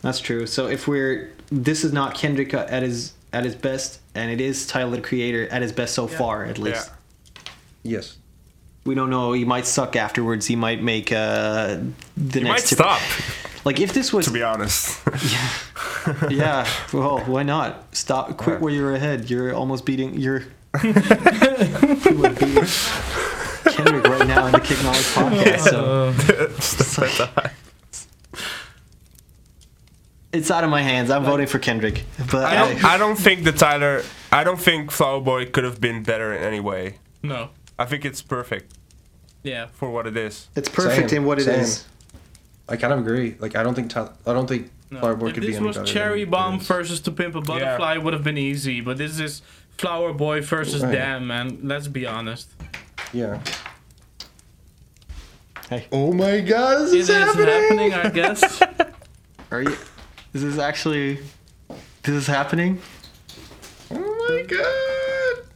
That's 0.00 0.20
true. 0.20 0.46
So 0.46 0.66
if 0.68 0.88
we're, 0.88 1.32
this 1.52 1.84
is 1.84 1.92
not 1.92 2.14
Kendrick 2.14 2.54
at 2.54 2.82
his 2.82 3.12
at 3.34 3.44
his 3.44 3.54
best, 3.54 4.00
and 4.14 4.30
it 4.30 4.40
is 4.40 4.66
Tyler 4.66 4.96
the 4.96 5.02
Creator 5.02 5.48
at 5.48 5.60
his 5.62 5.72
best 5.72 5.94
so 5.94 6.06
far, 6.06 6.44
at 6.44 6.58
least. 6.58 6.90
Yes. 7.82 8.16
We 8.86 8.94
don't 8.94 9.10
know. 9.10 9.32
He 9.32 9.44
might 9.44 9.66
suck 9.66 9.96
afterwards. 9.96 10.46
He 10.46 10.56
might 10.56 10.82
make 10.82 11.10
uh, 11.10 11.78
the 12.16 12.40
You 12.40 12.46
might 12.46 12.52
next. 12.52 12.70
stop, 12.70 13.00
Like 13.64 13.80
if 13.80 13.94
this 13.94 14.12
was, 14.12 14.26
to 14.26 14.30
be 14.32 14.42
honest. 14.42 15.00
Yeah. 15.32 15.48
Yeah. 16.30 16.68
Well, 16.92 17.20
why 17.20 17.44
not 17.44 17.96
stop? 17.96 18.36
Quit 18.36 18.60
where 18.60 18.70
you're 18.72 18.94
ahead. 18.94 19.30
You're 19.30 19.54
almost 19.54 19.86
beating. 19.86 20.20
You're. 20.20 20.40
you 20.82 20.92
would 22.18 22.38
beat 22.38 22.68
Kendrick 23.72 24.04
right 24.04 24.26
now 24.28 24.44
in 24.46 24.52
the 24.52 24.60
Kick 24.62 24.82
Knowledge 24.82 25.06
podcast. 25.14 25.60
So. 25.70 27.54
It's 30.34 30.50
out 30.50 30.64
of 30.64 30.70
my 30.70 30.82
hands. 30.82 31.10
I'm 31.10 31.24
voting 31.24 31.46
for 31.46 31.58
Kendrick. 31.58 32.04
But 32.30 32.44
I 32.44 32.54
don't, 32.56 32.84
I 32.84 32.96
don't 32.98 33.16
think 33.16 33.44
the 33.44 33.52
Tyler. 33.52 34.02
I 34.32 34.42
don't 34.44 34.58
think 34.60 34.90
Flower 34.90 35.20
Boy 35.20 35.46
could 35.46 35.62
have 35.64 35.80
been 35.80 36.02
better 36.02 36.32
in 36.34 36.42
any 36.42 36.58
way. 36.60 36.98
No. 37.22 37.50
I 37.78 37.84
think 37.84 38.04
it's 38.04 38.20
perfect 38.20 38.74
Yeah. 39.44 39.66
for 39.72 39.90
what 39.90 40.06
it 40.06 40.16
is. 40.16 40.48
it's 40.56 40.68
perfect 40.68 41.10
Same, 41.10 41.22
in 41.22 41.24
what 41.26 41.40
it 41.40 41.46
is. 41.48 41.78
same. 41.78 41.90
I 42.68 42.76
kind 42.76 42.92
of 42.92 42.98
agree. 42.98 43.36
Like 43.38 43.54
I 43.56 43.62
don't 43.62 43.74
think 43.74 43.90
Tyler, 43.90 44.12
I 44.26 44.32
don't 44.32 44.48
think 44.48 44.70
No. 44.90 45.00
Flower 45.00 45.14
Boy 45.14 45.28
if 45.28 45.34
could 45.34 45.42
this 45.44 45.50
be 45.50 45.56
any 45.56 45.66
was 45.66 45.76
better 45.76 45.86
Cherry 45.92 46.20
than 46.24 46.30
Bomb 46.30 46.54
it 46.54 46.60
is. 46.62 46.66
versus 46.68 47.00
To 47.02 47.10
Pimp 47.12 47.34
a 47.36 47.40
Butterfly, 47.40 47.94
it 47.94 48.02
would 48.02 48.12
have 48.12 48.24
been 48.24 48.38
easy. 48.38 48.80
But 48.80 48.98
this 48.98 49.20
is 49.20 49.40
Flower 49.78 50.12
Boy 50.12 50.40
versus 50.42 50.82
Right. 50.82 50.92
Damn, 50.92 51.26
man. 51.28 51.58
Let's 51.62 51.86
be 51.88 52.06
honest. 52.06 52.48
Yeah. 53.12 53.40
Hey. 55.70 55.86
Oh 55.92 56.12
my 56.12 56.40
God! 56.40 56.82
This 56.86 56.92
It 56.92 56.98
is 56.98 57.08
is 57.08 57.16
happening. 57.16 57.46
happening, 57.46 57.94
I 57.94 58.08
guess. 58.10 58.62
Are 59.50 59.62
you? 59.62 59.76
Is 60.34 60.42
this 60.42 60.58
actually? 60.58 61.18
This 62.02 62.14
is 62.14 62.26
happening? 62.26 62.80
Oh 63.90 64.26
my 64.28 64.42
God! 64.42 65.46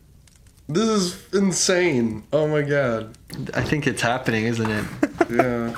This 0.69 0.89
is 0.89 1.35
insane. 1.35 2.23
Oh 2.33 2.47
my 2.47 2.63
God. 2.63 3.17
I 3.55 3.63
think 3.63 3.87
it's 3.87 4.03
happening, 4.03 4.45
isn't 4.47 4.71
it? 4.71 4.85
Yeah. 5.31 5.77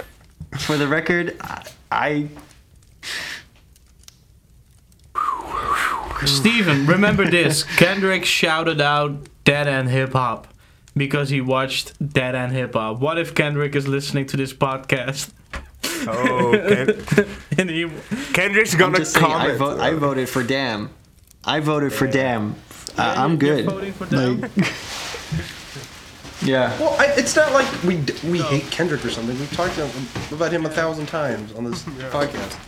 For 0.60 0.76
the 0.76 0.86
record, 0.86 1.36
I. 1.42 1.64
I 1.90 2.28
Steven, 6.24 6.86
remember 6.86 7.28
this. 7.28 7.64
Kendrick 7.64 8.24
shouted 8.24 8.80
out 8.80 9.26
Dead 9.44 9.66
End 9.66 9.88
Hip 9.88 10.12
Hop 10.12 10.46
because 10.94 11.30
he 11.30 11.40
watched 11.40 11.94
Dead 12.12 12.36
End 12.36 12.52
Hip 12.52 12.74
Hop. 12.74 13.00
What 13.00 13.18
if 13.18 13.34
Kendrick 13.34 13.74
is 13.74 13.88
listening 13.88 14.26
to 14.26 14.36
this 14.36 14.52
podcast? 14.52 15.30
Oh, 16.08 16.52
Ken- 16.52 17.26
and 17.58 17.70
he, 17.70 17.90
Kendrick's 18.32 18.72
I'm 18.74 18.78
gonna 18.80 18.98
just 18.98 19.14
saying, 19.14 19.26
I, 19.26 19.28
comment. 19.38 19.58
vo- 19.58 19.78
I 19.80 19.92
voted 19.94 20.28
for 20.28 20.42
Damn. 20.42 20.90
I 21.44 21.60
voted 21.60 21.92
for 21.92 22.06
Damn. 22.06 22.54
Uh, 22.98 23.14
I'm 23.16 23.38
good. 23.38 23.64
voting 23.66 23.92
for 23.92 24.06
Damn? 24.06 24.40
Like, 24.40 24.50
yeah. 26.42 26.78
Well, 26.80 26.96
I, 26.98 27.06
it's 27.16 27.36
not 27.36 27.52
like 27.52 27.66
we 27.82 27.96
d- 27.98 28.14
we 28.28 28.38
hate 28.40 28.70
Kendrick 28.70 29.04
or 29.04 29.10
something. 29.10 29.38
We've 29.38 29.52
talked 29.52 29.78
about 30.32 30.52
him 30.52 30.66
a 30.66 30.70
thousand 30.70 31.06
times 31.06 31.52
on 31.54 31.64
this 31.64 31.82
podcast. 31.84 32.58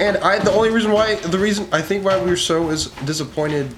And 0.00 0.16
I, 0.18 0.38
the 0.38 0.50
only 0.52 0.70
reason 0.70 0.92
why, 0.92 1.16
the 1.16 1.38
reason 1.38 1.68
I 1.72 1.82
think 1.82 2.04
why 2.04 2.18
we 2.22 2.30
were 2.30 2.36
so 2.36 2.70
is 2.70 2.86
disappointed. 3.04 3.74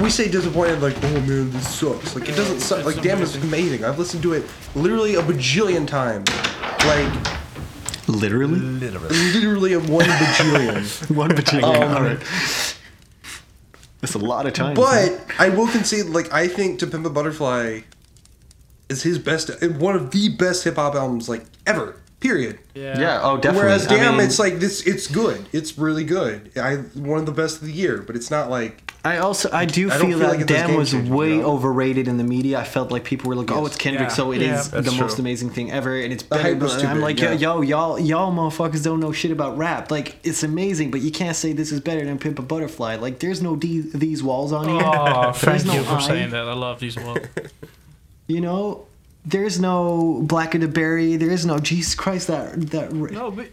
We 0.00 0.10
say 0.10 0.28
disappointed 0.30 0.80
like, 0.80 0.96
oh 1.02 1.20
man, 1.22 1.50
this 1.50 1.68
sucks. 1.74 2.14
Like 2.14 2.28
it 2.28 2.36
doesn't 2.36 2.60
suck. 2.60 2.84
Like 2.84 3.02
damn, 3.02 3.20
it's 3.22 3.36
amazing. 3.36 3.84
I've 3.84 3.98
listened 3.98 4.22
to 4.22 4.32
it 4.34 4.44
literally 4.74 5.16
a 5.16 5.22
bajillion 5.22 5.86
times. 5.86 6.28
Like 6.86 7.37
Literally? 8.08 8.58
literally 8.58 9.74
a 9.74 9.80
one 9.80 10.06
bajillion. 10.06 11.10
One 11.14 11.30
bajillion. 11.30 11.62
Um, 11.82 11.96
All 11.96 12.02
right. 12.02 12.74
That's 14.00 14.14
a 14.14 14.18
lot 14.18 14.46
of 14.46 14.52
time. 14.52 14.74
But 14.74 15.20
I 15.38 15.50
will 15.50 15.68
concede, 15.68 16.06
like 16.06 16.32
I 16.32 16.48
think 16.48 16.78
"To 16.80 16.86
Pimp 16.86 17.04
a 17.04 17.10
Butterfly" 17.10 17.80
is 18.88 19.02
his 19.02 19.18
best, 19.18 19.50
one 19.62 19.94
of 19.94 20.10
the 20.10 20.30
best 20.30 20.64
hip 20.64 20.76
hop 20.76 20.94
albums 20.94 21.28
like 21.28 21.44
ever. 21.66 21.96
Period. 22.20 22.58
yeah. 22.74 22.98
yeah, 22.98 23.20
oh, 23.22 23.36
definitely. 23.36 23.68
Whereas 23.68 23.86
I 23.86 23.96
Damn, 23.96 24.16
mean, 24.16 24.26
it's 24.26 24.40
like 24.40 24.58
this. 24.58 24.84
It's 24.84 25.06
good. 25.06 25.46
It's 25.52 25.78
really 25.78 26.02
good. 26.02 26.50
I 26.56 26.76
one 26.98 27.20
of 27.20 27.26
the 27.26 27.32
best 27.32 27.60
of 27.60 27.66
the 27.68 27.72
year, 27.72 27.98
but 28.02 28.16
it's 28.16 28.28
not 28.28 28.50
like 28.50 28.87
I 29.04 29.18
also 29.18 29.48
I 29.52 29.64
do 29.64 29.90
I 29.90 29.96
feel 29.98 30.06
feel 30.08 30.18
that 30.18 30.28
like 30.30 30.40
it's 30.40 30.48
this 30.48 30.58
Damn 30.60 30.70
game 30.70 30.76
was 30.78 30.90
changer, 30.90 31.14
way 31.14 31.28
you 31.34 31.40
know? 31.42 31.50
overrated 31.52 32.08
in 32.08 32.16
the 32.18 32.24
media. 32.24 32.58
I 32.58 32.64
felt 32.64 32.90
like 32.90 33.04
people 33.04 33.28
were 33.28 33.36
like, 33.36 33.50
"Oh, 33.50 33.64
it's 33.64 33.76
Kendrick, 33.76 34.08
Yeah. 34.08 34.14
so 34.14 34.32
it 34.32 34.42
is 34.42 34.48
Yeah, 34.48 34.62
the 34.62 34.82
that's 34.82 34.98
most 35.00 35.14
true. 35.14 35.22
amazing 35.22 35.50
thing 35.50 35.70
ever," 35.70 35.96
and 36.00 36.12
it's 36.12 36.24
better. 36.24 36.54
was 36.56 36.74
But 36.74 36.80
too 36.82 36.86
I'm 36.88 36.96
big, 36.96 37.02
like, 37.04 37.20
yeah. 37.20 37.32
"Yo, 37.32 37.60
y'all, 37.62 37.98
y'all 37.98 38.32
motherfuckers 38.32 38.82
don't 38.82 38.98
know 39.00 39.12
shit 39.12 39.30
about 39.30 39.56
rap. 39.56 39.90
Like, 39.90 40.16
it's 40.24 40.42
amazing, 40.42 40.90
but 40.90 41.00
you 41.00 41.12
can't 41.12 41.36
say 41.36 41.52
this 41.52 41.70
is 41.72 41.80
better 41.80 42.04
than 42.04 42.18
Pimp 42.18 42.38
a 42.40 42.42
Butterfly. 42.42 42.96
Like, 42.96 43.20
there's 43.20 43.40
no 43.40 43.54
D- 43.56 43.84
these 43.94 44.22
walls 44.22 44.52
on 44.52 44.68
here. 44.68 44.82
Oh, 44.84 45.32
thank 45.34 45.64
no 45.64 45.74
you 45.74 45.82
for 45.84 45.94
I. 45.94 46.00
saying 46.00 46.30
that. 46.30 46.48
I 46.48 46.54
love 46.54 46.80
these 46.80 46.96
walls. 46.96 47.18
You 48.26 48.42
know, 48.42 48.84
There's 49.24 49.58
no 49.60 50.20
Black 50.22 50.54
of 50.54 50.60
the 50.60 50.68
Berry. 50.68 51.16
There 51.16 51.30
is 51.30 51.46
no 51.46 51.58
Jesus 51.58 51.94
Christ. 51.94 52.26
That 52.28 52.60
that 52.72 52.92
No, 52.92 53.30
but 53.30 53.46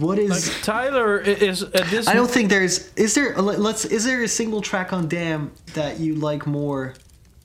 what 0.00 0.18
is? 0.18 0.30
like 0.48 0.62
Tyler 0.62 1.18
is 1.18 1.62
at 1.62 1.86
this. 1.88 2.08
I 2.08 2.14
don't 2.14 2.30
think 2.30 2.50
there's. 2.50 2.92
Is 2.94 3.14
there? 3.14 3.36
let- 3.40 3.60
Let's. 3.60 3.84
Is 3.84 4.04
there 4.04 4.22
a 4.22 4.28
single 4.28 4.60
track 4.60 4.92
on 4.92 5.08
Damn 5.08 5.52
that 5.74 6.00
you 6.00 6.14
like 6.14 6.46
more 6.46 6.94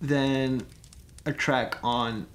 than 0.01 0.63
a 1.25 1.33
track 1.33 1.77
on 1.83 2.25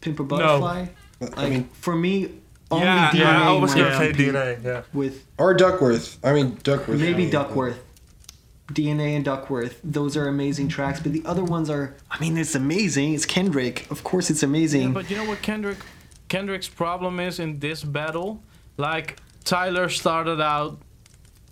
Pimp 0.00 0.20
a 0.20 0.24
Butterfly? 0.24 0.86
Like 1.20 1.38
I 1.38 1.48
mean, 1.50 1.68
for 1.72 1.94
me, 1.94 2.30
only 2.70 2.86
Yeah, 2.86 3.10
DNA 3.10 3.18
yeah, 3.18 3.50
I 3.50 3.52
was 3.58 3.74
gonna 3.74 3.96
say 3.98 4.12
DNA. 4.12 4.64
Yeah. 4.64 4.82
with 4.92 5.26
or 5.38 5.54
Duckworth. 5.54 6.18
I 6.24 6.32
mean 6.32 6.58
Duckworth. 6.62 6.98
maybe 6.98 7.14
I 7.14 7.16
mean, 7.16 7.30
Duckworth. 7.30 7.78
DNA 8.72 9.16
and 9.16 9.24
Duckworth, 9.24 9.80
those 9.82 10.16
are 10.16 10.28
amazing 10.28 10.68
tracks, 10.68 11.00
but 11.00 11.12
the 11.12 11.22
other 11.26 11.42
ones 11.42 11.68
are. 11.68 11.96
I 12.08 12.20
mean, 12.20 12.38
it's 12.38 12.54
amazing. 12.54 13.14
It's 13.14 13.26
Kendrick, 13.26 13.90
of 13.90 14.04
course, 14.04 14.30
it's 14.30 14.42
Yeah, 14.42 14.48
amazing. 14.48 14.92
but 14.92 15.10
you 15.10 15.16
know 15.16 15.24
what 15.24 15.42
Kendrick 15.42 15.78
Kendrick's 16.28 16.68
problem 16.68 17.18
is 17.18 17.40
in 17.40 17.58
this 17.58 17.82
battle? 17.82 18.40
Like 18.76 19.16
Tyler 19.44 19.88
started 19.88 20.40
out 20.40 20.78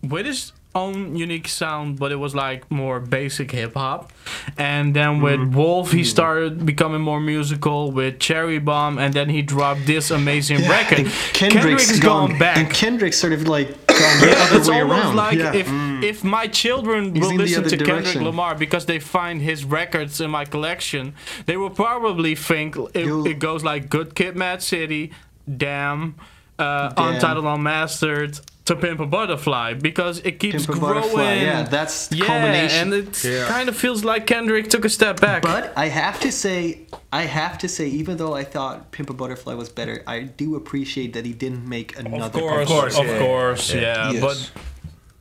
with 0.02 0.26
his 0.26 0.52
own 0.74 1.16
unique 1.16 1.48
sound, 1.48 1.98
but 1.98 2.12
it 2.12 2.16
was 2.16 2.34
like 2.34 2.70
more 2.70 3.00
basic 3.00 3.50
hip 3.50 3.74
hop. 3.74 4.12
And 4.56 4.94
then 4.94 5.20
with 5.20 5.40
Mm-hmm. 5.40 5.56
Wolf, 5.56 5.90
he 5.92 6.04
started 6.04 6.64
becoming 6.64 7.00
more 7.00 7.20
musical 7.20 7.90
with 7.90 8.20
Cherry 8.20 8.58
Bomb, 8.60 8.98
and 8.98 9.12
then 9.14 9.28
he 9.28 9.42
dropped 9.42 9.86
this 9.86 10.10
amazing 10.10 10.68
record. 10.68 11.00
And 11.00 11.08
Kendrick's 11.32 11.98
gone, 11.98 12.30
gone 12.30 12.38
back. 12.38 12.56
And 12.58 12.70
Kendrick's 12.70 13.16
sort 13.18 13.32
of 13.32 13.48
like 13.48 13.68
gone 13.86 14.20
the 14.20 14.26
Yeah, 14.30 14.44
other 14.44 14.58
it's 14.58 14.68
way 14.68 14.80
almost 14.82 15.04
around. 15.06 15.16
like 15.16 15.38
yeah. 15.38 15.54
if 15.54 15.68
if 16.04 16.22
my 16.22 16.46
children 16.46 17.14
He's 17.14 17.24
will 17.26 17.34
listen 17.34 17.64
to 17.64 17.76
Kendrick. 17.76 18.16
Lamar 18.22 18.54
because 18.54 18.86
they 18.86 19.00
find 19.00 19.40
his 19.42 19.64
records 19.64 20.20
in 20.20 20.30
my 20.30 20.44
collection, 20.44 21.14
they 21.46 21.56
will 21.56 21.70
probably 21.70 22.34
think 22.36 22.76
it, 22.94 23.08
it 23.26 23.38
goes 23.40 23.64
like 23.64 23.88
Good 23.90 24.14
Kid, 24.14 24.36
Mad 24.36 24.62
City, 24.62 25.10
Damn, 25.56 26.14
uh, 26.58 26.88
Damn. 26.90 27.14
Untitled, 27.14 27.44
Unmastered, 27.44 28.38
to 28.64 28.76
Pimp 28.76 29.00
a 29.00 29.06
Butterfly 29.06 29.74
because 29.74 30.18
it 30.20 30.32
keeps 30.40 30.66
Pimp 30.66 30.78
growing. 30.80 30.94
Butterfly, 31.00 31.34
yeah, 31.34 31.62
that's 31.62 32.08
the 32.08 32.16
yeah, 32.16 32.24
culmination. 32.26 32.92
and 32.92 33.08
it 33.16 33.46
kind 33.48 33.68
of 33.68 33.76
feels 33.76 34.04
like 34.04 34.26
Kendrick 34.26 34.68
took 34.68 34.84
a 34.84 34.90
step 34.90 35.20
back. 35.20 35.42
But 35.42 35.72
I 35.76 35.86
have 35.86 36.20
to 36.20 36.30
say, 36.30 36.86
I 37.12 37.22
have 37.22 37.56
to 37.58 37.68
say, 37.68 37.88
even 37.88 38.16
though 38.18 38.34
I 38.34 38.44
thought 38.44 38.90
Pimp 38.92 39.08
a 39.08 39.14
Butterfly 39.14 39.54
was 39.54 39.68
better, 39.70 40.02
I 40.06 40.20
do 40.22 40.54
appreciate 40.56 41.14
that 41.14 41.24
he 41.24 41.32
didn't 41.32 41.66
make 41.66 41.98
another. 41.98 42.24
of 42.40 42.44
course, 42.44 42.68
course, 42.68 42.98
of 42.98 43.06
yeah. 43.06 43.18
course, 43.18 43.72
yeah, 43.74 44.10
Yes. 44.12 44.20
but 44.20 44.50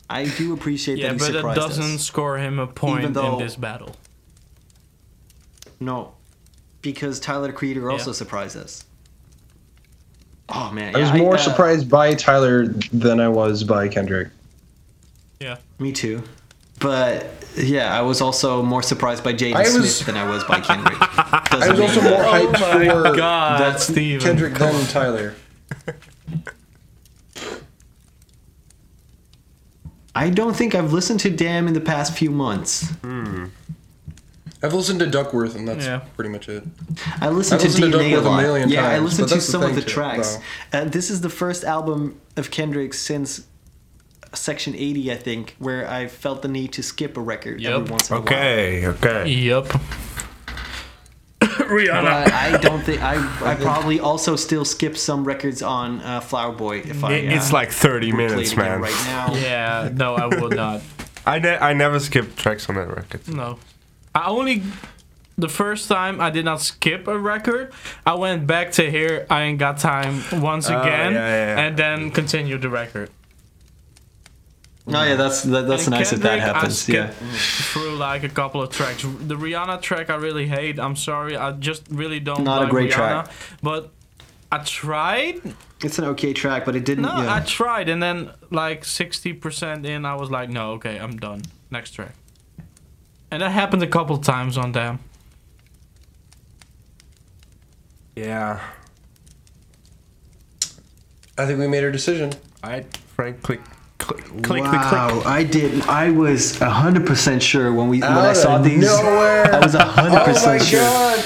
I 0.09 0.25
do 0.25 0.53
appreciate 0.53 0.97
yeah, 0.97 1.13
that 1.13 1.21
he 1.25 1.31
but 1.41 1.51
it 1.51 1.55
doesn't 1.55 1.95
us. 1.95 2.01
score 2.03 2.37
him 2.37 2.59
a 2.59 2.67
point 2.67 3.13
though- 3.13 3.37
in 3.37 3.43
this 3.45 3.55
battle. 3.55 3.95
No, 5.79 6.13
because 6.81 7.19
Tyler 7.19 7.47
the 7.47 7.53
Creator 7.53 7.89
also 7.91 8.09
Yeah. 8.09 8.15
surprised 8.15 8.57
us. 8.57 8.83
Oh 10.49 10.71
man, 10.71 10.95
I 10.95 10.99
was 10.99 11.09
yeah, 11.09 11.17
more 11.17 11.35
uh, 11.35 11.37
surprised 11.37 11.89
by 11.89 12.13
Tyler 12.13 12.67
than 12.93 13.19
I 13.19 13.27
was 13.27 13.63
by 13.63 13.87
Kendrick. 13.89 14.29
Yeah. 15.39 15.57
Me 15.77 15.91
too, 15.91 16.23
but 16.79 17.25
yeah, 17.57 17.97
I 17.97 18.01
was 18.01 18.21
also 18.21 18.63
more 18.63 18.81
surprised 18.81 19.23
by 19.23 19.33
Jaden 19.33 19.55
I 19.55 19.63
was- 19.63 19.97
Smith 19.97 20.05
than 20.07 20.15
I 20.17 20.29
was 20.29 20.43
by 20.45 20.59
Kendrick. 20.61 20.97
I 21.01 21.69
was 21.71 21.79
also 21.79 22.01
more 22.01 22.23
hyped 22.23 22.57
for 22.57 22.91
Oh 23.09 23.15
God, 23.15 23.59
That's 23.59 23.87
Steven. 23.87 24.21
Kendrick 24.25 24.53
than 24.55 24.85
Tyler. 24.87 25.35
I 30.15 30.29
don't 30.31 30.55
think 30.55 30.73
I've 30.73 30.93
listened 30.93 31.19
to 31.21 31.29
Damn 31.29 31.67
in 31.67 31.73
the 31.73 31.81
past 31.81 32.17
few 32.17 32.31
months. 32.31 32.91
I've 34.63 34.73
listened 34.73 34.99
to 35.01 35.05
Duckworth, 35.07 35.55
and 35.55 35.67
that's 35.67 35.85
Yeah. 35.85 35.99
pretty 36.15 36.29
much 36.31 36.49
it. 36.49 36.63
I 37.21 37.29
listened 37.29 37.55
I've 37.55 37.61
to 37.61 37.67
listened 37.67 37.91
to 37.93 37.97
DNA 37.99 38.09
Duckworth 38.11 38.25
a 38.25 38.29
lot. 38.29 38.41
million 38.41 38.69
yeah, 38.69 38.87
I 38.89 38.99
listened 38.99 39.27
to 39.29 39.35
that's 39.35 39.45
the 39.45 39.51
some 39.51 39.63
of 39.63 39.75
the 39.75 39.81
too, 39.81 39.89
tracks. 39.89 40.37
Uh, 40.73 40.85
this 40.85 41.09
is 41.11 41.21
the 41.21 41.29
first 41.29 41.63
album 41.63 42.19
of 42.35 42.49
Kendrick 42.49 42.93
since 42.95 43.41
Section 44.33 44.73
80, 44.75 45.11
I 45.11 45.15
think, 45.15 45.55
where 45.59 45.87
I 45.89 46.07
felt 46.07 46.41
the 46.41 46.47
need 46.47 46.73
to 46.73 46.83
skip 46.83 47.17
a 47.17 47.21
record 47.21 47.61
Yep. 47.61 47.71
every 47.73 47.89
once 47.91 48.09
in 48.09 48.17
a 48.17 48.19
while. 48.19 48.27
Okay, 48.27 48.87
okay. 48.87 49.29
Yep. 49.29 49.65
Rihanna. 51.41 52.01
But 52.25 52.33
I 52.33 52.57
don't 52.57 52.81
think 52.81 53.01
I. 53.01 53.15
I 53.51 53.55
probably 53.55 53.99
also 53.99 54.35
still 54.35 54.65
skip 54.65 54.97
some 54.97 55.23
records 55.23 55.61
on 55.61 56.01
uh, 56.01 56.19
Flower 56.19 56.51
Boy 56.53 56.79
if 56.79 57.03
I. 57.03 57.13
It- 57.13 57.31
It's 57.33 57.51
uh, 57.51 57.53
like 57.53 57.71
30 57.71 58.11
minutes, 58.11 58.53
again 58.53 58.65
man. 58.65 58.81
Right 58.81 59.03
now. 59.05 59.33
Yeah, 59.35 59.89
no, 59.93 60.15
I 60.15 60.25
will 60.27 60.49
not. 60.49 60.81
I, 61.25 61.39
ne- 61.39 61.57
I 61.57 61.73
never 61.73 61.99
skip 61.99 62.35
tracks 62.37 62.69
on 62.69 62.75
that 62.75 62.87
record. 62.87 63.27
No. 63.27 63.59
I 64.17 64.27
only 64.27 64.63
the 65.37 65.47
first 65.49 65.87
time 65.87 66.19
I 66.19 66.29
did 66.31 66.45
not 66.45 66.59
skip 66.61 67.07
a 67.07 67.17
record, 67.33 67.71
I 68.05 68.15
went 68.15 68.47
back 68.47 68.71
to 68.73 68.89
hear 68.89 69.27
I 69.29 69.43
ain't 69.43 69.59
got 69.59 69.77
time 69.77 70.23
once 70.41 70.69
Oh, 70.69 70.81
again 70.81 71.13
yeah, 71.13 71.19
yeah, 71.19 71.55
yeah. 71.55 71.61
and 71.67 71.77
then 71.77 72.11
continued 72.11 72.61
the 72.63 72.69
record. 72.69 73.09
Oh 74.89 75.03
yeah, 75.03 75.15
that's 75.15 75.43
that, 75.43 75.67
that's 75.67 75.85
And 75.87 75.91
nice 75.91 76.13
if 76.13 76.21
that 76.21 76.39
Kendrick, 76.39 76.49
I 76.49 76.59
happens. 76.59 76.89
Yeah. 76.89 77.11
Through 77.11 77.97
like 77.97 78.23
a 78.23 78.29
couple 78.29 78.61
of 78.61 78.69
tracks. 78.71 79.03
The 79.03 79.35
Rihanna 79.35 79.81
track 79.81 80.09
I 80.09 80.15
really 80.15 80.47
hate. 80.47 80.79
I'm 80.79 80.95
sorry. 80.95 81.35
I 81.35 81.51
just 81.51 81.83
really 81.89 82.19
don't 82.21 82.43
Not 82.45 82.59
a 82.59 82.61
like 82.61 82.69
great 82.71 82.91
Rihanna. 82.91 83.25
track. 83.25 83.31
But 83.61 83.91
I 84.51 84.59
tried. 84.59 85.41
It's 85.83 85.99
an 85.99 86.05
okay 86.05 86.31
track, 86.33 86.63
but 86.65 86.75
it 86.75 86.85
didn't. 86.85 87.03
No, 87.03 87.15
yeah. 87.21 87.35
I 87.35 87.41
tried 87.41 87.89
and 87.89 88.01
then 88.01 88.31
like 88.49 88.83
60% 88.83 89.85
in 89.85 90.05
I 90.05 90.15
was 90.15 90.31
like, 90.31 90.49
"No, 90.49 90.71
okay, 90.79 90.97
I'm 90.97 91.17
done. 91.17 91.41
Next 91.69 91.91
track." 91.91 92.13
And 93.31 93.41
that 93.41 93.51
happened 93.51 93.83
a 93.83 93.87
couple 93.87 94.17
times 94.17 94.57
on 94.57 94.71
them. 94.71 94.99
Yeah. 98.15 98.59
I 101.37 101.45
think 101.45 101.59
we 101.59 101.67
made 101.67 101.83
our 101.83 101.91
decision. 101.91 102.31
I 102.63 102.81
Frank 103.15 103.41
click 103.43 103.61
click 103.99 104.23
click 104.25 104.43
click 104.43 104.63
wow, 104.63 105.09
click. 105.11 105.25
I 105.27 105.43
did. 105.43 105.81
I 105.83 106.09
was 106.09 106.57
hundred 106.57 107.05
percent 107.05 107.43
sure 107.43 107.71
when 107.73 107.89
we 107.89 107.99
when 107.99 108.11
I 108.11 108.33
saw 108.33 108.57
of 108.57 108.63
these. 108.63 108.81
nowhere. 108.81 109.53
I 109.53 109.59
was 109.59 109.75
hundred 109.75 110.11
Oh 110.11 110.13
my 110.19 110.25
percent 110.25 110.63
sure. 110.63 110.79
god! 110.79 111.25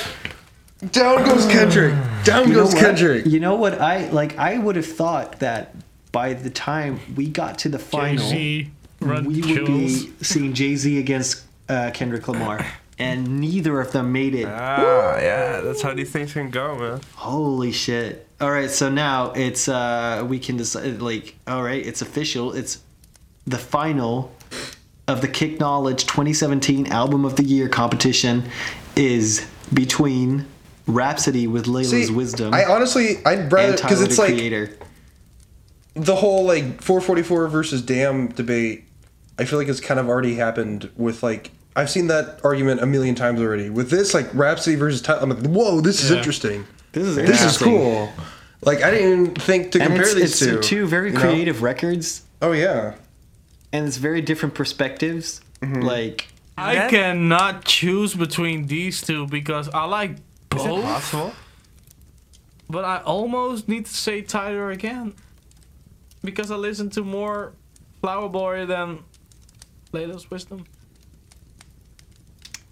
Down 0.92 1.24
goes 1.24 1.46
Kendrick. 1.48 1.94
Down 2.26 2.50
You 2.50 2.56
goes 2.56 2.74
what? 2.74 2.84
Kendrick. 2.84 3.26
You 3.26 3.40
know 3.40 3.56
what? 3.56 3.80
I 3.80 4.10
like. 4.10 4.38
I 4.38 4.58
would 4.58 4.76
have 4.76 4.86
thought 4.86 5.40
that 5.40 5.74
by 6.12 6.34
the 6.34 6.50
time 6.50 7.00
we 7.16 7.28
got 7.30 7.60
to 7.60 7.70
the 7.70 7.80
final, 7.80 8.28
Jay-Z, 8.30 8.70
we 9.00 9.08
would 9.08 9.44
Jules. 9.44 10.06
be 10.06 10.12
seeing 10.24 10.54
Jay 10.54 10.76
Z 10.76 11.00
against 11.00 11.46
uh, 11.72 11.92
Kendrick 11.92 12.28
Lamar, 12.28 12.66
and 13.00 13.40
neither 13.40 13.80
of 13.80 13.92
them 13.92 14.12
made 14.12 14.36
it. 14.36 14.46
Ah, 14.48 15.18
yeah, 15.18 15.62
that's 15.62 15.82
how 15.82 15.94
these 15.94 16.12
things 16.12 16.34
can 16.34 16.50
go, 16.50 16.78
man. 16.78 17.02
Holy 17.16 17.72
shit! 17.72 18.28
All 18.40 18.52
right, 18.52 18.70
so 18.70 18.90
now 18.90 19.32
it's 19.32 19.68
uh 19.68 20.26
we 20.28 20.38
can 20.40 20.58
decide 20.58 21.02
like 21.02 21.36
all 21.48 21.64
right, 21.64 21.86
it's 21.86 22.02
official. 22.02 22.54
It's 22.54 22.80
the 23.48 23.58
final 23.58 24.34
of 25.08 25.22
the 25.22 25.28
Kick 25.28 25.60
Knowledge 25.60 26.06
2017 26.06 26.88
Album 26.88 27.26
of 27.26 27.36
the 27.36 27.44
Year 27.44 27.68
competition 27.68 28.44
is 28.96 29.48
between 29.74 30.46
Rapsody 30.88 31.48
with 31.48 31.68
Laila's 31.68 32.08
See, 32.08 32.14
Wisdom 32.14 32.54
I 32.54 32.66
honestly, 32.66 33.18
I'd 33.26 33.52
rather 33.52 33.74
and 33.74 33.82
because 33.82 34.02
it's 34.02 34.16
the 34.18 34.22
like 34.24 34.34
Creator. 34.34 34.78
the 35.96 36.16
whole 36.16 36.46
like 36.46 36.82
444 36.82 37.48
versus 37.48 37.82
Damn 37.82 38.28
debate. 38.28 38.84
I 39.40 39.46
feel 39.46 39.58
like 39.58 39.68
it's 39.68 39.80
kind 39.80 40.00
of 40.00 40.08
already 40.08 40.36
happened 40.36 40.90
with 40.96 41.24
like 41.24 41.52
I've 41.76 41.90
seen 41.90 42.08
that 42.08 42.42
argument 42.44 42.82
a 42.82 42.86
million 42.86 43.16
times 43.16 43.40
already. 43.40 43.70
With 43.70 43.90
this, 43.90 44.14
like 44.14 44.34
Rapsody 44.34 44.76
versus 44.76 45.02
Tyler, 45.02 45.22
I'm 45.24 45.30
like, 45.30 45.46
whoa, 45.46 45.80
this 45.82 46.04
is 46.04 46.12
Yeah. 46.12 46.18
interesting. 46.18 46.66
This 46.92 47.08
is 47.08 47.16
This 47.16 47.42
is 47.44 47.58
cool. 47.58 48.12
Like 48.64 48.84
I 48.84 48.92
didn't 48.92 49.10
even 49.22 49.36
think 49.36 49.72
to 49.72 49.80
And 49.80 49.88
compare 49.88 50.04
it's, 50.04 50.14
these 50.16 50.42
it's 50.42 50.68
two. 50.68 50.82
two 50.82 50.86
very 50.88 51.08
you 51.10 51.14
know? 51.16 51.22
creative 51.22 51.62
records, 51.64 52.24
Oh 52.42 52.52
yeah. 52.52 52.96
and 53.72 53.88
it's 53.88 53.98
very 53.98 54.22
different 54.22 54.54
perspectives. 54.56 55.42
Mm-hmm. 55.62 55.82
Like 55.82 56.28
I 56.58 56.76
That- 56.76 56.90
cannot 56.92 57.64
choose 57.66 58.14
between 58.14 58.68
these 58.68 59.02
two 59.02 59.26
because 59.28 59.70
I 59.70 59.86
like 59.86 60.18
both. 60.50 60.60
Is 60.60 60.66
it 60.66 60.70
both, 60.70 60.84
possible? 60.84 61.34
but 62.70 62.84
I 62.86 62.98
almost 63.00 63.68
need 63.70 63.86
to 63.86 63.94
say 63.94 64.22
Tyler 64.22 64.70
again 64.72 65.14
because 66.24 66.52
I 66.52 66.56
listen 66.56 66.90
to 66.92 67.04
more 67.04 67.54
Flower 68.02 68.30
Boy 68.30 68.66
than 68.66 69.00
Laila's 69.92 70.30
Wisdom. 70.30 70.66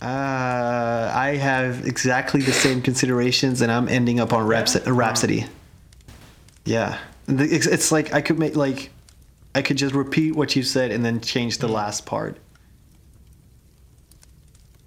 Uh, 0.01 1.11
I 1.13 1.35
have 1.35 1.85
exactly 1.85 2.41
the 2.41 2.53
same 2.53 2.81
considerations, 2.81 3.61
and 3.61 3.71
I'm 3.71 3.89
ending 3.89 4.19
up 4.19 4.31
on 4.31 4.47
Rapsody. 4.47 4.89
Rapsody. 4.89 5.45
Yeah, 6.63 6.97
it's, 7.27 7.65
it's 7.67 7.91
like 7.91 8.13
I 8.13 8.21
could 8.21 8.39
make 8.39 8.55
like 8.55 8.91
I 9.53 9.61
could 9.61 9.77
just 9.77 9.93
repeat 9.93 10.35
what 10.35 10.55
you 10.55 10.63
said 10.63 10.91
and 10.91 11.03
then 11.03 11.19
change 11.19 11.57
the 11.57 11.67
last 11.67 12.05
part, 12.05 12.38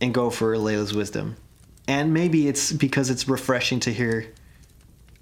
and 0.00 0.14
go 0.14 0.30
for 0.30 0.56
Laila's 0.56 0.94
wisdom. 0.94 1.36
And 1.86 2.14
maybe 2.14 2.48
it's 2.48 2.72
because 2.72 3.10
it's 3.10 3.28
refreshing 3.28 3.80
to 3.80 3.92
hear 3.92 4.32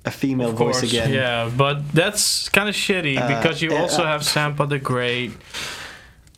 a 0.04 0.10
female 0.10 0.50
Of 0.50 0.56
voice 0.56 0.82
again. 0.82 1.12
yeah, 1.12 1.50
but 1.54 1.90
that's 1.92 2.48
kind 2.50 2.68
of 2.68 2.74
shitty 2.74 3.18
Uh, 3.18 3.26
because 3.28 3.60
you 3.60 3.72
uh, 3.74 3.80
also 3.80 4.04
have 4.04 4.20
Sampa 4.20 4.68
the 4.68 4.78
Great. 4.78 5.32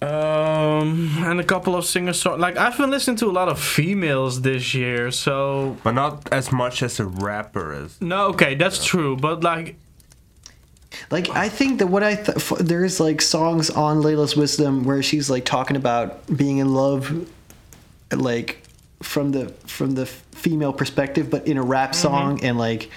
Um, 0.03 1.11
and 1.19 1.39
a 1.41 1.45
couple 1.45 1.77
of 1.77 1.85
singer 1.85 2.13
song 2.13 2.41
like 2.41 2.57
I've 2.57 2.77
been 2.77 2.91
listening 2.91 3.17
to 3.19 3.27
a 3.27 3.33
lot 3.41 3.49
of 3.49 3.61
females 3.61 4.41
this 4.43 4.75
year, 4.75 5.11
so 5.11 5.77
But 5.85 5.93
not 5.93 6.29
as 6.33 6.51
much 6.53 6.83
as 6.83 6.99
a 7.01 7.07
rapper 7.07 7.73
is. 7.85 8.01
no, 8.01 8.27
okay, 8.29 8.55
that's 8.57 8.85
true. 8.85 9.17
But 9.17 9.43
like, 9.45 9.77
Like 11.11 11.29
I 11.31 11.49
think 11.49 11.79
that 11.79 11.87
what 11.87 12.03
I 12.03 12.15
th- 12.17 12.37
f- 12.37 12.59
there's 12.59 13.01
like 13.01 13.23
songs 13.23 13.71
on 13.71 14.03
Laila's 14.03 14.37
Wisdom 14.37 14.85
where 14.85 15.03
she's 15.03 15.31
like 15.31 15.45
talking 15.45 15.77
about 15.77 16.27
being 16.37 16.59
in 16.59 16.75
love, 16.75 17.11
like 18.11 18.63
from 19.03 19.31
the 19.33 19.49
from 19.67 19.93
the 19.95 20.07
female 20.07 20.73
perspective, 20.73 21.31
but 21.31 21.47
in 21.47 21.57
a 21.59 21.63
rap 21.63 21.95
song 21.95 22.43
and 22.45 22.59
like 22.59 22.91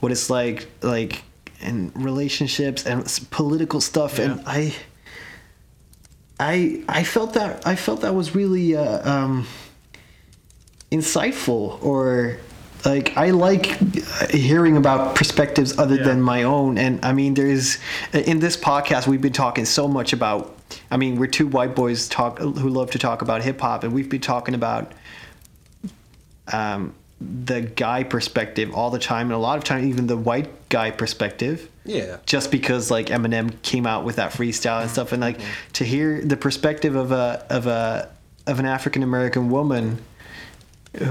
what 0.00 0.12
it's 0.12 0.28
like 0.30 0.68
like 0.82 1.22
in 1.60 1.90
relationships 1.94 2.86
and 2.86 3.04
political 3.30 3.80
stuff 3.80 4.18
and 4.18 4.42
I. 4.46 4.74
I 6.40 6.82
I 6.88 7.04
felt 7.04 7.34
that 7.34 7.66
I 7.66 7.76
felt 7.76 8.00
that 8.00 8.14
was 8.14 8.34
really 8.34 8.74
uh, 8.74 9.08
um, 9.08 9.46
insightful 10.90 11.82
or 11.84 12.38
like 12.84 13.16
I 13.16 13.30
like 13.30 13.66
hearing 14.30 14.76
about 14.78 15.14
perspectives 15.14 15.78
other 15.78 15.96
Yeah. 15.96 16.04
than 16.04 16.22
my 16.22 16.42
own 16.44 16.78
and 16.78 17.04
I 17.04 17.12
mean 17.12 17.34
there's 17.34 17.78
in 18.12 18.40
this 18.40 18.56
podcast 18.56 19.06
we've 19.06 19.20
been 19.20 19.34
talking 19.34 19.66
so 19.66 19.86
much 19.86 20.12
about 20.14 20.56
I 20.90 20.96
mean 20.96 21.16
we're 21.18 21.26
two 21.26 21.46
white 21.46 21.74
boys 21.74 22.08
talk 22.08 22.38
who 22.38 22.68
love 22.70 22.90
to 22.92 22.98
talk 22.98 23.22
about 23.22 23.42
hip 23.42 23.60
hop 23.60 23.84
and 23.84 23.92
we've 23.92 24.08
been 24.08 24.22
talking 24.22 24.54
about 24.54 24.92
um, 26.52 26.94
the 27.20 27.60
guy 27.60 28.02
perspective 28.02 28.74
all 28.74 28.90
the 28.90 28.98
time 28.98 29.26
and 29.26 29.34
a 29.34 29.38
lot 29.38 29.58
of 29.58 29.64
time 29.64 29.84
even 29.86 30.06
the 30.06 30.16
white 30.16 30.68
guy 30.70 30.90
perspective 30.90 31.68
Yeah. 31.84 32.18
just 32.26 32.50
because 32.50 32.90
like 32.90 33.06
Eminem 33.06 33.60
came 33.62 33.86
out 33.86 34.04
with 34.04 34.16
that 34.16 34.32
freestyle 34.32 34.82
and 34.82 34.90
stuff, 34.90 35.12
and 35.12 35.20
like 35.20 35.38
mm-hmm. 35.38 35.72
to 35.74 35.84
hear 35.84 36.20
the 36.20 36.36
perspective 36.36 36.94
of 36.94 37.10
a 37.12 37.44
of 37.50 37.66
a 37.66 38.10
of 38.46 38.58
an 38.58 38.66
African 38.66 39.02
American 39.02 39.50
woman 39.50 39.98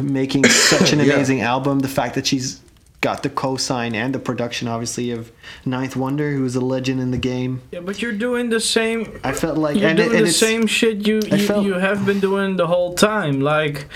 making 0.01 0.43
such 0.49 0.93
an 0.93 0.99
Yeah. 0.99 1.13
amazing 1.13 1.41
album, 1.41 1.79
the 1.79 1.87
fact 1.87 2.15
that 2.15 2.27
she's 2.27 2.61
got 3.01 3.23
the 3.23 3.29
co-sign 3.29 3.95
and 3.95 4.13
the 4.13 4.19
production 4.19 4.67
obviously 4.67 5.09
of 5.11 5.31
9th 5.65 5.95
Wonder, 5.95 6.31
who 6.33 6.43
is 6.43 6.57
a 6.57 6.59
legend 6.59 6.99
in 6.99 7.11
the 7.11 7.17
game. 7.17 7.61
yeah, 7.71 7.79
but 7.79 8.01
you're 8.01 8.11
doing 8.11 8.49
the 8.49 8.59
same. 8.59 9.21
I 9.23 9.31
felt 9.31 9.57
like 9.57 9.77
You're 9.77 9.87
and, 9.89 9.99
it- 9.99 10.05
doing 10.05 10.17
and 10.17 10.27
the 10.27 10.31
same 10.33 10.67
shit 10.67 11.07
you 11.07 11.21
you, 11.31 11.47
felt- 11.47 11.65
you 11.65 11.75
have 11.75 12.05
been 12.05 12.19
doing 12.19 12.57
the 12.57 12.67
whole 12.67 12.93
time. 12.95 13.39
Like, 13.39 13.87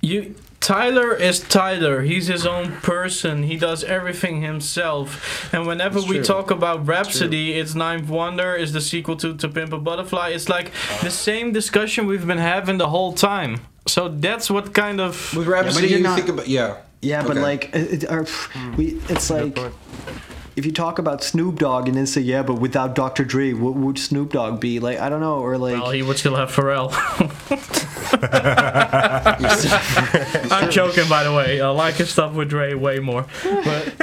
you. 0.00 0.36
Tyler 0.62 1.12
is 1.12 1.40
Tyler. 1.40 2.02
He's 2.02 2.28
his 2.28 2.46
own 2.46 2.70
person. 2.82 3.42
He 3.42 3.56
does 3.56 3.82
everything 3.82 4.42
himself. 4.42 5.52
And 5.52 5.66
whenever 5.66 6.00
we 6.00 6.20
talk 6.20 6.52
about 6.52 6.86
Rapsody, 6.86 7.54
it's 7.54 7.74
9th 7.74 8.06
Wonder, 8.06 8.54
is 8.54 8.72
the 8.72 8.80
sequel 8.80 9.16
to 9.16 9.36
To 9.36 9.48
Pimp 9.48 9.72
a 9.72 9.78
Butterfly. 9.78 10.28
It's 10.28 10.48
like 10.48 10.70
the 11.02 11.10
same 11.10 11.52
discussion 11.52 12.06
we've 12.06 12.26
been 12.26 12.38
having 12.38 12.78
the 12.78 12.88
whole 12.88 13.12
time. 13.12 13.60
So 13.88 14.08
that's 14.08 14.48
what 14.48 14.72
kind 14.72 15.00
of. 15.00 15.34
With 15.36 15.48
Rapsody, 15.48 15.88
you're 15.88 15.98
you 15.98 16.04
not- 16.04 16.16
think 16.16 16.28
about 16.28 16.48
yeah. 16.48 16.76
Yeah, 17.04 17.26
but 17.26 17.36
like, 17.36 17.74
it, 17.74 18.04
it, 18.04 18.10
or, 18.12 18.24
we, 18.76 19.00
it's 19.08 19.28
like 19.28 19.56
point. 19.56 19.74
If 20.54 20.66
you 20.66 20.72
talk 20.72 20.98
about 20.98 21.22
Snoop 21.22 21.58
Dogg 21.58 21.88
and 21.88 21.96
then 21.96 22.06
say, 22.06 22.20
yeah, 22.20 22.42
but 22.42 22.54
without 22.54 22.94
Dr. 22.94 23.24
Dre, 23.24 23.52
what 23.52 23.74
would 23.74 23.98
Snoop 23.98 24.32
Dogg 24.32 24.60
be? 24.60 24.80
Like, 24.80 24.98
I 24.98 25.08
don't 25.08 25.20
know, 25.20 25.38
or 25.38 25.56
like, 25.56 25.80
Well, 25.80 25.90
he 25.90 26.02
would 26.02 26.18
still 26.18 26.36
have 26.36 26.50
Pharrell. 26.50 26.92
I'm 30.52 30.70
joking, 30.70 31.08
by 31.08 31.24
the 31.24 31.32
way. 31.32 31.60
I 31.60 31.68
like 31.70 31.94
his 31.94 32.10
stuff 32.10 32.34
with 32.34 32.50
Dre 32.50 32.74
way 32.74 32.98
more. 32.98 33.26
But 33.42 33.94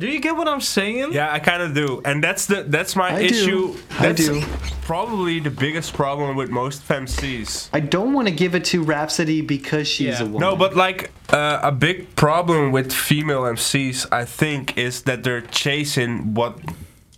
do 0.00 0.06
you 0.08 0.20
get 0.20 0.34
what 0.36 0.48
I'm 0.48 0.60
saying? 0.60 1.12
Yeah, 1.12 1.30
I 1.32 1.38
kind 1.38 1.62
of 1.62 1.74
do, 1.74 2.00
and 2.04 2.24
that's 2.24 2.46
the 2.46 2.62
that's 2.64 2.96
my 2.96 3.10
I 3.14 3.18
do. 3.18 3.24
issue. 3.34 3.76
I 3.98 4.12
That's 4.12 4.26
do. 4.26 4.42
probably 4.82 5.38
the 5.40 5.50
biggest 5.50 5.92
problem 5.94 6.36
with 6.36 6.50
most 6.50 6.82
femcs. 6.88 7.68
I 7.72 7.80
don't 7.80 8.12
want 8.12 8.26
to 8.28 8.34
give 8.34 8.54
it 8.54 8.64
to 8.72 8.82
Rapsody 8.82 9.40
because 9.42 9.86
she's 9.86 10.18
Yeah. 10.18 10.22
a 10.22 10.24
woman. 10.24 10.40
No, 10.40 10.56
but 10.56 10.74
like 10.74 11.10
uh, 11.28 11.60
a 11.62 11.70
big 11.70 12.14
problem 12.16 12.72
with 12.72 12.92
female 12.92 13.42
MCs, 13.42 14.06
I 14.10 14.24
think, 14.24 14.76
is 14.78 15.02
that 15.02 15.22
they're 15.22 15.42
chasing 15.42 16.34
what 16.34 16.58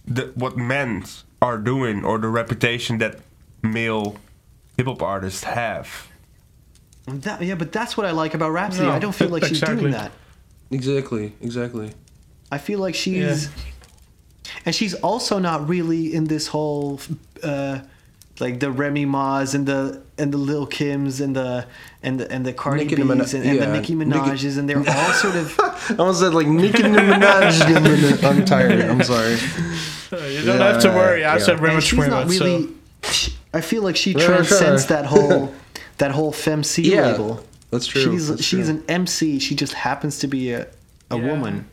the 0.07 0.33
what 0.35 0.57
men 0.57 1.05
are 1.41 1.59
doing 1.59 2.05
or 2.05 2.19
the 2.19 2.29
reputation 2.29 2.99
that 2.99 3.21
male 3.63 4.17
hip 4.77 4.87
hop 4.87 5.03
artists 5.03 5.45
have. 5.45 6.09
That, 7.07 7.43
yeah, 7.43 7.55
but 7.57 7.73
that's 7.73 7.97
what 7.97 8.07
I 8.07 8.13
like 8.13 8.35
about 8.35 8.51
Rapsody. 8.53 8.87
No, 8.87 8.93
I 8.93 8.99
don't 8.99 9.15
feel 9.15 9.29
like 9.29 9.45
she's 9.45 9.61
doing 9.61 9.91
that. 9.93 10.13
Exactly. 10.71 11.33
Exactly. 11.41 11.93
I 12.53 12.59
feel 12.59 12.79
like 12.81 12.95
she's, 12.95 13.49
and 14.67 14.75
she's 14.75 14.95
also 14.95 15.39
not 15.39 15.69
really 15.69 16.15
in 16.15 16.25
this 16.25 16.47
whole, 16.49 17.01
uh, 17.43 17.81
like 18.41 18.61
the 18.61 18.71
Remy 18.71 19.07
Ma's 19.07 19.55
and 19.55 19.67
the 19.67 20.03
and 20.19 20.33
the 20.33 20.39
Lil 20.39 20.67
Kims 20.67 21.21
and 21.25 21.35
the 21.35 21.67
and 22.03 22.21
the 22.21 22.31
and 22.31 22.45
the 22.45 22.53
Cardi 22.53 22.85
Nicki 22.85 22.97
B's 22.97 23.05
Minaj- 23.07 23.35
and, 23.35 23.45
and 23.49 23.59
the 23.61 23.65
yeah. 23.67 23.73
Nicki 23.73 23.95
Nicki- 23.95 24.11
Minaj's 24.11 24.57
and 24.59 24.69
they're 24.69 24.79
all 24.99 25.13
sort 25.13 25.37
of. 25.37 25.59
I 25.61 25.95
almost 25.99 26.21
said 26.21 26.35
like 26.35 26.47
Nicki 26.47 26.83
Minaj. 26.83 28.23
I'm 28.31 28.45
tired. 28.45 28.81
I'm 28.83 29.03
sorry. 29.03 29.37
You 30.13 30.45
don't 30.45 30.61
have 30.61 30.83
to 30.83 30.89
worry. 30.91 31.25
I 31.25 31.37
Yeah. 31.37 31.39
said 31.39 31.61
River 31.61 31.77
and 31.77 31.83
she's 31.83 32.07
not 32.07 32.29
really. 32.29 32.69
so. 33.03 33.33
I 33.55 33.63
feel 33.63 33.83
like 33.83 33.97
she 33.97 34.13
Yeah, 34.13 34.27
transcends 34.27 34.87
sure. 34.87 34.97
that 34.97 35.07
whole 35.07 35.55
that 35.97 36.11
whole 36.11 36.33
femc 36.33 36.85
Yeah, 36.85 37.13
label. 37.13 37.43
that's 37.71 37.87
true. 37.87 38.03
She's 38.03 38.29
That's 38.29 38.45
she's 38.45 38.67
true. 38.67 38.77
an 38.77 38.85
MC. 38.89 39.39
She 39.39 39.55
just 39.55 39.73
happens 39.73 40.19
to 40.19 40.27
be 40.27 40.53
a, 40.53 40.67
a 41.11 41.17
Yeah. 41.17 41.27
woman. 41.31 41.65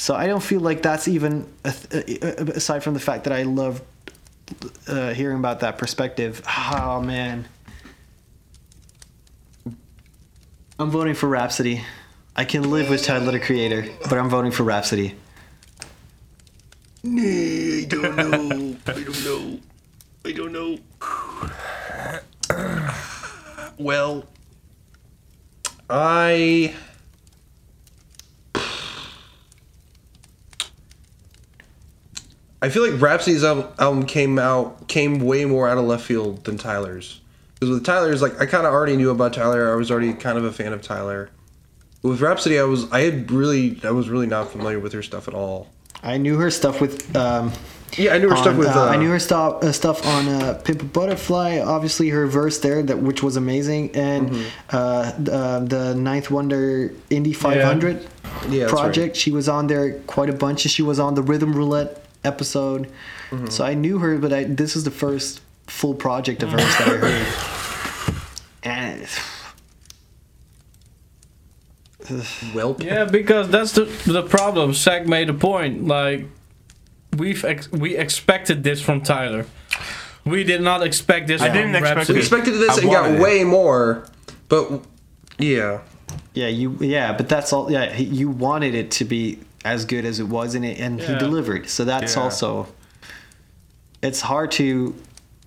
So 0.00 0.14
I 0.14 0.26
don't 0.28 0.42
feel 0.42 0.60
like 0.60 0.80
that's 0.80 1.08
even 1.08 1.46
aside 1.62 2.82
from 2.82 2.94
the 2.94 3.00
fact 3.00 3.24
that 3.24 3.34
I 3.34 3.42
love 3.42 3.82
uh, 4.88 5.12
hearing 5.12 5.36
about 5.36 5.60
that 5.60 5.76
perspective. 5.76 6.40
Oh 6.48 7.02
man, 7.02 7.46
I'm 10.78 10.90
voting 10.90 11.12
for 11.12 11.28
Rapsody. 11.28 11.84
I 12.34 12.46
can 12.46 12.70
live 12.70 12.88
with 12.88 13.02
Tyler 13.02 13.30
the 13.30 13.40
Creator, 13.40 13.90
but 14.08 14.14
I'm 14.14 14.30
voting 14.30 14.52
for 14.52 14.62
Rapsody. 14.62 15.16
I 17.04 17.84
don't 17.86 18.16
know. 18.16 18.76
I 18.86 18.92
don't 19.02 19.24
know. 19.26 19.58
I 20.24 20.32
don't 20.32 20.52
know. 20.52 20.78
Well, 23.76 24.24
I. 25.90 26.74
I 32.62 32.68
feel 32.68 32.88
like 32.90 33.00
Rapsody's 33.00 33.42
album 33.44 34.04
came 34.04 34.38
out 34.38 34.86
came 34.88 35.18
way 35.20 35.44
more 35.44 35.68
out 35.68 35.78
of 35.78 35.84
left 35.84 36.04
field 36.04 36.44
than 36.44 36.58
Tyler's. 36.58 37.20
Because 37.54 37.70
with 37.74 37.84
Tyler's, 37.84 38.22
like 38.22 38.40
I 38.40 38.46
kind 38.46 38.66
of 38.66 38.72
already 38.72 38.96
knew 38.96 39.10
about 39.10 39.32
Tyler. 39.34 39.72
I 39.72 39.76
was 39.76 39.90
already 39.90 40.12
kind 40.14 40.36
of 40.38 40.44
a 40.44 40.52
fan 40.52 40.72
of 40.72 40.82
Tyler. 40.82 41.30
With 42.02 42.20
Rapsody, 42.20 42.58
I 42.58 42.64
was 42.64 42.90
I 42.92 43.00
had 43.00 43.30
really 43.30 43.78
I 43.84 43.90
was 43.90 44.08
really 44.08 44.26
not 44.26 44.50
familiar 44.50 44.78
with 44.78 44.92
her 44.94 45.02
stuff 45.02 45.28
at 45.28 45.34
all. 45.34 45.68
I 46.02 46.16
knew 46.16 46.38
her 46.38 46.50
stuff 46.50 46.80
with. 46.80 47.14
Um, 47.14 47.52
Yeah, 47.98 48.14
I 48.14 48.18
knew 48.18 48.30
her 48.30 48.36
stuff 48.36 48.52
on, 48.54 48.58
with. 48.58 48.68
uh, 48.68 48.84
Uh, 48.84 48.88
I 48.88 48.96
knew 48.96 49.10
her 49.10 49.18
stuff 49.18 49.62
uh, 49.62 49.72
stuff 49.72 50.06
on 50.06 50.28
uh, 50.28 50.54
Pimp 50.64 50.92
Butterfly. 50.94 51.58
Obviously, 51.60 52.08
her 52.10 52.26
verse 52.26 52.58
there, 52.60 52.82
that 52.84 53.00
which 53.02 53.22
was 53.22 53.36
amazing, 53.36 53.94
and 53.96 54.30
Mm-hmm. 54.30 54.76
uh, 54.76 55.12
the, 55.18 55.32
uh, 55.34 55.58
the 55.60 55.94
9th 55.94 56.30
Wonder 56.30 56.88
Indie 57.10 57.36
500 57.36 58.06
Yeah, 58.48 58.60
that's 58.60 58.72
project. 58.72 59.16
She 59.16 59.30
was 59.30 59.48
on 59.48 59.66
there 59.66 59.98
quite 60.06 60.30
a 60.30 60.32
bunch. 60.34 60.60
She 60.60 60.82
was 60.82 60.98
on 60.98 61.14
the 61.14 61.22
Rhythm 61.22 61.52
Roulette 61.52 62.02
episode, 62.24 62.90
Mm-hmm. 63.30 63.46
so 63.46 63.64
I 63.64 63.74
knew 63.74 63.98
her. 63.98 64.18
But 64.18 64.32
I, 64.32 64.44
this 64.44 64.74
is 64.76 64.82
the 64.84 64.90
first 64.90 65.40
full 65.66 65.94
project 65.94 66.42
of 66.42 66.50
hers 66.50 66.60
that 66.62 66.88
I 66.88 66.96
heard, 66.96 68.16
and. 68.64 69.06
Welp. 72.54 72.82
Yeah, 72.82 73.04
because 73.04 73.48
that's 73.50 73.72
the 73.72 73.84
the 74.06 74.22
problem. 74.22 74.72
Zach 74.74 75.06
made 75.06 75.28
a 75.28 75.34
point. 75.34 75.86
Like, 75.86 76.26
we've 77.16 77.44
ex- 77.44 77.70
we 77.70 77.96
expected 77.96 78.64
this 78.64 78.80
from 78.80 79.02
Tyler. 79.02 79.46
We 80.24 80.42
did 80.44 80.60
not 80.60 80.82
expect 80.82 81.28
this. 81.28 81.40
I 81.42 81.46
from 81.48 81.56
didn't 81.56 81.74
expect 81.76 81.96
Rapsody. 81.96 82.16
We 82.16 82.20
expected 82.20 82.52
this 82.54 82.78
I 82.78 82.82
and 82.82 82.90
got 82.90 83.10
it. 83.12 83.20
way 83.20 83.44
more, 83.44 84.06
but 84.48 84.82
yeah. 85.38 85.80
Yeah, 86.34 86.48
you. 86.48 86.76
Yeah, 86.80 87.12
but 87.16 87.28
that's 87.28 87.52
all. 87.52 87.70
Yeah, 87.70 87.96
you 87.96 88.28
wanted 88.30 88.74
it 88.74 88.90
to 88.92 89.04
be 89.04 89.38
as 89.64 89.84
good 89.84 90.04
as 90.04 90.18
it 90.20 90.28
was, 90.28 90.54
and 90.54 90.64
it, 90.64 90.78
and 90.80 91.00
he 91.00 91.14
delivered. 91.16 91.68
So 91.68 91.84
that's 91.84 92.16
Yeah. 92.16 92.22
also. 92.22 92.66
It's 94.02 94.22
hard 94.22 94.50
to 94.52 94.94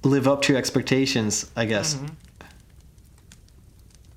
live 0.03 0.27
up 0.27 0.43
to 0.43 0.55
expectations, 0.55 1.49
I 1.55 1.65
guess. 1.65 1.97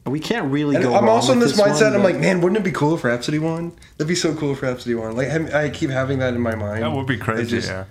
We 0.05 0.21
can't 0.21 0.53
really 0.53 0.77
And 0.77 0.85
go. 0.85 0.95
I'm 0.95 1.05
wrong 1.05 1.17
also 1.17 1.33
in 1.33 1.41
with 1.41 1.49
this, 1.49 1.59
one, 1.59 1.71
mindset. 1.71 1.95
I'm 1.95 2.03
like, 2.05 2.19
man, 2.21 2.41
wouldn't 2.41 2.59
it 2.59 2.63
be 2.65 2.71
cool 2.71 2.95
if 2.95 3.03
Rapsody 3.03 3.41
won? 3.41 3.73
That'd 3.97 4.07
be 4.09 4.15
so 4.15 4.35
cool 4.37 4.53
if 4.53 4.63
Rapsody 4.63 4.95
won. 4.95 5.17
Like, 5.17 5.29
I, 5.29 5.65
I 5.65 5.71
keep 5.71 5.91
having 5.91 6.21
that 6.21 6.33
in 6.35 6.41
my 6.41 6.55
mind. 6.55 6.83
That 6.85 6.93
would 6.93 7.07
be 7.07 7.15
It 7.15 7.21
crazy. 7.21 7.51
just- 7.57 7.69
yeah. 7.69 7.85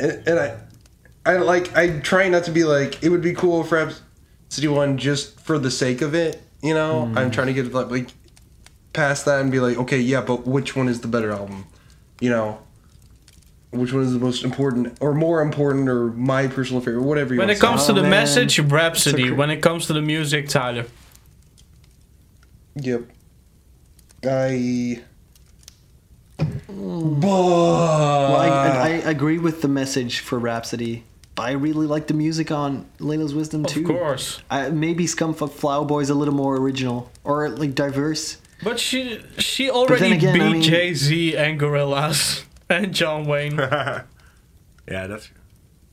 And, 0.00 0.22
and 0.28 0.38
I, 0.38 0.56
I 1.26 1.36
like, 1.38 1.76
I 1.76 1.98
try 1.98 2.28
not 2.28 2.44
to 2.44 2.52
be 2.52 2.64
like, 2.64 3.02
it 3.02 3.10
would 3.10 3.20
be 3.20 3.34
cool 3.34 3.60
if 3.62 3.72
Rapsody 3.72 4.68
won 4.68 4.96
just 4.96 5.38
for 5.40 5.58
the 5.58 5.70
sake 5.70 6.00
of 6.00 6.14
it. 6.14 6.40
You 6.62 6.72
know, 6.72 7.06
Hmm. 7.06 7.18
I'm 7.18 7.30
trying 7.30 7.48
to 7.48 7.52
get 7.52 7.72
like, 7.74 7.90
like 7.90 8.08
past 8.92 9.24
that 9.26 9.40
and 9.40 9.50
be 9.52 9.60
like, 9.60 9.76
okay, 9.78 9.98
yeah, 10.00 10.20
but 10.20 10.46
which 10.46 10.74
one 10.76 10.88
is 10.88 11.00
the 11.00 11.08
better 11.08 11.30
album? 11.30 11.66
You 12.20 12.30
know. 12.30 12.58
which 13.70 13.92
one 13.92 14.02
is 14.02 14.12
the 14.14 14.18
most 14.18 14.44
important 14.44 14.96
or 15.00 15.12
more 15.14 15.40
important 15.42 15.88
or 15.88 16.08
my 16.12 16.46
personal 16.46 16.80
favorite, 16.80 17.02
whatever 17.02 17.34
you 17.34 17.38
When 17.38 17.48
want 17.48 17.56
it 17.58 17.60
to 17.60 17.66
comes 17.66 17.82
Oh, 17.84 17.86
to 17.88 17.92
the 17.92 18.00
oh, 18.00 18.02
man. 18.02 18.10
message, 18.10 18.58
Rapsody. 18.58 19.28
Cr- 19.28 19.34
When 19.34 19.50
it 19.50 19.60
comes 19.62 19.86
to 19.86 19.92
the 19.92 20.00
music, 20.02 20.48
Tyler. 20.48 20.86
Yep. 22.76 23.02
I. 24.26 25.02
Hmm. 26.40 27.20
Well, 27.20 28.36
I, 28.36 28.48
I 28.84 28.88
agree 29.10 29.38
with 29.38 29.62
the 29.62 29.68
message 29.68 30.20
for 30.20 30.38
Rhapsody, 30.38 31.04
but 31.34 31.42
I 31.44 31.52
really 31.52 31.86
like 31.86 32.06
the 32.06 32.14
music 32.14 32.50
on 32.50 32.86
Laila's 33.00 33.34
Wisdom 33.34 33.64
too. 33.64 33.80
Of 33.80 33.86
course. 33.86 34.40
I, 34.50 34.70
maybe 34.70 35.04
Scumfuck 35.06 35.50
Flower 35.52 35.84
Boy's 35.84 36.10
a 36.10 36.14
little 36.14 36.34
more 36.34 36.56
original 36.56 37.10
or 37.24 37.48
like 37.48 37.74
diverse. 37.74 38.38
But 38.62 38.80
she 38.80 39.20
she 39.38 39.70
already 39.70 40.12
again, 40.12 40.34
beat 40.34 40.42
I 40.42 40.52
mean- 40.52 40.62
Jay 40.62 40.94
Z 40.94 41.36
and 41.36 41.60
Gorillaz 41.60 42.44
and 42.68 42.88
Jonwayne. 42.94 43.56
yeah, 44.88 45.06
that's. 45.06 45.30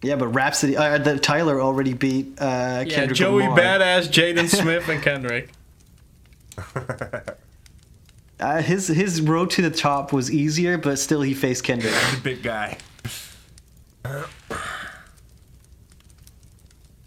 Yeah, 0.02 0.18
but 0.18 0.28
Rapsody, 0.28 0.78
uh, 0.78 0.98
the 1.00 1.18
Tyler 1.18 1.60
already 1.62 1.94
beat 1.94 2.40
uh, 2.40 2.84
yeah, 2.86 2.94
Kendrick 2.96 3.18
Joey 3.18 3.44
Lamar. 3.44 3.58
Badass, 3.58 4.08
Jaden 4.10 4.48
Smith, 4.48 4.88
and 4.90 5.02
Kendrick. 5.02 5.50
Uh, 8.38 8.62
his 8.62 8.90
his 8.90 9.22
road 9.22 9.50
to 9.50 9.62
the 9.62 9.70
top 9.72 10.12
was 10.12 10.30
easier, 10.30 10.78
but 10.78 11.00
still 11.00 11.22
he 11.22 11.34
faced 11.34 11.64
Kendrick. 11.64 11.94
The 12.12 12.20
big 12.22 12.44
guy. 12.44 12.78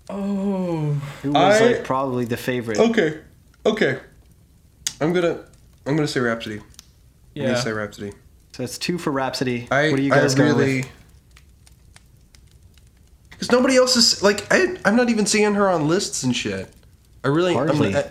Oh. 0.09 0.93
Who 1.23 1.33
was 1.33 1.61
I- 1.61 1.67
like 1.67 1.85
probably 1.85 2.25
the 2.25 2.37
favorite. 2.39 2.79
Okay. 2.79 3.21
Okay. 3.67 3.99
I'm 5.01 5.13
gonna. 5.13 5.45
I'm 5.89 5.97
gonna 5.97 6.07
say 6.07 6.21
Rapsody. 6.21 6.57
I'm 6.59 6.65
Yeah. 7.35 7.47
gonna 7.47 7.63
say 7.63 7.73
Rapsody. 7.73 8.13
So 8.53 8.63
it's 8.63 8.79
two 8.79 8.99
for 8.99 9.11
Rapsody. 9.11 9.69
I. 9.71 9.91
what 9.91 9.99
are 9.99 10.03
you 10.03 10.11
guys 10.11 10.35
going 10.35 10.51
really. 10.57 10.77
with? 10.83 10.89
Because 13.31 13.51
nobody 13.53 13.77
else 13.77 13.97
is 13.97 14.23
like 14.23 14.47
I. 14.53 14.77
I'm 14.85 14.97
not 14.97 15.09
even 15.11 15.27
seeing 15.27 15.55
her 15.55 15.69
on 15.69 15.89
lists 15.89 16.23
and 16.23 16.35
shit. 16.37 16.69
I 17.25 17.29
really. 17.29 17.53
I'm, 17.57 17.67
Hardly. 17.69 17.97
I, 17.97 18.11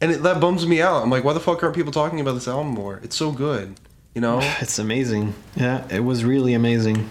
and 0.00 0.10
it, 0.12 0.22
that 0.22 0.40
bums 0.40 0.66
me 0.66 0.80
out. 0.82 1.02
I'm 1.02 1.10
like, 1.10 1.24
why 1.24 1.32
the 1.32 1.40
fuck 1.40 1.62
aren't 1.62 1.76
people 1.76 1.92
talking 1.92 2.20
about 2.20 2.32
this 2.34 2.48
album 2.48 2.68
more? 2.72 2.98
It's 3.02 3.16
so 3.16 3.30
good. 3.32 3.78
You 4.14 4.20
know. 4.20 4.40
It's 4.60 4.78
amazing. 4.78 5.34
Yeah, 5.56 5.86
it 5.90 6.00
was 6.00 6.24
really 6.24 6.54
amazing. 6.54 7.08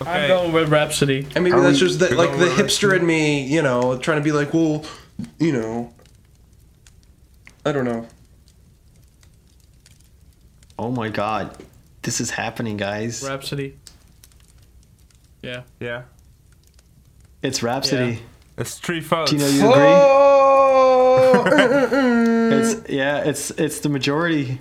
I'm 0.00 0.28
going 0.28 0.52
with 0.52 0.68
Rapsody. 0.70 1.26
And 1.34 1.44
maybe 1.44 1.52
Are 1.56 1.60
that's 1.62 1.80
we- 1.80 1.86
just 1.86 2.00
the, 2.00 2.14
like 2.14 2.32
the 2.32 2.38
with 2.38 2.52
hipster 2.58 2.94
in 2.98 3.06
me, 3.06 3.44
you 3.46 3.62
know, 3.62 3.96
trying 3.96 4.18
to 4.18 4.24
be 4.24 4.32
like, 4.32 4.52
well, 4.52 4.84
you 5.38 5.52
know, 5.52 5.94
I 7.64 7.70
don't 7.72 7.84
know. 7.84 8.06
Oh 10.78 10.90
my 10.90 11.08
god, 11.08 11.56
this 12.02 12.20
is 12.20 12.30
happening, 12.30 12.76
guys. 12.76 13.22
Rapsody. 13.26 13.76
Yeah. 15.42 15.62
Yeah. 15.78 16.02
It's 17.42 17.62
Rapsody. 17.62 18.20
It's 18.56 18.78
three 18.78 19.00
votes. 19.00 19.30
Do 19.30 19.36
you 19.36 19.42
know 19.42 19.48
you 19.48 19.70
agree? 19.70 19.82
Oh! 19.86 20.30
It's 22.54 22.88
yeah, 22.88 23.24
it's 23.24 23.50
it's 23.52 23.80
the 23.80 23.88
majority. 23.88 24.60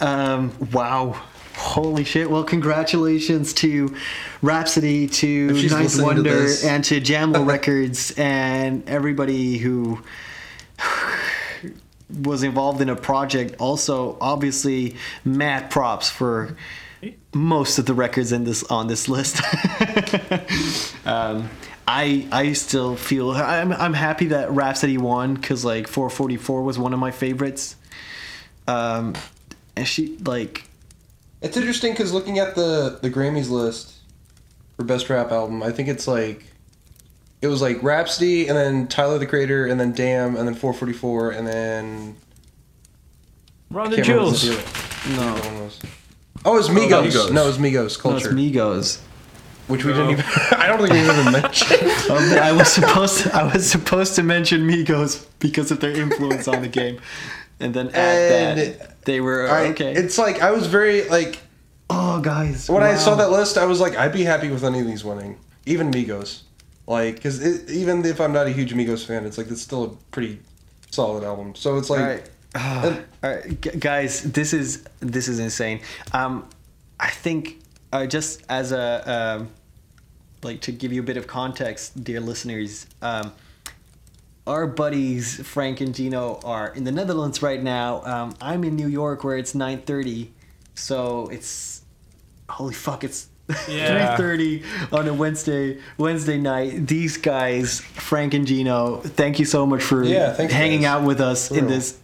Um, 0.00 0.52
wow. 0.72 1.22
Holy 1.56 2.04
shit. 2.04 2.30
Well, 2.30 2.44
congratulations 2.44 3.52
to 3.54 3.94
Rapsody, 4.42 5.06
to 5.08 5.48
If 5.50 5.58
she's 5.58 5.72
Ninth 5.72 5.96
listening 5.96 6.24
to 6.24 6.30
Wonder, 6.30 6.46
and 6.64 6.84
to 6.84 7.00
Jamla 7.00 7.46
Records, 7.48 8.12
and 8.16 8.88
everybody 8.88 9.58
who 9.58 10.02
was 12.22 12.42
involved 12.42 12.80
in 12.80 12.88
a 12.88 12.96
project. 12.96 13.56
Also, 13.58 14.16
obviously, 14.20 14.96
mad 15.24 15.70
props 15.70 16.08
for 16.08 16.56
most 17.34 17.78
of 17.78 17.86
the 17.86 17.94
records 17.94 18.32
in 18.32 18.44
this 18.44 18.62
on 18.64 18.86
this 18.86 19.08
list. 19.08 19.40
um, 21.06 21.50
I 21.86 22.26
I 22.32 22.52
still 22.52 22.96
feel 22.96 23.30
I'm 23.32 23.72
I'm 23.72 23.94
happy 23.94 24.26
that 24.26 24.50
Rapsody 24.50 24.98
won 24.98 25.34
because 25.34 25.64
like 25.64 25.86
444 25.88 26.62
was 26.62 26.78
one 26.78 26.92
of 26.92 26.98
my 26.98 27.10
favorites. 27.10 27.76
Um, 28.68 29.14
and 29.76 29.86
she 29.86 30.16
like 30.18 30.64
it's 31.42 31.56
interesting 31.56 31.92
because 31.92 32.12
looking 32.12 32.38
at 32.38 32.54
the 32.54 32.98
the 33.02 33.10
Grammys 33.10 33.50
list 33.50 33.94
for 34.76 34.84
best 34.84 35.08
rap 35.10 35.30
album, 35.30 35.62
I 35.62 35.70
think 35.70 35.88
it's 35.88 36.08
like 36.08 36.44
it 37.42 37.48
was 37.48 37.60
like 37.62 37.82
Rapsody 37.82 38.48
and 38.48 38.56
then 38.56 38.88
Tyler 38.88 39.18
the 39.18 39.26
Creator 39.26 39.66
and 39.66 39.78
then 39.78 39.92
Damn 39.92 40.36
and 40.36 40.46
then 40.48 40.54
444 40.54 41.30
and 41.32 41.46
then 41.46 42.16
Run 43.70 43.90
the 43.90 43.96
can't 43.96 44.08
remember 44.08 44.30
what 44.30 44.38
Jewels. 44.38 44.42
the 44.42 44.52
other- 44.52 44.86
the 45.06 45.22
other 45.22 45.48
one 45.48 45.64
was. 45.64 45.78
Oh, 46.44 46.54
it 46.54 46.58
was 46.58 46.68
Migos. 46.68 47.06
Migos. 47.10 47.32
No, 47.32 47.44
it 47.44 47.46
was 47.46 47.58
Migos 47.58 47.74
no, 47.74 47.84
it's 47.84 47.96
Culture, 47.96 48.30
Migos. 48.30 49.00
which 49.68 49.84
we 49.84 49.92
didn't 49.92 50.10
even. 50.10 50.24
I 50.52 50.66
don't 50.66 50.78
think 50.78 50.92
we 50.92 51.00
even 51.00 51.32
mentioned. 51.32 51.92
Um, 52.10 52.22
I 52.38 52.52
was 52.52 52.68
supposed 52.68 53.22
to, 53.24 53.34
I 53.34 53.52
was 53.52 53.68
supposed 53.68 54.14
to 54.14 54.22
mention 54.22 54.60
Migos 54.68 55.26
because 55.40 55.72
of 55.72 55.80
their 55.80 55.90
influence 55.90 56.46
on 56.46 56.62
the 56.62 56.68
game, 56.68 57.00
and 57.58 57.74
then 57.74 57.88
add 57.88 58.32
And 58.32 58.60
that 58.60 59.04
they 59.04 59.20
were 59.20 59.48
I, 59.48 59.66
okay. 59.70 59.92
It's 59.92 60.18
like 60.18 60.40
I 60.40 60.52
was 60.52 60.68
very 60.68 61.08
like 61.08 61.40
oh, 61.90 62.20
guys! 62.20 62.68
when 62.70 62.84
I 62.84 62.90
wow. 62.92 62.96
saw 62.98 63.14
that 63.16 63.30
list, 63.32 63.58
I 63.58 63.66
was 63.66 63.80
like, 63.80 63.96
I'd 63.96 64.12
be 64.12 64.22
happy 64.22 64.50
with 64.50 64.62
any 64.62 64.78
of 64.80 64.86
these 64.86 65.04
winning, 65.04 65.36
even 65.66 65.90
Migos. 65.90 66.42
Like, 66.86 67.16
because 67.16 67.68
even 67.68 68.04
if 68.04 68.20
I'm 68.20 68.32
not 68.32 68.46
a 68.46 68.50
huge 68.50 68.72
Amigos 68.72 69.04
fan, 69.04 69.26
it's 69.26 69.38
like 69.38 69.50
it's 69.50 69.62
still 69.62 69.84
a 69.84 69.88
pretty 70.12 70.40
solid 70.90 71.24
album. 71.24 71.54
So 71.54 71.76
it's 71.78 71.90
like, 71.90 72.00
All 72.00 72.06
right. 72.06 73.04
All 73.22 73.30
right, 73.30 73.60
g- 73.60 73.70
guys, 73.70 74.22
this 74.22 74.52
is 74.52 74.84
this 75.00 75.28
is 75.28 75.38
insane. 75.40 75.80
Um, 76.12 76.48
I 76.98 77.10
think 77.10 77.60
uh, 77.92 78.06
just 78.06 78.42
as 78.48 78.72
a 78.72 79.38
um, 79.40 79.50
like 80.42 80.60
to 80.62 80.72
give 80.72 80.92
you 80.92 81.00
a 81.00 81.04
bit 81.04 81.16
of 81.16 81.26
context, 81.26 82.02
dear 82.02 82.20
listeners, 82.20 82.86
um, 83.02 83.32
our 84.46 84.66
buddies 84.66 85.46
Frank 85.46 85.80
and 85.80 85.94
Gino 85.94 86.40
are 86.44 86.68
in 86.72 86.84
the 86.84 86.92
Netherlands 86.92 87.42
right 87.42 87.62
now. 87.62 88.02
Um, 88.04 88.34
I'm 88.40 88.64
in 88.64 88.76
New 88.76 88.88
York 88.88 89.24
where 89.24 89.36
it's 89.36 89.52
9:30, 89.52 90.28
so 90.74 91.28
it's 91.28 91.82
holy 92.48 92.74
fuck, 92.74 93.02
it's. 93.04 93.28
Yeah. 93.68 94.16
3:30 94.16 94.64
on 94.92 95.06
a 95.08 95.14
Wednesday 95.14 95.78
Wednesday 95.98 96.36
night. 96.38 96.86
These 96.86 97.16
guys, 97.18 97.80
Frank 97.80 98.34
and 98.34 98.46
Gino, 98.46 98.96
thank 98.96 99.38
you 99.38 99.44
so 99.44 99.64
much 99.66 99.82
for 99.82 100.02
Yeah, 100.02 100.34
hanging 100.48 100.80
guys. 100.82 100.88
out 100.88 101.02
with 101.04 101.20
us 101.20 101.50
in 101.50 101.66
real. 101.66 101.68
this 101.68 101.98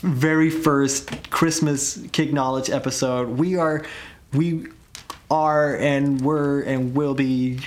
very 0.00 0.48
first 0.48 1.28
Christmas 1.30 1.98
Kick 2.12 2.32
Knowledge 2.32 2.70
episode. 2.70 3.28
We 3.36 3.56
are, 3.56 3.84
we 4.32 4.68
are, 5.30 5.76
and 5.76 6.22
were, 6.22 6.60
and 6.62 6.94
will 6.94 7.14
be 7.14 7.58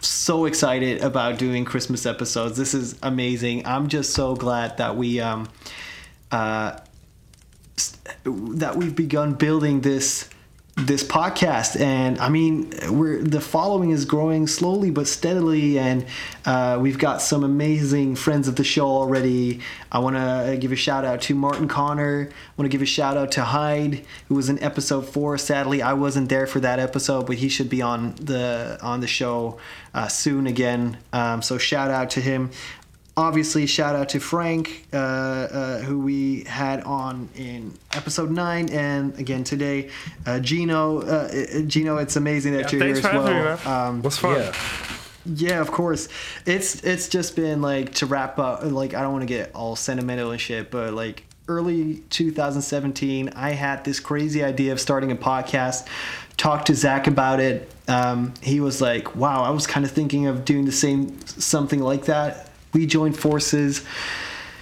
so 0.00 0.44
excited 0.44 1.00
about 1.02 1.38
doing 1.38 1.64
Christmas 1.64 2.04
episodes. 2.06 2.56
This 2.58 2.74
is 2.74 2.96
amazing. 3.02 3.66
I'm 3.66 3.88
just 3.88 4.12
so 4.12 4.34
glad 4.34 4.76
that 4.78 4.96
we, 4.96 5.20
um, 5.20 5.48
uh, 6.32 6.78
that 8.24 8.76
we've 8.76 8.94
begun 8.96 9.34
building 9.34 9.80
this 9.80 10.28
this 10.76 11.04
podcast 11.04 11.80
and 11.80 12.18
i 12.18 12.28
mean 12.28 12.68
we're 12.90 13.22
the 13.22 13.40
following 13.40 13.90
is 13.90 14.04
growing 14.04 14.44
slowly 14.48 14.90
but 14.90 15.06
steadily 15.06 15.78
and 15.78 16.04
uh, 16.46 16.76
we've 16.80 16.98
got 16.98 17.22
some 17.22 17.44
amazing 17.44 18.14
friends 18.14 18.48
of 18.48 18.56
the 18.56 18.64
show 18.64 18.86
already. 18.86 19.60
I 19.90 20.00
want 20.00 20.16
to 20.16 20.58
give 20.58 20.72
a 20.72 20.76
shout 20.76 21.04
out 21.06 21.22
to 21.22 21.34
martin 21.34 21.68
connor. 21.68 22.28
I 22.30 22.52
want 22.60 22.70
to 22.70 22.74
give 22.74 22.82
a 22.82 22.86
shout 22.86 23.16
out 23.16 23.32
to 23.32 23.44
hyde 23.44 24.04
who 24.28 24.34
was 24.34 24.50
in 24.50 24.62
episode 24.62 25.06
four. 25.06 25.38
Sadly 25.38 25.80
i 25.80 25.92
wasn't 25.92 26.28
there 26.28 26.46
for 26.46 26.60
that 26.60 26.80
episode 26.80 27.26
but 27.26 27.36
he 27.36 27.48
should 27.48 27.70
be 27.70 27.80
on 27.80 28.16
the 28.16 28.78
on 28.82 29.00
the 29.00 29.06
show 29.06 29.58
uh, 29.94 30.08
soon 30.08 30.46
again. 30.46 30.98
Um, 31.12 31.40
so 31.40 31.56
shout 31.56 31.90
out 31.90 32.10
to 32.10 32.20
him 32.20 32.50
obviously 33.16 33.64
shout 33.66 33.94
out 33.94 34.08
to 34.08 34.18
frank 34.18 34.86
uh, 34.92 34.96
uh, 34.96 35.78
who 35.80 36.00
we 36.00 36.42
had 36.44 36.82
on 36.82 37.28
in 37.36 37.72
episode 37.92 38.30
9 38.30 38.68
and 38.70 39.16
again 39.18 39.44
today 39.44 39.88
uh, 40.26 40.40
gino 40.40 41.00
uh, 41.02 41.28
uh, 41.32 41.60
gino 41.62 41.98
it's 41.98 42.16
amazing 42.16 42.52
that 42.54 42.72
Yeah, 42.72 42.78
you're 42.78 42.86
here 42.88 42.96
as 42.96 43.02
having 43.04 43.24
me, 43.24 43.30
well 43.40 43.56
man. 43.64 43.66
um, 43.88 44.02
was 44.02 44.18
fun. 44.18 44.40
yeah. 44.40 44.52
yeah 45.26 45.60
of 45.60 45.70
course 45.70 46.08
it's 46.44 46.82
it's 46.82 47.08
just 47.08 47.36
been 47.36 47.62
like 47.62 47.94
to 47.94 48.06
wrap 48.06 48.38
up 48.40 48.64
like 48.64 48.94
i 48.94 49.00
don't 49.02 49.12
want 49.12 49.22
to 49.22 49.26
get 49.26 49.54
all 49.54 49.76
sentimental 49.76 50.32
and 50.32 50.40
shit 50.40 50.70
but 50.72 50.92
like 50.92 51.22
early 51.46 52.02
2017 52.10 53.28
i 53.36 53.50
had 53.50 53.84
this 53.84 54.00
crazy 54.00 54.42
idea 54.42 54.72
of 54.72 54.80
starting 54.80 55.12
a 55.12 55.16
podcast 55.16 55.86
talked 56.36 56.66
to 56.66 56.74
zach 56.74 57.06
about 57.06 57.38
it 57.38 57.70
um, 57.86 58.32
he 58.42 58.58
was 58.60 58.80
like 58.80 59.14
wow 59.14 59.42
i 59.44 59.50
was 59.50 59.66
kind 59.66 59.84
of 59.86 59.92
thinking 59.92 60.26
of 60.26 60.44
doing 60.44 60.64
the 60.64 60.72
same 60.72 61.20
something 61.26 61.80
like 61.80 62.06
that 62.06 62.50
we 62.74 62.86
joined 62.86 63.18
forces. 63.18 63.84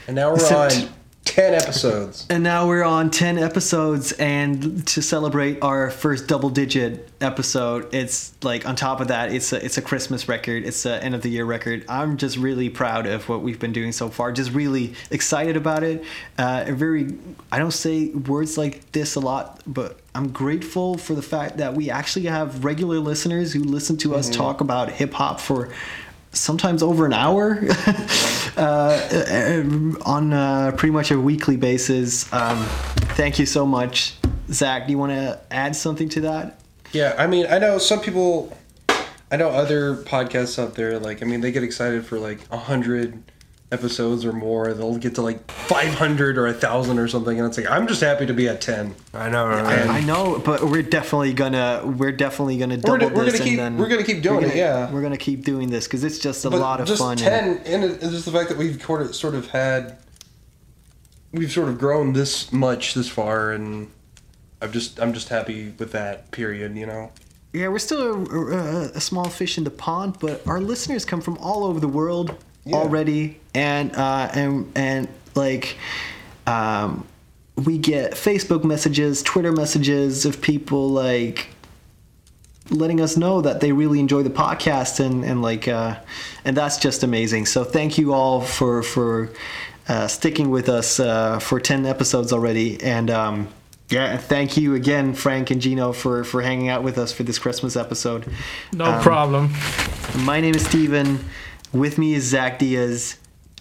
And 0.07 0.15
now 0.17 0.29
we're 0.29 0.35
Except- 0.37 0.83
on 0.85 0.89
ten 1.25 1.55
episodes. 1.55 2.27
and 2.31 2.43
now 2.43 2.67
we're 2.67 2.83
on 2.83 3.09
10 3.09 3.39
episodes 3.39 4.11
and 4.13 4.85
to 4.89 5.01
celebrate 5.01 5.63
our 5.63 5.89
first 5.89 6.27
double 6.27 6.51
digit 6.51 7.09
episode 7.21 7.95
it's 7.95 8.35
like 8.43 8.67
on 8.67 8.75
top 8.75 9.01
of 9.01 9.07
that 9.09 9.33
it's 9.33 9.53
a 9.53 9.65
it's 9.65 9.79
a 9.79 9.83
christmas 9.83 10.29
record. 10.29 10.65
It's 10.65 10.85
a 10.85 11.03
end 11.03 11.15
of 11.15 11.23
the 11.23 11.31
year 11.31 11.45
record. 11.45 11.85
I'm 11.89 12.17
just 12.17 12.37
really 12.37 12.69
proud 12.69 13.07
of 13.07 13.29
what 13.29 13.41
we've 13.41 13.61
been 13.61 13.73
doing 13.73 13.93
so 13.93 14.09
far. 14.11 14.33
Just 14.33 14.51
really 14.51 14.95
excited 15.13 15.57
about 15.57 15.85
it. 15.85 16.05
Uh 16.37 16.65
very 16.71 17.15
i 17.53 17.59
don't 17.59 17.71
say 17.71 18.09
words 18.09 18.59
like 18.59 18.91
this 18.91 19.15
a 19.15 19.21
lot 19.21 19.63
but 19.65 20.01
I'm 20.17 20.29
grateful 20.33 20.99
for 20.99 21.15
the 21.15 21.23
fact 21.23 21.59
that 21.59 21.73
we 21.75 21.89
actually 21.89 22.27
have 22.27 22.65
regular 22.65 22.99
listeners 22.99 23.53
who 23.53 23.63
listen 23.63 23.97
to 23.99 24.17
us 24.17 24.29
talk 24.29 24.61
about 24.61 24.91
hip 24.91 25.13
hop 25.15 25.39
for 25.41 25.71
sometimes 26.33 26.83
over 26.83 27.07
an 27.07 27.13
hour 27.13 27.61
uh, 28.57 29.63
on 30.05 30.33
uh, 30.33 30.73
pretty 30.77 30.93
much 30.93 31.11
a 31.11 31.19
weekly 31.19 31.57
basis. 31.57 32.33
Um, 32.33 32.65
thank 33.17 33.39
you 33.39 33.47
so 33.47 33.65
much, 33.67 34.15
Zach. 34.51 34.87
Do 34.87 34.93
you 34.93 34.99
want 34.99 35.13
to 35.13 35.41
add 35.51 35.77
something 35.77 36.09
to 36.11 36.21
that? 36.23 36.61
Yeah, 36.93 37.15
I 37.19 37.27
mean, 37.27 37.47
I 37.49 37.59
know 37.59 37.79
some 37.79 38.01
people. 38.01 38.57
I 39.31 39.37
know 39.37 39.49
other 39.49 39.97
podcasts 39.97 40.63
out 40.63 40.75
there. 40.75 40.99
Like, 40.99 41.23
I 41.23 41.27
mean, 41.27 41.41
they 41.41 41.53
get 41.53 41.63
excited 41.63 42.05
for 42.05 42.19
like 42.19 42.41
a 42.51 42.59
hundred 42.59 43.23
episodes 43.73 44.25
or 44.25 44.33
more. 44.33 44.73
They'll 44.75 44.97
get 44.99 45.15
to 45.17 45.23
like 45.23 45.51
five 45.51 45.95
hundred 45.95 46.39
or 46.39 46.47
a 46.47 46.53
thousand 46.53 46.99
or 46.99 47.09
something, 47.09 47.39
and 47.39 47.49
it's 47.49 47.57
like 47.57 47.71
I'm 47.71 47.87
just 47.89 48.01
happy 48.01 48.27
to 48.27 48.35
be 48.35 48.47
at 48.49 48.61
ten. 48.61 48.95
I 49.15 49.29
know. 49.31 49.47
right? 49.49 49.79
And- 49.81 49.91
I 49.91 50.01
know, 50.01 50.39
but 50.45 50.63
we're 50.63 50.83
definitely 50.83 51.33
gonna 51.33 51.83
we're 51.85 52.13
definitely 52.13 52.59
gonna 52.59 52.77
double 52.77 52.93
We're 52.93 52.99
gonna- 53.01 53.15
we're 53.15 53.25
this, 53.25 53.33
gonna 53.35 53.43
and 53.45 53.51
keep- 53.51 53.59
then 53.59 53.79
we're 53.79 53.89
gonna 53.89 54.05
keep 54.05 54.23
doing 54.23 54.43
we're 54.43 54.49
it, 54.49 54.57
yeah. 54.57 54.93
we're 54.93 55.03
gonna 55.03 55.17
keep 55.17 55.45
doing 55.45 55.71
this 55.71 55.87
because 55.87 56.05
it's 56.05 56.19
just 56.19 56.45
a 56.45 56.51
But 56.51 56.61
lot 56.61 56.81
of 56.81 56.87
just 56.87 57.01
fun. 57.01 57.13
and- 57.13 57.19
ten, 57.21 57.61
and 57.67 57.85
it- 57.85 58.03
it's 58.03 58.11
just 58.13 58.25
the 58.27 58.33
fact 58.33 58.49
that 58.51 58.59
we've 58.59 58.81
sort 58.83 59.03
of, 59.03 59.15
sort 59.17 59.35
of 59.35 59.49
had, 59.51 59.97
we've 61.33 61.51
sort 61.53 61.69
of 61.69 61.79
grown 61.79 62.13
this 62.13 62.53
much 62.53 62.95
this 62.95 63.09
far, 63.09 63.53
and 63.53 63.91
I'm 64.61 64.71
just 64.73 65.01
I'm 65.01 65.13
just 65.13 65.29
happy 65.29 65.73
with 65.79 65.93
that. 65.93 66.31
Period. 66.31 66.77
You 66.77 66.87
know. 66.87 67.11
Yeah, 67.53 67.69
we're 67.69 67.81
still 67.81 68.01
a, 68.01 68.37
a, 68.57 68.81
a 68.95 69.01
small 69.01 69.29
fish 69.29 69.59
in 69.59 69.65
the 69.65 69.71
pond, 69.71 70.17
but 70.21 70.47
our 70.47 70.59
listeners 70.61 71.05
come 71.05 71.21
from 71.21 71.37
all 71.39 71.65
over 71.65 71.81
the 71.81 71.89
world 71.89 72.35
Yeah. 72.65 72.77
already, 72.77 73.41
and 73.55 73.95
uh, 73.97 74.31
and 74.33 74.71
and 74.77 75.09
like, 75.35 75.77
um, 76.47 77.05
we 77.57 77.79
get 77.79 78.13
Facebook 78.13 78.63
messages, 78.65 79.23
Twitter 79.23 79.51
messages 79.53 80.25
of 80.25 80.41
people 80.41 80.89
like 80.91 81.49
letting 82.71 83.01
us 83.01 83.17
know 83.17 83.41
that 83.41 83.61
they 83.61 83.73
really 83.73 83.99
enjoy 83.99 84.23
the 84.23 84.31
podcast, 84.31 85.01
and 85.05 85.25
and 85.25 85.43
like, 85.43 85.67
uh, 85.67 85.97
and 86.45 86.57
that's 86.57 86.79
just 86.79 87.03
amazing. 87.03 87.47
So 87.47 87.65
thank 87.65 87.99
you 87.99 88.13
all 88.15 88.41
for 88.41 88.83
for 88.83 89.31
uh, 89.89 90.07
sticking 90.07 90.51
with 90.51 90.69
us 90.69 91.01
uh, 91.01 91.39
for 91.41 91.59
ten 91.61 91.85
episodes 91.87 92.33
already, 92.33 92.83
and. 92.83 93.11
Um, 93.11 93.49
yeah, 93.89 94.17
thank 94.17 94.57
you 94.57 94.75
again, 94.75 95.13
Frank 95.13 95.51
and 95.51 95.61
Gino, 95.61 95.93
for, 95.93 96.25
for 96.25 96.41
hanging 96.41 96.71
out 96.71 96.83
with 96.83 96.97
us 96.97 97.13
for 97.13 97.25
this 97.25 97.39
Christmas 97.39 97.77
episode. 97.77 98.25
No 98.73 98.87
Um, 98.87 99.03
problem. 99.03 99.51
My 100.21 100.41
name 100.41 100.55
is 100.55 100.65
Steven. 100.65 101.23
With 101.73 101.97
me 101.99 102.15
is 102.15 102.25
Zach 102.25 102.59
Diaz. 102.59 103.17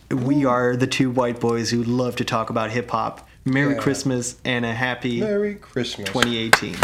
We 0.09 0.43
are 0.45 0.75
the 0.75 0.87
two 0.87 1.09
white 1.09 1.39
boys 1.39 1.71
who 1.71 1.83
love 1.83 2.17
to 2.17 2.25
talk 2.25 2.49
about 2.49 2.71
hip 2.71 2.91
hop. 2.91 3.27
Merry 3.45 3.73
Yeah. 3.75 3.79
Christmas 3.81 4.35
and 4.43 4.65
a 4.65 4.73
happy 4.73 5.21
Merry 5.21 5.55
Christmas. 5.55 6.07
2018. 6.09 6.75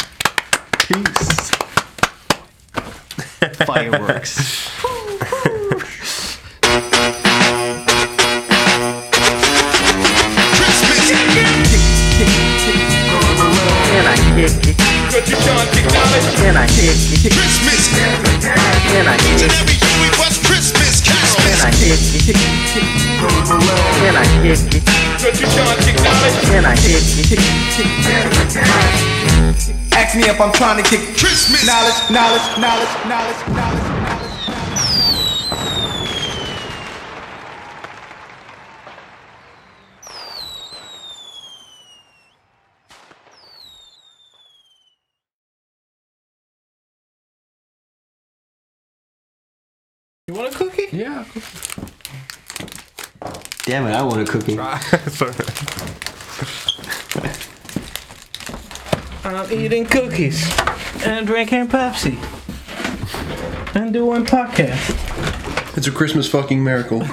Peace. 0.80 1.52
Fireworks. 3.66 4.72
Can 12.68 14.06
I 14.06 14.16
kick 14.16 14.38
it? 14.38 14.78
Can 16.38 16.56
I 16.58 16.68
kick 16.68 16.86
it? 16.86 17.34
Christmas. 17.34 17.88
Can 17.96 19.08
I 19.08 19.18
kick 19.18 19.42
it? 19.42 19.52
Every 19.58 19.74
year 19.74 19.98
we 20.04 20.10
bust 20.18 20.44
Christmas 20.46 20.68
Can 20.68 20.76
carols. 20.76 20.77
I 21.68 21.72
kick 21.72 21.92
it? 21.92 22.00
Can 23.98 24.16
I 24.16 24.24
kick 24.40 24.56
it? 24.56 24.84
Can 26.48 26.64
I 26.64 26.76
kick 26.80 26.96
it? 26.96 27.44
Ask 29.94 30.16
me 30.16 30.24
if 30.24 30.40
I'm 30.40 30.54
trying 30.54 30.82
to 30.82 30.90
kick 30.90 31.02
Christmas. 31.18 31.66
knowledge, 31.68 32.10
knowledge, 32.10 32.42
knowledge, 32.58 32.88
knowledge, 33.06 33.48
knowledge. 33.50 33.98
You 50.30 50.34
want 50.34 50.54
a 50.54 50.58
cookie? 50.78 50.98
Yeah. 50.98 51.26
Damn 53.66 53.88
it, 53.88 53.92
I 53.92 54.02
want 54.04 54.22
a 54.22 54.26
cookie. 54.32 54.58
I'm 59.24 59.52
eating 59.52 59.86
cookies 59.86 60.48
and 61.06 61.28
drinking 61.28 61.68
Pepsi 61.68 62.18
and 63.76 63.92
doing 63.92 64.26
podcast. 64.26 64.96
It's 65.78 65.88
a 65.88 65.92
Christmas 65.92 66.30
fucking 66.30 66.64
miracle. 66.64 67.02